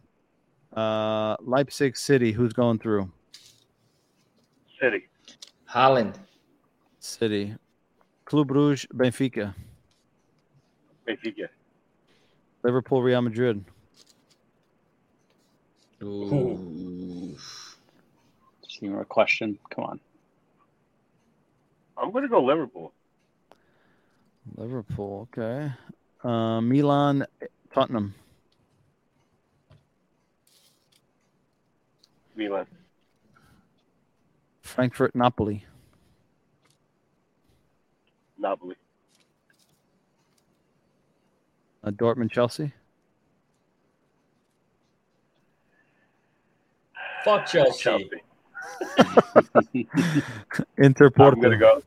Uh, 0.76 1.36
Leipzig 1.40 1.96
City, 1.96 2.32
who's 2.32 2.52
going 2.52 2.78
through? 2.78 3.10
City. 4.80 5.08
Haaland. 5.72 6.16
City. 6.98 7.54
Club 8.26 8.48
Brugge, 8.48 8.86
Benfica. 8.92 9.54
Benfica. 11.08 11.48
Liverpool, 12.62 13.02
Real 13.02 13.22
Madrid. 13.22 13.64
Ooh. 16.02 17.36
See 18.68 18.88
more 18.88 19.04
question. 19.04 19.58
Come 19.70 19.84
on. 19.84 20.00
I'm 21.96 22.10
gonna 22.10 22.28
go 22.28 22.42
Liverpool. 22.44 22.92
Liverpool, 24.56 25.28
okay. 25.32 25.72
Uh, 26.22 26.60
Milan, 26.60 27.24
Tottenham. 27.72 28.14
Milan. 32.36 32.66
Frankfurt, 34.62 35.14
Napoli. 35.14 35.64
Napoli. 38.38 38.76
Uh, 41.84 41.90
Dortmund, 41.90 42.30
Chelsea. 42.30 42.72
Fuck 47.24 47.46
Chelsea. 47.46 47.82
Chelsea. 47.82 48.22
Inter, 50.78 51.10
Porto. 51.10 51.36
I'm 51.36 51.42
gonna 51.42 51.58
go. 51.58 51.82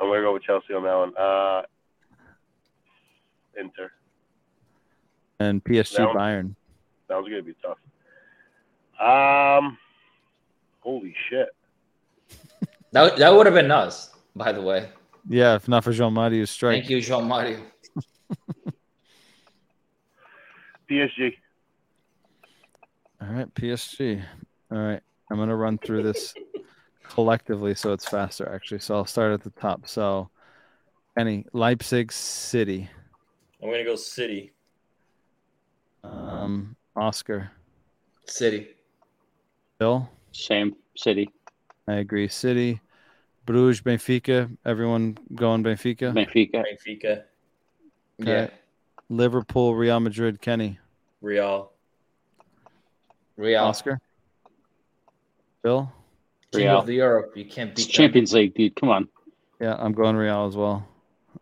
I'm 0.00 0.08
gonna 0.08 0.20
go 0.22 0.32
with 0.34 0.42
Chelsea 0.42 0.74
on 0.74 0.82
that 0.84 0.94
one. 0.94 1.16
Uh, 1.16 1.62
Inter. 3.58 3.90
And 5.40 5.62
PSG, 5.64 5.96
That 5.96 6.06
one- 6.08 6.16
Bayern. 6.16 6.54
That 7.08 7.16
was 7.18 7.28
gonna 7.28 7.42
be 7.42 7.54
tough. 7.62 7.78
Um, 9.00 9.76
holy 10.82 11.14
shit. 11.28 11.48
That, 12.92 13.16
that 13.16 13.34
would 13.34 13.46
have 13.46 13.54
been 13.54 13.70
us, 13.70 14.10
by 14.36 14.52
the 14.52 14.60
way. 14.60 14.90
Yeah, 15.26 15.54
if 15.54 15.66
not 15.66 15.82
for 15.82 15.92
João 15.92 16.12
Mario's 16.12 16.50
strike. 16.50 16.80
Thank 16.80 16.90
you, 16.90 16.98
João 16.98 17.26
Mario. 17.26 17.58
PSG. 20.90 21.34
All 23.22 23.28
right, 23.28 23.54
PSG. 23.54 24.22
All 24.70 24.78
right, 24.78 25.00
I'm 25.30 25.38
gonna 25.38 25.56
run 25.56 25.78
through 25.78 26.02
this 26.02 26.34
collectively 27.08 27.74
so 27.74 27.92
it's 27.92 28.06
faster 28.06 28.50
actually. 28.52 28.80
So 28.80 28.96
I'll 28.96 29.06
start 29.06 29.32
at 29.32 29.42
the 29.42 29.50
top. 29.58 29.88
So, 29.88 30.28
any 31.16 31.46
Leipzig 31.52 32.12
City. 32.12 32.90
I'm 33.62 33.70
gonna 33.70 33.84
go 33.84 33.96
City. 33.96 34.52
Um, 36.04 36.76
Oscar, 36.96 37.50
City. 38.26 38.68
Bill. 39.78 40.10
Same 40.32 40.74
city. 40.96 41.30
I 41.88 41.94
agree. 41.94 42.28
City, 42.28 42.80
Bruges, 43.46 43.80
Benfica. 43.82 44.54
Everyone 44.64 45.18
going 45.34 45.62
Benfica. 45.62 46.12
Benfica. 46.12 46.64
Benfica, 46.64 47.22
Yeah. 48.18 48.48
Liverpool, 49.08 49.74
Real 49.74 50.00
Madrid. 50.00 50.40
Kenny, 50.40 50.78
Real, 51.20 51.72
Real. 53.36 53.64
Oscar, 53.64 54.00
Bill. 55.62 55.92
King 56.52 56.62
Real. 56.62 56.78
of 56.80 56.86
the 56.86 56.94
Europe. 56.94 57.32
You 57.36 57.44
can't 57.46 57.70
It's 57.70 57.84
beat 57.86 57.92
them. 57.96 58.04
Champions 58.04 58.32
League, 58.34 58.54
dude. 58.54 58.76
Come 58.76 58.90
on. 58.90 59.08
Yeah, 59.60 59.74
I'm 59.78 59.92
going 59.92 60.16
Real 60.16 60.46
as 60.46 60.56
well. 60.56 60.86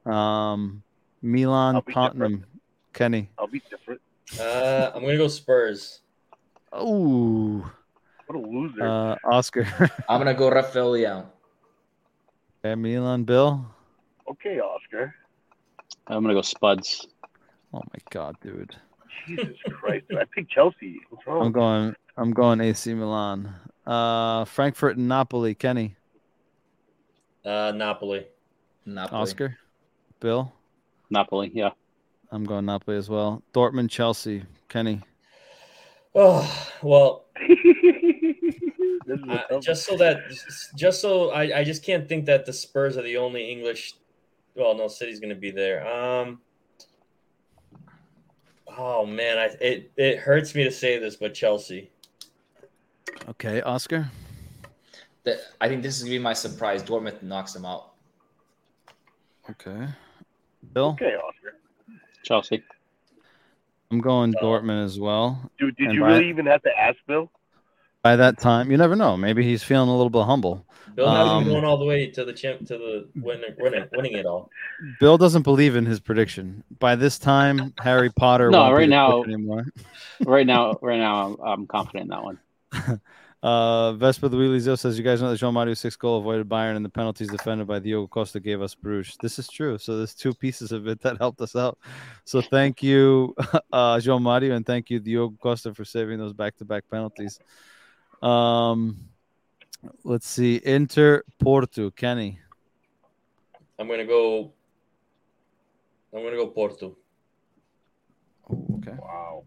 Um, 0.06 0.82
Milan, 1.22 1.76
I'll 1.76 1.82
be 1.82 1.92
Tottenham. 1.92 2.44
Kenny. 2.92 3.28
I'll 3.38 3.46
be 3.46 3.62
different. 3.70 4.00
uh, 4.40 4.90
I'm 4.94 5.02
gonna 5.02 5.16
go 5.16 5.28
Spurs. 5.28 6.00
Oh, 6.72 7.70
What 8.30 8.44
a 8.44 8.48
loser. 8.48 8.86
uh, 8.86 9.16
Oscar. 9.24 9.66
I'm 10.08 10.20
gonna 10.20 10.34
go 10.34 10.48
Rafael 10.52 10.92
Leão. 10.92 11.26
okay, 12.64 12.76
Milan, 12.76 13.24
Bill. 13.24 13.66
okay, 14.30 14.60
Oscar. 14.60 15.12
I'm 16.06 16.22
gonna 16.22 16.34
go 16.34 16.42
Spuds. 16.42 17.08
Oh 17.74 17.78
my 17.92 17.98
God, 18.10 18.36
dude. 18.40 18.76
Jesus 19.26 19.56
Christ. 19.72 20.04
Dude, 20.08 20.18
I 20.20 20.24
picked 20.32 20.48
Chelsea. 20.52 21.00
What's 21.08 21.26
wrong? 21.26 21.46
I'm 21.46 21.50
going. 21.52 21.96
I'm 22.16 22.30
going 22.30 22.60
AC 22.60 22.94
Milan. 22.94 23.52
Uh, 23.84 24.44
Frankfurt 24.44 24.96
and 24.96 25.08
Napoli. 25.08 25.56
Kenny, 25.56 25.96
Uh, 27.44 27.72
Napoli. 27.74 28.26
Napoli. 28.86 29.20
Oscar, 29.22 29.58
Bill. 30.20 30.52
Napoli. 31.10 31.50
Yeah. 31.52 31.70
I'm 32.30 32.44
going 32.44 32.66
Napoli 32.66 32.96
as 32.96 33.08
well. 33.10 33.42
Dortmund, 33.52 33.90
Chelsea. 33.90 34.44
Kenny. 34.68 35.00
Oh 36.14 36.48
well, 36.82 37.24
this 37.48 37.58
is 37.64 37.76
a 37.96 37.99
uh, 39.28 39.60
just 39.60 39.84
so 39.86 39.96
that 39.96 40.20
just 40.76 41.00
so 41.00 41.30
I, 41.30 41.58
I 41.60 41.64
just 41.64 41.84
can't 41.84 42.08
think 42.08 42.26
that 42.26 42.46
the 42.46 42.52
Spurs 42.52 42.96
are 42.96 43.02
the 43.02 43.16
only 43.16 43.50
English. 43.50 43.94
Well, 44.54 44.74
no, 44.74 44.88
City's 44.88 45.20
gonna 45.20 45.34
be 45.34 45.50
there. 45.50 45.86
Um. 45.86 46.40
Oh 48.78 49.04
man, 49.04 49.38
I 49.38 49.44
it 49.60 49.90
it 49.96 50.18
hurts 50.18 50.54
me 50.54 50.64
to 50.64 50.70
say 50.70 50.98
this, 50.98 51.16
but 51.16 51.34
Chelsea. 51.34 51.90
Okay, 53.28 53.60
Oscar. 53.62 54.10
that 55.24 55.38
I 55.60 55.68
think 55.68 55.82
this 55.82 55.96
is 55.96 56.02
gonna 56.04 56.14
be 56.14 56.18
my 56.18 56.32
surprise. 56.32 56.82
Dortmund 56.82 57.22
knocks 57.22 57.52
them 57.52 57.64
out. 57.64 57.92
Okay. 59.50 59.86
Bill, 60.72 60.90
Okay, 60.90 61.14
Oscar. 61.16 61.56
Chelsea. 62.22 62.62
I'm 63.90 64.00
going 64.00 64.32
Dortmund 64.34 64.84
as 64.84 65.00
well. 65.00 65.50
Dude, 65.58 65.74
did 65.76 65.86
And 65.86 65.94
you 65.94 66.02
by- 66.02 66.12
really 66.12 66.28
even 66.28 66.46
have 66.46 66.62
to 66.62 66.70
ask 66.78 66.96
Bill? 67.08 67.28
By 68.02 68.16
that 68.16 68.38
time, 68.38 68.70
you 68.70 68.76
never 68.76 68.96
know. 68.96 69.16
Maybe 69.16 69.42
he's 69.44 69.62
feeling 69.62 69.88
a 69.88 69.96
little 69.96 70.10
bit 70.10 70.24
humble. 70.24 70.64
Bill 70.94 71.08
hasn't 71.08 71.28
Um, 71.28 71.44
been 71.44 71.52
going 71.52 71.64
all 71.64 71.76
the 71.76 71.84
way 71.84 72.06
to 72.10 72.24
the 72.24 72.32
champ 72.32 72.66
to 72.66 72.78
the 72.78 73.08
winning 73.14 73.54
winning, 73.58 73.84
winning 73.92 74.12
it 74.14 74.26
all. 74.26 74.50
Bill 74.98 75.18
doesn't 75.18 75.42
believe 75.42 75.76
in 75.76 75.84
his 75.86 76.00
prediction. 76.00 76.64
By 76.78 76.96
this 76.96 77.18
time, 77.18 77.74
Harry 77.80 78.10
Potter. 78.10 78.50
No, 78.50 78.60
won't 78.62 78.74
right 78.74 78.80
the 78.82 78.86
now- 78.86 79.22
anymore. 79.22 79.66
Right 80.26 80.46
now, 80.46 80.78
right 80.82 80.98
now, 80.98 81.28
I'm, 81.28 81.36
I'm 81.60 81.66
confident 81.66 82.04
in 82.04 82.08
that 82.08 82.22
one. 82.22 82.38
Uh, 83.42 83.94
Vespa 83.94 84.28
the 84.28 84.36
Wheelie 84.36 84.60
Zil 84.60 84.76
says, 84.76 84.98
"You 84.98 85.02
guys 85.02 85.22
know 85.22 85.30
that 85.30 85.40
João 85.40 85.54
Mario 85.54 85.72
six 85.72 85.96
goal 85.96 86.18
avoided 86.18 86.46
Bayern 86.46 86.76
and 86.76 86.84
the 86.84 86.90
penalties 86.90 87.28
defended 87.28 87.66
by 87.66 87.78
Diogo 87.78 88.06
Costa 88.06 88.38
gave 88.38 88.60
us 88.60 88.74
Bruges. 88.74 89.16
This 89.22 89.38
is 89.38 89.48
true. 89.48 89.78
So 89.78 89.96
there's 89.96 90.14
two 90.14 90.34
pieces 90.34 90.72
of 90.72 90.86
it 90.86 91.00
that 91.00 91.16
helped 91.16 91.40
us 91.40 91.56
out. 91.56 91.78
So 92.26 92.42
thank 92.42 92.82
you, 92.82 93.34
uh, 93.72 93.96
João 93.96 94.20
Mario, 94.20 94.54
and 94.56 94.66
thank 94.66 94.90
you, 94.90 95.00
Diogo 95.00 95.38
Costa, 95.40 95.72
for 95.72 95.86
saving 95.86 96.18
those 96.18 96.34
back-to-back 96.34 96.84
penalties. 96.90 97.40
Um, 98.22 99.08
let's 100.04 100.28
see, 100.28 100.60
Inter 100.64 101.22
Porto, 101.38 101.90
Kenny. 101.90 102.38
I'm 103.78 103.88
gonna 103.88 104.04
go. 104.04 104.52
I'm 106.14 106.22
gonna 106.22 106.36
go 106.36 106.48
Porto. 106.48 106.96
Oh, 108.50 108.66
okay. 108.78 108.96
Wow. 109.00 109.44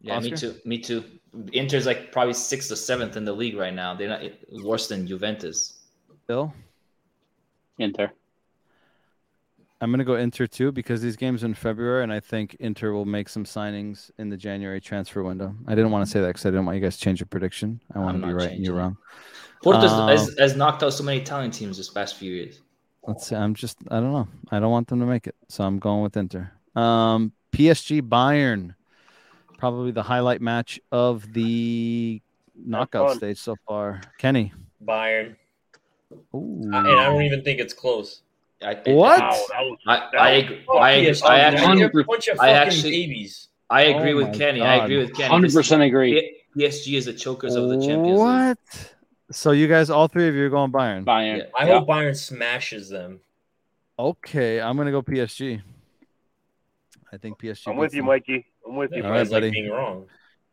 Yeah, 0.00 0.18
me 0.20 0.30
too. 0.30 0.54
Me 0.64 0.78
too. 0.78 1.04
Inter's 1.52 1.86
like 1.86 2.10
probably 2.10 2.34
sixth 2.34 2.70
or 2.70 2.76
seventh 2.76 3.16
in 3.16 3.24
the 3.24 3.32
league 3.32 3.56
right 3.56 3.74
now. 3.74 3.94
They're 3.94 4.08
not 4.08 4.22
worse 4.64 4.88
than 4.88 5.06
Juventus. 5.06 5.84
Bill, 6.26 6.52
Inter. 7.78 8.12
I'm 9.80 9.90
gonna 9.90 10.04
go 10.04 10.14
Inter 10.16 10.46
too 10.46 10.72
because 10.72 11.02
these 11.02 11.16
games 11.16 11.44
in 11.44 11.52
February, 11.54 12.02
and 12.02 12.12
I 12.12 12.20
think 12.20 12.56
Inter 12.60 12.92
will 12.92 13.04
make 13.04 13.28
some 13.28 13.44
signings 13.44 14.10
in 14.18 14.30
the 14.30 14.36
January 14.36 14.80
transfer 14.80 15.22
window. 15.22 15.54
I 15.66 15.74
didn't 15.74 15.90
want 15.90 16.06
to 16.06 16.10
say 16.10 16.20
that 16.20 16.28
because 16.28 16.46
I 16.46 16.50
didn't 16.50 16.64
want 16.64 16.76
you 16.76 16.82
guys 16.82 16.96
to 16.96 17.02
change 17.02 17.20
your 17.20 17.26
prediction. 17.26 17.80
I 17.94 17.98
want 17.98 18.16
I'm 18.16 18.22
to 18.22 18.26
be 18.28 18.32
right 18.32 18.42
and 18.52 18.64
you're 18.64 18.74
changing 18.74 18.74
it. 18.74 18.78
wrong. 18.78 18.96
Porto 19.62 19.80
Um, 19.80 20.08
has, 20.08 20.34
has 20.38 20.56
knocked 20.56 20.82
out 20.82 20.90
so 20.94 21.04
many 21.04 21.18
Italian 21.20 21.50
teams 21.50 21.76
this 21.76 21.90
past 21.90 22.16
few 22.16 22.32
years. 22.32 22.60
Let's 23.06 23.26
see. 23.26 23.36
I'm 23.36 23.54
just 23.54 23.78
I 23.90 24.00
don't 24.00 24.12
know. 24.12 24.28
I 24.50 24.60
don't 24.60 24.70
want 24.70 24.88
them 24.88 25.00
to 25.00 25.06
make 25.06 25.26
it, 25.26 25.36
so 25.48 25.64
I'm 25.64 25.78
going 25.78 26.02
with 26.02 26.16
Inter. 26.16 26.50
Um, 26.74 27.32
PSG 27.52 28.00
Bayern, 28.00 28.74
probably 29.58 29.90
the 29.90 30.02
highlight 30.02 30.40
match 30.40 30.80
of 30.90 31.32
the 31.34 32.20
knockout 32.54 33.16
stage 33.16 33.38
so 33.38 33.56
far. 33.68 34.00
Kenny. 34.18 34.52
Bayern, 34.84 35.36
Ooh. 36.34 36.70
I- 36.72 36.78
and 36.78 37.00
I 37.00 37.04
don't 37.06 37.22
even 37.22 37.42
think 37.42 37.60
it's 37.60 37.74
close. 37.74 38.22
I, 38.62 38.74
What? 38.86 39.20
Wow, 39.20 39.30
was 39.50 39.78
I, 39.86 39.96
I, 40.18 40.30
agree, 40.30 40.64
I, 40.70 40.74
I 40.78 40.92
actually, 41.40 41.78
they're 41.78 42.00
a 42.00 42.04
bunch 42.04 42.28
of 42.28 42.40
I 42.40 42.50
actually- 42.50 42.90
babies. 42.90 43.48
I 43.68 43.82
agree 43.82 44.12
Oh 44.12 44.16
with 44.18 44.28
my 44.28 44.34
Kenny. 44.34 44.60
I 44.62 44.84
agree 44.84 44.98
with 44.98 45.12
Kenny. 45.14 45.28
Hundred 45.28 45.52
percent 45.52 45.82
agree. 45.82 46.40
PSG 46.56 46.96
is 46.96 47.06
the 47.06 47.12
chokers 47.12 47.56
of 47.56 47.68
the 47.68 47.76
Champions 47.78 48.06
League. 48.06 48.16
What? 48.18 48.58
So 49.32 49.50
you 49.50 49.66
guys, 49.66 49.90
all 49.90 50.06
three 50.06 50.28
of 50.28 50.36
you, 50.36 50.46
are 50.46 50.48
going 50.48 50.70
Bayern. 50.70 51.04
Bayern. 51.04 51.38
Yeah. 51.38 51.44
I 51.58 51.66
Yeah. 51.66 51.78
hope 51.80 51.88
Bayern 51.88 52.16
smashes 52.16 52.88
them. 52.88 53.18
Okay, 53.98 54.60
I'm 54.60 54.76
gonna 54.76 54.92
go 54.92 55.02
PSG. 55.02 55.60
I 57.12 57.16
think 57.16 57.38
PSG. 57.40 57.68
I'm 57.70 57.76
with 57.76 57.92
you, 57.92 58.02
them. 58.02 58.06
Mikey. 58.06 58.46
I'm 58.66 58.76
with 58.76 58.92
You 58.92 58.98
you. 58.98 59.02
All 59.04 59.10
right, 59.10 59.18
guys 59.18 59.32
like 59.32 59.42
buddy. 59.42 59.50
being 59.50 59.70
wrong. 59.70 60.06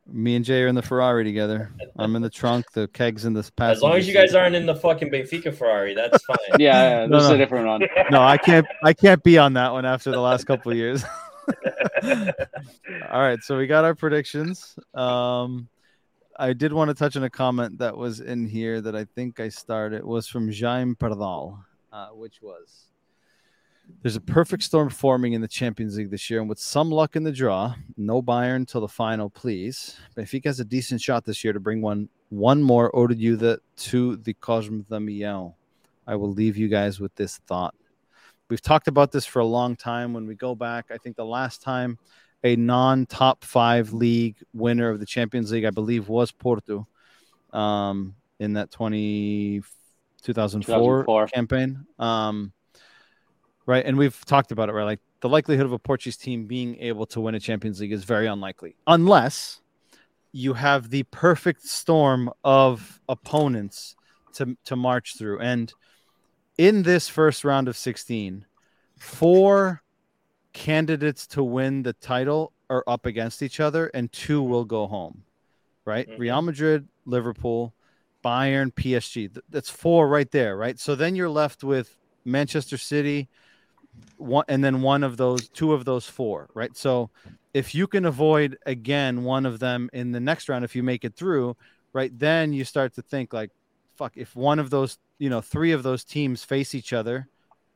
Me 0.06 0.36
and 0.36 0.44
Jay 0.44 0.62
are 0.64 0.68
in 0.68 0.76
the 0.76 0.82
Ferrari 0.82 1.24
together. 1.24 1.72
I'm 1.98 2.16
in 2.18 2.22
the 2.22 2.30
trunk. 2.30 2.66
The 2.74 2.90
kegs 2.90 3.24
in 3.24 3.34
the 3.34 3.50
As 3.60 3.82
long 3.82 3.96
as 3.96 4.06
you 4.06 4.14
seat. 4.14 4.20
guys 4.20 4.36
aren't 4.36 4.54
in 4.56 4.66
the 4.66 4.76
fucking 4.76 5.10
Benfica 5.10 5.56
Ferrari, 5.56 5.94
that's 5.94 6.24
fine. 6.26 6.38
Yeah, 6.60 7.02
yeah, 7.02 7.06
No, 7.06 7.18
this 7.18 7.24
is 7.24 7.30
no. 7.30 7.36
a 7.36 7.38
different 7.38 7.68
one. 7.68 7.82
No, 8.12 8.22
I 8.22 8.38
can't. 8.38 8.68
I 8.84 8.94
can't 8.94 9.24
be 9.24 9.38
on 9.38 9.54
that 9.54 9.72
one 9.72 9.86
after 9.86 10.12
the 10.12 10.20
last 10.20 10.46
couple 10.46 10.72
of 10.72 10.78
years. 10.78 11.04
All 13.12 13.22
right, 13.22 13.42
so 13.44 13.58
we 13.58 13.68
got 13.68 13.86
our 13.86 13.96
predictions. 13.96 14.76
Um, 14.94 15.68
I 16.38 16.54
did 16.54 16.74
want 16.74 16.90
to 16.90 16.94
touch 16.96 17.16
on 17.16 17.24
a 17.24 17.30
comment 17.30 17.78
that 17.80 17.96
was 17.96 18.20
in 18.20 18.46
here 18.48 18.82
that 18.82 18.96
I 18.96 19.06
think 19.06 19.40
I 19.40 19.50
started. 19.50 19.98
It 19.98 20.06
was 20.08 20.28
from 20.28 20.52
Jaime 20.52 20.96
Pardal, 20.96 21.60
uh, 21.92 22.08
which 22.10 22.42
was 22.42 22.88
There's 24.02 24.16
a 24.16 24.22
perfect 24.22 24.64
storm 24.64 24.90
forming 24.90 25.34
in 25.34 25.42
the 25.42 25.48
Champions 25.48 25.98
League 25.98 26.12
this 26.12 26.30
year, 26.30 26.42
and 26.42 26.50
with 26.50 26.60
some 26.60 26.90
luck 26.90 27.16
in 27.16 27.24
the 27.24 27.32
draw, 27.32 27.76
no 27.96 28.22
Bayern 28.22 28.68
till 28.68 28.82
the 28.82 28.88
final, 28.88 29.30
please. 29.30 29.98
Benfica 30.18 30.46
has 30.46 30.60
a 30.60 30.66
decent 30.66 31.02
shot 31.02 31.24
this 31.24 31.44
year 31.44 31.54
to 31.54 31.60
bring 31.60 31.82
one 31.82 32.10
one 32.30 32.64
more 32.64 32.92
Orelhuda 32.92 33.60
to 33.78 34.16
the 34.18 34.34
Cosme 34.34 34.82
Damião. 34.90 35.54
I 36.08 36.16
will 36.16 36.32
leave 36.32 36.58
you 36.58 36.68
guys 36.68 37.00
with 37.00 37.14
this 37.16 37.38
thought. 37.48 37.76
We've 38.50 38.62
talked 38.62 38.88
about 38.88 39.12
this 39.12 39.26
for 39.26 39.40
a 39.40 39.46
long 39.46 39.76
time. 39.76 40.14
When 40.14 40.28
we 40.28 40.36
go 40.36 40.54
back, 40.56 40.86
I 40.92 40.98
think 40.98 41.16
the 41.16 41.26
last 41.26 41.62
time 41.62 41.98
a 42.44 42.56
non-top 42.56 43.44
five 43.44 43.94
league 43.94 44.36
winner 44.54 44.90
of 44.90 45.00
the 45.00 45.06
Champions 45.06 45.52
League, 45.52 45.66
I 45.66 45.70
believe, 45.70 46.10
was 46.10 46.32
Porto 46.32 46.88
um, 47.54 48.16
in 48.40 48.54
that 48.54 48.70
20, 48.72 49.62
2004, 50.24 51.04
2004. 51.04 51.28
campaign. 51.28 51.86
Um, 52.00 52.52
right, 53.66 53.86
and 53.86 53.98
we've 53.98 54.24
talked 54.26 54.52
about 54.52 54.70
it. 54.70 54.74
Right, 54.74 54.84
like 54.84 55.00
the 55.22 55.30
likelihood 55.30 55.66
of 55.66 55.72
a 55.72 55.80
Portuguese 55.80 56.18
team 56.18 56.46
being 56.46 56.78
able 56.80 57.06
to 57.08 57.22
win 57.22 57.36
a 57.36 57.40
Champions 57.40 57.80
League 57.80 57.92
is 57.92 58.04
very 58.04 58.28
unlikely, 58.28 58.76
unless 58.88 59.62
you 60.32 60.54
have 60.54 60.90
the 60.90 61.04
perfect 61.04 61.64
storm 61.64 62.30
of 62.44 63.00
opponents 63.08 63.96
to 64.34 64.58
to 64.66 64.76
march 64.76 65.18
through. 65.18 65.40
And 65.40 65.74
in 66.58 66.84
this 66.84 67.08
first 67.08 67.44
round 67.44 67.68
of 67.68 67.78
16, 67.78 68.46
four 68.98 69.84
candidates 70.54 71.26
to 71.28 71.44
win 71.44 71.84
the 71.84 71.94
title 71.94 72.54
are 72.70 72.84
up 72.88 73.06
against 73.06 73.42
each 73.42 73.60
other, 73.60 73.88
and 73.94 74.12
two 74.12 74.42
will 74.42 74.66
go 74.66 74.88
home. 74.88 75.24
Right? 75.86 76.08
Mhm. 76.10 76.18
Real 76.18 76.42
Madrid, 76.42 76.88
Liverpool, 77.06 77.74
Bayern, 78.24 78.74
PSG. 78.74 79.30
That's 79.50 79.70
four 79.70 80.08
right 80.08 80.32
there, 80.32 80.56
right? 80.56 80.80
So 80.80 80.96
then 80.96 81.16
you're 81.16 81.30
left 81.30 81.64
with 81.64 81.98
Manchester 82.24 82.78
City, 82.78 83.28
one, 84.18 84.46
and 84.48 84.64
then 84.64 84.82
one 84.82 85.04
of 85.04 85.18
those, 85.18 85.50
two 85.50 85.74
of 85.74 85.86
those 85.86 86.08
four, 86.08 86.50
right? 86.54 86.76
So 86.76 87.10
if 87.54 87.76
you 87.76 87.88
can 87.88 88.06
avoid 88.06 88.58
again 88.66 89.24
one 89.24 89.46
of 89.46 89.60
them 89.60 89.90
in 89.94 90.12
the 90.12 90.20
next 90.20 90.50
round, 90.50 90.66
if 90.66 90.76
you 90.76 90.84
make 90.84 91.06
it 91.06 91.16
through, 91.16 91.56
right, 91.94 92.18
then 92.18 92.54
you 92.54 92.66
start 92.66 92.94
to 92.96 93.02
think 93.02 93.34
like, 93.34 93.52
fuck, 93.96 94.14
if 94.16 94.36
one 94.36 94.60
of 94.60 94.70
those, 94.70 94.98
you 95.20 95.30
know, 95.30 95.42
three 95.42 95.72
of 95.72 95.84
those 95.84 96.04
teams 96.04 96.44
face 96.44 96.74
each 96.74 96.94
other, 96.94 97.28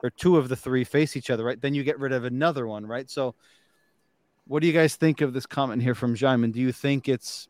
or 0.03 0.09
two 0.09 0.37
of 0.37 0.49
the 0.49 0.55
three 0.55 0.83
face 0.83 1.15
each 1.15 1.29
other, 1.29 1.43
right? 1.43 1.59
Then 1.59 1.73
you 1.73 1.83
get 1.83 1.99
rid 1.99 2.11
of 2.11 2.23
another 2.23 2.67
one, 2.67 2.85
right? 2.85 3.09
So, 3.09 3.35
what 4.45 4.61
do 4.61 4.67
you 4.67 4.73
guys 4.73 4.95
think 4.95 5.21
of 5.21 5.33
this 5.33 5.45
comment 5.45 5.81
here 5.81 5.95
from 5.95 6.15
Jaime? 6.15 6.47
Do 6.49 6.59
you 6.59 6.71
think 6.71 7.09
it's 7.09 7.47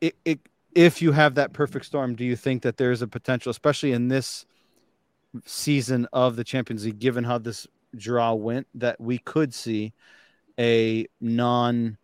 it, 0.00 0.14
it 0.24 0.40
if 0.74 1.02
you 1.02 1.12
have 1.12 1.34
that 1.34 1.52
perfect 1.52 1.84
storm, 1.84 2.14
do 2.14 2.24
you 2.24 2.36
think 2.36 2.62
that 2.62 2.76
there's 2.76 3.02
a 3.02 3.06
potential, 3.06 3.50
especially 3.50 3.92
in 3.92 4.08
this 4.08 4.46
season 5.44 6.06
of 6.12 6.36
the 6.36 6.44
Champions 6.44 6.84
League, 6.84 6.98
given 6.98 7.24
how 7.24 7.38
this 7.38 7.66
draw 7.96 8.34
went, 8.34 8.66
that 8.74 9.00
we 9.00 9.18
could 9.18 9.54
see 9.54 9.92
a 10.58 11.06
non 11.20 11.96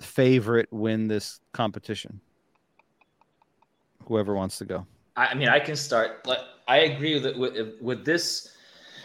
favorite 0.00 0.68
win 0.70 1.08
this 1.08 1.40
competition? 1.52 2.20
Whoever 4.06 4.34
wants 4.34 4.58
to 4.58 4.64
go. 4.64 4.86
I 5.16 5.34
mean, 5.34 5.48
I 5.48 5.60
can 5.60 5.76
start. 5.76 6.26
Like, 6.26 6.40
I 6.66 6.78
agree 6.78 7.20
with, 7.20 7.36
with 7.36 7.74
with 7.80 8.04
this 8.04 8.56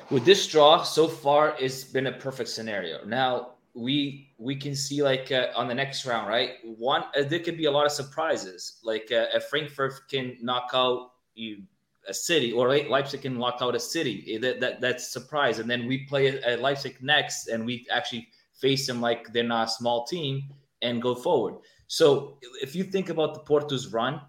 with 0.09 0.25
this 0.25 0.47
draw 0.47 0.83
so 0.83 1.07
far. 1.07 1.55
It's 1.59 1.83
been 1.83 2.07
a 2.07 2.11
perfect 2.11 2.49
scenario. 2.49 3.03
Now 3.05 3.55
we 3.73 4.29
we 4.37 4.55
can 4.55 4.75
see 4.75 5.03
like 5.03 5.31
uh, 5.31 5.47
on 5.55 5.67
the 5.67 5.73
next 5.73 6.05
round, 6.05 6.27
right? 6.27 6.51
One 6.63 7.03
uh, 7.17 7.23
there 7.23 7.39
could 7.39 7.57
be 7.57 7.65
a 7.65 7.71
lot 7.71 7.85
of 7.85 7.91
surprises. 7.91 8.79
Like 8.83 9.11
uh, 9.11 9.25
a 9.33 9.39
Frankfurt 9.39 9.93
can 10.09 10.37
knock 10.41 10.71
out 10.73 11.11
you 11.35 11.63
a 12.07 12.13
city, 12.13 12.51
or 12.51 12.69
Le- 12.69 12.89
Leipzig 12.89 13.21
can 13.21 13.37
lock 13.37 13.57
out 13.61 13.75
a 13.75 13.79
city. 13.79 14.15
Eh, 14.33 14.39
That, 14.39 14.59
that 14.59 14.81
that's 14.81 15.11
surprise. 15.11 15.59
And 15.59 15.69
then 15.69 15.87
we 15.87 16.05
play 16.05 16.27
at 16.27 16.61
Leipzig 16.61 16.97
next, 17.01 17.47
and 17.47 17.65
we 17.65 17.85
actually 17.91 18.27
face 18.53 18.87
them 18.87 19.01
like 19.01 19.31
they're 19.33 19.43
not 19.43 19.67
a 19.67 19.71
small 19.71 20.05
team 20.05 20.43
and 20.81 21.01
go 21.01 21.15
forward. 21.15 21.55
So 21.87 22.37
if 22.61 22.75
you 22.75 22.83
think 22.83 23.09
about 23.09 23.33
the 23.33 23.41
Porto's 23.41 23.91
run, 23.91 24.21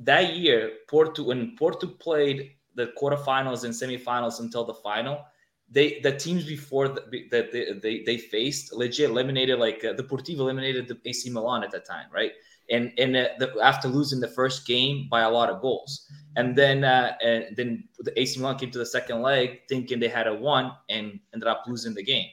that 0.00 0.34
year, 0.34 0.72
Porto 0.88 1.24
when 1.24 1.56
Porto 1.56 1.86
played 1.86 2.52
the 2.74 2.92
quarterfinals 3.00 3.64
and 3.64 3.74
semifinals 3.74 4.40
until 4.40 4.64
the 4.64 4.74
final, 4.74 5.24
they 5.70 6.00
the 6.02 6.12
teams 6.16 6.44
before 6.44 6.88
that 6.88 7.10
they, 7.10 7.72
they 7.82 8.02
they 8.04 8.18
faced 8.18 8.72
legit 8.72 9.10
eliminated 9.10 9.58
like 9.58 9.84
uh, 9.84 9.92
the 9.92 10.02
Deportivo 10.02 10.40
eliminated 10.40 10.88
the 10.88 10.98
AC 11.04 11.30
Milan 11.30 11.64
at 11.64 11.70
that 11.72 11.84
time, 11.84 12.06
right? 12.12 12.32
And 12.70 12.92
and 12.98 13.16
uh, 13.16 13.28
the, 13.38 13.54
after 13.62 13.88
losing 13.88 14.20
the 14.20 14.28
first 14.28 14.66
game 14.66 15.08
by 15.10 15.22
a 15.22 15.30
lot 15.30 15.48
of 15.48 15.60
goals, 15.62 16.06
and 16.36 16.54
then 16.54 16.84
uh, 16.84 17.12
and 17.22 17.56
then 17.56 17.84
the 17.98 18.18
AC 18.20 18.38
Milan 18.38 18.58
came 18.58 18.70
to 18.70 18.78
the 18.78 18.86
second 18.86 19.22
leg 19.22 19.60
thinking 19.68 19.98
they 19.98 20.08
had 20.08 20.26
a 20.26 20.34
one 20.34 20.72
and 20.88 21.18
ended 21.32 21.48
up 21.48 21.64
losing 21.66 21.94
the 21.94 22.02
game. 22.02 22.28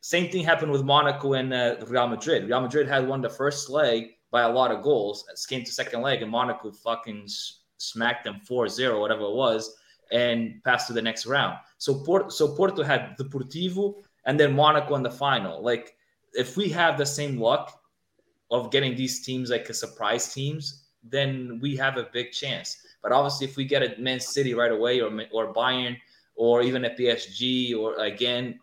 Same 0.00 0.30
thing 0.30 0.44
happened 0.44 0.72
with 0.72 0.84
Monaco 0.84 1.34
and 1.34 1.52
uh, 1.52 1.76
Real 1.86 2.08
Madrid. 2.08 2.44
Real 2.44 2.60
Madrid 2.60 2.88
had 2.88 3.06
won 3.06 3.20
the 3.20 3.28
first 3.28 3.68
leg 3.68 4.12
by 4.30 4.42
a 4.42 4.48
lot 4.48 4.70
of 4.70 4.82
goals. 4.82 5.24
Came 5.48 5.64
to 5.64 5.72
second 5.72 6.02
leg, 6.02 6.22
and 6.22 6.30
Monaco 6.30 6.70
fucking 6.70 7.28
smacked 7.78 8.24
them 8.24 8.40
4-0, 8.48 9.00
whatever 9.00 9.22
it 9.22 9.34
was, 9.34 9.74
and 10.12 10.62
passed 10.64 10.86
to 10.86 10.92
the 10.92 11.02
next 11.02 11.26
round. 11.26 11.58
So 11.78 12.28
so 12.28 12.54
Porto 12.54 12.82
had 12.82 13.16
Deportivo 13.18 13.94
and 14.26 14.38
then 14.38 14.54
Monaco 14.54 14.94
in 14.94 15.02
the 15.02 15.10
final. 15.10 15.62
Like 15.62 15.96
if 16.34 16.56
we 16.56 16.68
have 16.70 16.98
the 16.98 17.06
same 17.06 17.38
luck 17.38 17.79
of 18.50 18.70
getting 18.70 18.96
these 18.96 19.24
teams 19.24 19.50
like 19.50 19.68
a 19.68 19.74
surprise 19.74 20.32
teams, 20.32 20.84
then 21.02 21.58
we 21.62 21.76
have 21.76 21.96
a 21.96 22.08
big 22.12 22.32
chance. 22.32 22.78
But 23.02 23.12
obviously, 23.12 23.46
if 23.46 23.56
we 23.56 23.64
get 23.64 23.82
a 23.82 24.00
Man 24.00 24.20
City 24.20 24.54
right 24.54 24.72
away, 24.72 25.00
or 25.00 25.10
or 25.32 25.54
Bayern, 25.54 25.96
or 26.34 26.62
even 26.62 26.84
a 26.84 26.90
PSG, 26.90 27.76
or 27.76 27.94
again, 28.00 28.60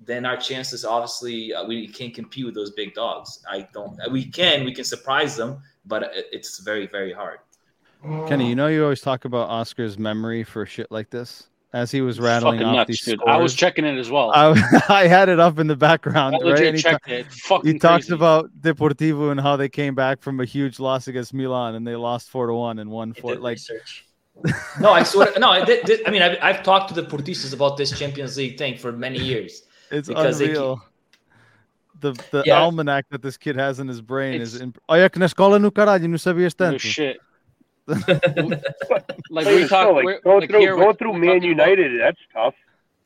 then 0.00 0.24
our 0.24 0.36
chances 0.36 0.84
obviously 0.84 1.52
uh, 1.52 1.66
we 1.66 1.88
can't 1.88 2.14
compete 2.14 2.44
with 2.44 2.54
those 2.54 2.70
big 2.72 2.94
dogs. 2.94 3.42
I 3.48 3.66
don't. 3.72 3.98
We 4.10 4.24
can, 4.24 4.64
we 4.64 4.74
can 4.74 4.84
surprise 4.84 5.36
them, 5.36 5.62
but 5.86 6.10
it's 6.14 6.60
very, 6.60 6.86
very 6.86 7.12
hard. 7.12 7.40
Kenny, 8.28 8.48
you 8.48 8.54
know 8.54 8.68
you 8.68 8.84
always 8.84 9.00
talk 9.00 9.24
about 9.24 9.48
Oscar's 9.48 9.98
memory 9.98 10.44
for 10.44 10.64
shit 10.64 10.90
like 10.92 11.10
this 11.10 11.47
as 11.72 11.90
he 11.90 12.00
was 12.00 12.18
rattling 12.18 12.62
off 12.62 12.74
nuts, 12.76 12.88
these 12.88 13.00
dude. 13.02 13.18
scores. 13.20 13.34
I 13.34 13.36
was 13.38 13.54
checking 13.54 13.84
it 13.84 13.98
as 13.98 14.10
well. 14.10 14.30
I, 14.34 14.54
I 14.88 15.06
had 15.06 15.28
it 15.28 15.38
up 15.38 15.58
in 15.58 15.66
the 15.66 15.76
background, 15.76 16.34
I 16.36 16.38
right? 16.38 16.44
legit 16.46 16.74
he, 16.76 16.82
checked 16.82 17.06
ta- 17.06 17.12
it. 17.14 17.26
Fucking 17.32 17.72
he 17.74 17.78
talks 17.78 18.06
crazy. 18.06 18.14
about 18.14 18.50
Deportivo 18.60 19.30
and 19.30 19.40
how 19.40 19.56
they 19.56 19.68
came 19.68 19.94
back 19.94 20.22
from 20.22 20.40
a 20.40 20.44
huge 20.44 20.78
loss 20.80 21.08
against 21.08 21.34
Milan 21.34 21.74
and 21.74 21.86
they 21.86 21.94
lost 21.96 22.30
four 22.30 22.46
to 22.46 22.54
one 22.54 22.78
and 22.78 22.90
won 22.90 23.12
four. 23.12 23.32
did 23.34 23.42
Like 23.42 23.56
research. 23.56 24.06
No, 24.80 24.92
I 24.92 25.02
swear. 25.02 25.32
No, 25.38 25.50
I, 25.50 25.64
did, 25.64 25.84
did- 25.84 26.06
I 26.06 26.10
mean, 26.10 26.22
I've, 26.22 26.38
I've 26.40 26.62
talked 26.62 26.88
to 26.88 26.94
the 26.94 27.02
Portistas 27.06 27.52
about 27.52 27.76
this 27.76 27.96
Champions 27.98 28.36
League 28.36 28.56
thing 28.56 28.76
for 28.78 28.92
many 28.92 29.18
years. 29.18 29.62
it's 29.90 30.08
because 30.08 30.38
they 30.38 30.46
keep- 30.46 30.56
unreal. 30.56 30.82
The 32.00 32.12
the 32.30 32.44
Yeah. 32.46 32.60
almanac 32.60 33.06
that 33.10 33.22
this 33.22 33.36
kid 33.36 33.56
has 33.56 33.80
in 33.80 33.88
his 33.88 34.00
brain 34.00 34.40
is. 34.40 34.54
It's- 34.54 34.62
In, 34.62 34.72
Olha 34.88 35.10
que 35.10 35.18
na 35.18 35.26
escola 35.26 35.60
no 35.60 35.70
caralho, 35.72 36.06
não 36.08 36.16
sabias 36.16 36.54
No 36.58 36.66
tanto. 36.70 36.78
shit. 36.78 37.18
But 37.88 39.16
Like 39.30 39.44
plain 39.44 39.56
we 39.56 39.62
as 39.62 39.68
talk, 39.70 39.92
like, 39.94 40.04
we're- 40.04 40.20
like 40.24 40.50
through 40.50 40.60
here 40.60 40.76
through 40.94 41.12
Man 41.14 41.40
talking 41.40 41.52
about 41.52 41.68
United, 41.76 42.00
that's 42.00 42.20
tough. 42.32 42.54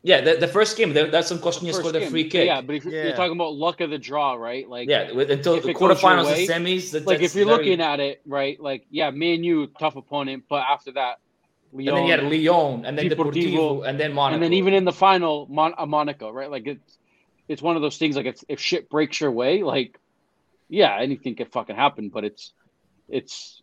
Yeah, 0.05 0.21
the, 0.21 0.35
the 0.35 0.49
first 0.49 0.77
game, 0.77 0.93
that's 0.93 1.29
some 1.29 1.39
Costinha 1.39 1.67
first 1.69 1.79
scored 1.79 1.95
a 1.95 2.11
free 2.11 2.29
kick. 2.29 2.47
Yeah, 2.47 2.61
but 2.61 2.75
if 2.75 2.85
you're, 2.85 2.93
Yeah. 2.93 3.05
you're 3.07 3.17
talking 3.17 3.33
about 3.35 3.55
luck 3.55 3.81
of 3.81 3.91
the 3.91 3.99
draw, 3.99 4.35
right? 4.35 4.69
Like, 4.69 4.89
yeah, 4.89 5.13
with, 5.13 5.31
until 5.31 5.53
the 5.61 5.69
it 5.69 5.75
goes 5.75 5.81
your 5.81 5.95
quarterfinals 5.97 6.25
way, 6.27 6.47
and 6.47 6.67
semis. 6.67 6.91
That, 6.91 7.07
like 7.07 7.21
if 7.21 7.37
you're 7.37 7.45
very- 7.47 7.57
looking 7.57 7.81
at 7.81 8.01
it, 8.01 8.21
right? 8.27 8.59
Like, 8.61 8.85
yeah, 8.91 9.11
Man 9.11 9.45
U, 9.45 9.69
tough 9.79 9.95
opponent, 9.95 10.45
but 10.49 10.65
after 10.69 10.91
that, 10.93 11.19
Lyon, 11.73 11.89
and 11.89 11.97
then 11.97 12.05
you 12.07 12.11
had 12.11 12.25
Lyon, 12.25 12.85
and 12.85 12.99
then 12.99 13.09
Deportivo, 13.09 13.33
Deportivo, 13.33 13.89
and 13.89 13.99
then 14.01 14.13
Monaco. 14.13 14.35
and 14.35 14.43
then 14.43 14.53
even 14.55 14.75
in 14.75 14.85
the 14.85 14.93
final, 14.93 15.47
Mon- 15.49 15.75
uh, 15.79 15.87
Monaco, 15.87 16.31
right? 16.31 16.51
Like 16.51 16.67
it's 16.67 16.99
it's 17.49 17.63
one 17.63 17.77
of 17.77 17.83
those 17.83 17.97
things. 17.97 18.15
Like 18.17 18.27
if 18.27 18.43
if 18.49 18.61
shit 18.61 18.91
breaks 18.91 19.21
your 19.21 19.31
way, 19.31 19.63
like 19.63 19.99
yeah, 20.69 20.99
anything 21.01 21.35
could 21.37 21.51
fucking 21.53 21.77
happen. 21.77 22.09
But 22.11 22.25
it's 22.25 22.53
it's 23.09 23.62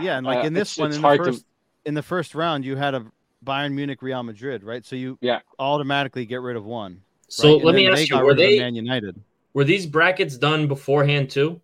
Yeah, 0.00 0.18
and 0.18 0.26
like 0.26 0.44
Uh, 0.44 0.46
in 0.48 0.52
this 0.52 0.72
it's- 0.72 0.78
one, 0.78 0.88
it's 0.88 0.96
in 0.96 1.02
the 1.02 1.08
hard 1.08 1.18
to- 1.20 1.32
first 1.32 1.44
in 1.84 1.94
the 1.94 2.02
first 2.02 2.34
round, 2.34 2.64
you 2.64 2.76
had 2.76 2.94
a 2.94 3.06
Bayern 3.46 3.72
Munich 3.72 4.02
Real 4.02 4.22
Madrid, 4.22 4.62
right? 4.62 4.84
So 4.84 4.94
you 4.96 5.16
Yeah. 5.22 5.40
automatically 5.58 6.26
get 6.26 6.40
rid 6.42 6.56
of 6.56 6.64
one. 6.66 7.02
So 7.28 7.54
right? 7.56 7.64
Let 7.64 7.74
me 7.74 7.86
ask 7.88 7.96
they 8.10 8.16
you: 8.16 8.22
Were 8.24 8.34
they 8.34 8.58
Man 8.58 8.74
United? 8.74 9.20
were 9.54 9.64
these 9.64 9.86
brackets 9.86 10.36
done 10.36 10.66
beforehand 10.66 11.30
too, 11.30 11.60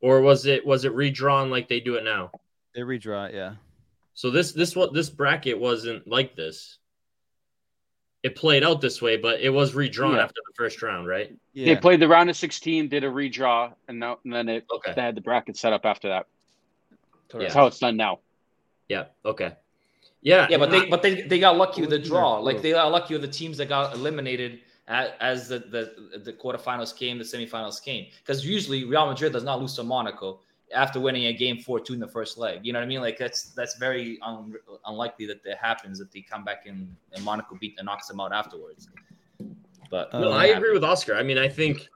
or 0.00 0.20
was 0.20 0.46
it 0.46 0.64
was 0.64 0.84
it 0.84 0.92
redrawn 0.92 1.50
like 1.50 1.68
they 1.68 1.80
do 1.80 1.96
it 1.96 2.04
now? 2.04 2.30
They 2.74 2.82
redraw 2.82 3.28
it, 3.28 3.34
yeah. 3.34 3.54
So 4.14 4.30
this 4.30 4.52
this 4.52 4.76
what 4.76 4.92
this 4.92 5.10
bracket 5.10 5.58
wasn't 5.58 6.06
like 6.06 6.36
this. 6.36 6.78
It 8.22 8.36
played 8.36 8.62
out 8.64 8.80
this 8.80 9.02
way, 9.02 9.16
but 9.16 9.40
it 9.40 9.50
was 9.50 9.74
redrawn 9.74 10.14
Yeah. 10.14 10.22
after 10.24 10.40
the 10.46 10.54
first 10.54 10.80
round, 10.82 11.06
right? 11.06 11.34
Yeah. 11.52 11.74
they 11.74 11.80
played 11.80 12.00
the 12.00 12.08
round 12.08 12.30
of 12.30 12.36
sixteen, 12.36 12.88
did 12.88 13.04
a 13.04 13.08
redraw, 13.08 13.74
and 13.88 13.98
now 13.98 14.18
and 14.24 14.32
then 14.32 14.48
it 14.48 14.64
Okay. 14.72 14.92
they 14.94 15.02
had 15.02 15.14
the 15.14 15.20
bracket 15.20 15.56
set 15.56 15.72
up 15.72 15.84
after 15.84 16.08
that. 16.08 16.26
Correct. 17.34 17.48
That's 17.48 17.54
how 17.54 17.66
it's 17.66 17.80
done 17.80 17.96
now. 17.96 18.20
Yeah. 18.88 19.06
Okay. 19.24 19.56
Yeah. 20.22 20.46
Yeah, 20.48 20.58
but 20.58 20.72
and 20.72 20.82
they 20.84 20.88
but 20.88 21.02
they, 21.02 21.22
they 21.22 21.40
got 21.40 21.56
lucky 21.56 21.80
with 21.80 21.90
the 21.90 21.98
draw. 21.98 22.36
their 22.36 22.44
Like 22.44 22.62
they 22.62 22.70
got 22.70 22.92
lucky 22.92 23.14
with 23.14 23.22
the 23.22 23.28
teams 23.28 23.56
that 23.58 23.68
got 23.68 23.92
eliminated 23.94 24.60
as, 24.86 25.10
as 25.20 25.48
the, 25.48 25.58
the 25.58 26.20
the 26.20 26.32
quarterfinals 26.32 26.96
came, 26.96 27.18
the 27.18 27.24
semifinals 27.24 27.82
came. 27.82 28.06
Because 28.20 28.46
usually 28.46 28.84
Real 28.84 29.08
Madrid 29.08 29.32
does 29.32 29.42
not 29.42 29.60
lose 29.60 29.74
to 29.74 29.82
Monaco 29.82 30.38
after 30.72 31.00
winning 31.00 31.26
a 31.26 31.32
game 31.32 31.58
four 31.58 31.80
two 31.80 31.94
in 31.94 31.98
the 31.98 32.06
first 32.06 32.38
leg. 32.38 32.60
You 32.62 32.72
know 32.72 32.78
what 32.78 32.84
I 32.84 32.88
mean? 32.88 33.00
Like 33.00 33.18
that's 33.18 33.46
that's 33.50 33.74
very 33.78 34.20
un, 34.22 34.54
unlikely 34.86 35.26
that 35.26 35.42
that 35.42 35.58
happens 35.58 35.98
that 35.98 36.12
they 36.12 36.20
come 36.20 36.44
back 36.44 36.66
and, 36.66 36.94
and 37.14 37.24
Monaco 37.24 37.56
beat 37.60 37.74
and 37.78 37.86
knocks 37.86 38.06
them 38.06 38.20
out 38.20 38.32
afterwards. 38.32 38.88
But 39.90 40.12
No, 40.12 40.30
I 40.30 40.46
agree 40.46 40.72
with 40.72 40.84
Oscar. 40.84 41.16
I 41.16 41.24
mean, 41.24 41.38
I 41.38 41.48
think 41.48 41.88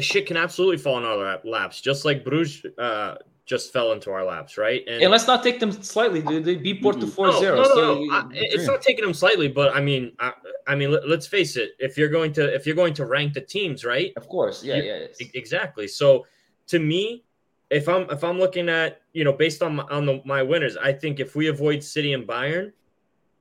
shit 0.00 0.26
can 0.26 0.36
absolutely 0.36 0.78
fall 0.78 0.98
in 0.98 1.04
our 1.04 1.38
laps, 1.44 1.80
just 1.80 2.04
like 2.04 2.24
Bruges 2.24 2.66
uh, 2.76 3.14
just 3.46 3.72
fell 3.72 3.92
into 3.92 4.10
our 4.10 4.24
laps, 4.24 4.56
right? 4.56 4.82
And 4.88 5.10
let's 5.10 5.26
not 5.26 5.42
take 5.42 5.60
them 5.60 5.70
slightly, 5.70 6.22
dude. 6.22 6.44
They 6.44 6.54
beat 6.56 6.82
Porto 6.82 7.00
Mm-mm. 7.00 7.10
4 7.10 7.26
no, 7.26 7.40
0. 7.40 7.56
no, 7.56 7.62
no, 7.62 7.68
so 7.68 8.04
no. 8.04 8.12
I- 8.12 8.28
it's 8.32 8.66
not 8.66 8.80
taking 8.80 9.04
them 9.04 9.12
slightly, 9.12 9.48
but 9.48 9.74
I 9.76 9.80
mean, 9.80 10.12
I, 10.18 10.32
I 10.66 10.74
mean, 10.74 10.90
let, 10.92 11.04
us 11.04 11.26
face 11.26 11.56
it. 11.56 11.72
If 11.78 11.98
you're 11.98 12.08
going 12.08 12.32
to 12.34 12.54
if 12.54 12.66
you're 12.66 12.74
going 12.76 12.94
to 12.94 13.04
rank 13.06 13.34
the 13.34 13.42
teams, 13.42 13.84
right? 13.84 14.12
of 14.16 14.28
course, 14.28 14.64
yeah, 14.64 14.76
You- 14.76 14.82
yeah. 14.84 14.92
it's- 14.94 15.30
Exactly. 15.34 15.86
So 15.88 16.26
to 16.68 16.78
me, 16.78 17.24
if 17.70 17.88
I'm 17.88 18.08
if 18.10 18.24
I'm 18.24 18.38
looking 18.38 18.68
at 18.68 19.02
you 19.12 19.24
know 19.24 19.32
based 19.32 19.62
on 19.62 19.76
my, 19.76 19.82
on 19.84 20.06
the, 20.06 20.22
my 20.24 20.42
winners, 20.42 20.76
I 20.76 20.92
think 20.92 21.20
if 21.20 21.34
we 21.36 21.48
avoid 21.48 21.82
City 21.84 22.14
and 22.14 22.26
Bayern, 22.26 22.72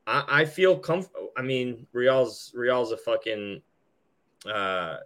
I, 0.06 0.24
I 0.42 0.46
feel 0.46 0.78
comfortable. 0.78 1.30
I 1.38 1.42
mean, 1.44 1.88
Real's 1.94 2.52
Real's 2.56 2.92
a 2.92 2.98
fucking 2.98 3.62
uh, 4.46 4.98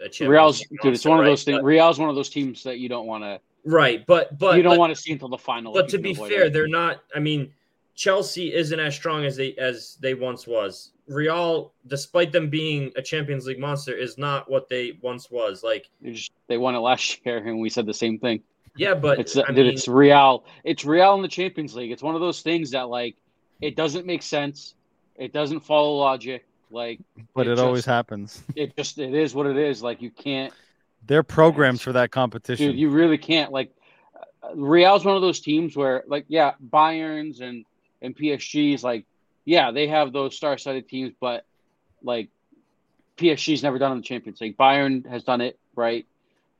a 0.00 0.08
Champions 0.08 0.30
Real's 0.30 0.58
dude, 0.58 0.68
it's 0.72 0.82
monster, 0.82 1.10
one 1.10 1.20
of 1.20 1.26
those 1.26 1.44
things. 1.44 1.62
Real's 1.62 1.98
one 2.00 2.08
of 2.08 2.16
those 2.16 2.28
teams 2.30 2.64
that 2.64 2.78
you 2.78 2.88
don't 2.88 3.06
want 3.06 3.22
to 3.22 3.40
right? 3.64 4.04
But 4.06 4.38
but 4.38 4.56
you 4.56 4.62
don't 4.62 4.72
but, 4.74 4.78
want 4.78 4.94
to 4.94 5.00
see 5.00 5.12
until 5.12 5.28
the 5.28 5.38
final. 5.38 5.72
but 5.72 5.88
to 5.90 5.98
be 5.98 6.14
fair, 6.14 6.44
it. 6.44 6.52
they're 6.52 6.68
not. 6.68 7.02
I 7.14 7.18
mean, 7.18 7.52
Chelsea 7.94 8.54
isn't 8.54 8.78
as 8.78 8.94
strong 8.94 9.24
as 9.24 9.36
they 9.36 9.54
as 9.56 9.96
they 10.00 10.14
once 10.14 10.46
was. 10.46 10.90
Real, 11.08 11.72
despite 11.88 12.32
them 12.32 12.48
being 12.48 12.92
a 12.96 13.02
Champions 13.02 13.46
League 13.46 13.58
monster, 13.58 13.92
is 13.94 14.16
not 14.18 14.50
what 14.50 14.68
they 14.68 14.98
once 15.02 15.30
was. 15.30 15.62
Like, 15.62 15.88
They 16.00 16.12
just 16.12 16.30
they 16.46 16.58
won 16.58 16.74
it 16.74 16.78
last 16.78 17.20
year, 17.26 17.38
and 17.38 17.60
we 17.60 17.68
said 17.68 17.86
the 17.86 17.94
same 17.94 18.18
thing. 18.18 18.42
yeah, 18.76 18.94
but 18.94 19.18
It's 19.18 19.36
uh, 19.36 19.42
I 19.46 19.52
mean, 19.52 19.66
it's 19.66 19.88
Real. 19.88 20.44
It's 20.64 20.84
Real 20.84 21.14
in 21.16 21.22
the 21.22 21.28
Champions 21.28 21.74
League. 21.74 21.90
It's 21.90 22.02
one 22.02 22.14
of 22.14 22.20
those 22.20 22.40
things 22.42 22.70
that 22.70 22.88
like 22.88 23.16
it 23.60 23.76
doesn't 23.76 24.06
make 24.06 24.22
sense. 24.22 24.74
It 25.16 25.32
doesn't 25.32 25.60
follow 25.60 25.96
logic. 25.96 26.46
Like 26.70 27.00
but 27.34 27.46
it 27.46 27.52
it, 27.52 27.58
always 27.58 27.84
happens. 27.84 28.42
it 28.56 28.74
just 28.76 28.98
it 28.98 29.12
is 29.12 29.34
what 29.34 29.46
it 29.46 29.58
is. 29.58 29.82
Like 29.82 30.00
you 30.00 30.10
can't, 30.10 30.52
They're 31.06 31.22
programmed 31.22 31.80
for 31.80 31.92
that 31.92 32.10
competition. 32.10 32.68
dude. 32.68 32.78
You 32.78 32.90
really 32.90 33.18
can't. 33.18 33.52
Like 33.52 33.72
uh, 34.42 34.54
Real's 34.54 35.04
one 35.04 35.16
of 35.16 35.22
those 35.22 35.40
teams 35.40 35.76
where 35.76 36.04
like 36.06 36.24
yeah, 36.28 36.52
Bayerns 36.70 37.40
and 37.40 37.64
and 38.00 38.16
PSG's 38.16 38.82
like 38.84 39.04
yeah 39.44 39.70
they 39.70 39.88
have 39.88 40.12
those 40.12 40.36
star-studded 40.36 40.88
teams, 40.88 41.12
but 41.20 41.44
like 42.02 42.28
PSG's 43.16 43.62
never 43.62 43.78
done 43.78 43.92
it 43.92 43.94
in 43.96 44.00
the 44.00 44.06
Champions 44.06 44.40
League. 44.40 44.56
Bayern 44.56 45.06
has 45.08 45.24
done 45.24 45.40
it 45.40 45.58
right, 45.74 46.06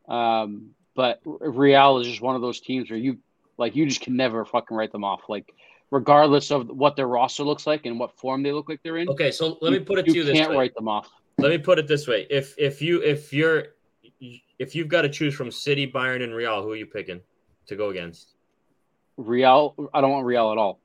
um, 0.09 0.71
but 0.95 1.21
Real 1.25 1.99
is 1.99 2.07
just 2.07 2.21
one 2.21 2.37
of 2.37 2.43
those 2.43 2.61
teams 2.61 2.91
where 2.91 2.99
you 2.99 3.19
like 3.59 3.77
you 3.77 3.87
just 3.87 4.01
can 4.01 4.17
never 4.17 4.45
fucking 4.45 4.77
write 4.77 4.93
them 4.93 5.05
off. 5.05 5.23
Like 5.29 5.55
regardless 5.91 6.51
of 6.51 6.69
what 6.69 6.97
their 6.97 7.07
roster 7.07 7.45
looks 7.45 7.67
like 7.67 7.87
and 7.87 7.99
what 7.99 8.17
form 8.19 8.43
they 8.43 8.51
look 8.51 8.69
like 8.69 8.81
they're 8.83 8.97
in. 8.97 9.09
okay. 9.11 9.31
So 9.31 9.59
let 9.61 9.73
me 9.73 9.79
put 9.79 9.99
it 9.99 10.07
to 10.07 10.13
you 10.13 10.19
you 10.21 10.25
this 10.25 10.37
can't 10.37 10.51
way. 10.51 10.57
write 10.57 10.75
them 10.75 10.89
off. 10.89 11.09
let 11.39 11.51
me 11.51 11.59
put 11.59 11.79
it 11.79 11.87
this 11.87 12.09
way: 12.09 12.27
if 12.31 12.55
if 12.59 12.83
you 12.83 13.03
if 13.03 13.33
you're 13.33 13.69
if 14.59 14.75
you've 14.75 14.89
got 14.89 15.03
to 15.03 15.09
choose 15.09 15.35
from 15.35 15.51
City, 15.51 15.91
Bayern, 15.91 16.23
and 16.23 16.35
Real, 16.35 16.63
who 16.63 16.73
are 16.73 16.77
you 16.77 16.87
picking 16.87 17.21
to 17.67 17.77
go 17.77 17.91
against? 17.91 18.35
Real, 19.17 19.75
I 19.93 20.01
don't 20.01 20.11
want 20.11 20.27
Real 20.27 20.53
at 20.53 20.59
all. 20.59 20.81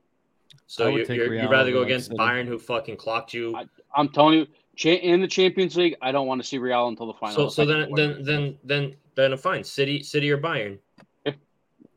So 0.66 0.88
you, 0.88 1.04
take 1.04 1.16
you're, 1.16 1.30
Real 1.30 1.42
you'd 1.42 1.50
rather 1.50 1.72
go 1.72 1.82
against 1.82 2.06
City. 2.08 2.18
Bayern, 2.18 2.46
who 2.46 2.58
fucking 2.58 2.96
clocked 2.96 3.32
you. 3.34 3.56
I- 3.56 3.66
I'm 3.94 4.10
telling 4.10 4.40
you, 4.40 4.46
cha- 4.76 4.90
in 4.90 5.20
the 5.20 5.28
Champions 5.28 5.76
League, 5.76 5.96
I 6.02 6.12
don't 6.12 6.26
want 6.26 6.42
to 6.42 6.46
see 6.46 6.58
Real 6.58 6.88
until 6.88 7.06
the 7.06 7.14
final. 7.14 7.34
so 7.34 7.48
so 7.48 7.62
I 7.62 7.66
can 7.86 7.94
then 7.94 8.22
then 8.22 8.58
then 8.64 8.94
then 9.16 9.30
then 9.30 9.36
fine, 9.38 9.64
City 9.64 10.02
City 10.02 10.30
or 10.30 10.38
Bayern. 10.38 10.78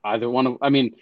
either 0.05 0.29
one 0.29 0.47
of, 0.47 0.57
I 0.61 0.69
mean, 0.69 0.95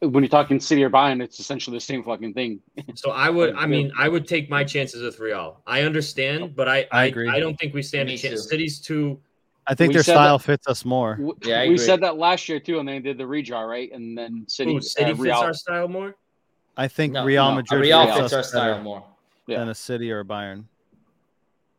when 0.00 0.22
you're 0.22 0.28
talking 0.28 0.60
City 0.60 0.84
or 0.84 0.90
Bayern, 0.90 1.22
it's 1.22 1.40
essentially 1.40 1.76
the 1.76 1.80
same 1.80 2.02
fucking 2.04 2.34
thing. 2.34 2.60
So 2.94 3.10
I 3.10 3.30
would, 3.30 3.54
I 3.56 3.66
mean, 3.66 3.90
I 3.98 4.08
would 4.08 4.28
take 4.28 4.50
my 4.50 4.62
chances 4.62 5.02
with 5.02 5.18
Real. 5.18 5.60
I 5.66 5.82
understand, 5.82 6.54
but 6.54 6.68
I, 6.68 6.80
I 6.92 7.02
I, 7.02 7.04
agree. 7.06 7.28
I 7.28 7.40
don't 7.40 7.56
think 7.58 7.72
we 7.74 7.82
stand 7.82 8.08
a 8.08 8.12
Me 8.12 8.18
chance. 8.18 8.42
too. 8.44 8.48
City's 8.48 8.78
too. 8.80 9.20
I 9.68 9.74
think 9.74 9.92
their 9.92 10.02
said 10.02 10.12
style 10.14 10.38
fits 10.38 10.68
us 10.68 10.84
more. 10.84 11.16
W- 11.16 11.34
Yeah, 11.44 11.56
I 11.60 11.62
we 11.62 11.74
agree. 11.74 11.78
said 11.78 12.00
that 12.02 12.16
last 12.16 12.48
year 12.48 12.60
too, 12.60 12.78
and 12.78 12.88
they 12.88 13.00
did 13.00 13.18
the 13.18 13.24
redraw, 13.24 13.68
right? 13.68 13.90
And 13.92 14.16
then 14.16 14.44
City, 14.48 14.76
Ooh, 14.76 14.80
City 14.80 15.06
uh, 15.06 15.08
fits 15.14 15.18
Real. 15.20 15.34
our 15.36 15.54
style 15.54 15.88
more. 15.88 16.14
I 16.76 16.88
think 16.88 17.14
No, 17.14 17.24
Real 17.24 17.48
no, 17.50 17.56
Madrid 17.56 17.80
Real 17.82 18.06
fits 18.06 18.18
fits 18.18 18.32
our 18.32 18.42
style 18.42 18.72
better 18.74 18.82
more. 18.84 19.04
Yeah. 19.46 19.58
than 19.60 19.68
a 19.70 19.74
City 19.74 20.12
or 20.12 20.20
a 20.20 20.24
Bayern. 20.24 20.64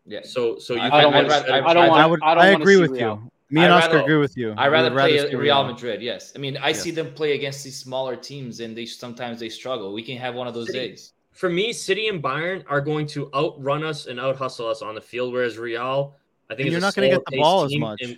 Yeah. 0.06 0.22
So 0.24 0.58
so 0.58 0.74
you. 0.76 0.82
I- 0.82 0.98
I 0.98 1.02
don't 1.02 1.14
want. 1.14 1.28
rather- 1.28 1.46
to. 1.48 1.54
I'd- 1.54 1.66
I 1.68 1.74
don't 1.74 1.90
want. 1.90 2.02
I 2.02 2.06
would. 2.06 2.20
I, 2.24 2.34
don't 2.36 2.44
I 2.44 2.48
agree 2.50 2.78
with 2.78 2.92
Real. 2.92 3.22
you. 3.24 3.32
Me 3.50 3.64
and 3.64 3.74
I'd 3.74 3.78
Oscar 3.78 3.94
rather- 3.98 4.04
agree 4.04 4.18
with 4.18 4.36
you. 4.36 4.54
I 4.58 4.68
We 4.68 4.74
rather 4.74 4.90
play 4.92 5.34
Real 5.36 5.64
Madrid. 5.64 6.02
Yes, 6.02 6.34
I 6.36 6.40
mean 6.40 6.58
I 6.58 6.70
Yes. 6.70 6.82
see 6.82 6.92
them 6.92 7.14
play 7.14 7.34
against 7.36 7.64
these 7.64 7.78
smaller 7.78 8.16
teams, 8.18 8.60
and 8.60 8.76
they 8.76 8.86
sometimes 8.86 9.40
they 9.40 9.48
struggle. 9.50 9.94
We 9.94 10.04
can 10.04 10.18
have 10.18 10.36
one 10.36 10.48
of 10.48 10.54
those 10.54 10.68
City- 10.68 10.90
days. 10.90 11.14
for 11.32 11.50
me, 11.50 11.72
City 11.72 12.08
and 12.10 12.22
Bayern 12.22 12.64
are 12.68 12.82
going 12.82 13.06
to 13.08 13.30
outrun 13.34 13.84
us 13.84 14.08
and 14.08 14.20
out 14.20 14.36
hustle 14.36 14.68
us 14.68 14.82
on 14.82 14.96
the 14.96 15.02
field, 15.02 15.32
whereas 15.32 15.58
Real, 15.58 16.16
I 16.50 16.56
think, 16.56 16.70
you're 16.72 16.80
not 16.82 16.96
gonna 16.96 17.10
get 17.10 17.22
the 17.30 17.38
ball 17.38 17.64
as 17.64 17.78
much. 17.78 18.02
and- 18.02 18.18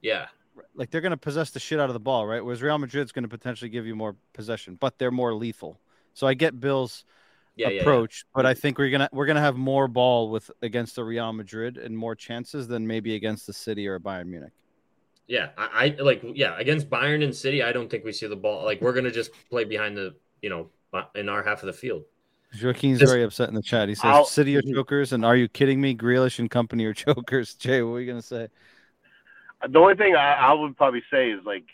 yeah, 0.00 0.26
like 0.74 0.90
they're 0.90 1.00
going 1.00 1.10
to 1.10 1.16
possess 1.16 1.50
the 1.50 1.58
shit 1.58 1.80
out 1.80 1.90
of 1.90 1.94
the 1.94 2.00
ball, 2.00 2.26
right? 2.26 2.44
Whereas 2.44 2.62
Real 2.62 2.78
Madrid's 2.78 3.10
going 3.10 3.24
to 3.24 3.28
potentially 3.28 3.68
give 3.68 3.86
you 3.86 3.96
more 3.96 4.14
possession, 4.32 4.76
but 4.76 4.96
they're 4.98 5.10
more 5.10 5.34
lethal. 5.34 5.80
So 6.14 6.26
I 6.26 6.34
get 6.34 6.58
Bill's 6.60 7.04
Yeah, 7.56 7.68
yeah, 7.68 7.74
yeah. 7.74 7.80
approach, 7.80 8.24
but 8.34 8.46
I 8.46 8.54
think 8.54 8.78
we're 8.78 8.90
gonna 8.90 9.08
we're 9.12 9.26
gonna 9.26 9.40
have 9.40 9.56
more 9.56 9.88
ball 9.88 10.30
with 10.30 10.50
against 10.62 10.96
the 10.96 11.04
Real 11.04 11.32
Madrid 11.32 11.78
and 11.78 11.96
more 11.96 12.14
chances 12.14 12.68
than 12.68 12.86
maybe 12.86 13.16
against 13.16 13.46
the 13.46 13.52
City 13.52 13.88
or 13.88 13.98
Bayern 13.98 14.26
Munich. 14.26 14.52
Yeah, 15.26 15.50
I, 15.58 15.96
I 15.98 16.02
like 16.02 16.22
yeah 16.34 16.56
against 16.58 16.88
Bayern 16.88 17.22
and 17.24 17.34
City. 17.34 17.62
I 17.62 17.72
don't 17.72 17.90
think 17.90 18.04
we 18.04 18.12
see 18.12 18.26
the 18.26 18.36
ball. 18.36 18.64
Like 18.64 18.80
we're 18.80 18.92
gonna 18.92 19.10
just 19.10 19.32
play 19.50 19.64
behind 19.64 19.96
the 19.96 20.14
you 20.42 20.50
know 20.50 20.70
in 21.14 21.28
our 21.28 21.42
half 21.42 21.62
of 21.62 21.66
the 21.66 21.72
field. 21.72 22.04
Joaquin's 22.62 22.98
Just- 22.98 23.12
very 23.12 23.22
upset 23.24 23.48
in 23.48 23.54
the 23.54 23.62
chat. 23.62 23.88
He 23.88 23.94
says, 23.94 24.04
I'll- 24.04 24.24
"City 24.24 24.56
are 24.56 24.62
chokers," 24.62 25.12
and 25.12 25.24
are 25.24 25.36
you 25.36 25.48
kidding 25.48 25.80
me? 25.80 25.94
Grealish 25.94 26.38
and 26.38 26.50
company 26.50 26.84
are 26.86 26.94
chokers. 27.06 27.54
Jay, 27.54 27.82
what 27.82 27.94
are 27.96 28.00
you 28.00 28.06
gonna 28.06 28.22
say? 28.22 28.48
The 29.68 29.78
only 29.78 29.96
thing 29.96 30.14
I, 30.14 30.34
I 30.34 30.52
would 30.52 30.76
probably 30.76 31.02
say 31.10 31.30
is 31.30 31.44
like, 31.44 31.64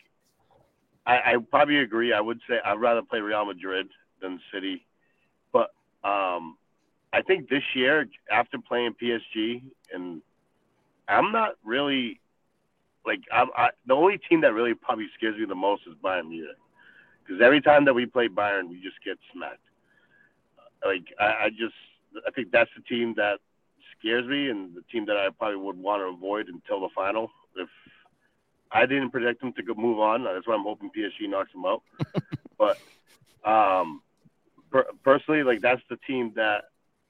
I, 1.07 1.17
I 1.17 1.37
probably 1.51 1.79
agree. 1.79 2.13
I 2.13 2.21
would 2.21 2.41
say 2.49 2.59
I'd 2.65 2.81
rather 2.81 3.03
play 3.03 3.21
Real 3.21 3.45
Madrid 3.45 3.89
than 4.23 4.41
City, 4.53 4.87
but 5.53 5.71
um, 6.03 6.57
I 7.13 7.21
think 7.23 7.49
this 7.51 7.63
year 7.75 8.09
after 8.33 8.59
playing 8.59 8.95
PSG 9.01 9.63
and 9.93 10.23
I'm 11.07 11.31
not 11.31 11.57
really 11.63 12.21
like 13.07 13.21
I'm 13.31 13.49
I, 13.57 13.69
the 13.87 13.95
only 13.95 14.19
team 14.19 14.41
that 14.41 14.55
really 14.55 14.73
probably 14.75 15.07
scares 15.17 15.39
me 15.39 15.45
the 15.45 15.55
most 15.55 15.83
is 15.87 15.93
Bayern 16.03 16.29
Munich 16.31 16.57
because 17.23 17.43
every 17.43 17.61
time 17.61 17.85
that 17.85 17.95
we 17.95 18.07
play 18.07 18.29
Bayern, 18.29 18.69
we 18.71 18.81
just 18.81 18.97
get 19.05 19.19
smacked. 19.33 19.59
Like 20.85 21.05
I, 21.19 21.47
I 21.47 21.49
just 21.51 21.75
I 22.27 22.31
think 22.31 22.51
that's 22.53 22.71
the 22.77 22.83
team 22.83 23.15
that 23.17 23.41
scares 23.99 24.27
me 24.27 24.49
and 24.49 24.75
the 24.75 24.83
team 24.93 25.07
that 25.07 25.17
I 25.17 25.29
probably 25.31 25.57
would 25.57 25.79
want 25.79 26.01
to 26.03 26.07
avoid 26.07 26.49
until 26.49 26.81
the 26.81 26.89
final. 26.95 27.31
If 27.57 27.69
I 28.71 28.87
didn't 28.87 29.11
predict 29.11 29.41
them 29.41 29.53
to 29.55 29.63
go 29.63 29.75
move 29.75 29.99
on, 29.99 30.25
that's 30.25 30.47
why 30.47 30.55
I'm 30.55 30.63
hoping 30.63 30.91
PSG 30.91 31.29
knocks 31.29 31.53
them 31.53 31.65
out. 31.65 31.83
but 32.59 32.79
um, 33.45 34.03
per, 34.71 34.85
personally, 35.03 35.43
like 35.43 35.61
that's 35.61 35.83
the 35.89 35.97
team 36.07 36.33
that 36.37 36.65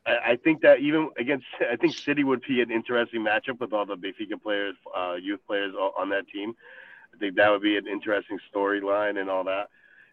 I, 0.07 0.33
I 0.33 0.37
think 0.37 0.63
that 0.63 0.81
even 0.81 1.11
against 1.19 1.47
I 1.73 1.77
think 1.77 1.95
City 1.95 2.25
would 2.25 2.43
be 2.47 2.61
an 2.61 2.71
interesting 2.71 3.23
matchup 3.23 3.61
with 3.61 3.73
all 3.73 3.87
the 3.87 3.97
Benfica 3.97 4.41
players, 4.41 4.77
uh, 4.97 5.15
youth 5.15 5.41
players 5.47 5.75
on 5.75 6.11
that 6.11 6.29
team. 6.29 6.55
I 7.15 7.19
think 7.19 7.37
that 7.37 7.51
would 7.51 7.63
be 7.63 7.77
an 7.77 7.87
interesting 7.87 8.39
storyline 8.53 9.21
and 9.21 9.31
all 9.31 9.45
that. 9.45 9.69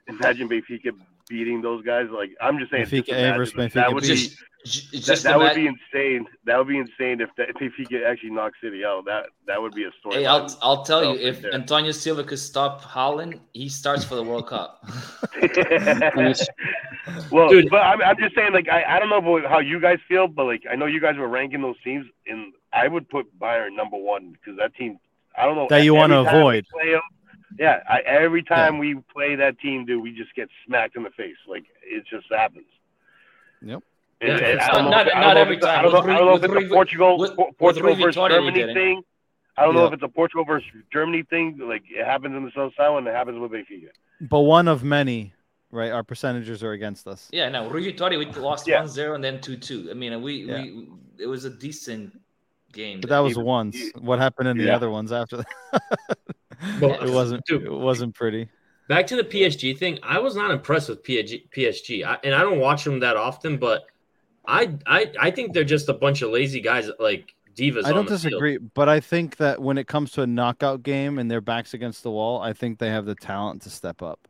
Imagine 0.08 0.48
Benfica 0.50 0.92
beating 1.32 1.62
those 1.62 1.82
guys. 1.92 2.08
Like 2.22 2.32
I'm 2.46 2.60
just 2.60 2.70
saying, 2.72 2.86
Benfica 2.86 3.06
just 3.06 3.10
A 3.10 3.20
imagine 3.20 3.38
versus 3.40 3.54
that. 3.56 3.62
Benfica 3.62 3.74
that 3.82 3.94
would 3.94 4.04
B. 4.04 4.10
be 4.10 4.16
Just, 4.16 4.92
j- 4.92 5.00
that, 5.08 5.20
that 5.24 5.38
would 5.40 5.56
be 5.56 5.68
insane. 5.74 6.22
That 6.48 6.56
would 6.60 6.68
be 6.76 6.78
insane 6.86 7.18
if 7.26 7.30
that 7.38 7.48
if 7.50 7.56
Benfica 7.58 7.98
actually 8.10 8.34
knock 8.40 8.52
City 8.64 8.82
out. 8.86 9.06
That 9.06 9.24
that 9.48 9.60
would 9.62 9.74
be 9.74 9.86
a 9.86 9.92
story. 10.00 10.16
Hey, 10.18 10.26
I'll 10.34 10.48
I'll 10.62 10.84
tell 10.92 11.02
you, 11.04 11.14
if 11.30 11.38
yeah. 11.44 11.50
Antonio 11.60 11.92
Silva 11.92 12.24
could 12.30 12.40
stop 12.52 12.82
Haaland, 12.94 13.40
he 13.54 13.68
starts 13.70 14.04
for 14.04 14.16
the 14.16 14.24
World 14.30 14.48
Cup. 14.54 14.70
well, 17.32 17.50
Dude. 17.50 17.70
but 17.70 17.82
I'm, 17.82 18.02
I'm 18.02 18.18
just 18.18 18.36
saying, 18.36 18.54
like, 18.54 18.70
I, 18.70 18.84
I 18.96 19.00
don't 19.00 19.10
know 19.10 19.18
about 19.18 19.50
how 19.50 19.60
you 19.60 19.80
guys 19.80 20.00
feel, 20.08 20.28
but 20.28 20.46
like, 20.46 20.64
I 20.72 20.76
know 20.76 20.86
you 20.86 21.00
guys 21.02 21.16
were 21.18 21.28
ranking 21.28 21.62
those 21.62 21.76
teams, 21.84 22.06
and 22.28 22.54
I 22.74 22.88
would 22.88 23.10
put 23.10 23.26
Bayern 23.40 23.76
number 23.76 23.98
one 23.98 24.32
because 24.34 24.58
that 24.60 24.76
team, 24.76 25.00
I 25.38 25.46
don't 25.46 25.56
know 25.56 25.68
That 25.70 25.84
you 25.84 25.94
wanna 25.96 26.24
time 26.24 26.34
we 26.36 26.40
avoid. 26.40 26.66
play 26.72 26.94
'em- 26.94 27.02
yeah, 27.60 27.80
I, 27.90 28.00
every 28.02 28.44
time 28.44 28.78
we 28.78 28.96
play 29.14 29.36
that 29.36 29.60
team, 29.60 29.86
dude, 29.86 30.02
we 30.02 30.12
just 30.16 30.34
get 30.36 30.50
smacked 30.66 30.96
in 30.96 31.04
the 31.04 31.10
face. 31.12 31.36
Like 31.48 31.66
it 31.84 32.04
just 32.10 32.26
happens. 32.32 32.66
Yep. 33.62 33.84
And- 34.22 34.30
Yeah, 34.30 34.36
and 34.36 34.42
it's 34.60 34.64
I 34.64 34.72
don't 34.74 34.90
not- 34.92 34.92
know 34.92 35.12
if- 35.12 35.14
not 35.16 35.22
don't 35.34 35.38
every 35.38 35.58
time. 35.58 35.80
I 35.80 35.82
don't 35.82 35.92
know, 35.94 36.00
I 36.14 36.18
don't 36.18 36.26
know 36.28 36.36
if 36.36 36.44
it's 36.44 36.54
with 36.54 36.66
a 36.66 36.70
Portugal 36.70 37.18
with- 37.18 37.36
Por- 37.36 37.48
with 37.48 37.58
Portugal 37.58 37.96
versus 37.96 38.16
Vitória, 38.16 38.30
Germany 38.32 38.74
thing. 38.74 39.04
I 39.58 39.66
don't 39.66 39.76
know 39.76 39.86
if 39.86 39.94
it's 39.94 40.04
a 40.04 40.08
Portugal 40.08 40.46
versus 40.46 40.70
Germany 40.94 41.24
thing. 41.24 41.58
Like 41.62 41.84
it 41.90 42.06
happens 42.06 42.36
in 42.36 42.44
the 42.46 42.52
South 42.56 42.74
Side 42.76 42.96
and 42.98 43.08
it 43.08 43.14
happens 43.14 43.38
with 43.40 43.52
Benfica. 43.52 43.90
But 44.22 44.42
one 44.42 44.68
of 44.68 44.84
many, 44.84 45.34
right? 45.72 45.92
Our 45.92 46.04
percentages 46.04 46.64
are 46.64 46.72
against 46.72 47.08
us. 47.08 47.30
yeah, 47.32 47.50
no, 47.50 47.70
Rui 47.70 47.92
Vitória, 47.92 48.18
we 48.20 48.26
lost 48.28 48.68
Yeah. 48.68 48.82
1-0 48.84 49.16
and 49.16 49.24
then 49.24 49.40
2-2. 49.40 49.90
I 49.92 49.94
mean, 49.94 50.22
we, 50.22 50.34
Yeah. 50.46 50.62
we 50.62 50.88
it 51.20 51.28
was 51.28 51.46
a 51.46 51.50
decent 51.50 52.20
game. 52.72 53.02
But 53.02 53.10
that 53.10 53.20
was 53.20 53.32
Even- 53.34 53.44
once. 53.46 53.78
What 54.00 54.20
happened 54.20 54.48
in 54.50 54.58
the 54.58 54.74
other 54.74 54.90
ones 54.90 55.12
after 55.12 55.38
that? 55.38 55.48
Well, 56.80 57.02
it 57.02 57.10
wasn't. 57.14 57.46
dude. 57.46 57.64
It 57.64 57.72
wasn't 57.72 58.16
pretty. 58.16 58.50
Back 58.88 59.08
to 59.08 59.16
the 59.16 59.24
PSG 59.24 59.78
thing, 59.78 60.00
I 60.04 60.20
was 60.20 60.36
not 60.36 60.52
impressed 60.52 60.90
with 60.90 61.04
PSG, 61.04 61.50
PSG 61.56 62.04
I, 62.06 62.18
and 62.24 62.36
I 62.36 62.42
don't 62.42 62.60
watch 62.60 62.84
them 62.84 63.00
that 63.00 63.16
often, 63.16 63.58
but 63.58 63.84
I, 64.46 64.74
I 64.86 65.12
I 65.20 65.32
think 65.32 65.54
they're 65.54 65.64
just 65.64 65.88
a 65.88 65.94
bunch 65.94 66.22
of 66.22 66.32
lazy 66.32 66.60
guys, 66.60 66.90
like 67.00 67.34
divas. 67.56 67.86
I 67.86 67.92
don't 67.94 68.08
the 68.08 68.18
field. 68.18 68.32
disagree, 68.32 68.58
but 68.58 68.90
I 68.90 69.00
think 69.00 69.38
that 69.38 69.62
when 69.62 69.78
it 69.78 69.88
comes 69.88 70.12
to 70.14 70.24
a 70.24 70.28
knockout 70.28 70.84
game 70.84 71.20
and 71.20 71.32
their 71.32 71.42
backs 71.42 71.74
against 71.74 72.04
the 72.04 72.12
wall, 72.12 72.42
I 72.42 72.52
think 72.54 72.80
they 72.80 72.90
have 72.90 73.06
the 73.06 73.16
talent 73.16 73.62
to 73.62 73.70
step 73.70 74.02
up. 74.02 74.28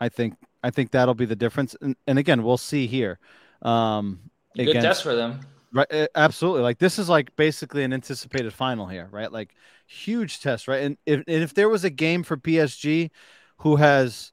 I 0.00 0.08
think 0.08 0.34
I 0.64 0.70
think 0.70 0.90
that'll 0.90 1.14
be 1.14 1.26
the 1.26 1.36
difference. 1.36 1.76
And, 1.80 1.94
and 2.06 2.18
again, 2.18 2.42
we'll 2.42 2.56
see 2.56 2.86
here. 2.86 3.18
Um, 3.62 4.18
Good 4.56 4.68
against- 4.70 4.84
test 4.86 5.02
for 5.02 5.14
them. 5.14 5.40
Right, 5.72 6.08
absolutely. 6.14 6.62
Like 6.62 6.78
this 6.78 6.98
is 6.98 7.08
like 7.08 7.34
basically 7.36 7.82
an 7.84 7.92
anticipated 7.92 8.52
final 8.52 8.86
here, 8.86 9.08
right? 9.10 9.30
Like 9.30 9.54
huge 9.86 10.40
test, 10.40 10.68
right? 10.68 10.82
And 10.82 10.96
if 11.06 11.22
and 11.26 11.42
if 11.42 11.54
there 11.54 11.68
was 11.68 11.84
a 11.84 11.90
game 11.90 12.22
for 12.22 12.36
PSG 12.36 13.10
who 13.58 13.76
has 13.76 14.32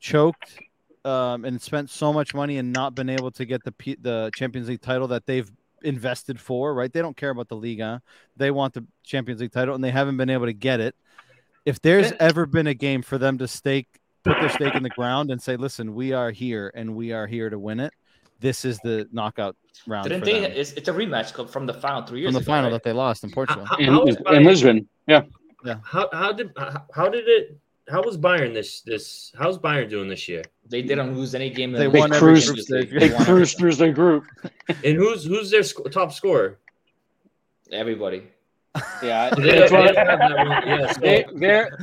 choked 0.00 0.58
um, 1.04 1.44
and 1.44 1.60
spent 1.60 1.90
so 1.90 2.12
much 2.12 2.34
money 2.34 2.58
and 2.58 2.72
not 2.72 2.94
been 2.94 3.08
able 3.08 3.30
to 3.32 3.44
get 3.44 3.64
the 3.64 3.72
P- 3.72 3.98
the 4.00 4.30
Champions 4.34 4.68
League 4.68 4.80
title 4.80 5.08
that 5.08 5.26
they've 5.26 5.50
invested 5.82 6.40
for, 6.40 6.74
right? 6.74 6.92
They 6.92 7.00
don't 7.00 7.16
care 7.16 7.30
about 7.30 7.48
the 7.48 7.56
Liga. 7.56 8.02
They 8.36 8.50
want 8.50 8.74
the 8.74 8.86
Champions 9.04 9.40
League 9.40 9.52
title 9.52 9.74
and 9.74 9.82
they 9.82 9.90
haven't 9.90 10.16
been 10.16 10.30
able 10.30 10.46
to 10.46 10.52
get 10.52 10.80
it. 10.80 10.94
If 11.64 11.80
there's 11.80 12.12
ever 12.18 12.46
been 12.46 12.66
a 12.66 12.74
game 12.74 13.02
for 13.02 13.18
them 13.18 13.38
to 13.38 13.48
stake 13.48 13.88
put 14.24 14.40
their 14.40 14.48
stake 14.50 14.74
in 14.76 14.84
the 14.84 14.90
ground 14.90 15.30
and 15.30 15.42
say, 15.42 15.56
"Listen, 15.56 15.94
we 15.94 16.12
are 16.12 16.30
here 16.30 16.70
and 16.74 16.94
we 16.94 17.12
are 17.12 17.26
here 17.26 17.50
to 17.50 17.58
win 17.58 17.80
it." 17.80 17.92
This 18.42 18.64
is 18.64 18.78
the 18.80 19.08
knockout 19.12 19.56
round 19.86 20.04
Didn't 20.08 20.20
for 20.20 20.26
they? 20.26 20.40
them 20.40 20.52
It's, 20.54 20.72
it's 20.72 20.88
a 20.88 20.92
rematch 20.92 21.48
from 21.48 21.64
the 21.66 21.72
final 21.74 22.02
three 22.02 22.20
years 22.20 22.30
ago. 22.34 22.38
from 22.40 22.44
the 22.44 22.50
ago, 22.50 22.52
final 22.52 22.70
right? 22.70 22.72
that 22.74 22.82
they 22.82 22.92
lost 22.92 23.24
in 23.24 23.30
Portugal. 23.30 23.64
How, 23.64 23.76
in, 23.76 23.86
how 23.86 24.04
was 24.04 24.16
in 24.36 24.44
Lisbon. 24.44 24.88
Yeah, 25.06 25.22
How, 25.84 26.08
how 26.12 26.32
did 26.32 26.50
how, 26.56 26.84
how 26.94 27.08
did 27.08 27.26
it? 27.28 27.56
How 27.88 28.02
was 28.02 28.16
Bayern 28.16 28.52
this 28.54 28.80
this? 28.82 29.32
How's 29.38 29.58
Bayern 29.58 29.88
doing 29.90 30.08
this 30.08 30.28
year? 30.28 30.42
They 30.68 30.82
didn't 30.82 31.16
lose 31.16 31.34
any 31.34 31.50
game. 31.50 31.74
in 31.74 31.80
They 31.80 31.88
the 31.88 31.98
won 31.98 32.12
every 32.12 32.40
Champions 32.40 32.68
group 32.68 32.90
League. 32.92 33.00
they 33.00 33.24
cruised 33.24 33.58
through 33.58 33.74
their 33.74 33.92
group. 33.92 34.24
And 34.84 34.96
who's 34.96 35.24
who's 35.24 35.50
their 35.50 35.62
sc- 35.64 35.90
top 35.90 36.12
scorer? 36.12 36.58
Everybody. 37.72 38.22
Yeah, 39.02 39.28
They- 39.36 39.58
it's 39.62 39.70
they 39.70 39.76
what- 39.76 39.94
don't 39.94 40.06
have 40.08 40.18
that 40.18 40.36
one. 40.36 40.48
Yeah, 40.66 40.92
so 40.92 41.00
they, 41.00 41.26
they're 41.34 41.78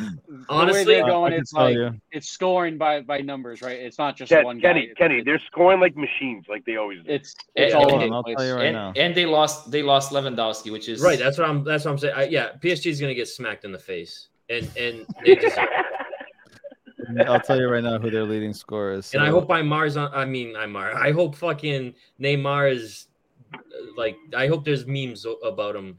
honestly, 0.49 0.85
the 0.85 0.91
they're 0.91 1.05
going. 1.05 1.33
It's 1.33 1.53
like 1.53 1.75
you. 1.75 1.93
it's 2.11 2.29
scoring 2.29 2.77
by 2.79 3.01
by 3.01 3.19
numbers, 3.21 3.61
right? 3.61 3.77
It's 3.79 3.99
not 3.99 4.15
just 4.17 4.29
Ken- 4.31 4.43
one 4.43 4.57
guy. 4.57 4.69
Kenny, 4.69 4.79
It's- 4.85 4.95
Kenny, 4.97 5.21
they're 5.21 5.39
scoring 5.51 5.79
like 5.79 5.95
machines, 5.95 6.45
like 6.49 6.65
they 6.65 6.77
always 6.77 7.03
do. 7.03 7.11
It's 7.11 7.35
it's 7.55 7.73
Yeah, 7.73 7.77
all 7.77 7.89
hold 7.89 7.93
over 8.01 8.07
the 8.09 8.15
I'll 8.15 8.23
place. 8.23 8.37
tell 8.37 8.45
you 8.47 8.53
right 8.55 8.65
and, 8.67 8.75
now. 8.75 8.93
and 8.95 9.13
they 9.13 9.27
lost. 9.27 9.69
They 9.69 9.83
lost 9.83 10.11
Lewandowski, 10.11 10.71
which 10.71 10.89
is 10.89 11.01
right. 11.01 11.19
That's 11.19 11.37
what 11.37 11.47
I'm. 11.47 11.63
That's 11.63 11.85
what 11.85 11.91
I'm 11.91 11.97
saying. 11.99 12.13
I, 12.17 12.23
yeah, 12.23 12.53
PSG 12.59 12.87
is 12.89 12.99
gonna 12.99 13.13
get 13.13 13.27
smacked 13.27 13.65
in 13.65 13.71
the 13.71 13.77
face, 13.79 14.29
and 14.49 14.67
and 14.75 15.05
they 15.25 15.35
deserve. 15.35 15.67
I'll 17.27 17.39
tell 17.39 17.59
you 17.59 17.67
right 17.67 17.83
now 17.83 17.97
who 17.99 18.09
their 18.11 18.23
leading 18.23 18.53
scorer 18.53 18.93
is. 18.93 19.13
And 19.13 19.23
I 19.23 19.27
So, 19.27 19.31
hope 19.39 19.49
Aymar's 19.49 19.95
on. 19.97 20.11
I 20.13 20.25
mean, 20.25 20.53
Aymar. 20.55 20.95
I 20.95 21.11
hope 21.11 21.35
fucking 21.35 21.93
Neymar 22.19 22.71
is 22.71 23.07
uh, 23.53 23.57
like. 23.95 24.17
I 24.35 24.47
hope 24.47 24.63
there's 24.65 24.85
memes 24.87 25.25
about 25.43 25.75
him. 25.75 25.97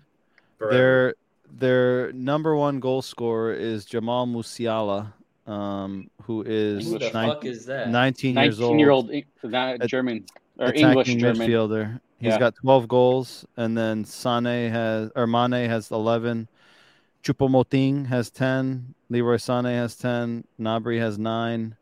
Forever. 0.61 0.77
their 0.77 1.15
their 1.53 2.13
number 2.13 2.55
one 2.55 2.79
goal 2.79 3.03
scorer 3.03 3.53
is 3.53 3.85
Jamal 3.85 4.27
Musiala, 4.27 5.13
um, 5.47 6.09
who 6.23 6.43
is 6.47 6.87
who 6.93 6.99
the 6.99 7.11
nine- 7.11 7.29
fuck 7.31 7.45
is 7.45 7.67
that? 7.67 7.89
19 7.89 8.37
years 8.37 8.61
old, 8.61 8.77
Nineteen-year-old 8.77 9.11
not 9.43 9.81
German 9.89 10.25
or 10.59 10.67
attacking 10.67 10.87
English 10.91 11.09
German. 11.17 11.49
midfielder. 11.49 12.01
He's 12.19 12.33
Yeah. 12.35 12.39
got 12.39 12.55
12 12.57 12.87
goals, 12.87 13.47
and 13.57 13.77
then 13.77 14.05
Sane 14.05 14.71
has 14.71 15.11
or 15.17 15.27
Mane 15.27 15.69
has 15.69 15.91
11. 15.91 16.47
Choupo-Moting 17.25 18.07
has 18.07 18.31
10. 18.31 18.95
Leroy 19.09 19.37
Sané 19.37 19.75
has 19.75 19.97
10. 19.97 20.45
Gnabry 20.59 20.99
has 21.01 21.19
nine. 21.19 21.77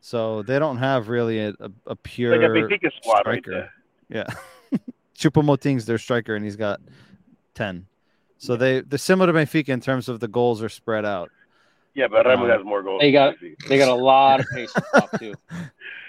So 0.00 0.42
they 0.42 0.58
don't 0.58 0.76
have 0.78 1.08
really 1.08 1.38
a, 1.40 1.54
a, 1.60 1.70
a 1.88 1.96
pure 1.96 2.36
like 2.36 2.48
a 2.48 2.52
Benfica 2.52 2.90
squad 3.00 3.26
right 3.26 3.42
striker. 3.42 3.70
there. 4.10 4.28
Yeah. 4.72 4.78
Choupo-Moting's 5.18 5.86
their 5.86 5.98
striker, 5.98 6.34
and 6.34 6.44
he's 6.44 6.56
got 6.56 6.80
10. 7.54 7.86
So 8.44 8.56
they, 8.56 8.82
they're 8.82 8.98
similar 8.98 9.32
to 9.32 9.38
Benfica 9.38 9.70
in 9.70 9.80
terms 9.80 10.08
of 10.10 10.20
the 10.20 10.28
goals 10.28 10.62
are 10.62 10.68
spread 10.68 11.06
out. 11.06 11.30
Yeah, 11.94 12.08
but 12.08 12.26
Remo 12.26 12.44
Um, 12.44 12.50
has 12.50 12.62
more 12.64 12.82
goals. 12.82 13.00
They 13.00 13.10
got- 13.10 13.36
They 13.68 13.78
got 13.78 13.88
a 13.88 13.94
lot 13.94 14.40
of 14.40 14.46
pace 14.54 14.70
up 14.76 14.84
top 14.94 15.18
too. 15.18 15.34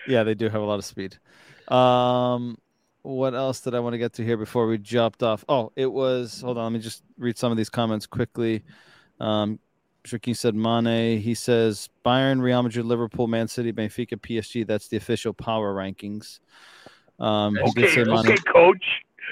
Yeah, 0.08 0.22
they 0.24 0.36
do 0.36 0.50
have 0.50 0.62
a 0.62 0.66
lot 0.66 0.78
of 0.78 0.86
speed. 0.86 1.18
Um, 1.70 2.60
what 3.02 3.34
else 3.34 3.62
did 3.62 3.74
I 3.74 3.80
want 3.80 3.94
to 3.94 3.98
get 3.98 4.14
to 4.14 4.24
here 4.24 4.38
before 4.38 4.68
we 4.68 4.78
jumped 4.78 5.24
off? 5.24 5.44
Oh, 5.50 5.72
it 5.76 5.88
was. 5.92 6.42
Hold 6.42 6.60
on, 6.60 6.66
let 6.66 6.74
me 6.74 6.80
just 6.80 7.04
read 7.18 7.40
some 7.40 7.52
of 7.52 7.58
these 7.58 7.70
comments 7.72 8.06
quickly. 8.06 8.62
Um, 9.20 9.58
Joaquin 10.12 10.36
said 10.36 10.54
Mane. 10.54 11.20
He 11.20 11.34
says 11.34 11.90
Bayern, 12.06 12.40
Real 12.40 12.62
Madrid, 12.62 12.86
Liverpool, 12.86 13.26
Man 13.28 13.48
City, 13.48 13.72
Benfica, 13.74 14.16
PSG. 14.20 14.68
That's 14.68 14.90
the 14.90 14.98
official 14.98 15.34
power 15.34 15.74
rankings. 15.74 16.40
Um, 17.20 17.56
he 17.56 17.62
Okay, 17.84 18.04
Mane, 18.04 18.18
okay, 18.20 18.36
coach. 18.52 18.86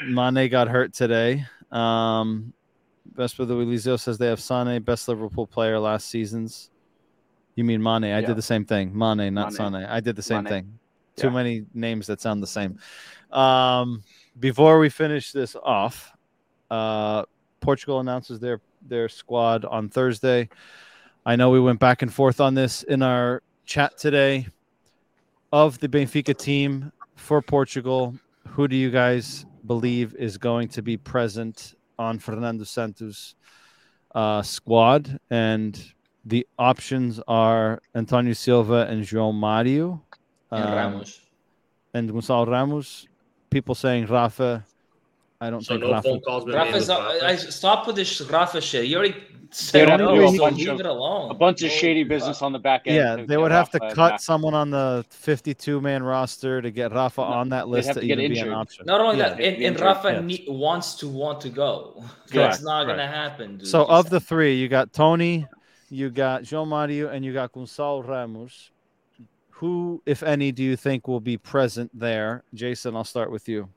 Mane 0.07 0.49
got 0.49 0.69
hurt 0.69 0.93
today. 0.93 1.45
Um, 1.71 2.53
Vesper 3.15 3.45
de 3.45 3.53
Eliseo 3.53 3.99
says 3.99 4.17
they 4.17 4.27
have 4.27 4.39
Sane, 4.41 4.81
best 4.81 5.07
Liverpool 5.07 5.45
player 5.47 5.79
last 5.79 6.09
season's. 6.09 6.69
You 7.55 7.63
mean 7.63 7.81
Mane? 7.83 8.05
I 8.05 8.19
Yeah. 8.19 8.27
did 8.27 8.35
the 8.35 8.41
same 8.41 8.65
thing. 8.65 8.97
Mane, 8.97 9.33
not 9.33 9.53
Mane. 9.53 9.71
Sane. 9.73 9.75
I 9.85 9.99
did 9.99 10.15
the 10.15 10.23
same 10.23 10.43
Mane. 10.43 10.51
thing. 10.51 10.79
Too 11.15 11.27
Yeah. 11.27 11.33
many 11.33 11.65
names 11.73 12.07
that 12.07 12.19
sound 12.21 12.41
the 12.41 12.47
same. 12.47 12.79
Um, 13.31 14.03
before 14.39 14.79
we 14.79 14.89
finish 14.89 15.31
this 15.31 15.55
off, 15.55 16.11
uh, 16.71 17.23
Portugal 17.61 17.99
announces 17.99 18.39
their 18.39 18.59
their 18.85 19.07
squad 19.07 19.63
on 19.63 19.87
Thursday. 19.87 20.49
I 21.25 21.37
know 21.37 21.49
we 21.51 21.59
went 21.61 21.79
back 21.79 22.01
and 22.01 22.13
forth 22.13 22.41
on 22.41 22.53
this 22.53 22.83
in 22.83 23.01
our 23.01 23.41
chat 23.65 23.97
today. 23.97 24.47
Of 25.53 25.79
the 25.79 25.87
Benfica 25.87 26.35
team 26.35 26.91
for 27.15 27.41
Portugal, 27.41 28.15
who 28.47 28.67
do 28.67 28.75
you 28.75 28.89
guys 28.89 29.45
believe 29.67 30.15
is 30.15 30.37
going 30.37 30.67
to 30.69 30.81
be 30.81 30.97
present 30.97 31.75
on 31.99 32.19
Fernando 32.19 32.63
Santos' 32.63 33.35
uh, 34.15 34.41
squad? 34.41 35.19
And 35.29 35.79
the 36.25 36.45
options 36.57 37.19
are 37.27 37.81
Antonio 37.95 38.33
Silva 38.33 38.87
and 38.89 39.03
João 39.03 39.33
Mario. 39.33 40.01
And 40.51 40.63
um, 40.65 40.73
Ramos. 40.73 41.19
and 41.93 42.09
Gonçalo 42.11 42.47
Ramos. 42.47 43.07
People 43.49 43.75
saying 43.75 44.05
Rafa. 44.07 44.65
I 45.41 45.49
don't 45.49 45.61
So 45.61 45.73
think 45.73 45.83
no 45.83 45.91
Rafa. 45.91 46.09
phone 46.09 46.21
calls. 46.21 46.45
Rafa's 46.47 46.73
with 46.81 46.87
not, 46.89 47.13
Rafa? 47.21 47.25
I 47.27 47.35
stop 47.35 47.85
with 47.87 47.95
this 47.97 48.21
Rafa 48.21 48.61
shit. 48.61 48.85
You 48.85 48.97
already 48.97 49.15
They 49.71 49.81
would 49.81 49.89
have 49.89 49.99
to 49.99 50.05
do 50.05 50.23
a 50.23 50.37
bunch 50.37 50.65
of- 50.65 50.79
A 51.31 51.33
bunch 51.33 51.61
of 51.61 51.69
shady 51.71 52.03
business 52.03 52.41
on 52.41 52.51
the 52.53 52.59
back 52.59 52.83
end. 52.87 52.95
Yeah, 52.95 53.25
they 53.25 53.37
would 53.37 53.51
have 53.51 53.69
to 53.71 53.79
cut 53.79 53.95
back. 53.95 54.19
someone 54.19 54.53
on 54.53 54.71
the 54.71 55.05
52 55.11 55.79
man 55.79 56.01
roster 56.01 56.61
to 56.61 56.71
get 56.71 56.91
Rafa 56.91 57.21
No, 57.21 57.27
on 57.27 57.49
that 57.49 57.67
list 57.67 57.87
have 57.87 57.95
to, 57.95 58.01
to 58.01 58.07
get 58.07 58.19
even 58.19 58.31
be 58.33 58.39
an 58.39 58.49
option. 58.51 58.85
Not 58.85 58.99
only 59.01 59.17
Yeah. 59.17 59.29
that, 59.29 59.39
and, 59.39 59.63
and 59.63 59.79
Rafa 59.79 60.11
yes. 60.13 60.23
ne- 60.23 60.45
wants 60.47 60.95
to 60.95 61.07
want 61.07 61.39
to 61.41 61.49
go. 61.49 61.93
Correct, 62.03 62.33
That's 62.33 62.63
not 62.63 62.79
right. 62.87 62.93
gonna 62.93 63.07
happen, 63.07 63.57
dude. 63.57 63.67
So 63.67 63.81
Just- 63.81 63.91
of 63.91 64.09
the 64.09 64.19
three, 64.19 64.55
you 64.55 64.67
got 64.67 64.91
Tony, 64.91 65.45
you 65.89 66.09
got 66.09 66.43
João 66.43 66.65
Mario, 66.67 67.09
and 67.09 67.23
you 67.23 67.33
got 67.33 67.51
Gonçalo 67.51 68.07
Ramos. 68.07 68.71
Who, 69.57 70.01
if 70.05 70.23
any, 70.23 70.51
do 70.51 70.63
you 70.63 70.75
think 70.75 71.07
will 71.07 71.19
be 71.21 71.37
present 71.37 71.91
there? 71.97 72.43
Jason, 72.53 72.95
I'll 72.95 73.03
start 73.03 73.31
with 73.31 73.47
you. 73.47 73.69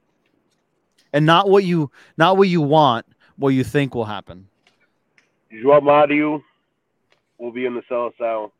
And 1.13 1.25
not 1.27 1.49
what 1.49 1.65
you 1.65 1.91
not 2.17 2.37
what 2.39 2.49
you 2.49 2.61
want, 2.63 3.07
what 3.37 3.51
you 3.51 3.63
think 3.63 3.95
will 3.95 4.07
happen. 4.07 4.49
João 5.53 5.83
Mario 5.83 6.43
will 7.39 7.53
be 7.53 7.67
in 7.67 7.75
the 7.75 7.83
Seleção, 7.91 8.51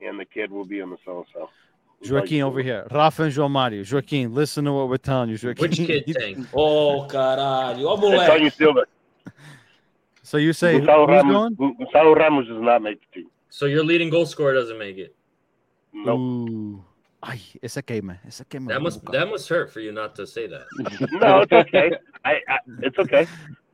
and 0.00 0.18
the 0.18 0.24
kid 0.24 0.50
will 0.50 0.64
be 0.64 0.80
in 0.80 0.90
the 0.90 0.98
Seleção. 1.06 1.48
Joaquin 2.08 2.42
over 2.42 2.62
here. 2.62 2.86
Rafa 2.92 3.24
and 3.24 3.32
João 3.32 3.50
Mario. 3.50 3.82
Joaquin, 3.84 4.32
listen 4.32 4.64
to 4.64 4.72
what 4.72 4.88
we're 4.88 4.98
telling 4.98 5.30
you. 5.30 5.36
Joaquin. 5.42 5.62
Which 5.68 5.76
kid 5.78 6.04
saying? 6.18 6.46
oh 6.52 7.06
caralho, 7.10 7.86
ó 7.86 7.96
moleque. 7.98 8.20
Antonio 8.30 8.50
Silva. 8.50 8.84
So 10.22 10.36
you 10.36 10.52
say 10.52 10.78
who's 10.78 10.86
Gonçalo 10.86 11.08
Ramos, 11.08 11.32
going? 11.32 11.54
Gu- 11.54 11.74
Gonçalo 11.84 12.16
Ramos 12.16 12.46
does 12.46 12.60
not 12.62 12.82
make 12.82 13.00
the 13.00 13.20
team. 13.22 13.30
So 13.50 13.66
your 13.66 13.82
leading 13.82 14.10
goal 14.10 14.26
scorer 14.26 14.54
doesn't 14.54 14.78
make 14.78 14.98
it. 14.98 15.14
No, 15.92 16.16
Ooh. 16.16 16.84
Ay, 17.20 17.40
esa 17.62 17.82
queima. 17.82 18.18
Esa 18.26 18.44
queima. 18.44 18.68
That 18.68 18.80
must 18.80 19.04
that 19.06 19.28
must 19.28 19.48
hurt 19.48 19.72
for 19.72 19.80
you 19.80 19.90
not 19.90 20.14
to 20.16 20.26
say 20.26 20.46
that. 20.46 20.66
no, 21.12 21.40
it's 21.40 21.52
okay. 21.52 21.90
I, 22.24 22.34
I, 22.48 22.58
it's 22.82 22.98
okay. 22.98 23.26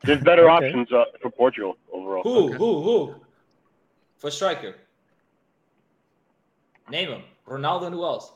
There's 0.05 0.23
better 0.23 0.49
Okay. 0.51 0.67
options 0.67 0.93
uh, 0.93 1.05
for 1.21 1.31
Portugal 1.31 1.77
overall. 1.93 2.23
Who? 2.23 2.53
Who? 2.53 2.83
Who? 2.83 3.15
For 4.19 4.31
striker. 4.31 4.75
Name 6.91 7.09
him. 7.11 7.23
Ronaldo 7.49 7.87
and 7.87 7.95
who 7.95 8.05
else? 8.05 8.33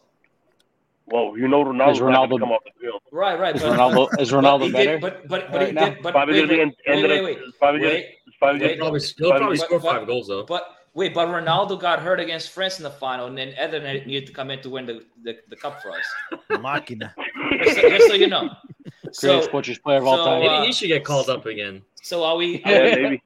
Well, 1.07 1.37
you 1.39 1.49
know 1.49 1.65
Ronaldo's 1.65 1.97
Is 1.97 2.03
Ronaldo- 2.03 2.31
to 2.35 2.39
come 2.39 2.53
off 2.53 2.63
the 2.65 2.71
field. 2.81 3.01
Right, 3.13 3.39
right. 3.39 3.57
Is 3.57 3.63
Ronaldo 3.63 4.21
is 4.21 4.31
Ronaldo 4.31 4.65
he 4.67 4.73
better? 4.73 4.93
Did, 4.93 5.01
but 5.01 5.29
but 5.29 5.51
but 5.51 5.59
right 5.59 5.67
he 5.69 5.73
now? 5.73 5.89
did. 5.91 6.03
But 6.03 6.13
Probably 6.13 6.41
wait, 6.43 6.49
going 6.49 6.59
wait, 6.69 6.77
wait, 6.87 7.11
wait, 7.11 7.25
wait, 7.25 7.59
probably 7.59 7.81
wait. 7.81 8.05
probably 8.39 8.61
wait. 8.61 8.79
gonna- 8.79 8.91
Probably, 8.91 9.01
he'll 9.17 9.31
But- 9.31 9.39
probably 9.39 9.57
but- 9.59 9.65
score 9.67 9.81
but- 9.81 9.93
five 9.99 10.07
goals 10.07 10.27
though. 10.29 10.45
But 10.45 10.65
wait, 10.95 11.15
but 11.15 11.29
Ronaldo 11.29 11.81
got 11.81 12.01
hurt 12.01 12.21
against 12.21 12.51
France 12.51 12.79
in 12.79 12.85
the 12.85 12.91
final, 12.91 13.27
and 13.27 13.37
then 13.39 13.53
Éder 13.53 14.07
needed 14.07 14.27
to 14.27 14.33
come 14.33 14.51
in 14.51 14.61
to 14.61 14.69
win 14.71 14.85
the, 14.87 15.05
the, 15.25 15.39
the 15.49 15.57
cup 15.57 15.81
for 15.83 15.91
us. 15.93 16.07
Máquina. 16.51 17.13
Just 17.65 17.81
so, 17.81 17.89
just 17.89 18.07
so 18.09 18.15
you 18.15 18.27
know. 18.29 18.51
Greatest 19.03 19.21
So, 19.21 19.49
Portuguese 19.49 19.79
player 19.79 19.99
of 19.99 20.07
all 20.07 20.25
time. 20.25 20.41
Maybe 20.41 20.49
uh, 20.55 20.63
he 20.65 20.73
should 20.73 20.89
get 20.89 21.05
called 21.05 21.29
up 21.31 21.47
again. 21.47 21.83
so 22.03 22.25
are 22.25 22.37
we? 22.37 22.61
yeah, 22.67 22.95
maybe. 22.97 23.23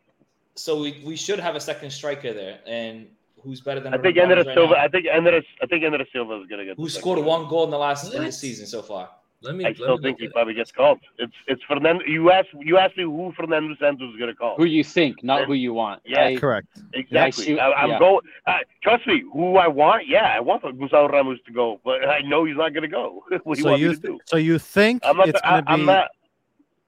So 0.55 0.80
we, 0.80 1.01
we 1.05 1.16
should 1.16 1.39
have 1.40 1.55
a 1.56 1.60
second 1.60 1.90
striker 1.90 2.32
there, 2.34 2.60
and 2.66 3.06
who's 3.43 3.60
better 3.60 3.80
than 3.80 3.94
I 3.94 3.98
think 3.98 4.16
Ramos 4.16 4.30
Andres 4.30 4.47
right 4.47 4.55
Silva. 4.55 4.74
now? 4.74 4.80
I 4.84 4.89
think 4.89 5.06
Andres. 5.12 5.44
I 5.62 5.66
think 5.66 5.84
Andres 5.84 6.09
Silva 6.12 6.40
is 6.40 6.47
going 6.47 6.59
to 6.59 6.64
get. 6.66 6.76
Who 6.76 6.89
scored 6.89 7.18
one 7.24 7.48
goal 7.48 7.64
in 7.64 7.70
the 7.70 7.78
last 7.78 8.12
in 8.12 8.22
the 8.22 8.32
season 8.32 8.66
so 8.66 8.82
far? 8.82 9.09
Let 9.43 9.56
me. 9.56 9.64
I 9.64 9.69
let 9.69 9.77
still 9.77 9.97
me 9.98 10.02
think 10.05 10.20
he 10.20 10.28
probably 10.28 10.55
gets 10.55 10.70
called. 10.70 11.01
It's 11.19 11.32
it's 11.47 11.62
Fernando. 11.64 12.05
You 12.05 12.31
asked 12.31 12.48
you 12.60 12.78
asked 12.78 12.97
me 12.97 13.05
who 13.05 13.32
Fernando 13.36 13.74
Santos 13.81 14.12
is 14.12 14.16
going 14.19 14.31
to 14.31 14.36
call. 14.36 14.55
Who 14.56 14.64
you 14.64 14.85
think, 14.85 15.23
not 15.24 15.47
who 15.47 15.55
you 15.55 15.74
want. 15.74 16.01
Yeah, 16.05 16.27
I- 16.27 16.36
Correct. 16.36 16.69
Exactly. 16.94 17.44
see- 17.44 17.59
I, 17.59 17.82
am 17.85 17.90
yeah. 17.90 17.98
going. 17.98 18.20
Uh, 18.47 18.59
trust 18.82 19.06
me. 19.06 19.23
Who 19.32 19.56
I 19.56 19.66
want? 19.69 20.06
Yeah, 20.06 20.32
I 20.36 20.40
want 20.40 20.62
Gonzalo 20.62 21.09
Ramos 21.09 21.39
to 21.47 21.52
go, 21.52 21.81
but 21.85 22.09
I 22.09 22.20
know 22.20 22.44
he's 22.44 22.56
not 22.56 22.73
going 22.73 22.82
to 22.82 22.89
go. 22.89 23.24
what 23.44 23.56
do 23.56 23.60
you 23.60 23.64
So 23.64 23.70
want 23.70 23.81
you 23.81 23.89
me 23.90 23.94
to 23.97 24.01
do? 24.01 24.19
so 24.27 24.36
you 24.36 24.59
think 24.59 25.02
I'm 25.05 25.16
not. 25.16 25.28
it's 25.28 25.40
gonna 25.40 25.62
be 25.62 25.69
I'm 25.69 25.85
not. 25.86 26.09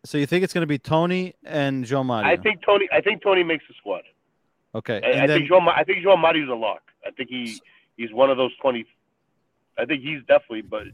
so 0.05 0.19
you 0.19 0.27
think 0.27 0.45
it's 0.45 0.53
gonna 0.53 0.67
be 0.67 0.79
Tony 0.79 1.35
and 1.45 1.85
João 1.85 2.05
Mario. 2.05 2.31
I 2.31 2.37
think 2.37 2.61
Tony. 2.65 2.89
I 2.93 3.01
think 3.01 3.23
Tony 3.23 3.43
makes 3.43 3.65
the 3.69 3.75
squad. 3.75 4.03
okay. 4.75 5.01
I, 5.03 5.09
And 5.11 5.21
I 5.23 5.27
then 5.27 5.39
think 5.41 5.51
João. 5.51 5.63
Ma- 5.63 5.75
I 5.77 5.83
think 5.85 6.05
João 6.05 6.19
Mario's 6.19 6.49
a 6.49 6.55
lock. 6.55 6.83
I 7.07 7.11
think 7.11 7.29
he 7.31 7.61
he's 7.97 8.13
one 8.13 8.31
of 8.31 8.37
those 8.37 8.55
twenty. 8.63 8.87
I 9.77 9.85
think 9.87 10.03
he's 10.05 10.21
definitely, 10.29 10.63
but 10.63 10.85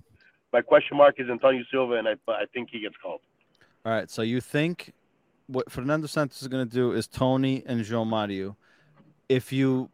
my 0.52 0.60
question 0.60 0.96
mark 0.96 1.16
is 1.18 1.28
Antonio 1.30 1.62
Silva, 1.70 1.94
and 1.94 2.08
I 2.08 2.14
I 2.28 2.44
think 2.52 2.70
he 2.70 2.80
gets 2.80 2.96
called. 3.02 3.20
all 3.84 3.92
right, 3.92 4.10
so 4.10 4.22
you 4.22 4.40
think 4.40 4.92
what 5.46 5.70
Fernando 5.70 6.06
Santos 6.06 6.42
is 6.42 6.48
gonna 6.48 6.64
do 6.64 6.92
is 6.92 7.06
Tony 7.06 7.62
and 7.66 7.80
João 7.80 8.06
Mario. 8.06 8.56
If 9.28 9.52
you 9.52 9.90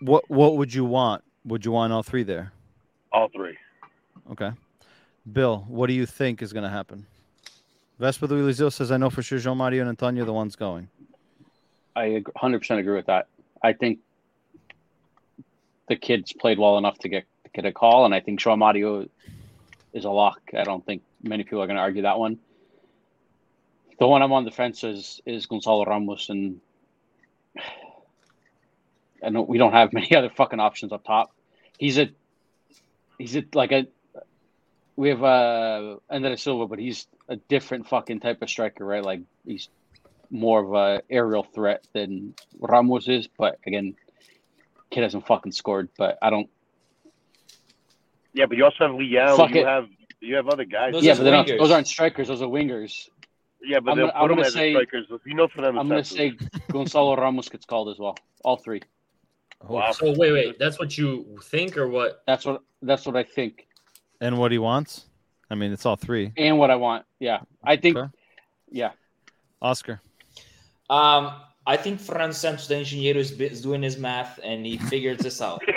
what 0.00 0.28
what 0.30 0.56
would 0.56 0.72
you 0.74 0.84
want? 0.84 1.22
Would 1.44 1.64
you 1.64 1.72
want 1.72 1.92
all 1.92 2.02
three 2.02 2.22
there? 2.22 2.52
All 3.12 3.28
three. 3.28 3.56
Okay. 4.30 4.52
Bill, 5.30 5.64
what 5.68 5.86
do 5.86 5.92
you 5.92 6.06
think 6.06 6.42
is 6.42 6.52
gonna 6.52 6.70
happen? 6.70 7.06
Vespa 7.98 8.26
de 8.26 8.34
Eliseo 8.34 8.72
says 8.72 8.90
I 8.90 8.96
know 8.96 9.10
for 9.10 9.22
sure 9.22 9.38
João 9.38 9.56
Mario 9.56 9.82
and 9.82 9.88
Antonio 9.88 10.22
are 10.22 10.26
the 10.26 10.32
ones 10.32 10.56
going. 10.56 10.88
I 11.94 12.22
100% 12.36 12.78
agree 12.78 12.94
with 12.94 13.06
that. 13.06 13.26
I 13.62 13.72
think 13.74 13.98
the 15.88 15.96
kids 15.96 16.32
played 16.32 16.58
well 16.58 16.78
enough 16.78 16.98
to 17.00 17.08
get 17.08 17.24
to 17.44 17.50
get 17.50 17.64
a 17.64 17.72
call, 17.72 18.04
and 18.04 18.14
I 18.14 18.20
think 18.20 18.40
João 18.40 18.58
Mario 18.58 19.08
is 19.92 20.04
a 20.04 20.10
lock. 20.10 20.40
I 20.56 20.64
don't 20.64 20.84
think 20.84 21.02
many 21.22 21.44
people 21.44 21.62
are 21.62 21.66
going 21.66 21.76
to 21.76 21.82
argue 21.82 22.02
that 22.02 22.18
one. 22.18 22.38
The 23.98 24.06
one 24.06 24.22
I'm 24.22 24.32
on 24.32 24.44
the 24.44 24.50
fence 24.50 24.84
is 24.84 25.20
is 25.26 25.46
Gonzalo 25.46 25.84
Ramos, 25.84 26.28
and 26.28 26.60
I 29.24 29.30
know 29.30 29.42
we 29.42 29.58
don't 29.58 29.72
have 29.72 29.92
many 29.92 30.14
other 30.16 30.30
fucking 30.30 30.60
options 30.60 30.92
up 30.92 31.04
top. 31.04 31.32
He's 31.78 31.98
a 31.98 32.10
he's 33.18 33.36
a 33.36 33.44
like 33.54 33.72
a 33.72 33.86
we 34.96 35.10
have 35.10 35.22
uh 35.22 35.96
Andres 36.10 36.42
Silva, 36.42 36.66
but 36.66 36.78
he's 36.78 37.06
a 37.28 37.36
different 37.36 37.88
fucking 37.88 38.20
type 38.20 38.42
of 38.42 38.50
striker, 38.50 38.84
right? 38.84 39.04
Like 39.04 39.20
he's 39.46 39.68
more 40.30 40.60
of 40.60 40.72
a 40.74 41.02
aerial 41.10 41.44
threat 41.44 41.86
than 41.92 42.34
Ramos 42.58 43.06
is. 43.08 43.28
But 43.28 43.58
again, 43.66 43.94
kid 44.90 45.02
hasn't 45.02 45.26
fucking 45.26 45.52
scored. 45.52 45.90
But 45.96 46.18
I 46.20 46.30
don't. 46.30 46.48
Yeah, 48.34 48.46
but 48.46 48.56
you 48.56 48.64
also 48.64 48.86
have 48.86 48.92
Leão. 48.96 49.36
Fuck 49.36 49.50
you 49.50 49.60
it. 49.60 49.66
have 49.66 49.88
you 50.20 50.36
have 50.36 50.48
other 50.48 50.64
guys. 50.64 50.92
Those 50.92 51.04
yeah, 51.04 51.14
but 51.14 51.24
they're 51.24 51.32
not, 51.32 51.46
those 51.46 51.70
aren't 51.70 51.88
strikers. 51.88 52.28
Those 52.28 52.42
are 52.42 52.48
wingers. 52.48 53.08
yeah, 53.62 53.80
but 53.80 53.92
I'm 53.92 53.96
they'll 53.98 54.06
gonna- 54.06 54.12
put 54.12 54.22
I'm 54.22 54.28
them 54.28 54.36
gonna 54.36 54.46
as 54.48 54.52
say- 54.54 54.72
strikers. 54.72 55.06
You 55.26 55.34
know 55.34 55.48
Fernando 55.48 55.80
I'm 55.80 55.88
gonna 55.88 56.04
say 56.04 56.32
Gonzalo 56.70 57.16
Ramos 57.16 57.48
gets 57.48 57.66
called 57.66 57.88
as 57.88 57.98
well. 57.98 58.16
All 58.44 58.56
three. 58.56 58.82
Wow. 59.68 59.92
So 59.92 60.14
wait, 60.16 60.32
wait. 60.32 60.58
That's 60.58 60.78
what 60.78 60.96
you 60.98 61.38
think, 61.44 61.76
or 61.76 61.88
what? 61.88 62.22
That's 62.26 62.44
what 62.44 62.62
that's 62.82 63.06
what 63.06 63.16
I 63.16 63.22
think, 63.22 63.66
And 64.20 64.38
what 64.38 64.50
he 64.52 64.58
wants? 64.58 65.06
I 65.50 65.54
mean, 65.54 65.70
it's 65.72 65.84
all 65.86 65.96
three. 65.96 66.32
and 66.36 66.58
what 66.58 66.70
I 66.70 66.76
want. 66.76 67.04
Yeah, 67.20 67.40
I 67.62 67.76
think. 67.76 67.96
Okay. 67.96 68.08
Yeah, 68.70 68.90
Oscar. 69.60 70.00
Um, 70.90 71.32
I 71.66 71.76
think 71.76 72.00
Fran 72.00 72.32
Santos, 72.32 72.66
the 72.68 72.76
engineer, 72.76 73.16
is, 73.16 73.32
is 73.32 73.60
doing 73.62 73.82
his 73.82 73.98
math 73.98 74.40
and 74.42 74.64
he 74.66 74.78
figured 74.78 75.18
this 75.18 75.40
out. 75.40 75.62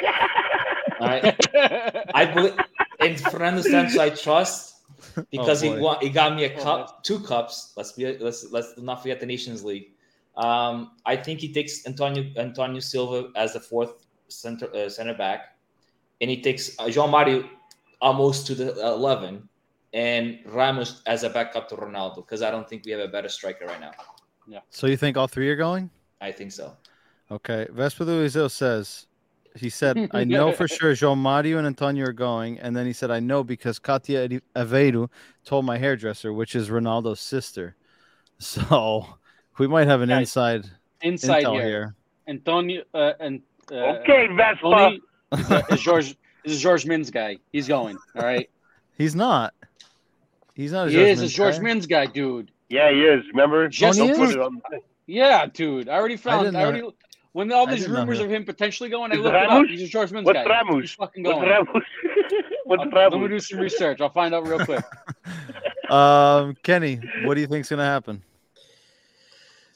All 0.99 1.07
right. 1.07 1.35
I 2.15 2.25
believe 2.25 2.55
in 3.01 3.17
Fernando 3.17 3.61
Santos. 3.61 3.97
I 3.97 4.09
trust 4.09 4.75
because 5.31 5.61
he 5.61 5.69
boy. 5.69 5.79
won, 5.79 5.97
he 6.01 6.09
got 6.09 6.35
me 6.35 6.45
a 6.45 6.53
Oh, 6.59 6.63
cup, 6.63 7.03
two 7.03 7.19
cups. 7.19 7.73
Let's 7.77 7.91
be 7.93 8.17
let's 8.17 8.51
let's 8.51 8.73
not 8.77 9.01
forget 9.01 9.19
the 9.19 9.25
Nations 9.25 9.63
League. 9.63 9.91
Um, 10.37 10.91
I 11.05 11.15
think 11.15 11.39
he 11.39 11.53
takes 11.53 11.85
Antonio 11.87 12.25
Antonio 12.37 12.79
Silva 12.79 13.29
as 13.35 13.53
the 13.53 13.59
fourth 13.59 14.05
center 14.27 14.73
uh, 14.75 14.89
center 14.89 15.13
back, 15.13 15.57
and 16.21 16.29
he 16.29 16.41
takes 16.41 16.77
uh, 16.79 16.85
João 16.85 17.09
Mario 17.09 17.47
almost 18.01 18.47
to 18.47 18.55
the 18.55 18.71
eleven, 18.85 19.47
and 19.93 20.39
Ramos 20.45 21.01
as 21.05 21.23
a 21.23 21.29
backup 21.29 21.69
to 21.69 21.75
Ronaldo 21.75 22.17
because 22.17 22.41
I 22.41 22.51
don't 22.51 22.67
think 22.67 22.83
we 22.85 22.91
have 22.91 23.01
a 23.01 23.07
better 23.07 23.29
striker 23.29 23.65
right 23.65 23.79
now. 23.79 23.91
Yeah. 24.47 24.59
So 24.69 24.87
you 24.87 24.97
think 24.97 25.17
all 25.17 25.27
three 25.27 25.49
are 25.49 25.55
going? 25.55 25.89
I 26.21 26.31
think 26.31 26.51
so. 26.51 26.75
Okay. 27.31 27.67
Vespa 27.71 28.03
Luizio 28.03 28.49
says 28.51 29.07
he 29.55 29.69
said, 29.69 30.09
I 30.11 30.23
know 30.25 30.51
for 30.51 30.67
sure 30.67 30.93
João 30.93 31.17
Mario 31.17 31.57
and 31.57 31.67
Antonio 31.67 32.05
are 32.05 32.13
going. 32.13 32.59
And 32.59 32.75
then 32.75 32.85
he 32.85 32.93
said, 32.93 33.11
I 33.11 33.19
know 33.19 33.43
because 33.43 33.79
Katia 33.79 34.27
Aveiro 34.55 35.09
told 35.45 35.65
my 35.65 35.77
hairdresser, 35.77 36.33
which 36.33 36.55
is 36.55 36.69
Ronaldo's 36.69 37.19
sister. 37.19 37.75
So 38.37 39.05
We 39.57 39.67
might 39.67 39.87
have 39.87 40.01
an 40.01 40.09
Guys, 40.09 40.23
inside 40.23 40.65
Inside 41.01 41.45
intel 41.45 41.53
here, 41.53 41.63
here. 41.63 41.95
Antonio 42.27 42.83
uh, 42.93 43.13
and 43.21 43.41
uh, 43.71 43.75
Okay, 43.75 44.27
Vespa. 44.35 44.61
Tony 44.61 45.01
is, 45.31 45.51
uh, 45.51 45.61
is 45.71 45.81
George 45.81 46.17
is 46.43 46.61
Jorge 46.61 46.87
Mendes 46.87 47.11
guy. 47.11 47.37
He's 47.53 47.67
going. 47.67 47.97
All 48.15 48.23
right. 48.23 48.49
He's 48.97 49.15
not. 49.15 49.53
He's 50.53 50.73
not. 50.73 50.87
A 50.87 50.89
He 50.89 50.97
George 50.97 51.07
is 51.07 51.21
a 51.21 51.27
George 51.27 51.55
guy. 51.55 51.61
Mins 51.61 51.85
guy, 51.85 52.05
dude. 52.07 52.51
Yeah, 52.69 52.91
he 52.91 53.01
is. 53.01 53.23
Remember? 53.29 53.67
Just 53.67 53.99
Don't 53.99 54.15
put 54.15 54.29
is? 54.29 54.35
it 54.35 54.41
on. 54.41 54.61
Yeah, 55.07 55.45
dude. 55.45 55.87
I 55.87 55.93
already 55.95 56.17
found. 56.17 56.45
didn't 56.45 56.55
I, 56.55 56.59
know 56.59 56.65
already 56.67 56.95
when 57.35 57.51
all 57.51 57.67
these 57.67 57.85
rumors 57.89 58.19
of 58.21 58.29
him 58.31 58.45
potentially 58.45 58.89
going, 58.89 59.11
I 59.11 59.15
Is 59.15 59.21
looked 59.21 59.35
it 59.35 59.49
up. 59.49 59.65
He's 59.65 59.83
a 59.83 59.91
Jorge 59.91 60.13
Mendes 60.13 60.25
What's 60.27 60.37
guy. 60.47 60.49
Ramos? 60.49 60.81
He's 60.83 60.91
fucking 60.93 61.23
What's 61.23 61.35
going. 61.39 61.49
Ramos? 61.49 61.83
What's 62.63 62.83
I'll- 62.93 63.09
Let 63.11 63.19
me 63.19 63.27
do 63.27 63.39
some 63.39 63.59
research. 63.59 63.99
I'll 63.99 64.09
find 64.09 64.33
out 64.33 64.47
real 64.47 64.63
quick. 64.65 64.83
Um, 65.89 66.55
Kenny, 66.63 66.99
what 67.25 67.35
do 67.35 67.41
you 67.41 67.45
think's 67.45 67.69
gonna 67.69 67.85
happen? 67.85 68.23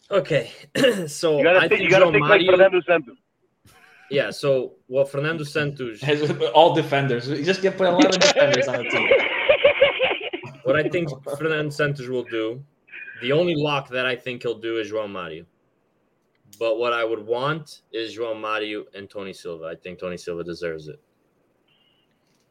Okay, 0.09 0.51
so 1.07 1.37
You 1.37 1.43
gotta 1.43 1.59
I 1.59 1.67
think. 1.67 1.69
think 1.73 1.81
You 1.83 1.89
gotta 1.91 2.05
Joe 2.05 2.11
think 2.13 2.25
like 2.27 2.41
Fernando 2.47 2.81
Santos. 2.81 3.17
yeah, 4.09 4.31
so 4.31 4.73
well, 4.87 5.05
Fernando 5.05 5.43
Santos. 5.43 6.01
has 6.01 6.31
All 6.55 6.73
defenders. 6.73 7.27
We 7.27 7.43
just 7.43 7.61
get 7.61 7.77
put 7.77 7.87
a 7.89 7.91
lot 7.91 8.05
of 8.07 8.19
defenders 8.19 8.67
on 8.67 8.77
the 8.77 8.89
team. 8.89 9.07
what 10.63 10.75
I 10.75 10.89
think 10.89 11.09
Fernando 11.37 11.69
Santos 11.69 12.07
will 12.07 12.23
do, 12.23 12.63
the 13.21 13.31
only 13.31 13.53
lock 13.55 13.87
that 13.89 14.07
I 14.07 14.15
think 14.15 14.41
he'll 14.41 14.57
do 14.57 14.79
is 14.79 14.91
João 14.91 15.11
Mario. 15.11 15.45
But 16.59 16.77
what 16.77 16.91
I 16.91 17.05
would 17.05 17.25
want 17.25 17.81
is 17.93 18.17
João 18.17 18.39
Mario 18.39 18.83
and 18.93 19.09
Tony 19.09 19.31
Silva. 19.31 19.65
I 19.65 19.75
think 19.75 19.97
Tony 19.97 20.17
Silva 20.17 20.43
deserves 20.43 20.89
it. 20.89 20.99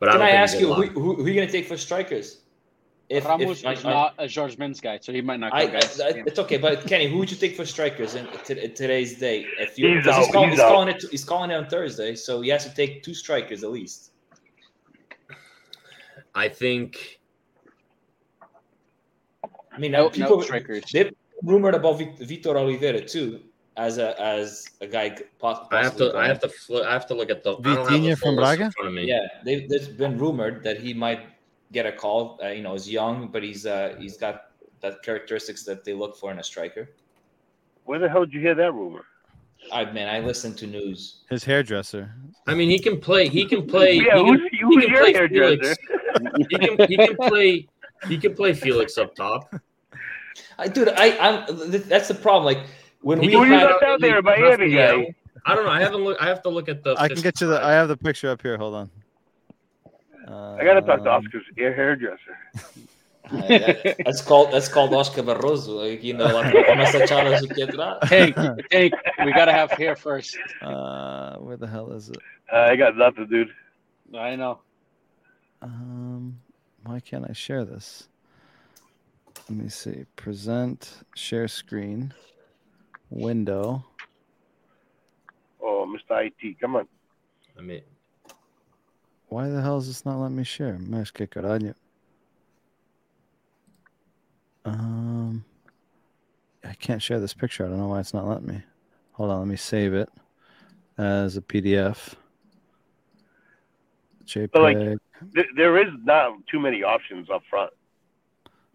But 0.01 0.07
Can 0.07 0.19
don't 0.19 0.29
I 0.29 0.31
think 0.31 0.41
ask 0.41 0.61
you, 0.61 0.73
who, 0.73 0.87
who, 0.87 1.15
who 1.17 1.25
are 1.25 1.29
you 1.29 1.35
going 1.35 1.47
to 1.47 1.53
take 1.53 1.67
for 1.67 1.77
strikers? 1.77 2.41
If, 3.11 3.25
Ramos 3.25 3.61
if, 3.61 3.67
I, 3.67 3.73
is 3.73 3.85
not 3.85 4.15
a 4.19 4.29
Jorge 4.29 4.57
Mendes 4.57 4.81
guy, 4.81 4.99
so 5.01 5.13
he 5.13 5.23
might 5.23 5.41
not. 5.41 5.53
I, 5.53 5.67
Go, 5.67 5.71
I, 5.71 5.81
guys. 5.81 6.01
I- 6.01 6.23
it's 6.27 6.39
okay, 6.39 6.57
but 6.59 6.87
Kenny, 6.87 7.09
who 7.09 7.19
would 7.19 7.31
you 7.31 7.37
take 7.37 7.57
for 7.57 7.65
strikers 7.65 8.15
in, 8.15 8.29
t- 8.45 8.61
in 8.61 8.75
today's 8.75 9.19
day? 9.19 9.47
If 9.59 9.79
you, 9.79 9.97
he's, 9.97 10.07
out, 10.07 10.31
calling, 10.31 10.51
he's 10.51 10.59
he's 10.59 10.69
calling 10.69 10.89
it, 10.89 11.05
he's 11.11 11.25
calling 11.25 11.51
it 11.51 11.55
on 11.55 11.67
Thursday, 11.69 12.15
so 12.15 12.43
he 12.43 12.51
has 12.51 12.65
to 12.65 12.75
take 12.75 13.03
two 13.03 13.15
strikers 13.15 13.65
at 13.65 13.71
least. 13.71 14.13
I 16.35 16.49
think 16.49 17.21
I 19.73 19.79
mean, 19.79 19.93
no, 19.93 20.11
people 20.11 20.37
no 20.37 20.43
strikers. 20.43 20.85
they 20.93 21.11
rumored 21.43 21.75
about 21.75 21.99
Vitor 21.99 22.57
Oliveira 22.57 23.01
too 23.01 23.41
as 23.79 23.97
a 23.99 24.21
as 24.21 24.69
a 24.81 24.87
guy. 24.87 25.17
poss- 25.39 25.67
I 25.71 25.85
have 25.85 25.93
possibly 25.93 26.11
to 26.11 26.19
I 26.19 26.27
have 26.27 26.41
to 26.41 26.49
fl- 26.49 26.83
I 26.83 26.93
have 26.93 27.07
to 27.07 27.15
look 27.15 27.31
at 27.31 27.43
the 27.43 27.53
I 27.57 27.63
don't 27.63 27.77
have 27.77 27.87
the 27.87 27.93
Vitinha 27.93 28.19
from 28.19 28.35
list 28.37 28.59
Braga? 28.59 28.73
front 28.73 28.89
of 28.89 28.95
me. 28.95 29.05
Yeah, 29.07 29.27
they, 29.45 29.67
there's 29.67 29.89
been 29.89 30.19
rumored 30.19 30.63
that 30.65 30.81
he 30.81 30.93
might 30.93 31.21
get 31.73 31.87
a 31.87 31.93
call. 31.93 32.39
Uh, 32.43 32.49
you 32.49 32.63
know, 32.63 32.73
he's 32.73 32.91
young, 32.91 33.29
but 33.29 33.43
he's 33.43 33.65
uh, 33.65 33.95
he's 33.99 34.17
got 34.17 34.51
that 34.81 35.03
characteristics 35.03 35.63
that 35.65 35.85
they 35.85 35.95
look 35.95 36.17
for 36.17 36.31
in 36.31 36.39
a 36.39 36.43
striker. 36.43 36.91
Where 37.85 37.99
the 37.99 38.09
hell 38.09 38.25
did 38.25 38.35
you 38.35 38.41
hear 38.41 38.55
that 38.57 38.73
rumor? 38.73 39.05
I 39.73 39.85
man, 39.87 40.09
I 40.09 40.21
listen 40.27 40.55
to 40.57 40.67
news. 40.67 41.21
His 41.31 41.45
hairdresser. 41.45 42.13
I 42.47 42.55
mean, 42.55 42.71
he 42.71 42.79
can 42.79 43.01
play. 43.01 43.29
He 43.29 43.47
can 43.47 43.67
play. 43.67 43.95
Yeah, 43.95 44.19
he 44.19 44.25
who's, 44.25 44.41
can, 44.41 44.59
who's 44.61 44.75
he 44.75 44.81
can 44.83 44.91
your 44.91 45.03
play 45.03 45.13
hairdresser? 45.13 45.77
Felix. 45.77 46.49
He 46.51 46.59
can 46.59 46.89
he 46.89 46.97
can 46.97 47.17
play. 47.17 47.69
He 48.09 48.19
can 48.19 48.35
play 48.35 48.53
Felix 48.55 48.99
up 48.99 49.15
top. 49.15 49.55
I, 50.59 50.69
dude, 50.69 50.89
I 50.89 51.17
I'm 51.19 51.71
that's 51.93 52.09
the 52.09 52.15
problem. 52.15 52.45
Like 52.45 52.67
when 53.01 53.21
He 53.21 53.29
we 53.29 53.33
can 53.33 53.43
Who 53.43 53.47
you 53.47 53.59
had, 53.59 53.69
got 53.69 53.81
down 53.81 54.01
there, 54.01 54.23
Miami 54.23 54.71
guy? 54.73 54.91
Rafael. 54.91 55.07
I 55.47 55.55
don't 55.55 55.65
know. 55.65 55.71
I 55.71 55.81
haven't 55.81 56.03
look. 56.05 56.17
I 56.21 56.29
have 56.29 56.43
to 56.43 56.49
look 56.49 56.69
at 56.69 56.83
the. 56.85 56.95
I 56.99 57.09
can 57.09 57.21
get 57.21 57.41
you 57.41 57.47
the. 57.47 57.63
I 57.63 57.73
have 57.73 57.89
the 57.89 57.97
picture 57.97 58.29
up 58.31 58.43
here. 58.43 58.57
Hold 58.59 58.75
on. 58.75 58.91
Uh, 60.27 60.57
I 60.61 60.65
gotta 60.65 60.83
talk 60.83 61.03
to 61.05 61.11
Oscar's 61.11 61.45
ear 61.57 61.75
hairdresser. 61.75 62.37
uh, 63.31 63.49
that- 63.49 63.97
that's 64.05 64.21
called 64.21 64.53
that's 64.53 64.69
called 64.69 64.93
Oscar 64.93 65.23
Barroso. 65.23 65.89
Like, 65.89 66.03
you 66.05 66.13
know, 66.15 66.27
like 66.27 66.53
começa 66.67 67.03
a 67.03 67.07
charla 67.07 67.37
aqui 67.37 67.63
atrás. 67.63 68.01
Tank, 68.09 68.35
Tank, 68.71 68.93
we 69.25 69.33
gotta 69.33 69.53
have 69.53 69.71
hair 69.73 69.97
first. 69.97 70.37
Uh, 70.61 71.37
where 71.37 71.57
the 71.57 71.67
hell 71.67 71.93
is 71.93 72.11
it? 72.11 72.19
Uh, 72.53 72.57
I 72.57 72.77
got 72.77 72.97
nothing, 72.97 73.27
dude. 73.29 73.49
I 74.15 74.37
know. 74.37 74.59
Um, 75.63 76.39
why 76.85 77.01
can't 77.01 77.25
I 77.29 77.33
share 77.33 77.65
this? 77.65 78.09
Let 79.49 79.59
me 79.59 79.69
see. 79.71 80.05
Present, 80.17 80.93
share 81.15 81.49
screen, 81.49 82.13
window. 83.11 83.85
Oh, 85.63 85.87
Mr. 85.89 86.27
IT, 86.27 86.61
come 86.61 86.77
on. 86.77 86.87
I 87.59 87.63
mean, 87.63 87.83
Why 89.29 89.49
the 89.49 89.61
hell 89.61 89.79
is 89.79 89.87
this 89.89 90.05
not 90.07 90.19
letting 90.19 90.37
me 90.37 90.45
share? 90.45 90.79
Mas 90.79 91.11
que 91.11 91.27
caralho. 91.27 91.75
Um, 94.65 95.45
I 96.65 96.75
can't 96.75 97.03
share 97.03 97.21
this 97.21 97.35
picture. 97.35 97.65
I 97.65 97.69
don't 97.69 97.79
know 97.79 97.89
why 97.89 98.01
it's 98.01 98.15
not 98.15 98.27
letting 98.27 98.47
me. 98.47 98.63
Hold 99.13 99.31
on, 99.31 99.39
let 99.41 99.49
me 99.49 99.57
save 99.57 99.95
it 99.95 100.09
as 100.97 101.37
a 101.37 101.41
PDF. 101.43 102.15
JPEG. 104.25 104.51
like- 104.61 104.99
There, 105.33 105.47
there 105.57 105.79
is 105.79 105.93
not 106.05 106.47
too 106.47 106.61
many 106.61 106.83
options 106.83 107.29
up 107.31 107.43
front. 107.51 107.73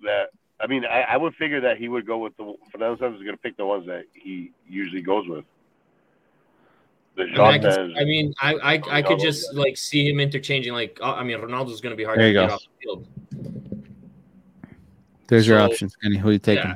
That 0.01 0.29
I 0.63 0.67
mean, 0.67 0.85
I, 0.85 1.01
I 1.01 1.17
would 1.17 1.35
figure 1.35 1.59
that 1.61 1.77
he 1.77 1.89
would 1.89 2.07
go 2.07 2.19
with 2.19 2.35
the 2.37 2.55
Fernando 2.71 2.97
Santos 2.97 3.17
is 3.19 3.23
going 3.25 3.35
to 3.35 3.41
pick 3.41 3.57
the 3.57 3.65
ones 3.65 3.85
that 3.87 4.05
he 4.13 4.51
usually 4.67 5.01
goes 5.01 5.27
with. 5.27 5.43
The 7.15 7.23
I 7.23 7.25
mean, 7.25 7.37
I, 7.39 7.57
Jotas. 7.59 7.75
can, 7.75 7.97
I 7.97 8.03
mean, 8.05 8.33
I, 8.41 8.53
I, 8.53 8.81
I 8.89 9.01
could 9.01 9.19
just 9.19 9.53
like 9.53 9.75
see 9.77 10.09
him 10.09 10.19
interchanging. 10.21 10.71
Like, 10.73 10.97
uh, 11.01 11.13
I 11.13 11.23
mean, 11.23 11.37
Ronaldo's 11.37 11.81
going 11.81 11.91
to 11.91 11.97
be 11.97 12.03
hard 12.05 12.17
There 12.17 12.27
to 12.27 12.33
you 12.33 12.39
get 12.39 12.47
go. 12.47 12.55
off 12.55 12.61
the 12.61 12.81
field. 12.81 13.07
There's 15.27 15.47
your 15.47 15.59
options, 15.59 15.95
Kenny. 15.97 16.17
Who 16.17 16.29
are 16.29 16.33
you 16.33 16.39
taking? 16.39 16.63
Yeah. 16.65 16.75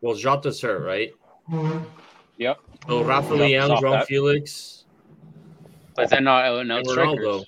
Well, 0.00 0.16
Jota's 0.16 0.60
hurt, 0.60 0.82
right? 0.82 1.12
Yep. 2.38 2.58
So 2.88 3.04
Rafa 3.04 3.28
Jota's 3.28 3.40
Leão, 3.40 3.70
off 3.70 3.82
João 3.82 3.90
that. 3.92 4.06
Felix, 4.06 4.84
But 5.94 6.10
they're 6.10 6.20
not 6.20 6.46
uh, 6.46 6.62
no 6.62 6.78
and 6.78 6.86
strikers. 6.88 7.46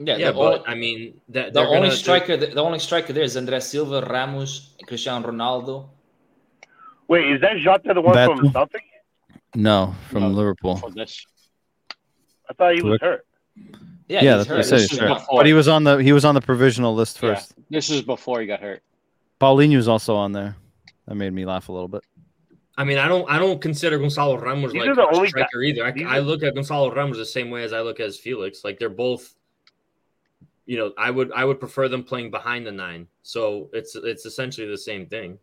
Ronaldo. 0.00 0.06
Yeah, 0.06 0.16
Yeah, 0.16 0.30
the, 0.32 0.38
only, 0.38 0.58
but 0.58 0.68
I 0.68 0.74
mean, 0.74 1.20
that 1.30 1.52
the 1.52 1.60
only 1.60 1.88
gonna, 1.88 1.90
striker 1.92 2.36
the, 2.36 2.46
the 2.48 2.62
only 2.62 2.78
striker 2.78 3.12
there 3.12 3.22
is 3.24 3.36
André 3.36 3.62
Silva, 3.62 4.02
Ramos, 4.02 4.74
Cristiano 4.86 5.30
Ronaldo. 5.30 5.88
Wait, 7.08 7.30
is 7.32 7.40
that 7.40 7.56
Jota 7.58 7.94
the 7.94 8.00
one 8.00 8.14
from 8.14 8.38
Beto. 8.40 8.52
Celtic? 8.52 8.82
No, 9.54 9.94
from 10.10 10.22
No. 10.24 10.28
Liverpool. 10.28 10.72
Oh, 10.82 10.88
For 10.88 10.90
this. 10.90 11.24
I 12.50 12.54
thought 12.54 12.74
he 12.74 12.82
was 12.82 12.98
hurt. 13.00 13.26
Yeah, 14.08 14.22
Yeah, 14.22 14.38
he's 14.38 14.46
that's 14.46 14.48
what 14.48 14.54
I 14.54 14.56
hurt. 14.58 14.64
said. 14.64 14.78
This 14.80 14.90
he's 14.90 14.98
hurt. 14.98 15.22
But 15.30 15.46
he 15.46 15.52
was 15.52 15.68
on 15.68 15.84
the 15.84 15.96
he 15.98 16.12
was 16.12 16.24
on 16.24 16.34
the 16.34 16.40
provisional 16.40 16.94
list 16.94 17.18
Yeah. 17.22 17.34
first. 17.34 17.54
This 17.70 17.90
is 17.90 18.02
before 18.02 18.40
he 18.40 18.46
got 18.46 18.60
hurt. 18.60 18.82
Paulinho's 19.40 19.88
also 19.88 20.16
on 20.16 20.32
there. 20.32 20.56
That 21.06 21.14
made 21.14 21.32
me 21.32 21.44
laugh 21.46 21.68
a 21.68 21.72
little 21.72 21.88
bit. 21.88 22.02
I 22.76 22.84
mean, 22.84 22.98
I 22.98 23.08
don't, 23.08 23.28
I 23.28 23.38
don't 23.40 23.60
consider 23.60 23.98
Gonzalo 23.98 24.38
Ramos 24.38 24.72
These 24.72 24.86
like 24.86 24.94
the 24.94 25.02
a 25.02 25.16
only 25.16 25.28
striker 25.28 25.62
either. 25.62 25.84
I, 25.84 26.16
I 26.16 26.18
look 26.20 26.42
at 26.44 26.54
Gonzalo 26.54 26.94
Ramos 26.94 27.16
the 27.16 27.24
same 27.26 27.50
way 27.50 27.64
as 27.64 27.72
I 27.72 27.80
look 27.80 27.98
at 27.98 28.14
Felix. 28.14 28.62
Like 28.62 28.78
they're 28.78 28.88
both, 28.88 29.34
you 30.68 30.76
know, 30.76 30.92
I 30.98 31.10
would, 31.10 31.32
I 31.32 31.44
would 31.48 31.58
prefer 31.64 31.88
them 31.88 32.04
playing 32.04 32.30
behind 32.30 32.66
the 32.66 32.72
nine. 32.72 33.08
So 33.22 33.70
it's, 33.72 33.96
it's 33.96 34.26
essentially 34.26 34.68
the 34.68 34.76
same 34.76 35.06
thing. 35.06 35.38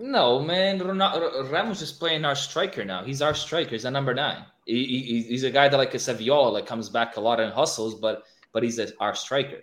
No, 0.00 0.38
man, 0.38 0.78
Ronaldo, 0.78 1.50
Ramos 1.50 1.82
is 1.82 1.90
playing 1.90 2.24
our 2.24 2.36
striker 2.36 2.84
now. 2.84 3.02
He's 3.02 3.20
our 3.20 3.34
striker. 3.34 3.70
He's 3.70 3.84
a 3.84 3.90
number 3.90 4.14
nine. 4.14 4.44
He, 4.64 4.84
he- 4.84 5.22
he's 5.22 5.42
a 5.42 5.50
guy 5.50 5.68
that 5.68 5.76
like 5.76 5.92
a 5.94 5.96
Saviola 5.98 6.52
like 6.52 6.66
comes 6.66 6.88
back 6.88 7.16
a 7.16 7.20
lot 7.20 7.40
and 7.40 7.52
hustles, 7.52 7.96
but 7.96 8.22
but 8.52 8.62
he's 8.62 8.78
a, 8.78 8.86
our 9.00 9.14
striker. 9.14 9.62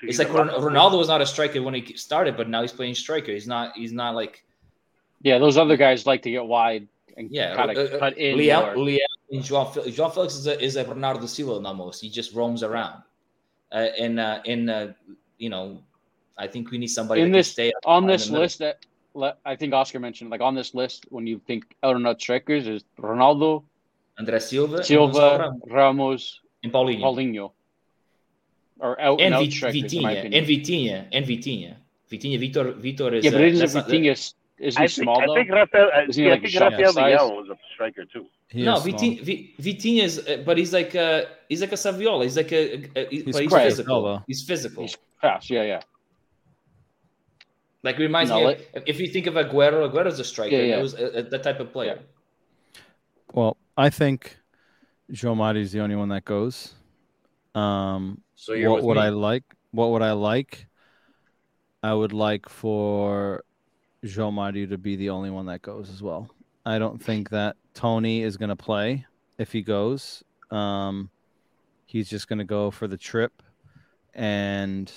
So 0.00 0.08
It's 0.08 0.18
like 0.18 0.28
Ronaldo 0.28 0.98
was 0.98 1.06
not 1.08 1.20
a 1.20 1.26
striker 1.26 1.62
when 1.62 1.74
he 1.74 1.94
started, 1.96 2.36
but 2.36 2.48
now 2.48 2.62
he's 2.62 2.72
playing 2.72 2.96
striker. 2.96 3.30
He's 3.30 3.46
not. 3.46 3.76
He's 3.76 3.92
not 3.92 4.16
like 4.16 4.44
Yeah, 5.22 5.38
those 5.38 5.56
other 5.56 5.76
guys 5.76 6.04
like 6.04 6.22
to 6.22 6.30
get 6.32 6.44
wide 6.44 6.88
and 7.16 7.30
yeah. 7.30 7.54
kind 7.54 7.76
uh, 7.76 7.80
of 7.80 7.92
uh, 7.92 7.98
cut 8.00 8.18
in. 8.18 8.36
Leão, 8.36 8.74
more. 8.74 8.86
Leão 8.86 9.13
and 9.30 9.42
João 9.42 9.72
Felix. 9.72 9.96
João 9.96 10.12
Felix 10.12 10.34
is 10.34 10.46
a, 10.46 10.60
is 10.62 10.76
a 10.76 10.84
Bernardo 10.84 11.26
Silva 11.26 11.66
almost. 11.66 12.00
He 12.02 12.08
just 12.10 12.34
roams 12.34 12.62
around. 12.62 13.02
Uh, 13.72 13.88
and 13.98 14.20
uh, 14.20 14.40
in 14.44 14.68
uh, 14.68 14.92
you 15.38 15.50
know, 15.50 15.78
I 16.38 16.46
think 16.46 16.70
we 16.70 16.78
need 16.78 16.88
somebody 16.88 17.20
In 17.22 17.32
this- 17.32 17.48
stay 17.52 17.72
on 17.84 18.04
in 18.04 18.08
this 18.10 18.30
list 18.30 18.58
that 18.60 18.84
I 19.44 19.54
think 19.56 19.72
Oscar 19.72 20.00
mentioned, 20.00 20.30
like 20.30 20.40
on 20.40 20.54
this 20.54 20.74
list, 20.74 21.06
when 21.10 21.26
you 21.26 21.40
think 21.46 21.74
out 21.82 21.94
and 21.96 22.06
out 22.06 22.20
strikers, 22.20 22.66
is 22.66 22.82
Ronaldo, 22.98 23.62
André 24.18 24.40
Silva, 24.42 24.82
Silva, 24.84 25.38
Ramos, 25.38 25.62
Ramos, 25.70 26.40
and 26.64 26.72
Paulinho. 26.72 27.00
Paulinho, 27.00 27.52
or 28.80 29.00
out 29.00 29.20
and 29.20 29.26
and 29.26 29.34
out 29.34 29.42
Vit- 29.44 29.52
strikers. 29.52 29.92
in 29.92 30.02
my 30.02 30.14
Vitinha, 30.16 30.36
and 30.36 30.46
Vitinha, 30.46 31.06
and 31.12 31.26
Vitinha. 31.26 31.76
Vitinha, 32.10 32.38
Vitor, 32.40 32.72
Vitor 32.80 33.12
is. 33.14 33.24
yeah, 33.24 33.30
but 33.30 33.40
isn't 33.40 33.86
Vitinha 33.86 34.34
is 34.64 34.74
isn't 34.74 34.82
I 34.82 34.82
he 34.82 34.88
think, 34.88 35.04
small 35.04 35.20
I 35.30 35.34
think 35.36 35.50
Rafael, 35.50 35.90
I, 35.94 36.02
Isn't 36.02 36.14
he 36.22 36.28
yeah, 36.28 36.34
like 36.34 36.44
I 36.44 36.48
think 36.48 36.60
Rafael 36.60 36.92
size? 36.92 37.18
Leão 37.20 37.36
was 37.36 37.48
a 37.50 37.56
striker 37.74 38.04
too. 38.04 38.26
He 38.48 38.62
no, 38.62 38.76
is 38.76 38.82
small. 38.82 38.98
Vitinha, 38.98 39.56
Vitinha 39.66 40.02
is, 40.02 40.18
uh, 40.18 40.42
but 40.46 40.58
he's 40.58 40.72
like 40.72 40.94
a, 40.94 41.26
he's 41.48 41.60
like 41.60 41.72
a 41.72 41.76
Saviola. 41.76 42.22
He's 42.22 42.36
like 42.36 42.52
a, 42.52 42.62
a- 42.98 43.06
He's 43.10 43.24
he's 43.24 43.48
quick. 43.48 43.62
physical. 43.62 44.22
He's 44.26 44.42
physical. 44.42 44.82
He's 44.82 44.96
fast. 45.20 45.50
Yeah, 45.50 45.62
yeah. 45.62 45.80
like 47.82 47.98
reminds 47.98 48.30
No, 48.30 48.38
me. 48.38 48.44
like- 48.46 48.70
Of, 48.74 48.82
if 48.86 48.98
you 49.00 49.08
think 49.08 49.26
of 49.26 49.34
Aguero, 49.34 49.88
Aguero's 49.90 50.18
a 50.20 50.24
striker. 50.24 50.54
Yeah, 50.56 50.62
yeah. 50.62 50.76
He 50.76 50.82
was 50.82 50.94
uh, 50.94 51.10
uh, 51.18 51.22
that 51.30 51.42
type 51.42 51.60
of 51.60 51.72
player. 51.72 51.98
Well, 53.32 53.56
I 53.76 53.90
think 53.90 54.38
Joe 55.10 55.34
is 55.50 55.72
the 55.72 55.80
only 55.80 55.96
one 55.96 56.08
that 56.10 56.24
goes. 56.24 56.74
Um, 57.54 58.22
So 58.36 58.52
you're 58.54 58.70
what 58.70 58.82
would 58.84 58.96
me. 58.96 59.02
I 59.02 59.08
like? 59.10 59.44
What 59.72 59.90
would 59.90 60.02
I 60.02 60.12
like? 60.12 60.66
I 61.82 61.92
would 61.92 62.12
like 62.12 62.48
for 62.48 63.44
João 64.04 64.32
Mario 64.32 64.66
to 64.66 64.78
be 64.78 64.96
the 64.96 65.10
only 65.10 65.30
one 65.30 65.46
that 65.46 65.62
goes 65.62 65.88
as 65.90 66.02
well. 66.02 66.28
I 66.66 66.78
don't 66.78 67.02
think 67.02 67.30
that 67.30 67.56
Tony 67.74 68.22
is 68.22 68.36
going 68.36 68.50
to 68.50 68.56
play 68.56 69.06
if 69.38 69.52
he 69.52 69.62
goes. 69.62 70.22
Um, 70.50 71.10
he's 71.86 72.08
just 72.08 72.28
going 72.28 72.38
to 72.38 72.44
go 72.44 72.70
for 72.70 72.86
the 72.86 72.96
trip, 72.96 73.42
and 74.14 74.92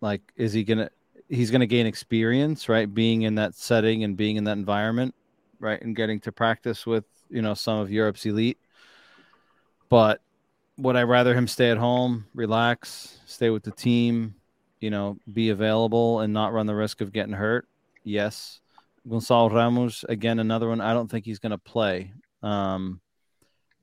like, 0.00 0.22
is 0.36 0.52
he 0.52 0.64
gonna? 0.64 0.90
He's 1.28 1.50
going 1.50 1.60
to 1.60 1.66
gain 1.66 1.86
experience, 1.86 2.68
right? 2.68 2.92
Being 2.92 3.22
in 3.22 3.36
that 3.36 3.54
setting 3.54 4.04
and 4.04 4.16
being 4.16 4.36
in 4.36 4.44
that 4.44 4.52
environment, 4.52 5.14
right, 5.58 5.80
and 5.80 5.94
getting 5.94 6.20
to 6.20 6.32
practice 6.32 6.86
with 6.86 7.04
you 7.28 7.42
know 7.42 7.54
some 7.54 7.78
of 7.78 7.90
Europe's 7.90 8.24
elite. 8.26 8.58
But 9.88 10.20
would 10.78 10.96
I 10.96 11.02
rather 11.02 11.34
him 11.34 11.46
stay 11.46 11.70
at 11.70 11.76
home, 11.76 12.26
relax, 12.34 13.18
stay 13.26 13.50
with 13.50 13.62
the 13.62 13.70
team, 13.70 14.34
you 14.80 14.90
know, 14.90 15.18
be 15.32 15.50
available 15.50 16.20
and 16.20 16.32
not 16.32 16.52
run 16.52 16.66
the 16.66 16.74
risk 16.74 17.00
of 17.00 17.12
getting 17.12 17.34
hurt? 17.34 17.68
Yes. 18.04 18.60
Gonçalo 19.08 19.52
Ramos, 19.52 20.04
again, 20.08 20.38
another 20.38 20.68
one. 20.68 20.80
I 20.80 20.94
don't 20.94 21.10
think 21.10 21.24
he's 21.24 21.38
going 21.38 21.50
to 21.50 21.58
play. 21.58 22.12
Um, 22.42 23.00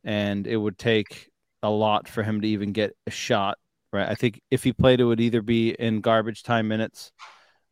and 0.03 0.47
it 0.47 0.57
would 0.57 0.77
take 0.77 1.29
a 1.61 1.69
lot 1.69 2.07
for 2.07 2.23
him 2.23 2.41
to 2.41 2.47
even 2.47 2.71
get 2.71 2.95
a 3.05 3.11
shot, 3.11 3.57
right? 3.91 4.07
I 4.07 4.15
think 4.15 4.41
if 4.49 4.63
he 4.63 4.71
played, 4.71 5.01
it 5.01 5.05
would 5.05 5.19
either 5.19 5.41
be 5.41 5.71
in 5.71 6.01
garbage 6.01 6.43
time 6.43 6.67
minutes 6.67 7.11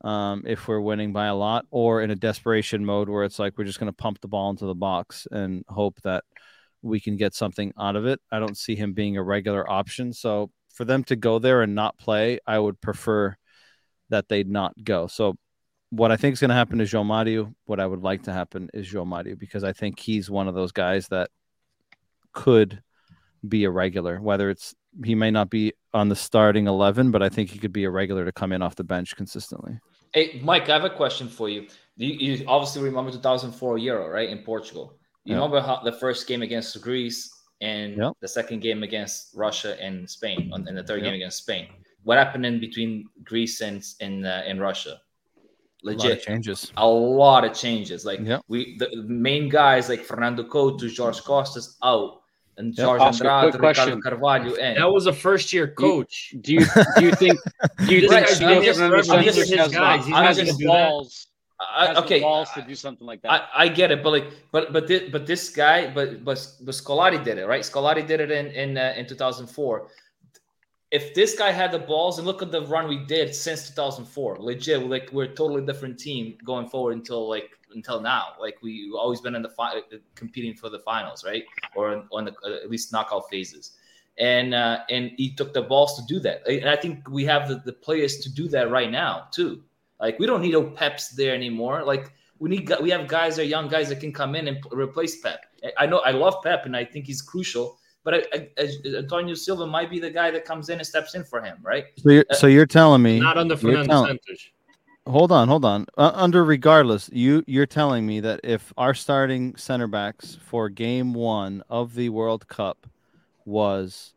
um, 0.03 0.44
if 0.45 0.68
we're 0.68 0.82
winning 0.82 1.14
by 1.14 1.28
a 1.28 1.36
lot, 1.36 1.65
or 1.72 2.02
in 2.02 2.11
a 2.11 2.15
desperation 2.15 2.86
mode 2.86 3.10
where 3.10 3.24
it's 3.24 3.40
like 3.40 3.57
we're 3.57 3.64
just 3.64 3.80
going 3.80 3.91
to 3.91 3.95
pump 3.95 4.19
the 4.22 4.28
ball 4.28 4.49
into 4.49 4.65
the 4.65 4.76
box 4.76 5.28
and 5.32 5.64
hope 5.69 6.02
that 6.03 6.24
we 6.82 6.99
can 6.99 7.18
get 7.18 7.34
something 7.34 7.74
out 7.80 7.95
of 7.95 8.06
it. 8.06 8.19
I 8.32 8.40
don't 8.40 8.57
see 8.57 8.76
him 8.76 8.94
being 8.94 9.18
a 9.18 9.24
regular 9.24 9.69
option. 9.69 10.14
So 10.14 10.52
for 10.74 10.86
them 10.86 11.03
to 11.06 11.15
go 11.15 11.40
there 11.40 11.61
and 11.61 11.74
not 11.74 11.98
play, 11.98 12.40
I 12.45 12.60
would 12.60 12.80
prefer 12.82 13.36
that 14.10 14.28
they 14.30 14.44
not 14.44 14.74
go. 14.84 15.07
So 15.07 15.38
what 15.89 16.11
I 16.11 16.18
think 16.18 16.34
is 16.34 16.39
going 16.39 16.49
to 16.49 16.55
happen 16.55 16.81
is 16.81 16.91
João 16.91 17.05
Mario. 17.05 17.53
What 17.65 17.80
I 17.80 17.85
would 17.85 18.01
like 18.01 18.23
to 18.23 18.34
happen 18.34 18.69
is 18.73 18.91
João 18.91 19.07
Mario 19.07 19.35
because 19.35 19.64
I 19.64 19.73
think 19.73 19.99
he's 19.99 20.30
one 20.30 20.47
of 20.47 20.55
those 20.55 20.72
guys 20.72 21.07
that 21.09 21.30
could 22.34 22.81
be 23.47 23.64
a 23.64 23.69
regular. 23.72 24.19
Whether 24.19 24.49
it's 24.49 24.76
he 25.03 25.15
may 25.15 25.31
not 25.31 25.49
be 25.49 25.73
on 25.93 26.09
the 26.09 26.15
starting 26.15 26.68
eleven, 26.68 27.11
but 27.11 27.22
I 27.23 27.30
think 27.30 27.49
he 27.49 27.59
could 27.59 27.73
be 27.73 27.85
a 27.85 27.89
regular 27.89 28.26
to 28.26 28.31
come 28.31 28.51
in 28.51 28.61
off 28.61 28.76
the 28.76 28.84
bench 28.84 29.15
consistently. 29.15 29.80
Hey, 30.14 30.39
Mike, 30.43 30.69
I 30.69 30.73
have 30.73 30.84
a 30.84 30.89
question 30.89 31.27
for 31.27 31.49
you. 31.49 31.68
You, 31.97 32.14
you 32.14 32.45
obviously 32.47 32.81
remember 32.81 33.11
2004 33.11 33.77
Euro, 33.80 34.09
right, 34.09 34.30
in 34.30 34.39
Portugal. 34.39 34.97
You 35.26 35.31
Yeah. 35.31 35.35
remember 35.41 35.61
how 35.61 35.81
the 35.84 35.91
first 35.91 36.27
game 36.27 36.41
against 36.41 36.80
Greece 36.81 37.30
and 37.61 37.97
Yep. 37.97 38.14
the 38.22 38.27
second 38.27 38.61
game 38.61 38.84
against 38.84 39.35
Russia 39.35 39.80
and 39.81 40.09
Spain, 40.09 40.51
and 40.53 40.77
the 40.77 40.84
third 40.84 40.97
Yep. 41.01 41.03
game 41.03 41.14
against 41.15 41.38
Spain. 41.39 41.68
What 42.03 42.18
happened 42.18 42.45
in 42.45 42.59
between 42.59 43.05
Greece 43.23 43.61
and 43.61 43.84
and 43.99 44.26
uh, 44.26 44.43
and 44.45 44.61
Russia? 44.61 44.99
A 45.84 45.88
lot 45.88 45.95
of 45.95 46.02
Legit, 46.04 46.24
changes. 46.24 46.72
a 46.78 46.88
lot 46.88 47.45
of 47.45 47.54
changes. 47.54 48.04
Like 48.06 48.20
Yep. 48.22 48.41
we, 48.48 48.78
the 48.78 48.90
main 49.08 49.48
guys 49.49 49.90
like 49.90 50.02
Fernando 50.04 50.44
Couto, 50.44 50.90
George 50.91 51.22
Costas 51.24 51.78
out, 51.84 52.22
and 52.58 52.74
George 52.76 52.99
Oscar, 52.99 53.28
Andrade, 53.30 53.52
quick 53.52 53.62
Ricardo 53.62 53.76
question. 53.98 54.02
Carvalho 54.02 54.54
in. 54.56 54.76
That 54.76 54.91
was 54.91 55.06
a 55.06 55.14
first 55.14 55.54
year 55.54 55.68
coach. 55.68 56.34
Do 56.41 56.54
you 56.54 56.62
do 56.98 57.06
you 57.06 57.12
think 57.12 57.38
do 57.86 57.94
you 57.94 58.02
This 58.02 58.10
think 58.12 58.26
guy's 58.28 58.36
Steve 58.36 58.48
been 58.48 58.62
here 58.64 58.74
Fernando 58.74 59.04
forever. 59.04 59.24
These 59.24 59.36
his 59.36 59.60
has, 59.60 59.72
guys. 59.72 60.06
He's 60.06 60.10
not 60.10 60.26
has 60.26 60.38
gonna 60.38 60.52
the 60.54 60.58
do 60.58 60.66
that. 60.66 60.90
balls 60.90 61.28
I- 61.60 61.95
okay, 62.04 62.20
balls 62.22 62.49
to 62.54 62.62
do 62.64 62.74
something 62.76 63.06
like 63.08 63.22
that? 63.22 63.32
I, 63.32 63.66
I 63.66 63.68
get 63.68 63.91
it, 63.91 64.04
but 64.04 64.10
like, 64.12 64.26
but 64.52 64.74
but 64.74 64.88
this, 64.88 65.10
but 65.12 65.26
this 65.28 65.49
guy, 65.49 65.90
but 65.94 66.24
but 66.26 66.38
but 66.62 66.74
Scolari 66.76 67.24
did 67.24 67.38
it, 67.38 67.45
right? 67.48 67.62
Scolari 67.62 68.06
did 68.06 68.20
it 68.20 68.32
in 68.32 68.48
in 68.48 68.78
uh, 68.78 68.94
in 68.98 69.06
2004. 69.08 69.88
If 70.89 71.14
this 71.14 71.38
guy 71.38 71.51
had 71.51 71.72
the 71.72 71.80
balls, 71.80 72.18
and 72.18 72.26
look 72.26 72.41
at 72.41 72.51
the 72.51 72.65
run 72.65 72.88
we 72.88 73.05
did 73.05 73.35
since 73.35 73.68
2004, 73.69 74.38
legit, 74.39 74.88
like 74.88 75.09
we're 75.11 75.26
a 75.26 75.27
totally 75.27 75.65
different 75.65 75.99
team 75.99 76.38
going 76.45 76.69
forward 76.69 76.93
until 76.93 77.27
like 77.30 77.51
until 77.73 77.99
now. 77.99 78.34
Like 78.39 78.57
we 78.61 78.91
always 78.97 79.22
been 79.22 79.35
in 79.35 79.41
the 79.41 79.49
fi- 79.49 79.81
competing 80.15 80.55
for 80.55 80.69
the 80.69 80.80
finals, 80.80 81.26
right? 81.26 81.43
Or 81.76 82.03
on 82.11 82.26
the 82.26 82.34
uh, 82.45 82.64
at 82.64 82.69
least 82.69 82.91
knockout 82.91 83.30
phases. 83.30 83.73
And 84.18 84.53
uh, 84.53 84.80
and 84.89 85.11
he 85.18 85.35
took 85.35 85.53
the 85.53 85.61
balls 85.61 85.95
to 85.99 86.05
do 86.05 86.19
that, 86.22 86.47
and 86.47 86.69
I 86.69 86.76
think 86.76 87.07
we 87.07 87.23
have 87.26 87.47
the, 87.47 87.61
the 87.65 87.73
players 87.73 88.18
to 88.22 88.34
do 88.34 88.47
that 88.47 88.72
right 88.72 88.89
now 88.89 89.27
too. 89.31 89.64
Like 89.99 90.18
we 90.19 90.26
don't 90.26 90.41
need 90.41 90.53
no 90.53 90.64
Peps 90.64 91.09
there 91.09 91.35
anymore. 91.35 91.84
Like 91.84 92.11
we 92.39 92.49
need 92.49 92.72
we 92.81 92.89
have 92.89 93.07
guys 93.07 93.38
or 93.38 93.43
young 93.43 93.68
guys 93.68 93.89
that 93.89 93.99
can 93.99 94.11
come 94.11 94.35
in 94.35 94.47
and 94.47 94.57
replace 94.72 95.19
Pep. 95.22 95.45
I 95.77 95.85
know 95.85 95.99
I 95.99 96.11
love 96.11 96.35
Pep 96.43 96.65
and 96.65 96.76
I 96.76 96.85
think 96.85 97.05
he's 97.05 97.22
crucial, 97.22 97.77
but 98.07 98.13
I, 98.13 98.23
I, 98.34 98.49
I- 98.57 98.97
Antonio 98.99 99.34
Silva 99.35 99.67
might 99.67 99.89
be 99.89 99.99
the 99.99 100.09
guy 100.09 100.31
that 100.31 100.45
comes 100.45 100.69
in 100.69 100.77
and 100.79 100.88
steps 100.88 101.13
in 101.13 101.25
for 101.25 101.41
him, 101.41 101.57
right? 101.61 101.88
So 101.97 102.09
you're, 102.11 102.25
so 102.31 102.47
you're 102.47 102.65
telling 102.65 103.01
me 103.01 103.19
Not 103.19 103.38
under 103.38 103.55
you're 103.55 103.59
Fernando 103.73 103.88
telling- 103.89 104.07
Santos. 104.25 104.49
Hold 105.05 105.34
on, 105.34 105.49
hold 105.49 105.65
on. 105.65 105.85
Uh, 105.97 106.11
under 106.15 106.45
regardless, 106.45 107.09
you 107.11 107.43
you're 107.47 107.65
telling 107.65 108.05
me 108.05 108.21
that 108.21 108.39
if 108.45 108.71
our 108.77 108.93
starting 108.93 109.55
center 109.57 109.88
backs 109.88 110.38
for 110.41 110.69
game 110.69 111.13
one 111.13 111.63
of 111.69 111.95
the 111.95 112.07
World 112.07 112.47
Cup 112.47 112.88
was 113.45 114.13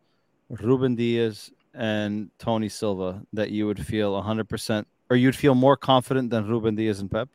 Ruben 0.49 0.95
Dias 0.95 1.51
and 1.75 2.31
Tony 2.39 2.69
Silva, 2.69 3.23
that 3.33 3.51
you 3.51 3.67
would 3.67 3.85
feel 3.85 4.13
100 4.15 4.49
percent, 4.49 4.87
or 5.11 5.17
you'd 5.17 5.35
feel 5.37 5.55
more 5.57 5.77
confident 5.77 6.31
than 6.31 6.47
Ruben 6.49 6.75
Dias 6.77 7.01
and 7.01 7.11
Pep. 7.11 7.29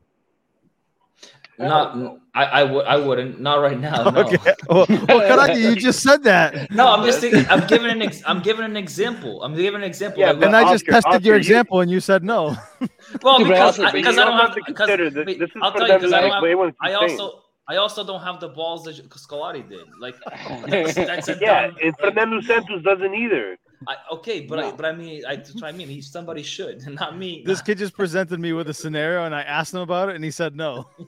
Not 1.58 2.18
I 2.34 2.44
I 2.46 2.64
would 2.64 2.86
I 2.86 2.98
wouldn't 2.98 3.40
not 3.40 3.62
right 3.62 3.80
now. 3.80 4.10
No. 4.10 4.22
Okay. 4.24 4.38
Well, 4.70 4.86
well, 4.90 5.22
Karaki, 5.30 5.60
you 5.62 5.76
just 5.76 6.02
said 6.04 6.22
that, 6.24 6.70
No, 6.72 6.92
I'm 6.94 7.06
just 7.06 7.20
thinking. 7.22 7.46
I'm 7.50 7.66
giving 7.68 7.90
an 7.92 8.02
ex, 8.02 8.22
I'm 8.26 8.42
giving 8.42 8.66
an 8.66 8.76
example. 8.76 9.42
I'm 9.44 9.56
giving 9.56 9.82
an 9.82 9.88
example. 9.88 10.20
Yeah, 10.20 10.32
Like, 10.32 10.44
and 10.48 10.56
I 10.56 10.64
just 10.64 10.84
Oscar- 10.90 10.92
tested 11.02 11.26
your 11.26 11.36
Oscar, 11.36 11.48
you- 11.48 11.56
example, 11.56 11.80
and 11.82 11.90
you 11.90 12.00
said 12.02 12.24
no. 12.24 12.58
well, 13.24 13.38
because 13.44 13.60
also- 13.60 13.84
I, 13.86 13.92
because 13.92 14.16
you 14.16 14.22
I 14.22 14.26
don't 14.26 14.38
don't 14.38 14.40
have 14.40 14.48
have 14.50 14.56
to 14.56 14.62
because 14.66 14.88
consider 14.88 15.10
this. 15.10 15.26
This 15.38 15.50
is 15.50 15.56
I'll 15.62 15.72
for 15.72 15.78
tell 15.80 15.88
you 15.88 15.94
them 15.94 16.02
because 16.02 16.12
to 16.12 16.18
I 16.18 16.22
don't 16.22 16.60
have, 16.60 16.74
I 16.82 16.94
also 16.94 17.42
I 17.70 17.76
also 17.78 18.04
don't 18.06 18.22
have 18.22 18.40
the 18.42 18.50
balls 18.50 18.84
that 18.84 19.10
Scolari 19.10 19.68
did. 19.68 19.86
Like 20.00 20.16
that's, 20.68 20.94
that's 20.96 21.28
a 21.30 21.38
Yeah, 21.40 21.68
dumb- 21.68 21.78
and 21.82 21.96
Fernando 21.98 22.42
Santos 22.42 22.84
doesn't 22.84 23.14
either. 23.16 23.58
I, 23.88 23.96
okay, 24.14 24.42
but 24.42 24.60
I, 24.60 24.72
but 24.72 24.86
I 24.86 24.92
mean, 24.92 25.24
I, 25.26 25.38
that's 25.38 25.54
what 25.54 25.64
I 25.64 25.72
mean. 25.72 25.88
He, 25.88 26.02
somebody 26.02 26.44
should, 26.44 26.86
not 27.00 27.18
me. 27.18 27.44
This 27.46 27.62
kid 27.62 27.78
just 27.78 27.96
presented 27.96 28.40
me 28.40 28.54
with 28.54 28.70
a 28.70 28.74
scenario, 28.74 29.26
and 29.26 29.36
I 29.36 29.42
asked 29.44 29.74
him 29.74 29.82
about 29.82 30.10
it, 30.10 30.16
and 30.16 30.24
he 30.24 30.32
said 30.32 30.56
no. 30.56 30.90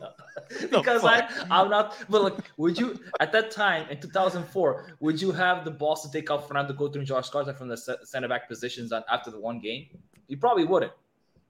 because 0.61 1.03
I, 1.03 1.27
I'm 1.49 1.69
not. 1.69 1.97
But 2.09 2.23
like, 2.23 2.33
would 2.57 2.77
you 2.77 2.99
at 3.19 3.31
that 3.33 3.51
time 3.51 3.89
in 3.89 3.99
2004, 3.99 4.97
would 4.99 5.21
you 5.21 5.31
have 5.31 5.65
the 5.65 5.71
balls 5.71 6.03
to 6.03 6.11
take 6.11 6.31
out 6.31 6.47
Fernando 6.47 6.73
Couto 6.73 6.95
and 6.95 7.05
Josh 7.05 7.29
Carter 7.29 7.53
from 7.53 7.67
the 7.67 7.77
center 7.77 8.27
back 8.27 8.47
positions 8.47 8.91
on, 8.91 9.03
after 9.11 9.31
the 9.31 9.39
one 9.39 9.59
game? 9.59 9.87
You 10.27 10.37
probably 10.37 10.63
wouldn't. 10.63 10.91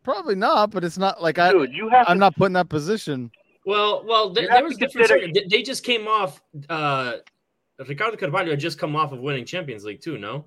Probably 0.04 0.36
not, 0.36 0.72
but 0.72 0.84
it's 0.84 0.98
not 0.98 1.22
like 1.22 1.38
I. 1.38 1.52
Dude, 1.52 1.74
you 1.74 1.90
have 1.90 2.08
I'm 2.08 2.16
to 2.16 2.20
not 2.20 2.36
putting 2.36 2.54
that 2.54 2.70
position. 2.70 3.30
Well, 3.66 4.06
well, 4.06 4.30
there, 4.32 4.48
there 4.48 4.64
was 4.64 4.78
different. 4.78 5.10
consider- 5.10 5.34
They 5.34 5.58
they 5.58 5.62
just 5.62 5.84
came 5.84 6.08
off. 6.08 6.42
Uh, 6.70 7.18
Ricardo 7.86 8.18
Carvalho 8.18 8.52
had 8.52 8.60
just 8.60 8.80
come 8.80 8.96
off 8.96 9.12
of 9.12 9.20
winning 9.20 9.46
Champions 9.46 9.84
League 9.84 10.02
too. 10.02 10.18
No. 10.18 10.46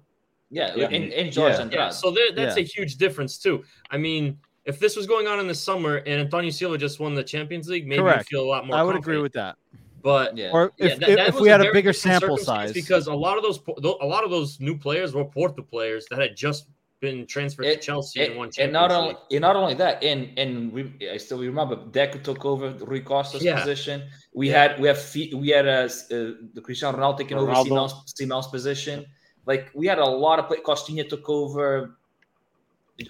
Yeah, 0.51 0.75
Yeah. 0.75 0.89
in, 0.91 1.05
in 1.13 1.31
George 1.31 1.55
Yeah. 1.55 1.63
and 1.63 1.73
Yeah, 1.73 1.89
so 1.91 2.11
there, 2.11 2.33
that's 2.33 2.57
a 2.57 2.63
huge 2.63 2.97
difference 2.97 3.39
too. 3.39 3.63
I 3.91 3.97
mean, 3.97 4.39
if 4.65 4.79
this 4.79 4.97
was 4.97 5.07
going 5.07 5.27
on 5.27 5.39
in 5.41 5.47
the 5.47 5.55
summer 5.55 5.97
and 5.99 6.21
Antonio 6.21 6.51
Silva 6.51 6.77
just 6.77 7.01
won 7.01 7.15
the 7.15 7.25
Champions 7.25 7.69
League, 7.69 7.87
maybe 7.87 8.03
Correct. 8.03 8.31
you 8.31 8.39
feel 8.39 8.45
a 8.47 8.51
lot 8.51 8.67
more. 8.67 8.77
I 8.77 8.83
would 8.83 8.97
agree 8.97 9.19
with 9.19 9.33
that. 9.35 9.57
But 10.03 10.37
yeah. 10.37 10.51
Or 10.53 10.73
yeah, 10.79 10.87
if, 10.87 10.99
that- 11.01 11.09
if, 11.11 11.17
that 11.17 11.29
if 11.29 11.35
was 11.35 11.43
we 11.43 11.49
had 11.49 11.61
a 11.61 11.73
bigger 11.73 11.93
sample 11.93 12.37
size, 12.39 12.73
because 12.73 13.07
a 13.07 13.15
lot 13.15 13.37
of 13.37 13.43
those 13.43 13.61
a 14.01 14.07
lot 14.07 14.25
of 14.25 14.31
those 14.31 14.59
new 14.61 14.77
players 14.77 15.15
were 15.15 15.25
Porto 15.25 15.63
players 15.63 16.07
that 16.11 16.19
had 16.19 16.35
just 16.37 16.67
been 17.01 17.27
transferred 17.27 17.65
to 17.65 17.77
Chelsea 17.77 18.21
and, 18.21 18.31
and 18.31 18.39
won 18.39 18.47
and 18.47 18.55
Champions 18.55 18.73
not 18.75 18.91
only 18.91 19.15
and 19.31 19.41
not 19.41 19.57
only 19.57 19.75
that, 19.75 20.03
and 20.03 20.39
and 20.39 20.73
we, 20.73 20.93
I 21.11 21.17
still 21.19 21.39
remember 21.39 21.77
Deco 21.77 22.23
took 22.23 22.45
over 22.47 22.71
Rui 22.85 23.01
Costa's 23.01 23.43
Yeah. 23.45 23.59
position. 23.59 24.03
We 24.35 24.49
Yeah. 24.51 24.63
had 24.69 24.81
we 24.81 24.89
have 24.89 24.99
Fi- 25.01 25.33
we 25.35 25.49
had 25.49 25.67
uh, 25.69 25.89
uh, 25.89 25.89
the 26.55 26.63
Cristiano 26.63 26.97
Ronaldo 26.99 27.19
taking 27.19 27.37
over 27.39 27.53
Ronaldo. 27.53 27.67
Simão's, 27.69 28.15
Simão's 28.15 28.47
position. 28.49 29.05
Like 29.51 29.65
we 29.75 29.87
had 29.93 29.99
a 29.99 30.11
lot 30.27 30.39
of 30.39 30.45
play. 30.49 30.59
Costinha 30.69 31.05
took 31.09 31.29
over 31.29 31.97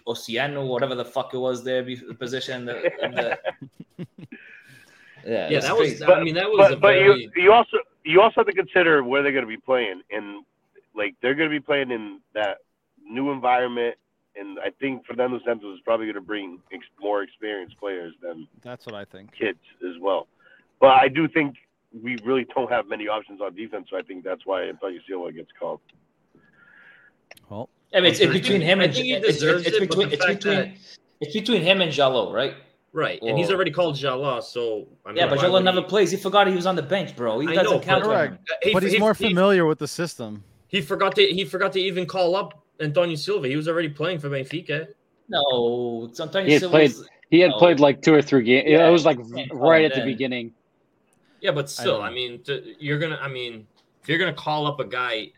Oceano, 0.07 0.67
whatever 0.67 0.95
the 0.95 1.05
fuck 1.05 1.35
it 1.35 1.39
was 1.39 1.63
there, 1.69 1.83
the 1.83 2.15
position. 2.25 2.65
The, 2.65 2.75
the, 3.15 3.39
yeah, 5.27 5.49
Yeah, 5.51 5.57
it's 5.59 5.67
that 5.67 5.77
was. 5.77 5.89
crazy. 5.99 6.05
I 6.05 6.23
mean, 6.25 6.35
that 6.37 6.49
was 6.49 6.59
a 6.69 6.71
but 6.77 6.81
but 6.81 6.95
very. 6.95 7.31
you 7.37 7.43
you 7.45 7.53
also 7.53 7.77
you 8.05 8.23
also 8.23 8.37
have 8.41 8.47
to 8.47 8.55
consider 8.55 9.05
where 9.05 9.23
they're 9.23 9.33
going 9.39 9.45
to 9.51 9.55
be 9.59 9.63
playing, 9.71 10.01
and 10.11 10.27
like 10.95 11.15
they're 11.21 11.35
going 11.35 11.51
to 11.51 11.57
be 11.61 11.65
playing 11.71 11.91
in 11.91 12.21
that 12.33 12.55
new 13.19 13.31
environment. 13.31 13.97
And 14.37 14.59
I 14.61 14.71
think 14.81 15.05
for 15.05 15.13
Fernando 15.13 15.41
Santos 15.45 15.75
is 15.75 15.83
probably 15.85 16.07
going 16.07 16.15
to 16.15 16.29
bring 16.35 16.61
ex- 16.73 16.87
more 17.01 17.23
experienced 17.23 17.77
players 17.79 18.15
than 18.23 18.49
that's 18.63 18.87
what 18.87 18.95
I 18.95 19.05
think. 19.05 19.27
kids 19.39 19.59
as 19.91 19.97
well. 20.01 20.27
But 20.81 20.93
I 21.05 21.09
do 21.09 21.29
think 21.29 21.57
we 22.07 22.17
really 22.25 22.47
don't 22.55 22.71
have 22.71 22.87
many 22.89 23.09
options 23.09 23.41
on 23.43 23.55
defense, 23.55 23.89
so 23.91 23.99
I 23.99 24.03
think 24.03 24.25
that's 24.25 24.47
why 24.47 24.59
Antonio 24.69 25.01
Silva 25.07 25.33
gets 25.33 25.51
called. 25.61 25.81
Well, 27.49 27.69
I 27.95 28.01
mean, 28.01 28.11
it's, 28.13 28.21
it's 28.21 28.33
between 28.33 28.61
him 28.61 28.81
I 28.81 28.85
and 28.85 28.95
think 28.95 29.07
he 29.07 29.13
it's, 29.15 29.43
it's, 29.43 29.67
it's 29.67 29.77
it, 29.77 29.81
between 29.81 30.13
it's 30.13 30.25
between 30.27 30.57
that- 30.57 30.73
it's 31.21 31.35
between 31.35 31.63
him 31.63 31.81
and 31.83 31.93
Jallo, 31.93 32.33
right? 32.33 32.55
Right, 32.93 33.21
and 33.23 33.39
he's 33.39 33.51
already 33.51 33.71
called 33.71 33.95
Jala, 33.95 34.43
so 34.43 34.89
I 35.07 35.11
mean, 35.11 35.19
Yeah, 35.19 35.29
but 35.29 35.39
why 35.39 35.45
Jallo 35.45 35.53
would 35.53 35.65
never 35.65 35.81
he- 35.83 35.87
plays. 35.87 36.11
He 36.11 36.17
forgot 36.17 36.49
he 36.49 36.55
was 36.57 36.67
on 36.67 36.75
the 36.77 36.83
bench, 36.83 37.15
bro. 37.15 37.39
He 37.39 37.47
I 37.49 37.55
doesn't 37.55 37.71
know, 37.71 37.79
count 37.81 38.03
but- 38.03 38.09
Correct. 38.11 38.33
him. 38.33 38.39
He- 38.63 38.73
but 38.73 38.83
he's 38.83 38.93
he- 38.95 38.99
more 38.99 39.15
he- 39.15 39.29
familiar 39.29 39.65
with 39.67 39.79
the 39.79 39.87
system. 39.87 40.43
He 40.69 40.81
forgot 40.81 41.15
to 41.17 41.23
he 41.23 41.45
forgot 41.45 41.73
to 41.75 41.81
even 41.81 42.07
call 42.07 42.35
up 42.35 42.65
Antonio 42.81 43.15
Silva. 43.17 43.47
He 43.49 43.57
was 43.57 43.69
already 43.69 43.89
playing 43.91 44.19
for 44.19 44.29
Benfica. 44.31 44.89
No, 45.29 46.11
sometimes 46.13 46.47
He 46.49 46.55
had 46.55 46.63
played- 46.65 46.93
He 47.31 47.39
had 47.39 47.53
Oh. 47.53 47.59
played 47.59 47.79
like 47.79 48.03
two 48.03 48.13
or 48.13 48.23
three 48.23 48.43
games. 48.43 48.65
Yeah, 48.69 48.89
it 48.89 48.91
was 48.91 49.05
like 49.05 49.19
you 49.19 49.47
right 49.53 49.85
him 49.85 49.93
at 49.93 49.97
the 49.97 50.05
beginning. 50.05 50.53
Yeah, 51.41 51.53
but 51.53 51.71
still, 51.71 51.99
don't 51.99 52.03
I, 52.07 52.11
mean, 52.11 52.43
to, 52.43 52.75
you're 52.85 52.99
gonna. 52.99 53.19
I 53.23 53.29
mean, 53.29 53.67
if 54.03 54.09
you're 54.09 54.19
gonna 54.19 54.33
call 54.33 54.67
up 54.67 54.81
a 54.81 54.85
guy, 54.85 55.31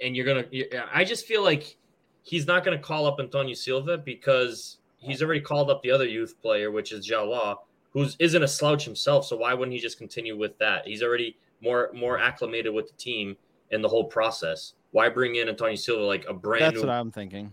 and 0.00 0.16
you're 0.16 0.26
gonna, 0.26 0.44
you- 0.50 0.68
I 0.92 1.04
just 1.04 1.26
feel 1.26 1.42
like 1.42 1.76
he's 2.22 2.46
not 2.46 2.64
gonna 2.64 2.78
call 2.78 3.06
up 3.06 3.16
Antonio 3.20 3.54
Silva 3.54 3.98
because 3.98 4.78
he's 4.98 5.22
already 5.22 5.40
called 5.40 5.70
up 5.70 5.82
the 5.82 5.90
other 5.90 6.06
youth 6.06 6.40
player, 6.42 6.70
which 6.70 6.92
is 6.92 7.04
Jala, 7.06 7.56
who's 7.92 8.16
isn't 8.18 8.42
a 8.42 8.48
slouch 8.48 8.84
himself. 8.84 9.24
So 9.26 9.36
why 9.36 9.54
wouldn't 9.54 9.72
he 9.74 9.80
just 9.80 9.98
continue 9.98 10.36
with 10.36 10.56
that? 10.58 10.86
He's 10.86 11.02
already 11.02 11.36
more 11.60 11.90
more 11.94 12.18
acclimated 12.18 12.72
with 12.72 12.86
the 12.88 12.96
team 12.96 13.36
and 13.72 13.82
the 13.82 13.88
whole 13.88 14.04
process. 14.04 14.74
Why 14.92 15.08
bring 15.08 15.36
in 15.36 15.48
Antonio 15.48 15.74
Silva 15.76 16.02
like 16.02 16.24
a 16.28 16.32
brand 16.34 16.62
That's 16.64 16.74
new? 16.76 16.80
what 16.82 16.90
I'm 16.90 17.10
thinking. 17.10 17.52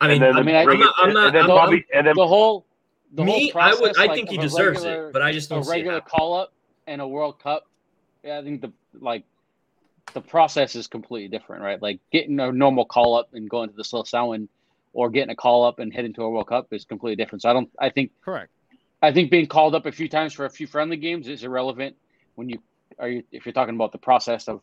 I 0.00 0.08
mean, 0.08 0.20
then 0.20 0.36
I 0.36 0.40
I 0.40 0.42
mean, 0.42 0.54
I- 0.56 0.62
am 0.62 0.78
not. 0.80 0.94
I'm 0.98 1.04
and 1.06 1.14
not. 1.14 1.32
then 1.32 1.42
I'm, 1.42 1.48
probably, 1.48 1.86
and 1.94 2.06
then 2.06 2.14
The 2.16 2.26
whole, 2.26 2.66
the 3.14 3.24
me, 3.24 3.50
whole 3.50 3.62
I 3.62 3.74
would. 3.74 3.96
I 3.96 4.06
like, 4.06 4.14
think 4.14 4.28
he 4.28 4.36
deserves 4.36 4.80
regular- 4.80 5.08
it, 5.08 5.12
but 5.12 5.22
I 5.22 5.32
just 5.32 5.48
don't 5.48 5.62
see 5.64 5.70
it. 5.70 5.72
regular 5.74 6.00
call 6.00 6.34
up 6.34 6.52
and 6.86 7.00
a 7.00 7.06
World 7.08 7.38
Cup. 7.38 7.66
Yeah, 8.22 8.38
I 8.38 8.42
think 8.42 8.60
the 8.60 8.72
like 9.00 9.24
the 10.12 10.20
process 10.20 10.76
is 10.76 10.86
completely 10.86 11.28
different, 11.28 11.62
right? 11.62 11.80
Like 11.80 12.00
getting 12.12 12.38
a 12.40 12.52
normal 12.52 12.84
call 12.84 13.16
up 13.16 13.30
and 13.32 13.48
going 13.48 13.70
to 13.70 13.76
the 13.76 13.82
Seleção, 13.82 14.46
or 14.92 15.10
getting 15.10 15.30
a 15.30 15.36
call 15.36 15.64
up 15.64 15.78
and 15.78 15.92
heading 15.92 16.12
to 16.14 16.22
a 16.22 16.30
World 16.30 16.48
Cup 16.48 16.72
is 16.72 16.84
completely 16.84 17.16
different. 17.16 17.42
So 17.42 17.50
I 17.50 17.52
don't. 17.52 17.70
I 17.78 17.90
think 17.90 18.12
Correct. 18.24 18.50
I 19.02 19.12
think 19.12 19.30
being 19.30 19.46
called 19.46 19.74
up 19.74 19.86
a 19.86 19.92
few 19.92 20.08
times 20.08 20.32
for 20.32 20.44
a 20.44 20.50
few 20.50 20.66
friendly 20.66 20.96
games 20.96 21.26
is 21.28 21.42
irrelevant 21.42 21.96
when 22.36 22.48
you 22.48 22.58
are 22.98 23.08
you 23.08 23.24
if 23.32 23.44
you're 23.46 23.52
talking 23.52 23.74
about 23.74 23.92
the 23.92 23.98
process 23.98 24.46
of 24.48 24.60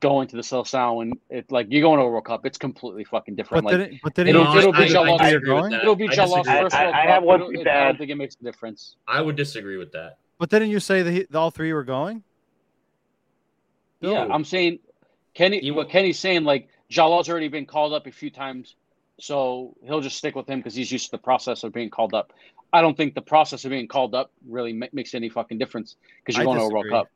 going 0.00 0.28
to 0.28 0.36
the 0.36 0.42
Seleção 0.42 0.96
when 0.96 1.12
it 1.28 1.50
like 1.50 1.66
you're 1.68 1.82
going 1.82 1.98
to 1.98 2.04
a 2.04 2.08
World 2.08 2.24
Cup, 2.24 2.46
it's 2.46 2.56
completely 2.56 3.04
fucking 3.04 3.34
different. 3.34 3.64
But 3.64 3.78
like 3.80 3.90
then, 3.90 4.00
but 4.02 4.14
then 4.14 4.28
it'll- 4.28 4.42
you 4.52 4.58
it'll 4.58 4.72
just 4.72 4.82
be 4.84 4.88
say 4.88 4.94
Jalal's- 4.94 5.20
I 5.20 5.30
you're 5.30 5.40
going. 5.40 5.72
it'll 5.72 5.96
be 5.96 6.08
I 6.08 6.12
Jalal's 6.14 6.34
disagree. 6.46 6.60
first 6.62 6.74
I- 6.76 6.84
World 6.84 6.94
I 6.94 7.06
have 7.06 7.22
one 7.24 7.40
It'll- 7.40 7.50
thing 7.52 7.60
it- 7.60 7.64
to 7.64 7.72
I 7.74 7.84
don't 7.84 7.98
think 7.98 8.10
it 8.10 8.14
makes 8.14 8.36
a 8.40 8.44
difference. 8.44 8.96
I 9.06 9.20
would 9.20 9.36
disagree 9.36 9.76
with 9.76 9.92
that. 9.92 10.18
But 10.38 10.48
didn't 10.50 10.70
you 10.70 10.80
say 10.80 11.02
that 11.02 11.10
he, 11.10 11.26
all 11.34 11.50
three 11.50 11.72
were 11.72 11.84
going? 11.84 12.22
Yeah, 14.10 14.26
I'm 14.30 14.44
saying 14.44 14.80
Kenny. 15.34 15.64
You- 15.64 15.74
what 15.74 15.88
Kenny's 15.88 16.18
saying, 16.18 16.44
like 16.44 16.68
Jalal's 16.90 17.28
already 17.28 17.48
been 17.48 17.66
called 17.66 17.92
up 17.92 18.06
a 18.06 18.12
few 18.12 18.30
times, 18.30 18.74
so 19.18 19.74
he'll 19.84 20.00
just 20.00 20.16
stick 20.16 20.34
with 20.34 20.48
him 20.48 20.58
because 20.58 20.74
he's 20.74 20.90
used 20.90 21.06
to 21.06 21.10
the 21.12 21.18
process 21.18 21.64
of 21.64 21.72
being 21.72 21.90
called 21.90 22.14
up. 22.14 22.32
I 22.72 22.80
don't 22.80 22.96
think 22.96 23.14
the 23.14 23.22
process 23.22 23.64
of 23.64 23.70
being 23.70 23.88
called 23.88 24.14
up 24.14 24.30
really 24.48 24.72
ma- 24.72 24.86
makes 24.92 25.14
any 25.14 25.28
fucking 25.28 25.58
difference 25.58 25.96
because 26.20 26.36
you're 26.36 26.42
I 26.42 26.44
going 26.46 26.58
to 26.58 26.64
a 26.64 26.68
World. 26.70 26.90
Cup. 26.90 27.08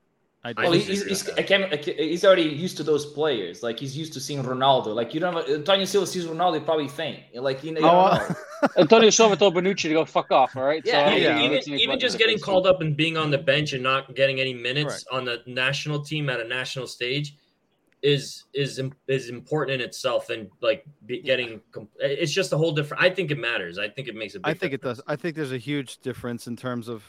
I 0.47 0.53
I 0.57 0.63
Well, 0.65 0.73
he's, 0.73 0.87
he's, 0.87 1.05
disagree 1.05 1.35
he's, 1.35 1.37
with 1.37 1.47
can't, 1.47 1.85
he's 1.85 2.25
already 2.25 2.43
used 2.43 2.77
to 2.77 2.83
those 2.83 3.07
players. 3.07 3.63
Like 3.63 3.79
he's 3.79 3.97
used 3.97 4.13
to 4.15 4.21
seeing 4.21 4.43
Ronaldo. 4.43 4.95
Like 4.95 5.13
you 5.15 5.21
don't 5.21 5.35
have 5.35 5.49
Antonio 5.49 5.85
Silva 5.85 6.07
sees 6.07 6.27
Ronaldo, 6.27 6.55
he 6.55 6.61
probably 6.61 6.89
faint. 6.89 7.21
Like 7.35 7.65
you 7.65 7.73
know, 7.73 7.81
you 7.81 7.87
Oh, 7.87 7.99
uh, 7.99 8.29
know. 8.63 8.69
Antonio 8.79 9.11
Silva 9.11 9.37
told 9.37 9.55
Bonucci 9.55 9.83
to 9.83 9.93
go 9.93 10.05
fuck 10.05 10.31
off. 10.31 10.57
All 10.57 10.65
right. 10.65 10.83
Yeah, 10.85 11.07
I 11.07 11.11
don't 11.11 11.21
yeah. 11.21 11.39
even 11.39 11.51
makes 11.53 11.69
even 11.69 11.99
just 11.99 12.19
getting 12.19 12.37
difference. 12.37 12.45
called 12.45 12.67
up 12.67 12.81
and 12.81 12.97
being 12.97 13.17
on 13.17 13.31
the 13.31 13.39
bench 13.39 13.73
and 13.73 13.83
not 13.83 14.15
getting 14.15 14.41
any 14.41 14.55
minutes 14.55 15.05
Correct. 15.05 15.07
on 15.13 15.25
the 15.25 15.43
national 15.47 16.03
team 16.03 16.31
at 16.31 16.41
a 16.41 16.45
national 16.45 16.87
stage 16.87 17.37
is 18.03 18.45
is 18.55 18.81
is 19.09 19.31
important 19.31 19.81
in 19.81 19.87
itself 19.87 20.29
and 20.29 20.49
like 20.61 20.85
getting 21.25 21.61
it's 21.99 22.31
just 22.31 22.53
a 22.53 22.57
whole 22.57 22.71
different 22.71 23.03
i 23.03 23.09
think 23.09 23.31
it 23.31 23.39
matters 23.39 23.79
i 23.79 23.89
think 23.89 24.07
it 24.07 24.15
makes 24.15 24.35
a 24.35 24.39
big 24.39 24.51
I 24.51 24.55
think 24.55 24.75
it 24.75 24.83
does. 24.83 25.01
I 25.07 25.17
think 25.17 25.35
there's 25.35 25.51
a 25.53 25.59
huge 25.59 25.99
difference 25.99 26.47
in 26.47 26.57
terms 26.57 26.89
of, 26.89 27.03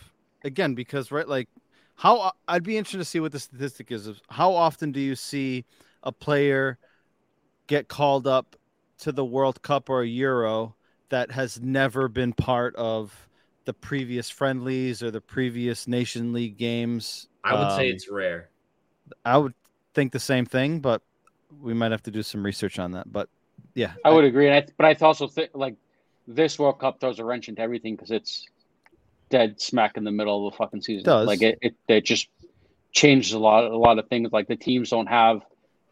again, 0.44 0.74
because 0.76 1.12
right, 1.12 1.28
like, 1.28 1.50
how 1.98 2.34
I'd 2.48 2.64
be 2.64 2.78
interested 2.78 3.00
to 3.00 3.06
see 3.06 3.20
what 3.20 3.32
the 3.34 3.40
statistic 3.40 3.92
is. 3.92 4.08
Of 4.08 4.22
how 4.30 4.54
often 4.54 4.92
do 4.92 5.00
you 5.00 5.16
see 5.16 5.66
a 6.04 6.12
player 6.12 6.80
get 7.68 7.88
called 7.88 8.28
up 8.28 8.56
to 9.00 9.12
the 9.12 9.26
World 9.26 9.62
Cup 9.62 9.90
or 9.90 10.02
a 10.04 10.08
Euro 10.08 10.76
that 11.10 11.32
has 11.32 11.60
never 11.62 12.08
been 12.08 12.34
part 12.34 12.76
of 12.76 13.30
the 13.66 13.74
previous 13.74 14.30
friendlies 14.30 15.04
or 15.04 15.12
the 15.12 15.22
previous 15.22 15.88
Nation 15.88 16.34
League 16.34 16.58
games? 16.58 17.28
i 17.44 17.54
would 17.54 17.72
say 17.72 17.90
Um, 17.90 17.96
it's 17.96 18.10
rare 18.10 18.50
I 19.26 19.38
would 19.38 19.54
think 19.94 20.12
the 20.12 20.20
same 20.20 20.46
thing, 20.46 20.80
but 20.80 21.02
we 21.62 21.74
might 21.74 21.92
have 21.92 22.04
to 22.04 22.12
do 22.12 22.24
some 22.24 22.44
research 22.44 22.80
on 22.80 22.92
that. 22.92 23.12
But 23.12 23.30
yeah, 23.76 23.94
I 24.04 24.12
would 24.12 24.26
agree, 24.26 24.48
and 24.48 24.56
I, 24.56 24.68
but 24.78 24.86
I 24.86 25.06
also 25.06 25.28
think 25.28 25.52
like 25.54 25.76
this 26.28 26.60
World 26.60 26.80
Cup 26.80 27.00
throws 27.00 27.20
a 27.20 27.26
wrench 27.26 27.50
into 27.50 27.62
everything 27.62 27.96
because 27.96 28.12
it's 28.12 28.46
dead 29.30 29.60
smack 29.62 29.98
in 29.98 30.04
the 30.04 30.12
middle 30.12 30.48
of 30.48 30.54
the 30.54 30.58
fucking 30.58 30.82
season. 30.82 31.04
Does. 31.04 31.28
Like 31.28 31.42
it, 31.42 31.60
it, 31.62 31.76
it 31.88 32.06
just 32.06 32.30
changes 32.92 33.34
a 33.34 33.40
lot, 33.40 33.66
a 33.66 33.78
lot 33.78 34.00
of 34.00 34.08
things. 34.08 34.32
Like 34.32 34.48
the 34.48 34.56
teams 34.56 34.90
don't 34.90 35.08
have 35.08 35.42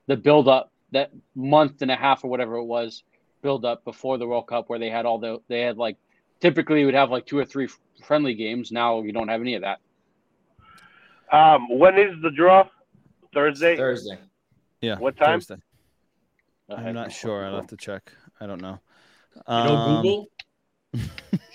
the 0.08 0.16
build 0.16 0.48
up 0.48 0.72
that 0.92 1.12
month 1.36 1.82
and 1.82 1.92
a 1.92 1.96
half 1.96 2.24
or 2.24 2.30
whatever 2.30 2.56
it 2.56 2.64
was 2.66 3.04
build 3.42 3.66
up 3.66 3.84
before 3.84 4.18
the 4.18 4.26
World 4.26 4.48
Cup 4.48 4.70
where 4.70 4.80
they 4.80 4.90
had 4.90 5.06
all 5.06 5.20
the 5.20 5.40
they 5.48 5.62
had 5.62 5.78
like 5.78 5.98
typically 6.40 6.80
you 6.80 6.86
would 6.88 6.96
have 6.96 7.12
like 7.12 7.26
two 7.26 7.38
or 7.38 7.46
three 7.46 7.68
friendly 8.04 8.34
games. 8.34 8.72
Now 8.72 9.02
you 9.02 9.12
don't 9.12 9.28
have 9.28 9.42
any 9.42 9.56
of 9.56 9.62
that. 9.62 9.80
um, 11.32 11.68
when 11.78 11.98
is 11.98 12.16
the 12.22 12.32
draw? 12.32 12.68
Thursday. 13.34 13.76
Thursday. 13.76 14.18
yeah. 14.82 14.98
What 14.98 15.18
time? 15.18 15.42
Thursday. 15.42 15.58
I'm 16.70 16.96
not 16.96 17.12
sure. 17.12 17.46
I'll 17.46 17.58
have 17.58 17.68
to 17.68 17.78
check. 17.78 18.12
I 18.40 18.48
don't 18.48 18.62
know. 18.62 18.80
you 19.36 19.42
know 19.48 19.54
Um, 19.54 20.02
google 20.02 20.28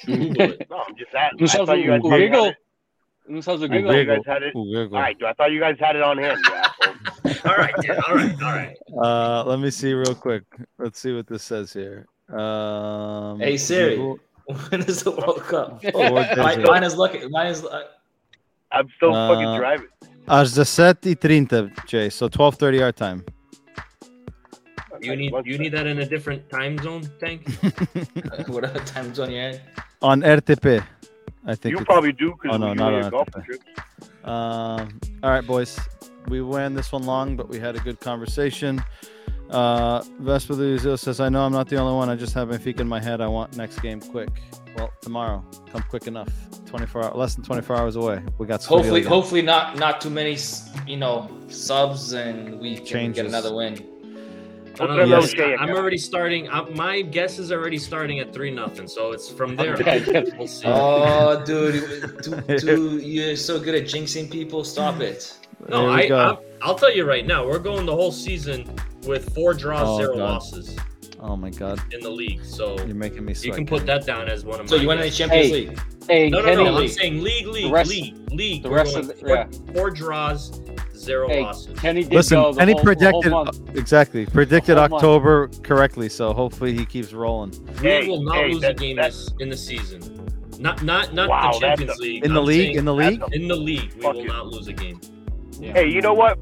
google 0.07 0.43
it 0.53 0.67
No, 0.71 0.83
I'm 0.89 0.97
just 0.97 1.15
asking. 1.15 1.39
Who 1.39 1.45
I 1.45 1.49
says 1.49 1.67
thought 1.67 1.79
you 1.79 1.87
guys 1.87 2.01
probably 2.01 2.21
had 2.23 2.31
Google? 2.33 2.47
it. 2.47 2.57
Who 3.27 3.43
says 3.43 3.61
the 3.61 3.67
I 3.67 3.69
thought 3.69 3.77
Google? 3.77 3.97
you 3.97 4.05
guys 4.07 4.21
had 4.27 4.43
it. 4.43 4.53
Google. 4.55 4.97
All 4.97 5.03
right, 5.03 5.17
I 5.25 5.33
thought 5.35 5.53
you 5.53 5.61
guys 5.61 5.77
had 5.79 5.97
it 5.97 6.03
on 6.03 6.19
hand. 6.19 6.39
All 7.45 7.57
right 7.57 7.75
dude, 7.81 7.91
all 8.09 8.15
right 8.17 8.43
all 8.43 8.53
right 8.53 8.77
Uh, 9.01 9.45
let 9.45 9.61
me 9.61 9.71
see 9.71 9.93
real 9.93 10.15
quick. 10.15 10.43
Let's 10.79 10.99
see 10.99 11.15
what 11.15 11.27
this 11.27 11.43
says 11.43 11.73
here. 11.73 12.07
Um, 12.37 13.39
Hey, 13.41 13.57
Siri. 13.57 13.97
Google- 13.97 14.19
when 14.71 14.83
is 14.83 15.03
the 15.05 15.13
World 15.13 15.43
Cup? 15.43 15.81
Four 15.93 16.07
Oh, 16.07 16.37
mine, 16.37 16.63
mine 16.63 16.83
is 16.83 16.97
lucky. 16.97 17.21
Mine 17.29 17.47
is. 17.49 17.65
Uh, 17.65 17.85
I'm 18.73 18.89
still 18.97 19.15
Uh, 19.15 19.29
fucking 19.29 19.57
driving. 19.59 19.87
Às 20.29 20.53
17h30, 20.59 21.87
Jay. 21.87 22.09
So 22.11 22.29
12:30 22.29 22.83
our 22.83 22.93
time. 22.93 23.25
You 25.03 25.17
need 25.17 25.33
you 25.45 25.59
need 25.59 25.73
that 25.73 25.87
in 25.87 25.99
a 26.01 26.07
different 26.07 26.49
time 26.51 26.79
zone 26.79 27.03
tank 27.21 27.49
whatever 28.49 28.79
time 28.81 29.15
zone 29.15 29.31
you're 29.31 29.49
in. 29.51 29.61
on 30.03 30.23
RTP. 30.23 30.85
I 31.47 31.55
think. 31.55 31.79
You 31.79 31.85
probably 31.85 32.13
do 32.13 32.33
because 32.41 32.55
Oh, 32.57 32.59
no, 32.59 32.69
we 32.69 32.75
not 32.75 32.93
usually 32.93 33.05
on 33.05 33.11
golf 33.11 33.29
FFA. 33.31 33.45
trips. 33.45 33.65
Um, 34.25 35.01
all 35.23 35.31
right, 35.31 35.47
boys. 35.47 35.79
We 36.29 36.41
ran 36.41 36.75
this 36.75 36.93
one 36.93 37.05
long, 37.05 37.35
but 37.35 37.49
we 37.49 37.59
had 37.59 37.77
a 37.77 37.81
good 37.81 37.99
conversation. 37.99 38.85
Uh, 39.49 40.03
Vespa 40.21 40.53
Luzio 40.53 40.99
says, 40.99 41.19
I 41.19 41.29
know 41.31 41.45
I'm 41.45 41.53
not 41.53 41.69
the 41.69 41.77
only 41.77 41.95
one. 41.95 42.09
I 42.11 42.15
just 42.15 42.35
have 42.35 42.49
Benfica 42.49 42.81
in 42.81 42.89
my 42.89 43.01
head. 43.01 43.21
I 43.23 43.27
want 43.27 43.57
next 43.57 43.81
game 43.81 44.01
quick. 44.01 44.29
Well, 44.77 44.93
tomorrow. 45.01 45.43
Come 45.73 45.83
quick 45.89 46.07
enough. 46.07 46.29
24 46.67 47.05
hours, 47.05 47.17
less 47.17 47.35
than 47.35 47.45
24 47.45 47.75
hours 47.77 47.97
away. 47.97 48.23
We 48.39 48.47
got 48.47 48.63
Hopefully, 48.65 49.01
again. 49.01 49.09
hopefully 49.11 49.43
not 49.43 49.77
not 49.79 50.01
too 50.01 50.11
many, 50.11 50.37
you 50.87 50.99
know, 50.99 51.29
subs, 51.49 52.13
and 52.13 52.61
we 52.61 52.77
can 52.77 52.87
Changes. 52.87 53.17
get 53.23 53.27
another 53.27 53.53
win. 53.57 53.85
I 54.81 54.87
don't 54.87 54.97
Put 54.97 55.09
know, 55.09 55.17
a 55.19 55.21
guys. 55.21 55.31
shake 55.31 55.61
I'm 55.61 55.71
already 55.71 55.99
starting. 55.99 56.49
Uh, 56.49 56.65
my 56.75 57.03
guess 57.03 57.39
is 57.39 57.53
already 57.53 57.79
starting 57.79 58.19
at 58.21 58.33
three 58.33 58.51
nothing. 58.51 58.89
So 58.89 59.13
it's 59.13 59.29
from 59.29 59.57
there. 59.57 59.75
Okay. 59.75 60.01
We'll 60.39 60.47
see. 60.49 60.67
Oh, 60.67 61.43
dude, 61.45 62.23
dude, 62.23 62.61
dude, 62.61 63.03
you're 63.03 63.37
so 63.37 63.61
good 63.61 63.75
at 63.75 63.85
jinxing 63.85 64.31
people. 64.31 64.65
Stop 64.65 65.01
it. 65.01 65.37
no, 65.69 65.89
I. 65.89 66.03
I 66.11 66.37
I'll 66.63 66.75
tell 66.75 66.95
you 66.95 67.05
right 67.05 67.27
now. 67.27 67.47
We're 67.47 67.59
going 67.59 67.87
the 67.87 67.95
whole 67.95 68.13
season 68.13 68.75
with 69.07 69.35
four 69.35 69.55
draws, 69.55 69.87
Oh, 69.89 69.97
zero 69.99 70.15
God. 70.17 70.19
losses 70.35 70.77
Oh, 71.21 71.37
my 71.37 71.51
God. 71.51 71.81
in 71.93 72.01
the 72.01 72.11
league. 72.11 72.45
So 72.45 72.77
You're 72.87 72.95
making 72.95 73.25
me 73.25 73.35
sweat. 73.35 73.47
you 73.47 73.53
can 73.53 73.67
put 73.67 73.85
that 73.87 74.07
down 74.07 74.29
as 74.29 74.45
one 74.45 74.61
of 74.61 74.69
So 74.69 74.77
my. 74.77 74.83
you 74.83 74.89
win 74.89 74.99
in 74.99 75.05
the. 75.05 75.11
Champions 75.11 75.47
Hey. 75.49 75.53
League. 75.53 75.81
Hey, 76.09 76.31
No, 76.31 76.39
no, 76.41 76.45
Kenny, 76.47 76.65
no. 76.65 76.71
I'm 76.71 76.75
League. 76.77 76.91
saying 76.91 77.23
league, 77.23 77.47
league, 77.47 77.73
rest- 77.73 77.91
league, 77.91 78.15
league. 78.33 78.63
the 78.63 78.71
rest 78.71 78.97
of 78.97 79.07
the- 79.09 79.15
four, 79.15 79.29
yeah. 79.29 79.47
four 79.75 79.91
draws, 79.91 80.61
zero 81.01 81.29
Hey, 81.29 81.43
losses. 81.43 81.79
Kenny 81.79 82.03
did 82.05 82.13
Listen, 82.13 82.41
go 82.41 82.53
the 82.53 82.59
Kenny 82.61 82.73
whole, 82.73 82.83
the 82.85 83.11
whole 83.11 83.19
uh, 83.19 83.23
predicted 83.23 83.33
month. 83.33 83.77
exactly 83.77 84.27
predicted 84.27 84.77
The 84.77 84.81
whole 84.81 84.89
month. 84.91 85.03
October 85.05 85.49
correctly, 85.63 86.09
so 86.09 86.33
hopefully 86.33 86.77
he 86.77 86.85
keeps 86.85 87.13
rolling. 87.13 87.53
We 87.83 88.09
will 88.09 88.23
not 88.23 88.37
hey, 88.37 88.53
lose 88.53 88.61
that- 88.63 88.71
a 88.73 88.75
game 88.75 88.97
that- 88.97 89.13
this 89.13 89.31
in 89.41 89.49
the 89.49 89.57
season. 89.57 90.17
Not 90.59 90.83
not 90.83 91.15
not 91.15 91.29
Wow, 91.31 91.53
the 91.53 91.59
Champions 91.61 91.99
a- 91.99 92.03
League. 92.03 92.25
In 92.25 92.35
the 92.35 92.41
I'm 92.41 92.47
league, 92.47 92.67
saying 92.67 92.77
in 92.77 92.85
the 92.85 92.95
league, 92.95 93.23
in 93.33 93.49
the 93.49 93.57
league, 93.57 93.93
we 93.95 94.07
will 94.07 94.21
it. 94.21 94.27
not 94.27 94.47
lose 94.49 94.69
a 94.69 94.73
game. 94.75 95.01
Hey, 95.61 95.89
you 95.89 96.01
know 96.03 96.13
what? 96.15 96.39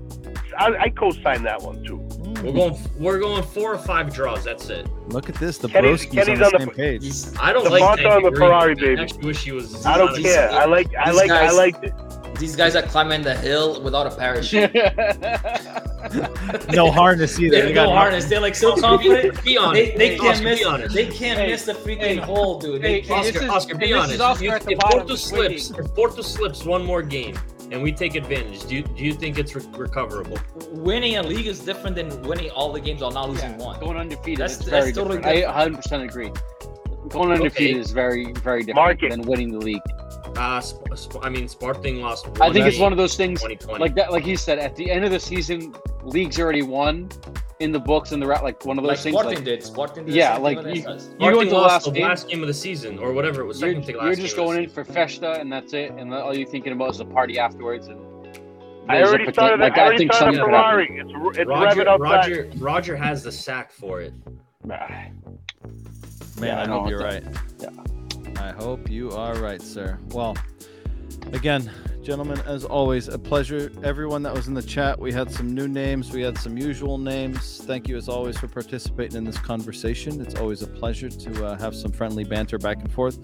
I, 0.59 0.77
I 0.77 0.89
co-signed 0.89 1.45
that 1.47 1.63
one 1.63 1.85
too. 1.85 1.99
We're 2.43 2.53
going 2.53 2.77
we're 2.99 3.19
going 3.21 3.43
four 3.45 3.73
or 3.75 3.79
five 3.79 4.13
draws. 4.13 4.43
That's 4.45 4.69
it. 4.71 4.89
look 5.09 5.29
at 5.29 5.37
this. 5.37 5.59
The 5.59 5.69
Kenny's- 5.69 6.05
broskies 6.05 6.13
Kenny's 6.25 6.29
on 6.29 6.39
the 6.39 6.45
on 6.47 6.53
the- 6.53 6.59
same 6.59 6.71
page. 6.71 7.03
These, 7.03 7.37
I 7.39 7.53
don't 7.53 7.63
The 7.65 7.71
like 7.71 7.81
Monza 7.81 8.09
on 8.11 8.23
the 8.25 8.31
Green. 8.31 8.41
Ferrari, 8.41 8.73
I 8.73 8.75
baby. 8.75 9.01
actually 9.03 9.27
wish 9.27 9.45
he 9.45 9.53
was. 9.53 9.87
I 9.87 9.99
don't 9.99 10.21
care. 10.21 10.51
I 10.51 10.65
like. 10.65 10.89
I 10.97 11.11
like. 11.13 11.31
I 11.31 11.47
guys- 11.47 11.55
liked 11.57 11.85
it. 11.85 11.93
These 12.39 12.55
guys 12.56 12.77
are 12.77 12.82
climbing 12.82 13.23
the 13.23 13.35
hill 13.35 13.81
without 13.82 14.06
a 14.06 14.10
parachute. 14.16 14.73
no 16.73 16.90
harness 16.90 17.39
either. 17.39 17.51
They 17.56 17.60
They 17.60 17.66
have 17.66 17.74
got 17.74 17.89
no 17.90 17.94
harness. 17.97 18.24
They're 18.27 18.40
like 18.40 18.55
so 18.55 18.77
confident. 18.77 19.43
Be 19.44 19.56
honest. 19.59 19.74
They, 19.74 19.97
they 19.97 20.09
Hey, 20.10 20.19
can't 20.19 20.31
Oscar, 20.36 20.44
miss. 20.44 20.59
be 20.60 20.65
honest. 20.65 20.94
They 20.94 21.06
can't 21.06 21.39
Hey, 21.40 21.47
miss 21.48 21.65
the 21.65 21.73
freaking 21.73 21.98
hey, 21.98 22.16
hole, 22.16 22.59
dude. 22.60 22.82
They 22.82 22.93
hey, 22.93 23.01
can't. 23.02 23.27
Oscar, 23.27 23.44
is- 23.44 23.51
Oscar, 23.51 23.70
and 23.73 23.81
be 23.81 23.93
honest. 23.93 24.20
Oscar 24.20 24.56
If, 24.56 24.69
if 24.70 24.78
Porto 24.78 25.06
just 25.09 25.27
slips, 25.27 25.70
if 25.70 25.94
Porto 25.94 26.23
slips 26.23 26.65
one 26.65 26.85
more 26.85 27.02
game, 27.02 27.36
and 27.70 27.82
we 27.82 27.93
take 27.93 28.15
advantage, 28.15 28.65
do 28.66 28.77
you 28.77 28.82
do 28.82 29.05
you 29.05 29.12
think 29.12 29.39
it's 29.39 29.55
re- 29.55 29.62
recoverable? 29.77 30.39
winning 30.73 31.16
a 31.16 31.23
league 31.23 31.47
is 31.47 31.60
different 31.60 31.97
than 31.97 32.23
winning 32.23 32.51
all 32.51 32.73
the 32.73 32.81
games 32.81 33.02
while 33.02 33.10
not 33.10 33.28
losing 33.28 33.59
one. 33.59 33.78
Going 33.81 33.97
undefeated. 33.98 34.39
That's- 34.39 34.59
that's 34.59 34.69
very 34.70 34.93
totally 34.93 35.19
different. 35.19 35.55
I 35.55 35.66
100% 35.69 36.05
agree. 36.09 36.31
going 37.10 37.32
undefeated 37.32 37.73
Okay. 37.77 37.81
is 37.81 37.90
very, 37.90 38.32
very 38.35 38.60
different 38.60 38.77
Mark 38.77 39.02
it. 39.02 39.10
than 39.10 39.20
winning 39.23 39.51
the 39.51 39.59
league. 39.59 39.82
Uh, 40.36 40.61
Sp- 40.61 40.85
Sp- 40.95 41.23
I 41.23 41.28
mean, 41.28 41.49
Sporting 41.49 42.01
lost. 42.01 42.27
I 42.40 42.53
think 42.53 42.66
it's 42.66 42.78
one 42.78 42.93
of 42.93 42.99
those 42.99 43.16
things 43.16 43.43
like 43.43 43.95
that. 43.95 44.12
Like 44.12 44.24
he 44.24 44.36
said, 44.36 44.59
at 44.59 44.77
the 44.77 44.90
end 44.90 45.05
of 45.05 45.11
the 45.11 45.19
season, 45.20 45.74
league's 46.03 46.39
already 46.39 46.62
won 46.62 47.09
in 47.61 47.73
the 47.73 47.78
books 47.81 48.12
and 48.12 48.23
the 48.23 48.27
ra- 48.27 48.40
like 48.40 48.65
one 48.65 48.78
of 48.78 48.85
those 48.85 48.90
Like 48.90 48.99
things. 48.99 49.15
Sporting 49.15 49.35
like, 49.36 49.45
did. 49.45 49.62
Sporting 49.65 50.05
did. 50.07 50.15
Yeah, 50.15 50.36
like 50.36 50.59
you, 50.74 50.85
you 51.19 51.31
go 51.32 51.40
into 51.40 51.55
the 51.55 51.61
last, 51.61 51.85
the 51.86 51.90
game, 51.90 52.05
last 52.05 52.28
game 52.28 52.40
of 52.43 52.47
the 52.47 52.55
season 52.55 52.99
or 52.99 53.12
whatever 53.12 53.40
it 53.40 53.47
was. 53.47 53.61
You're, 53.61 53.74
last. 53.74 53.89
you're 53.89 54.15
just 54.15 54.32
of 54.35 54.36
going 54.45 54.62
in 54.65 54.70
for 54.70 54.85
festa 54.85 55.32
and 55.40 55.53
that's 55.53 55.73
it, 55.73 55.90
and 55.93 56.15
all 56.15 56.36
you're 56.36 56.47
thinking 56.49 56.73
about 56.73 56.90
is 56.90 56.99
the 56.99 57.05
party 57.05 57.39
afterwards. 57.39 57.89
And 57.89 57.99
I 58.89 58.99
there's 58.99 59.09
a 59.11 59.15
already 59.15 59.32
started. 59.32 59.61
like, 59.61 59.77
I 59.77 59.81
already 59.82 59.99
think 59.99 60.12
started 60.15 60.35
a 60.40 60.45
something 60.45 60.53
could 60.53 60.55
happen. 60.55 61.11
Ferrari. 61.11 61.32
It's 61.32 61.39
it's 61.40 61.49
Roger, 61.49 61.81
revving 61.82 61.86
up. 61.89 62.01
Roger, 62.01 62.51
Roger 62.59 62.97
has 62.97 63.23
the 63.24 63.32
sack 63.32 63.73
for 63.73 64.01
it. 64.03 64.12
Man, 64.65 65.20
Yeah, 66.40 66.59
I 66.61 66.62
I 66.62 66.66
know 66.66 66.81
hope 66.82 66.90
you're 66.90 67.01
what 67.01 67.12
right. 67.15 67.89
I 68.39 68.52
hope 68.52 68.89
you 68.90 69.10
are 69.10 69.35
right, 69.36 69.60
sir. 69.60 69.98
Well, 70.10 70.36
again, 71.32 71.70
gentlemen, 72.09 72.41
as 72.47 72.65
always, 72.65 73.09
a 73.09 73.19
pleasure. 73.19 73.71
Everyone 73.83 74.23
that 74.23 74.33
was 74.33 74.49
in 74.49 74.55
the 74.55 74.63
chat, 74.63 74.99
we 74.99 75.13
had 75.13 75.31
some 75.31 75.55
new 75.55 75.69
names, 75.69 76.11
we 76.11 76.23
had 76.23 76.39
some 76.39 76.57
usual 76.57 76.97
names. 76.97 77.61
Thank 77.67 77.87
you, 77.87 77.99
as 77.99 78.09
always, 78.09 78.39
for 78.39 78.49
participating 78.49 79.19
in 79.19 79.25
this 79.25 79.37
conversation. 79.37 80.19
It's 80.23 80.35
always 80.35 80.63
a 80.63 80.67
pleasure 80.67 81.11
to 81.11 81.45
uh, 81.45 81.59
have 81.59 81.75
some 81.75 81.93
friendly 81.93 82.25
banter 82.25 82.57
back 82.57 82.79
and 82.79 82.91
forth. 82.91 83.19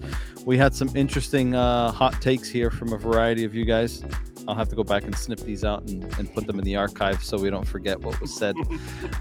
We 0.45 0.55
had 0.55 0.75
some 0.75 0.95
interesting 0.95 1.55
uh, 1.55 1.93
hot 1.93 2.21
takes 2.21 2.47
here 2.47 2.69
from 2.69 2.93
a 2.93 2.97
variety 2.99 3.43
of 3.43 3.55
you 3.55 3.65
guys. 3.65 4.03
I'll 4.47 4.53
have 4.53 4.69
to 4.69 4.75
go 4.75 4.83
back 4.83 5.05
and 5.05 5.15
snip 5.15 5.39
these 5.39 5.63
out 5.63 5.89
and, 5.89 6.03
and 6.19 6.31
put 6.31 6.45
them 6.45 6.59
in 6.59 6.65
the 6.65 6.75
archive 6.75 7.23
so 7.23 7.39
we 7.39 7.49
don't 7.49 7.67
forget 7.67 7.99
what 7.99 8.21
was 8.21 8.31
said. 8.31 8.55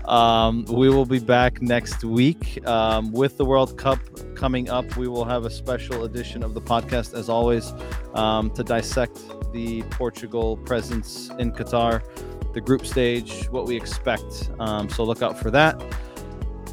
Um, 0.05 0.66
we 0.66 0.91
will 0.91 1.07
be 1.07 1.19
back 1.19 1.62
next 1.62 2.05
week 2.05 2.65
um, 2.66 3.11
with 3.11 3.39
the 3.39 3.45
World 3.45 3.78
Cup 3.78 3.99
coming 4.35 4.69
up. 4.69 4.99
We 4.99 5.09
will 5.09 5.24
have 5.24 5.47
a 5.47 5.51
special 5.51 6.05
edition 6.05 6.43
of 6.43 6.53
the 6.53 6.61
podcast, 6.61 7.15
as 7.15 7.31
always, 7.31 7.73
um, 8.12 8.51
to 8.51 8.62
dissect 8.62 9.19
the 9.55 9.82
Portugal 9.85 10.59
presence 10.59 11.31
in 11.39 11.52
Qatar, 11.52 12.02
the 12.52 12.60
group 12.60 12.85
stage, 12.85 13.47
what 13.51 13.64
we 13.64 13.76
expect. 13.76 14.51
Um, 14.59 14.90
so 14.90 15.05
look 15.05 15.22
out 15.22 15.39
for 15.39 15.51
that. 15.52 15.81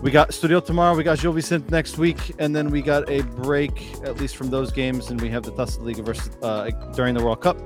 We 0.02 0.10
got 0.10 0.32
Estoril 0.32 0.66
tomorrow. 0.66 0.96
We 0.96 1.04
got 1.04 1.20
Gil 1.20 1.32
Vicente 1.32 1.70
next 1.70 2.00
week, 2.00 2.34
and 2.40 2.56
then 2.56 2.72
we 2.72 2.82
got 2.82 3.08
a 3.08 3.22
break 3.22 3.94
at 4.04 4.20
least 4.20 4.36
from 4.36 4.50
those 4.50 4.72
games, 4.72 5.12
and 5.12 5.22
we 5.22 5.30
have 5.30 5.44
the 5.44 5.52
Taça 5.52 5.80
Liga 5.80 6.02
versus 6.02 6.36
uh, 6.42 6.72
during 6.96 7.14
the 7.14 7.24
World 7.24 7.42
Cup. 7.42 7.58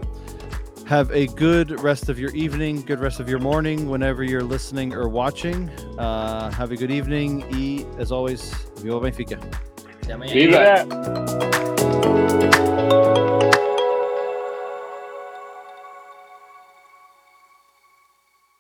Have 0.86 1.10
a 1.12 1.28
good 1.28 1.82
rest 1.82 2.10
of 2.10 2.20
your 2.20 2.32
evening, 2.32 2.82
good 2.82 3.00
rest 3.00 3.22
of 3.22 3.30
your 3.30 3.40
morning, 3.40 3.90
whenever 3.90 4.22
you're 4.22 4.44
listening 4.44 4.94
or 4.94 5.08
watching. 5.08 5.70
Uh, 5.98 6.52
have 6.52 6.72
a 6.72 6.76
good 6.76 6.92
evening. 6.92 7.46
E, 7.56 7.86
as 7.98 8.12
always, 8.12 8.54
Viva 8.78 9.00
Benfica. 9.00 9.42
Yeah. 10.08 10.18
Viva. 10.18 10.46
Do 10.46 10.52
that. 12.92 13.35